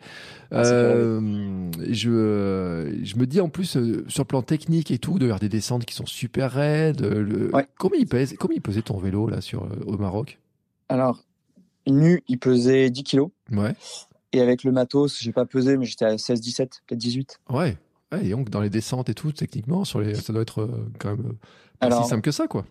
Ah, 0.50 0.62
euh, 0.62 1.70
je, 1.90 3.00
je 3.02 3.16
me 3.16 3.26
dis 3.26 3.40
en 3.40 3.48
plus, 3.48 3.76
euh, 3.76 4.04
sur 4.08 4.22
le 4.22 4.28
plan 4.28 4.42
technique 4.42 4.90
et 4.90 4.98
tout, 4.98 5.18
de 5.18 5.26
faire 5.26 5.40
des 5.40 5.48
descentes 5.48 5.84
qui 5.84 5.94
sont 5.94 6.06
super 6.06 6.52
raides. 6.52 7.02
Le, 7.02 7.54
ouais. 7.54 7.66
Combien 7.78 8.00
il 8.00 8.06
pèse 8.06 8.34
Combien 8.38 8.56
il 8.56 8.62
pesait 8.62 8.82
ton 8.82 8.98
vélo 8.98 9.28
là 9.28 9.40
sur 9.40 9.68
au 9.86 9.96
Maroc? 9.96 10.38
Alors, 10.88 11.24
nu, 11.86 12.22
il 12.28 12.38
pesait 12.38 12.90
10 12.90 13.02
kilos. 13.04 13.30
Ouais. 13.50 13.74
Et 14.32 14.40
avec 14.40 14.64
le 14.64 14.72
matos, 14.72 15.20
j'ai 15.20 15.32
pas 15.32 15.46
pesé, 15.46 15.76
mais 15.76 15.84
j'étais 15.86 16.04
à 16.04 16.18
16, 16.18 16.40
17, 16.40 16.82
peut-être 16.86 16.98
18. 16.98 17.40
Ouais. 17.50 17.76
Ouais, 18.12 18.26
et 18.26 18.30
donc 18.30 18.50
dans 18.50 18.60
les 18.60 18.70
descentes 18.70 19.08
et 19.08 19.14
tout, 19.14 19.32
techniquement, 19.32 19.84
sur 19.84 20.00
les, 20.00 20.14
ça 20.14 20.32
doit 20.32 20.42
être 20.42 20.62
euh, 20.62 20.90
quand 20.98 21.10
même 21.10 21.34
pas 21.78 21.86
Alors, 21.86 22.02
si 22.04 22.10
simple 22.10 22.22
que 22.22 22.30
ça, 22.30 22.46
quoi. 22.46 22.64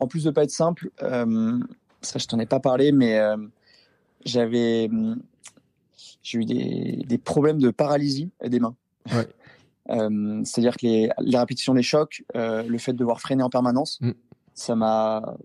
En 0.00 0.06
plus 0.06 0.24
de 0.24 0.30
pas 0.30 0.44
être 0.44 0.50
simple, 0.50 0.90
euh, 1.02 1.58
ça 2.02 2.18
je 2.18 2.26
t'en 2.26 2.38
ai 2.38 2.46
pas 2.46 2.60
parlé, 2.60 2.92
mais 2.92 3.18
euh, 3.18 3.36
j'avais, 4.24 4.90
j'ai 6.22 6.38
eu 6.38 6.44
des, 6.44 7.04
des, 7.06 7.18
problèmes 7.18 7.58
de 7.58 7.70
paralysie 7.70 8.30
des 8.44 8.60
mains. 8.60 8.74
Ouais. 9.12 9.28
C'est-à-dire 10.44 10.76
que 10.76 10.86
les, 10.86 11.10
les, 11.20 11.38
répétitions 11.38 11.74
des 11.74 11.82
chocs, 11.82 12.22
le 12.34 12.78
fait 12.78 12.92
de 12.92 12.98
devoir 12.98 13.20
freiner 13.20 13.42
en 13.42 13.50
permanence, 13.50 13.98
mm. 14.00 14.12
ça 14.54 14.74
m'a. 14.76 15.36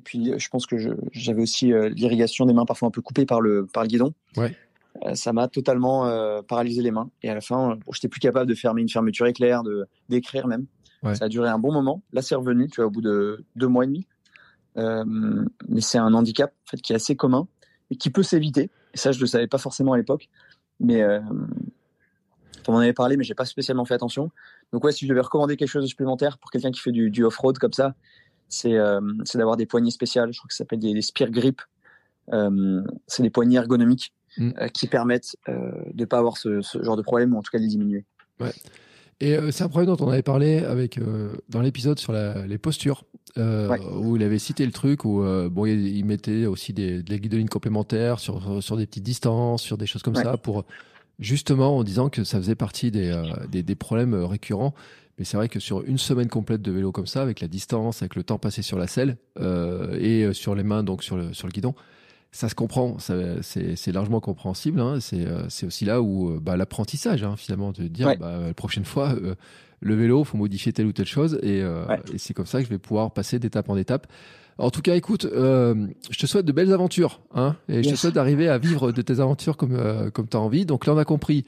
Et 0.00 0.02
puis 0.02 0.32
je 0.36 0.48
pense 0.48 0.66
que 0.66 0.76
j'avais 1.12 1.42
aussi 1.42 1.72
l'irrigation 1.90 2.44
des 2.44 2.52
mains 2.52 2.66
parfois 2.66 2.88
un 2.88 2.90
peu 2.90 3.00
coupée 3.02 3.24
par 3.24 3.40
le, 3.40 3.66
par 3.66 3.84
le 3.84 3.88
guidon. 3.88 4.12
Ouais 4.36 4.54
ça 5.14 5.32
m'a 5.32 5.48
totalement 5.48 6.06
euh, 6.06 6.42
paralysé 6.42 6.82
les 6.82 6.90
mains. 6.90 7.10
Et 7.22 7.28
à 7.28 7.34
la 7.34 7.40
fin, 7.40 7.76
bon, 7.76 7.92
j'étais 7.92 8.08
plus 8.08 8.20
capable 8.20 8.48
de 8.48 8.54
fermer 8.54 8.82
une 8.82 8.88
fermeture 8.88 9.26
éclair, 9.26 9.62
de 9.62 9.86
d'écrire 10.08 10.46
même. 10.46 10.66
Ouais. 11.04 11.14
Ça 11.14 11.26
a 11.26 11.28
duré 11.28 11.48
un 11.48 11.58
bon 11.58 11.72
moment. 11.72 12.02
Là, 12.12 12.22
c'est 12.22 12.34
revenu, 12.34 12.68
tu 12.68 12.76
vois, 12.76 12.86
au 12.86 12.90
bout 12.90 13.02
de 13.02 13.44
deux 13.56 13.68
mois 13.68 13.84
et 13.84 13.86
demi. 13.86 14.06
Euh, 14.76 15.04
mais 15.68 15.80
c'est 15.80 15.98
un 15.98 16.12
handicap 16.14 16.52
en 16.66 16.70
fait 16.70 16.78
qui 16.78 16.92
est 16.92 16.96
assez 16.96 17.14
commun 17.14 17.46
et 17.90 17.96
qui 17.96 18.10
peut 18.10 18.22
s'éviter. 18.22 18.70
Et 18.92 18.96
ça, 18.96 19.12
je 19.12 19.20
le 19.20 19.26
savais 19.26 19.46
pas 19.46 19.58
forcément 19.58 19.92
à 19.92 19.96
l'époque. 19.96 20.28
Mais 20.80 21.02
euh, 21.02 21.20
on 22.66 22.74
en 22.74 22.78
avait 22.78 22.92
parlé, 22.92 23.16
mais 23.16 23.24
j'ai 23.24 23.34
pas 23.34 23.44
spécialement 23.44 23.84
fait 23.84 23.94
attention. 23.94 24.30
Donc 24.72 24.82
ouais, 24.84 24.92
si 24.92 25.04
je 25.04 25.10
devais 25.10 25.20
recommander 25.20 25.56
quelque 25.56 25.68
chose 25.68 25.84
de 25.84 25.88
supplémentaire 25.88 26.38
pour 26.38 26.50
quelqu'un 26.50 26.70
qui 26.70 26.80
fait 26.80 26.92
du, 26.92 27.10
du 27.10 27.24
off-road 27.24 27.58
comme 27.58 27.72
ça, 27.72 27.94
c'est 28.48 28.74
euh, 28.74 29.00
d'avoir 29.34 29.56
des 29.56 29.66
poignées 29.66 29.90
spéciales. 29.90 30.32
Je 30.32 30.38
crois 30.38 30.48
que 30.48 30.54
ça 30.54 30.58
s'appelle 30.58 30.80
des, 30.80 30.94
des 30.94 31.02
spear 31.02 31.30
grip. 31.30 31.60
Euh, 32.32 32.82
c'est 33.06 33.22
des 33.22 33.30
poignées 33.30 33.56
ergonomiques 33.56 34.14
mm. 34.38 34.50
euh, 34.58 34.68
qui 34.68 34.86
permettent 34.86 35.36
de 35.46 35.92
ne 35.94 36.04
pas 36.06 36.18
avoir 36.18 36.38
ce, 36.38 36.62
ce, 36.62 36.82
genre 36.82 36.96
de 36.96 37.02
problème 37.02 37.34
ou 37.34 37.38
en 37.38 37.42
tout 37.42 37.50
cas 37.50 37.58
de 37.58 37.64
les 37.64 37.68
diminuer. 37.68 38.04
Ouais. 38.40 38.52
Et 39.24 39.36
euh, 39.36 39.50
c'est 39.50 39.64
un 39.64 39.68
problème 39.68 39.94
dont 39.94 40.04
on 40.04 40.10
avait 40.10 40.22
parlé 40.22 40.58
avec 40.58 40.98
dans 41.48 41.60
l'épisode 41.60 41.98
sur 41.98 42.12
la, 42.12 42.46
les 42.46 42.58
postures, 42.58 43.04
ouais. 43.36 43.80
où 43.96 44.16
il 44.16 44.22
avait 44.22 44.38
cité 44.38 44.66
le 44.66 44.72
truc 44.72 45.04
où 45.04 45.24
bon 45.50 45.66
il, 45.66 45.96
il 45.96 46.04
mettait 46.04 46.46
aussi 46.46 46.72
des, 46.72 47.02
guidelines 47.02 47.48
complémentaires 47.48 48.18
sur 48.18 48.62
sur 48.62 48.76
des 48.76 48.86
petites 48.86 49.04
distances, 49.04 49.62
sur 49.62 49.78
des 49.78 49.86
choses 49.86 50.02
comme 50.02 50.16
ouais. 50.16 50.22
ça 50.22 50.36
pour 50.36 50.64
justement 51.18 51.76
en 51.76 51.84
disant 51.84 52.08
que 52.08 52.24
ça 52.24 52.38
faisait 52.38 52.54
partie 52.54 52.90
des, 52.90 53.14
des, 53.48 53.62
des 53.62 53.74
problèmes 53.74 54.14
récurrents. 54.14 54.74
Mais 55.18 55.24
c'est 55.24 55.36
vrai 55.36 55.48
que 55.48 55.60
sur 55.60 55.84
une 55.84 55.98
semaine 55.98 56.28
complète 56.28 56.62
de 56.62 56.72
vélo 56.72 56.90
comme 56.90 57.06
ça, 57.06 57.22
avec 57.22 57.40
la 57.40 57.48
distance, 57.48 58.02
avec 58.02 58.16
le 58.16 58.24
temps 58.24 58.38
passé 58.38 58.62
sur 58.62 58.78
la 58.78 58.86
selle 58.86 59.16
euh, 59.38 59.96
et 60.00 60.32
sur 60.34 60.54
les 60.54 60.64
mains, 60.64 60.82
donc 60.82 61.04
sur 61.04 61.16
le, 61.16 61.32
sur 61.32 61.46
le 61.46 61.52
guidon, 61.52 61.74
ça 62.34 62.48
se 62.48 62.54
comprend, 62.56 62.96
c'est 62.98 63.92
largement 63.92 64.20
compréhensible. 64.20 64.80
Hein, 64.80 64.98
c'est 65.00 65.24
euh, 65.24 65.46
aussi 65.66 65.84
là 65.84 66.02
où 66.02 66.40
bah, 66.40 66.56
l'apprentissage, 66.56 67.22
hein, 67.22 67.36
finalement, 67.36 67.70
de 67.70 67.84
dire 67.84 68.08
ouais. 68.08 68.16
bah, 68.16 68.38
la 68.48 68.54
prochaine 68.54 68.84
fois, 68.84 69.14
euh, 69.14 69.36
le 69.80 69.94
vélo, 69.94 70.24
faut 70.24 70.36
modifier 70.36 70.72
telle 70.72 70.86
ou 70.86 70.92
telle 70.92 71.06
chose, 71.06 71.38
et, 71.42 71.62
euh, 71.62 71.86
ouais. 71.86 72.00
et 72.12 72.18
c'est 72.18 72.34
comme 72.34 72.46
ça 72.46 72.58
que 72.58 72.64
je 72.64 72.70
vais 72.70 72.78
pouvoir 72.78 73.12
passer 73.12 73.38
d'étape 73.38 73.68
en 73.68 73.76
étape. 73.76 74.08
En 74.58 74.70
tout 74.70 74.82
cas, 74.82 74.96
écoute, 74.96 75.26
euh, 75.26 75.86
je 76.10 76.18
te 76.18 76.26
souhaite 76.26 76.46
de 76.46 76.52
belles 76.52 76.72
aventures, 76.72 77.20
hein, 77.34 77.56
et 77.68 77.76
yes. 77.76 77.86
je 77.86 77.90
te 77.90 77.96
souhaite 77.96 78.14
d'arriver 78.14 78.48
à 78.48 78.58
vivre 78.58 78.90
de 78.90 79.02
tes 79.02 79.20
aventures 79.20 79.56
comme 79.56 79.76
euh, 79.76 80.10
comme 80.10 80.28
tu 80.28 80.36
as 80.36 80.40
envie. 80.40 80.66
Donc 80.66 80.86
là, 80.86 80.94
on 80.94 80.98
a 80.98 81.04
compris. 81.04 81.44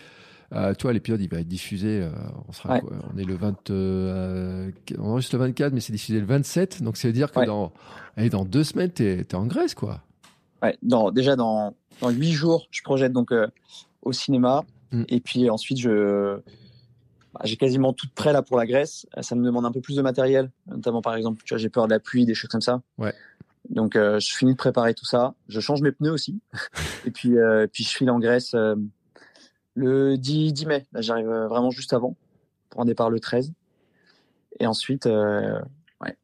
Euh, 0.55 0.75
tu 0.75 0.83
vois, 0.83 0.93
l'épisode 0.93 1.21
il 1.21 1.29
va 1.29 1.41
être 1.41 1.49
diffusé. 1.49 2.03
Euh, 2.03 2.11
on 2.49 2.53
sera, 2.53 2.75
ouais. 2.75 2.83
on 3.13 3.19
est 3.19 3.25
le 3.25 3.35
20, 3.35 3.71
euh, 3.71 4.71
on 4.99 5.11
enregistre 5.11 5.37
le 5.37 5.43
24, 5.43 5.73
mais 5.73 5.81
c'est 5.81 5.93
diffusé 5.93 6.21
le 6.21 6.27
27. 6.27 6.83
Donc 6.83 6.97
ça 6.97 7.09
veut 7.09 7.15
dire 7.15 7.33
que 7.33 7.41
ouais. 7.41 7.47
dans, 7.47 7.73
allez, 8.17 8.31
dans 8.31 8.45
deux 8.45 8.63
semaines, 8.63 8.91
t'es 8.91 9.19
es 9.21 9.35
en 9.35 9.47
Grèce, 9.47 9.75
quoi. 9.75 10.03
Ouais, 10.66 10.76
dans, 10.82 11.12
déjà 11.12 11.36
dans, 11.36 11.74
dans 12.01 12.10
8 12.10 12.32
jours, 12.32 12.66
je 12.70 12.82
projette 12.82 13.12
donc 13.12 13.32
euh, 13.32 13.47
au 14.02 14.12
cinéma. 14.12 14.64
Mm. 14.90 15.05
Et 15.09 15.20
puis 15.20 15.48
ensuite, 15.48 15.78
je 15.78 16.36
bah, 17.34 17.40
j'ai 17.44 17.56
quasiment 17.56 17.93
tout 17.93 18.09
prêt 18.14 18.32
là 18.32 18.43
pour 18.43 18.56
la 18.56 18.66
Grèce. 18.66 19.06
Ça 19.20 19.36
me 19.36 19.44
demande 19.44 19.64
un 19.64 19.70
peu 19.70 19.80
plus 19.80 19.97
de 19.97 20.02
matériel, 20.02 20.51
notamment 20.66 21.02
par 21.02 21.14
exemple, 21.14 21.43
tu 21.44 21.55
vois, 21.55 21.59
j'ai 21.59 21.68
peur 21.68 21.86
de 21.86 21.93
la 21.93 22.01
pluie, 22.01 22.26
des 22.26 22.34
choses 22.34 22.51
comme 22.51 22.60
ça. 22.60 22.82
Ouais. 22.98 23.14
Donc 23.70 23.94
euh, 23.94 24.18
je 24.18 24.34
finis 24.34 24.52
de 24.52 24.56
préparer 24.56 24.94
tout 24.94 25.05
ça. 25.05 25.34
Je 25.48 25.60
change 25.60 25.82
mes 25.82 25.93
pneus 25.93 26.10
aussi. 26.10 26.40
et 27.06 27.12
puis, 27.12 27.38
euh, 27.38 27.68
puis 27.72 27.84
je 27.84 27.90
file 27.90 28.10
en 28.10 28.18
Grèce 28.18 28.56
le 29.74 30.16
10, 30.16 30.52
10 30.52 30.66
mai. 30.66 30.86
Là, 30.93 31.01
j'arrive 31.01 31.28
vraiment 31.28 31.70
juste 31.70 31.93
avant 31.93 32.16
pour 32.70 32.80
un 32.80 32.86
départ 32.86 33.10
le 33.10 33.20
13. 33.20 33.52
Et 34.59 34.66
ensuite, 34.66 35.05
ouais. 35.05 36.16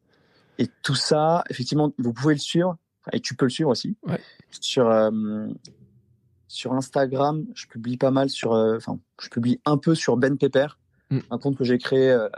Et 0.58 0.68
tout 0.82 0.94
ça, 0.96 1.44
effectivement, 1.48 1.92
vous 1.98 2.12
pouvez 2.12 2.34
le 2.34 2.40
suivre 2.40 2.76
et 3.12 3.20
tu 3.20 3.34
peux 3.34 3.46
le 3.46 3.50
suivre 3.50 3.70
aussi. 3.70 3.96
Ouais. 4.04 4.20
Sur, 4.50 4.88
euh, 4.88 5.48
sur 6.48 6.72
Instagram, 6.74 7.44
je 7.54 7.66
publie 7.66 7.96
pas 7.96 8.10
mal 8.10 8.30
sur, 8.30 8.52
euh, 8.52 8.76
enfin, 8.76 8.98
je 9.20 9.28
publie 9.28 9.60
un 9.64 9.78
peu 9.78 9.94
sur 9.94 10.16
Ben 10.16 10.38
Pepper, 10.38 10.68
mm. 11.10 11.18
un 11.30 11.38
compte 11.38 11.56
que 11.56 11.64
j'ai 11.64 11.78
créé 11.78 12.10
euh, 12.10 12.28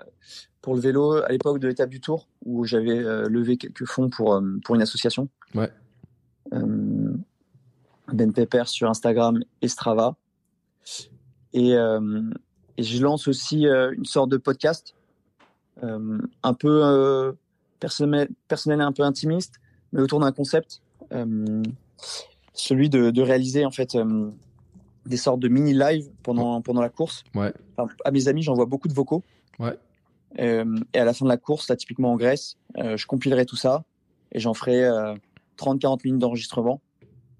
pour 0.62 0.74
le 0.74 0.80
vélo 0.80 1.14
à 1.22 1.28
l'époque 1.28 1.58
de 1.58 1.68
l'étape 1.68 1.90
du 1.90 2.00
Tour, 2.00 2.28
où 2.44 2.64
j'avais 2.64 2.98
levé 3.28 3.58
quelques 3.58 3.84
fonds 3.84 4.08
pour, 4.08 4.42
pour 4.64 4.74
une 4.74 4.80
association. 4.82 5.28
Ouais. 5.54 5.70
Ben 6.50 8.32
Pepper 8.32 8.64
sur 8.66 8.88
Instagram 8.88 9.40
et 9.60 9.68
Strava. 9.68 10.16
Et, 11.52 11.72
et 11.72 12.82
je 12.82 13.02
lance 13.02 13.28
aussi 13.28 13.66
une 13.66 14.06
sorte 14.06 14.30
de 14.30 14.38
podcast, 14.38 14.94
un 15.82 16.54
peu 16.54 17.36
personnel, 17.78 18.30
personnel 18.48 18.80
et 18.80 18.84
un 18.84 18.92
peu 18.92 19.02
intimiste, 19.02 19.60
mais 19.94 20.02
autour 20.02 20.20
d'un 20.20 20.32
concept, 20.32 20.82
euh, 21.12 21.62
celui 22.52 22.90
de, 22.90 23.10
de 23.10 23.22
réaliser 23.22 23.64
en 23.64 23.70
fait 23.70 23.94
euh, 23.94 24.30
des 25.06 25.16
sortes 25.16 25.40
de 25.40 25.48
mini 25.48 25.72
live 25.72 26.10
pendant 26.22 26.60
pendant 26.60 26.82
la 26.82 26.90
course. 26.90 27.24
Ouais. 27.34 27.52
Enfin, 27.76 27.90
à 28.04 28.10
mes 28.10 28.28
amis, 28.28 28.42
j'envoie 28.42 28.66
beaucoup 28.66 28.88
de 28.88 28.92
vocaux. 28.94 29.22
Ouais. 29.58 29.78
Euh, 30.40 30.76
et 30.92 30.98
à 30.98 31.04
la 31.04 31.14
fin 31.14 31.24
de 31.24 31.30
la 31.30 31.36
course, 31.36 31.68
là, 31.68 31.76
typiquement 31.76 32.12
en 32.12 32.16
Grèce, 32.16 32.56
euh, 32.78 32.96
je 32.96 33.06
compilerai 33.06 33.46
tout 33.46 33.56
ça 33.56 33.84
et 34.32 34.40
j'en 34.40 34.52
ferai 34.52 34.84
euh, 34.84 35.14
30-40 35.58 36.00
minutes 36.04 36.20
d'enregistrement 36.20 36.80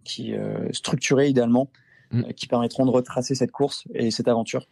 qui 0.05 0.35
structurés 0.73 1.29
idéalement, 1.29 1.69
Mm. 2.13 2.33
qui 2.35 2.47
permettront 2.47 2.85
de 2.87 2.91
retracer 2.91 3.35
cette 3.35 3.51
course 3.51 3.85
et 3.95 4.11
cette 4.11 4.29
aventure. 4.29 4.69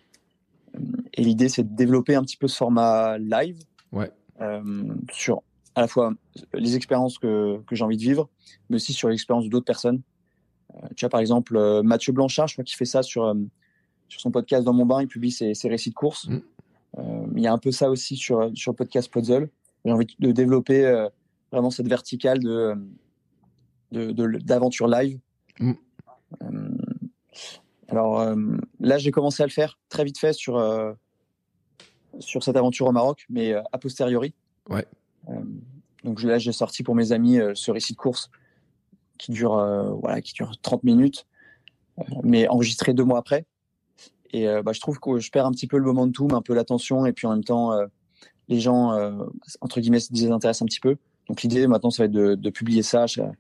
Et 1.15 1.25
l'idée, 1.25 1.49
c'est 1.49 1.65
de 1.65 1.75
développer 1.75 2.15
un 2.15 2.23
petit 2.23 2.37
peu 2.37 2.47
ce 2.47 2.57
format 2.57 3.17
live 3.19 3.59
Ouais. 3.91 4.11
sur 5.11 5.43
à 5.75 5.81
la 5.81 5.89
fois 5.89 6.13
les 6.55 6.77
expériences 6.77 7.19
que, 7.19 7.61
que 7.67 7.75
j'ai 7.75 7.85
envie 7.85 7.97
de 7.97 8.03
vivre, 8.03 8.29
mais 8.69 8.77
aussi 8.77 8.93
sur 8.93 9.09
l'expérience 9.09 9.49
d'autres 9.49 9.65
personnes. 9.65 10.03
Euh, 10.75 10.89
tu 10.97 11.05
vois, 11.05 11.11
par 11.11 11.21
exemple, 11.21 11.57
euh, 11.57 11.83
Mathieu 11.83 12.13
Blanchard, 12.13 12.49
je 12.49 12.55
crois 12.55 12.65
qu'il 12.65 12.77
fait 12.77 12.85
ça 12.85 13.03
sur, 13.03 13.25
euh, 13.25 13.35
sur 14.09 14.21
son 14.21 14.31
podcast 14.31 14.65
Dans 14.65 14.73
mon 14.73 14.87
bain, 14.87 15.03
il 15.03 15.09
publie 15.09 15.31
ses, 15.31 15.55
ses 15.55 15.69
récits 15.69 15.91
de 15.91 15.95
course. 15.95 16.29
Mm. 16.29 16.41
Il 17.37 17.43
y 17.43 17.47
a 17.47 17.53
un 17.53 17.59
peu 17.59 17.73
ça 17.73 17.89
aussi 17.91 18.17
sur, 18.17 18.51
sur 18.55 18.73
le 18.73 18.77
podcast 18.77 19.11
Puzzle. 19.11 19.49
J'ai 19.85 19.93
envie 19.93 20.07
de 20.19 20.31
développer 20.31 21.07
vraiment 21.51 21.71
cette 21.71 21.89
verticale 21.89 22.39
de, 22.41 22.75
de, 23.93 24.13
de- 24.13 24.39
d'aventure 24.39 24.89
live. 24.89 25.19
Mm. 25.59 25.73
Alors 27.89 28.37
là, 28.79 28.99
j'ai 28.99 29.11
commencé 29.11 29.43
à 29.43 29.47
le 29.47 29.53
faire 29.53 29.79
très 29.89 30.05
vite 30.05 30.19
fait 30.19 30.35
sur, 30.35 30.63
sur 32.19 32.43
cette 32.43 32.57
aventure 32.59 32.89
au 32.89 32.93
Maroc, 32.93 33.25
mais 33.31 33.55
a 33.55 33.79
posteriori. 33.79 34.35
Ouais. 34.69 34.85
Euh, 35.29 35.35
donc 36.05 36.23
là, 36.23 36.39
j'ai 36.39 36.53
sorti 36.53 36.83
pour 36.83 36.95
mes 36.95 37.13
amis 37.13 37.39
euh, 37.39 37.53
ce 37.55 37.71
récit 37.71 37.93
de 37.93 37.99
course 37.99 38.31
qui 39.19 39.31
dure, 39.33 39.57
euh, 39.57 39.91
voilà, 39.91 40.21
qui 40.21 40.33
dure 40.33 40.53
30 40.63 40.83
minutes, 40.85 41.27
mais 42.23 42.49
enregistré 42.49 42.93
deux 42.95 43.05
mois 43.05 43.19
après. 43.19 43.47
Et 44.33 44.47
bah, 44.65 44.73
je 44.73 44.81
trouve 44.81 44.99
que 44.99 45.19
je 45.19 45.31
perds 45.31 45.45
un 45.45 45.53
petit 45.53 45.67
peu 45.67 45.77
le 45.77 45.85
momentum, 45.85 46.33
un 46.33 46.41
peu 46.41 46.55
l'attention, 46.55 47.05
et 47.05 47.13
puis 47.13 47.27
en 47.27 47.31
même 47.33 47.45
temps, 47.45 47.71
les 48.49 48.61
gens, 48.61 48.99
entre 49.61 49.79
guillemets, 49.81 50.01
se 50.01 50.11
désintéressent 50.11 50.63
un 50.63 50.67
petit 50.67 50.81
peu. 50.81 50.97
Donc 51.29 51.43
l'idée 51.43 51.67
maintenant, 51.67 51.91
ça 51.91 52.03
va 52.03 52.07
être 52.07 52.13
de, 52.13 52.35
de 52.35 52.51
publier 52.51 52.83
ça 52.83 53.03
à 53.03 53.07
chaque, 53.07 53.31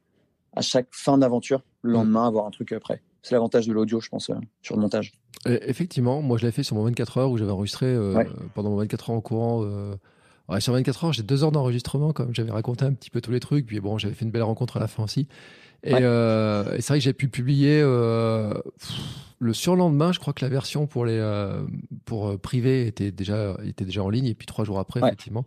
à 0.54 0.60
chaque 0.60 0.88
fin 0.90 1.16
d'aventure, 1.16 1.62
le 1.80 1.92
lendemain, 1.94 2.26
avoir 2.26 2.44
un 2.46 2.50
truc 2.50 2.74
prêt. 2.78 3.00
C'est 3.22 3.34
l'avantage 3.34 3.66
de 3.66 3.72
l'audio, 3.72 4.00
je 4.00 4.10
pense, 4.10 4.28
euh, 4.28 4.34
sur 4.60 4.76
le 4.76 4.82
montage. 4.82 5.12
Effectivement, 5.46 6.20
moi 6.20 6.36
je 6.36 6.44
l'ai 6.44 6.52
fait 6.52 6.62
sur 6.62 6.76
mon 6.76 6.84
24 6.84 7.18
heures 7.18 7.30
où 7.30 7.38
j'avais 7.38 7.50
enregistré 7.52 7.86
euh, 7.86 8.14
Ouais. 8.14 8.26
pendant 8.54 8.68
mon 8.70 8.76
24 8.76 9.10
heures 9.10 9.16
en 9.16 9.20
courant. 9.22 9.64
euh, 9.64 9.94
ouais, 10.52 10.60
sur 10.60 10.72
24 10.72 11.04
heures, 11.04 11.12
j'ai 11.12 11.22
deux 11.22 11.42
heures 11.44 11.52
d'enregistrement, 11.52 12.12
comme 12.12 12.34
j'avais 12.34 12.50
raconté 12.52 12.84
un 12.84 12.92
petit 12.92 13.10
peu 13.10 13.20
tous 13.20 13.30
les 13.32 13.40
trucs. 13.40 13.66
Puis 13.66 13.80
bon, 13.80 13.98
j'avais 13.98 14.14
fait 14.14 14.24
une 14.24 14.30
belle 14.30 14.42
rencontre 14.42 14.76
à 14.76 14.80
la 14.80 14.86
fin 14.88 15.02
aussi. 15.04 15.26
Et, 15.84 15.94
Ouais. 15.94 16.00
euh, 16.02 16.76
et 16.76 16.80
c'est 16.80 16.92
vrai 16.92 16.98
que 16.98 17.04
j'ai 17.04 17.12
pu 17.12 17.28
publier 17.28 17.80
euh, 17.82 18.54
pff, 18.78 18.92
le 19.40 19.52
surlendemain. 19.52 20.12
Je 20.12 20.20
crois 20.20 20.32
que 20.32 20.44
la 20.44 20.48
version 20.48 20.86
pour 20.86 21.04
les 21.04 21.18
euh, 21.18 21.62
pour 22.04 22.28
euh, 22.28 22.38
privé 22.38 22.86
était 22.86 23.10
déjà 23.10 23.56
était 23.66 23.84
déjà 23.84 24.02
en 24.04 24.08
ligne. 24.08 24.26
Et 24.26 24.34
puis 24.34 24.46
trois 24.46 24.64
jours 24.64 24.78
après, 24.78 25.00
Ouais. 25.00 25.08
effectivement, 25.08 25.44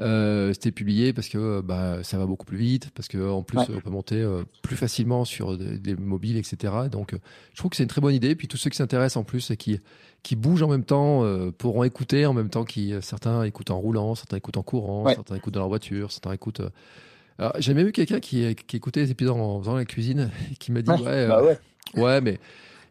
euh, 0.00 0.52
c'était 0.52 0.72
publié 0.72 1.12
parce 1.12 1.28
que 1.28 1.38
euh, 1.38 1.62
bah 1.62 1.98
ça 2.02 2.18
va 2.18 2.26
beaucoup 2.26 2.44
plus 2.44 2.58
vite, 2.58 2.90
parce 2.94 3.08
que 3.08 3.18
en 3.30 3.42
plus 3.42 3.58
Ouais. 3.58 3.64
on 3.76 3.80
peut 3.80 3.90
monter 3.90 4.20
euh, 4.20 4.42
plus 4.62 4.76
facilement 4.76 5.24
sur 5.24 5.56
des, 5.56 5.78
des 5.78 5.94
mobiles, 5.96 6.36
etc. 6.36 6.72
Donc 6.90 7.14
euh, 7.14 7.18
je 7.52 7.58
trouve 7.58 7.70
que 7.70 7.76
c'est 7.76 7.82
une 7.82 7.88
très 7.88 8.00
bonne 8.00 8.14
idée. 8.14 8.34
Puis 8.34 8.48
tous 8.48 8.56
ceux 8.56 8.68
qui 8.70 8.76
s'intéressent 8.76 9.16
en 9.16 9.24
plus 9.24 9.50
et 9.50 9.56
qui 9.56 9.80
qui 10.22 10.36
bougent 10.36 10.62
en 10.62 10.68
même 10.68 10.84
temps 10.84 11.24
euh, 11.24 11.50
pourront 11.50 11.84
écouter 11.84 12.26
en 12.26 12.34
même 12.34 12.50
temps 12.50 12.64
qui 12.64 12.92
certains 13.00 13.44
écoutent 13.44 13.70
en 13.70 13.78
roulant, 13.78 14.14
certains 14.14 14.36
écoutent 14.36 14.56
en 14.58 14.62
courant, 14.62 15.04
Ouais. 15.04 15.14
certains 15.14 15.36
écoutent 15.36 15.54
dans 15.54 15.60
leur 15.60 15.68
voiture, 15.68 16.10
certains 16.12 16.32
écoutent. 16.32 16.60
euh, 16.60 16.70
Alors, 17.38 17.52
j'ai 17.58 17.74
même 17.74 17.86
eu 17.88 17.92
quelqu'un 17.92 18.18
qui, 18.20 18.54
qui 18.66 18.76
écoutait 18.76 19.00
les 19.00 19.10
épisodes 19.12 19.36
en 19.36 19.60
faisant 19.60 19.76
la 19.76 19.84
cuisine 19.84 20.30
et 20.50 20.54
qui 20.58 20.72
m'a 20.72 20.82
dit 20.82 20.90
ouais, 20.90 20.98
euh, 21.06 21.28
bah 21.28 21.42
ouais. 21.44 21.58
ouais, 22.02 22.20
mais 22.20 22.38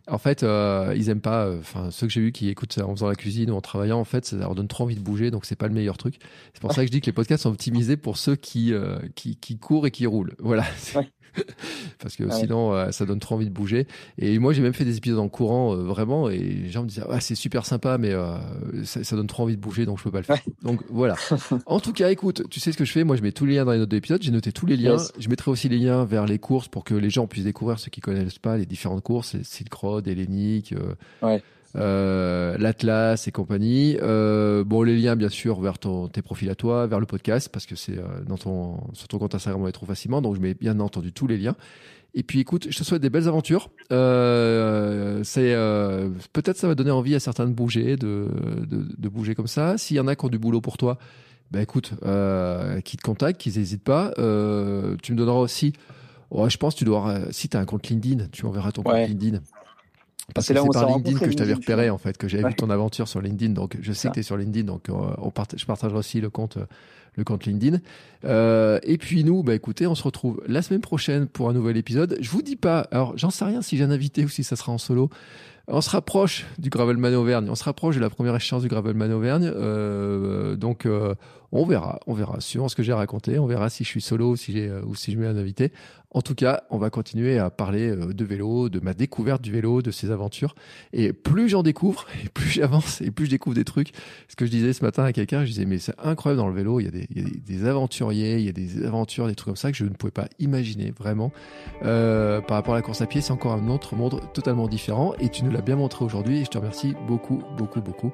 en 0.07 0.17
fait 0.17 0.43
euh, 0.43 0.93
ils 0.95 1.09
aiment 1.09 1.21
pas. 1.21 1.45
euh, 1.45 1.59
Enfin 1.59 1.91
ceux 1.91 2.07
que 2.07 2.13
j'ai 2.13 2.21
eu 2.21 2.31
qui 2.31 2.49
écoutent 2.49 2.73
ça 2.73 2.85
en 2.87 2.91
faisant 2.95 3.07
la 3.07 3.15
cuisine 3.15 3.49
ou 3.51 3.55
en 3.55 3.61
travaillant, 3.61 3.99
en 3.99 4.03
fait 4.05 4.25
ça 4.25 4.35
leur 4.37 4.55
donne 4.55 4.67
trop 4.67 4.83
envie 4.85 4.95
de 4.95 5.01
bouger, 5.01 5.31
donc 5.31 5.45
c'est 5.45 5.55
pas 5.55 5.67
le 5.67 5.73
meilleur 5.73 5.97
truc. 5.97 6.19
C'est 6.53 6.61
pour 6.61 6.71
ça 6.73 6.81
que 6.81 6.87
je 6.87 6.91
dis 6.91 7.01
que 7.01 7.07
les 7.07 7.13
podcasts 7.13 7.43
sont 7.43 7.49
optimisés 7.51 7.97
pour 7.97 8.17
ceux 8.17 8.35
qui 8.35 8.73
euh, 8.73 8.99
qui, 9.15 9.37
courent 9.59 9.87
et 9.87 9.91
qui 9.91 10.05
roulent. 10.05 10.35
Voilà. 10.39 10.65
Parce 11.99 12.15
que 12.15 12.23
Ouais. 12.23 12.31
sinon, 12.31 12.73
euh, 12.73 12.91
ça 12.91 13.05
donne 13.05 13.19
trop 13.19 13.35
envie 13.35 13.45
de 13.45 13.51
bouger. 13.53 13.87
Et 14.17 14.39
moi, 14.39 14.53
j'ai 14.53 14.61
même 14.61 14.73
fait 14.73 14.85
des 14.85 14.97
épisodes 14.97 15.19
en 15.19 15.27
courant, 15.29 15.73
euh, 15.75 15.83
vraiment, 15.83 16.29
et 16.29 16.37
les 16.37 16.69
gens 16.69 16.83
me 16.83 16.87
disaient, 16.87 17.03
ah, 17.09 17.19
c'est 17.19 17.35
super 17.35 17.65
sympa, 17.65 17.97
mais 17.97 18.11
euh, 18.11 18.37
ça, 18.83 19.03
ça 19.03 19.15
donne 19.15 19.27
trop 19.27 19.43
envie 19.43 19.55
de 19.55 19.61
bouger, 19.61 19.85
donc 19.85 19.97
je 19.97 20.03
peux 20.03 20.11
pas 20.11 20.19
le 20.19 20.23
faire. 20.23 20.39
Donc 20.61 20.81
voilà. 20.89 21.15
en 21.65 21.79
tout 21.79 21.93
cas, 21.93 22.09
écoute, 22.11 22.43
tu 22.49 22.59
sais 22.59 22.71
ce 22.71 22.77
que 22.77 22.85
je 22.85 22.91
fais? 22.91 23.03
Moi, 23.03 23.15
je 23.15 23.21
mets 23.21 23.31
tous 23.31 23.45
les 23.45 23.55
liens 23.55 23.65
dans 23.65 23.71
les 23.71 23.79
notes 23.79 23.89
de 23.89 23.95
l'épisode. 23.95 24.21
J'ai 24.23 24.31
noté 24.31 24.51
tous 24.51 24.65
les 24.65 24.77
liens. 24.77 24.93
Yes. 24.93 25.11
Je 25.19 25.29
mettrai 25.29 25.51
aussi 25.51 25.67
les 25.69 25.77
liens 25.77 26.05
vers 26.05 26.25
les 26.25 26.39
courses 26.39 26.67
pour 26.67 26.83
que 26.83 26.93
les 26.95 27.09
gens 27.09 27.27
puissent 27.27 27.43
découvrir 27.45 27.79
ceux 27.79 27.89
qui 27.89 28.01
connaissent 28.01 28.39
pas 28.39 28.57
les 28.57 28.65
différentes 28.65 29.03
courses, 29.03 29.33
les 29.33 29.43
Silk 29.43 29.73
Road, 29.73 30.07
Hellenic, 30.07 30.73
euh, 30.73 30.93
Ouais. 31.21 31.41
Euh, 31.75 32.57
l'Atlas 32.57 33.27
et 33.27 33.31
compagnie. 33.31 33.97
Euh, 34.01 34.63
bon, 34.63 34.83
les 34.83 34.97
liens, 34.97 35.15
bien 35.15 35.29
sûr, 35.29 35.59
vers 35.61 35.77
ton, 35.79 36.07
tes 36.07 36.21
profils 36.21 36.49
à 36.49 36.55
toi, 36.55 36.87
vers 36.87 36.99
le 36.99 37.05
podcast, 37.05 37.49
parce 37.51 37.65
que 37.65 37.75
c'est 37.75 37.97
euh, 37.97 38.03
dans 38.27 38.37
ton, 38.37 38.77
sur 38.93 39.07
ton 39.07 39.17
compte 39.19 39.35
Instagram, 39.35 39.61
on 39.61 39.65
les 39.65 39.71
trouve 39.71 39.89
facilement. 39.89 40.21
Donc, 40.21 40.35
je 40.35 40.41
mets 40.41 40.53
bien 40.53 40.79
entendu 40.79 41.11
tous 41.13 41.27
les 41.27 41.37
liens. 41.37 41.55
Et 42.17 42.23
puis, 42.23 42.39
écoute, 42.39 42.67
je 42.69 42.77
te 42.77 42.83
souhaite 42.83 43.01
des 43.01 43.09
belles 43.09 43.27
aventures. 43.27 43.69
Euh, 43.91 45.19
c'est 45.23 45.53
euh, 45.53 46.09
peut-être 46.33 46.57
ça 46.57 46.67
va 46.67 46.75
donner 46.75 46.91
envie 46.91 47.13
à 47.15 47.19
certains 47.19 47.45
de 47.45 47.51
bouger, 47.53 47.97
de, 47.97 48.27
de, 48.67 48.85
de 48.97 49.09
bouger 49.09 49.35
comme 49.35 49.47
ça. 49.47 49.77
S'il 49.77 49.97
y 49.97 49.99
en 49.99 50.07
a 50.07 50.15
qui 50.15 50.23
ont 50.25 50.29
du 50.29 50.39
boulot 50.39 50.61
pour 50.61 50.77
toi, 50.77 50.97
ben 51.51 51.59
écoute, 51.61 51.91
euh, 52.05 52.79
qui 52.81 52.95
te 52.97 53.01
contactent, 53.01 53.39
qu'ils 53.39 53.57
n'hésitent 53.57 53.83
pas. 53.83 54.13
Euh, 54.17 54.95
tu 55.03 55.11
me 55.11 55.17
donneras 55.17 55.39
aussi. 55.39 55.73
Ouais, 56.31 56.49
je 56.49 56.57
pense 56.57 56.73
que 56.73 56.79
tu 56.79 56.85
dois. 56.85 56.97
avoir- 56.99 57.33
Si 57.33 57.49
tu 57.49 57.57
as 57.57 57.59
un 57.59 57.65
compte 57.65 57.87
LinkedIn, 57.87 58.27
tu 58.31 58.45
enverras 58.45 58.71
ton 58.71 58.81
Ouais. 58.83 59.01
compte 59.01 59.09
LinkedIn. 59.09 59.39
Parce 60.33 60.47
C'est 60.47 60.53
que 60.53 60.59
là 60.59 60.65
c'est 60.65 60.79
par 60.79 60.87
LinkedIn 60.89 61.19
que 61.19 61.29
je 61.31 61.35
t'avais 61.35 61.53
repéré 61.53 61.89
en 61.89 61.97
fait, 61.97 62.17
que 62.17 62.27
j'avais 62.27 62.43
Ouais. 62.43 62.49
vu 62.49 62.55
ton 62.55 62.69
aventure 62.69 63.07
sur 63.07 63.21
LinkedIn. 63.21 63.53
Donc 63.53 63.77
je 63.79 63.93
sais 63.93 64.07
que 64.09 64.13
tu 64.15 64.19
es 64.21 64.23
sur 64.23 64.37
LinkedIn, 64.37 64.65
donc 64.65 64.89
euh, 64.89 64.93
on 65.19 65.29
part- 65.29 65.45
je 65.55 65.65
partagerai 65.65 65.99
aussi 65.99 66.19
le 66.19 66.29
compte, 66.31 66.57
euh, 66.57 66.65
le 67.15 67.23
compte 67.23 67.45
LinkedIn. 67.45 67.77
Euh, 68.25 68.79
et 68.83 68.97
puis 68.97 69.23
nous, 69.23 69.43
bah 69.43 69.53
écoutez, 69.53 69.85
on 69.87 69.95
se 69.95 70.03
retrouve 70.03 70.41
la 70.47 70.61
semaine 70.61 70.81
prochaine 70.81 71.27
pour 71.27 71.49
un 71.49 71.53
nouvel 71.53 71.77
épisode. 71.77 72.17
Je 72.19 72.29
vous 72.31 72.41
dis 72.41 72.55
pas, 72.55 72.81
alors 72.91 73.15
j'en 73.17 73.29
sais 73.29 73.45
rien 73.45 73.61
si 73.61 73.77
j'ai 73.77 73.83
un 73.83 73.91
invité 73.91 74.25
ou 74.25 74.29
si 74.29 74.43
ça 74.43 74.55
sera 74.55 74.71
en 74.71 74.77
solo. 74.79 75.09
On 75.67 75.81
se 75.81 75.89
rapproche 75.89 76.45
du 76.59 76.69
Gravelman 76.69 77.13
Auvergne, 77.15 77.47
on 77.49 77.55
se 77.55 77.63
rapproche 77.63 77.95
de 77.95 78.01
la 78.01 78.09
première 78.11 78.35
échéance 78.35 78.61
du 78.63 78.67
Gravelman 78.67 79.11
Auvergne. 79.11 79.51
Euh, 79.55 80.55
donc 80.55 80.85
euh, 80.85 81.15
on 81.55 81.65
verra, 81.65 81.99
on 82.05 82.13
verra. 82.13 82.41
Suivant 82.41 82.67
ce 82.67 82.75
que 82.75 82.83
j'ai 82.83 82.93
raconté, 82.93 83.39
on 83.39 83.45
verra 83.45 83.69
si 83.69 83.83
je 83.83 83.89
suis 83.89 84.01
solo 84.01 84.31
ou 84.31 84.35
si, 84.35 84.59
euh, 84.59 84.81
ou 84.85 84.95
si 84.95 85.11
je 85.11 85.17
mets 85.17 85.27
un 85.27 85.37
invité. 85.37 85.71
En 86.11 86.21
tout 86.21 86.35
cas, 86.35 86.63
on 86.69 86.77
va 86.77 86.89
continuer 86.89 87.39
à 87.39 87.49
parler 87.49 87.89
euh, 87.89 88.13
de 88.13 88.23
vélo, 88.25 88.69
de 88.69 88.79
ma 88.79 88.93
découverte 88.93 89.41
du 89.41 89.51
vélo, 89.51 89.81
de 89.81 89.91
ses 89.91 90.11
aventures. 90.11 90.55
Et 90.93 91.11
plus 91.11 91.49
j'en 91.49 91.61
découvre, 91.63 92.05
et 92.23 92.29
plus 92.29 92.49
j'avance, 92.49 93.01
et 93.01 93.11
plus 93.11 93.25
je 93.25 93.31
découvre 93.31 93.55
des 93.55 93.65
trucs. 93.65 93.91
Ce 94.27 94.35
que 94.35 94.45
je 94.45 94.51
disais 94.51 94.73
ce 94.73 94.83
matin 94.83 95.03
à 95.03 95.13
quelqu'un, 95.13 95.43
je 95.43 95.49
disais, 95.49 95.65
mais 95.65 95.77
c'est 95.77 95.95
incroyable 96.01 96.41
dans 96.41 96.47
le 96.47 96.55
vélo, 96.55 96.79
il 96.79 96.85
y 96.85 96.87
a 96.87 96.91
des, 96.91 97.07
il 97.09 97.21
y 97.21 97.25
a 97.25 97.29
des 97.45 97.65
aventuriers, 97.65 98.37
il 98.37 98.45
y 98.45 98.49
a 98.49 98.53
des 98.53 98.85
aventures, 98.85 99.27
des 99.27 99.35
trucs 99.35 99.47
comme 99.47 99.55
ça 99.55 99.71
que 99.71 99.77
je 99.77 99.83
ne 99.83 99.89
pouvais 99.89 100.11
pas 100.11 100.27
imaginer 100.39 100.91
vraiment. 100.97 101.31
Euh, 101.83 102.41
par 102.41 102.57
rapport 102.57 102.75
à 102.75 102.77
la 102.77 102.81
course 102.81 103.01
à 103.01 103.07
pied, 103.07 103.21
c'est 103.21 103.33
encore 103.33 103.53
un 103.53 103.67
autre 103.67 103.95
monde 103.95 104.21
totalement 104.33 104.67
différent. 104.67 105.13
Et 105.19 105.29
tu 105.29 105.43
nous 105.43 105.51
l'as 105.51 105.61
bien 105.61 105.75
montré 105.75 106.05
aujourd'hui, 106.05 106.39
et 106.39 106.45
je 106.45 106.49
te 106.49 106.57
remercie 106.57 106.95
beaucoup, 107.07 107.41
beaucoup, 107.57 107.81
beaucoup. 107.81 108.13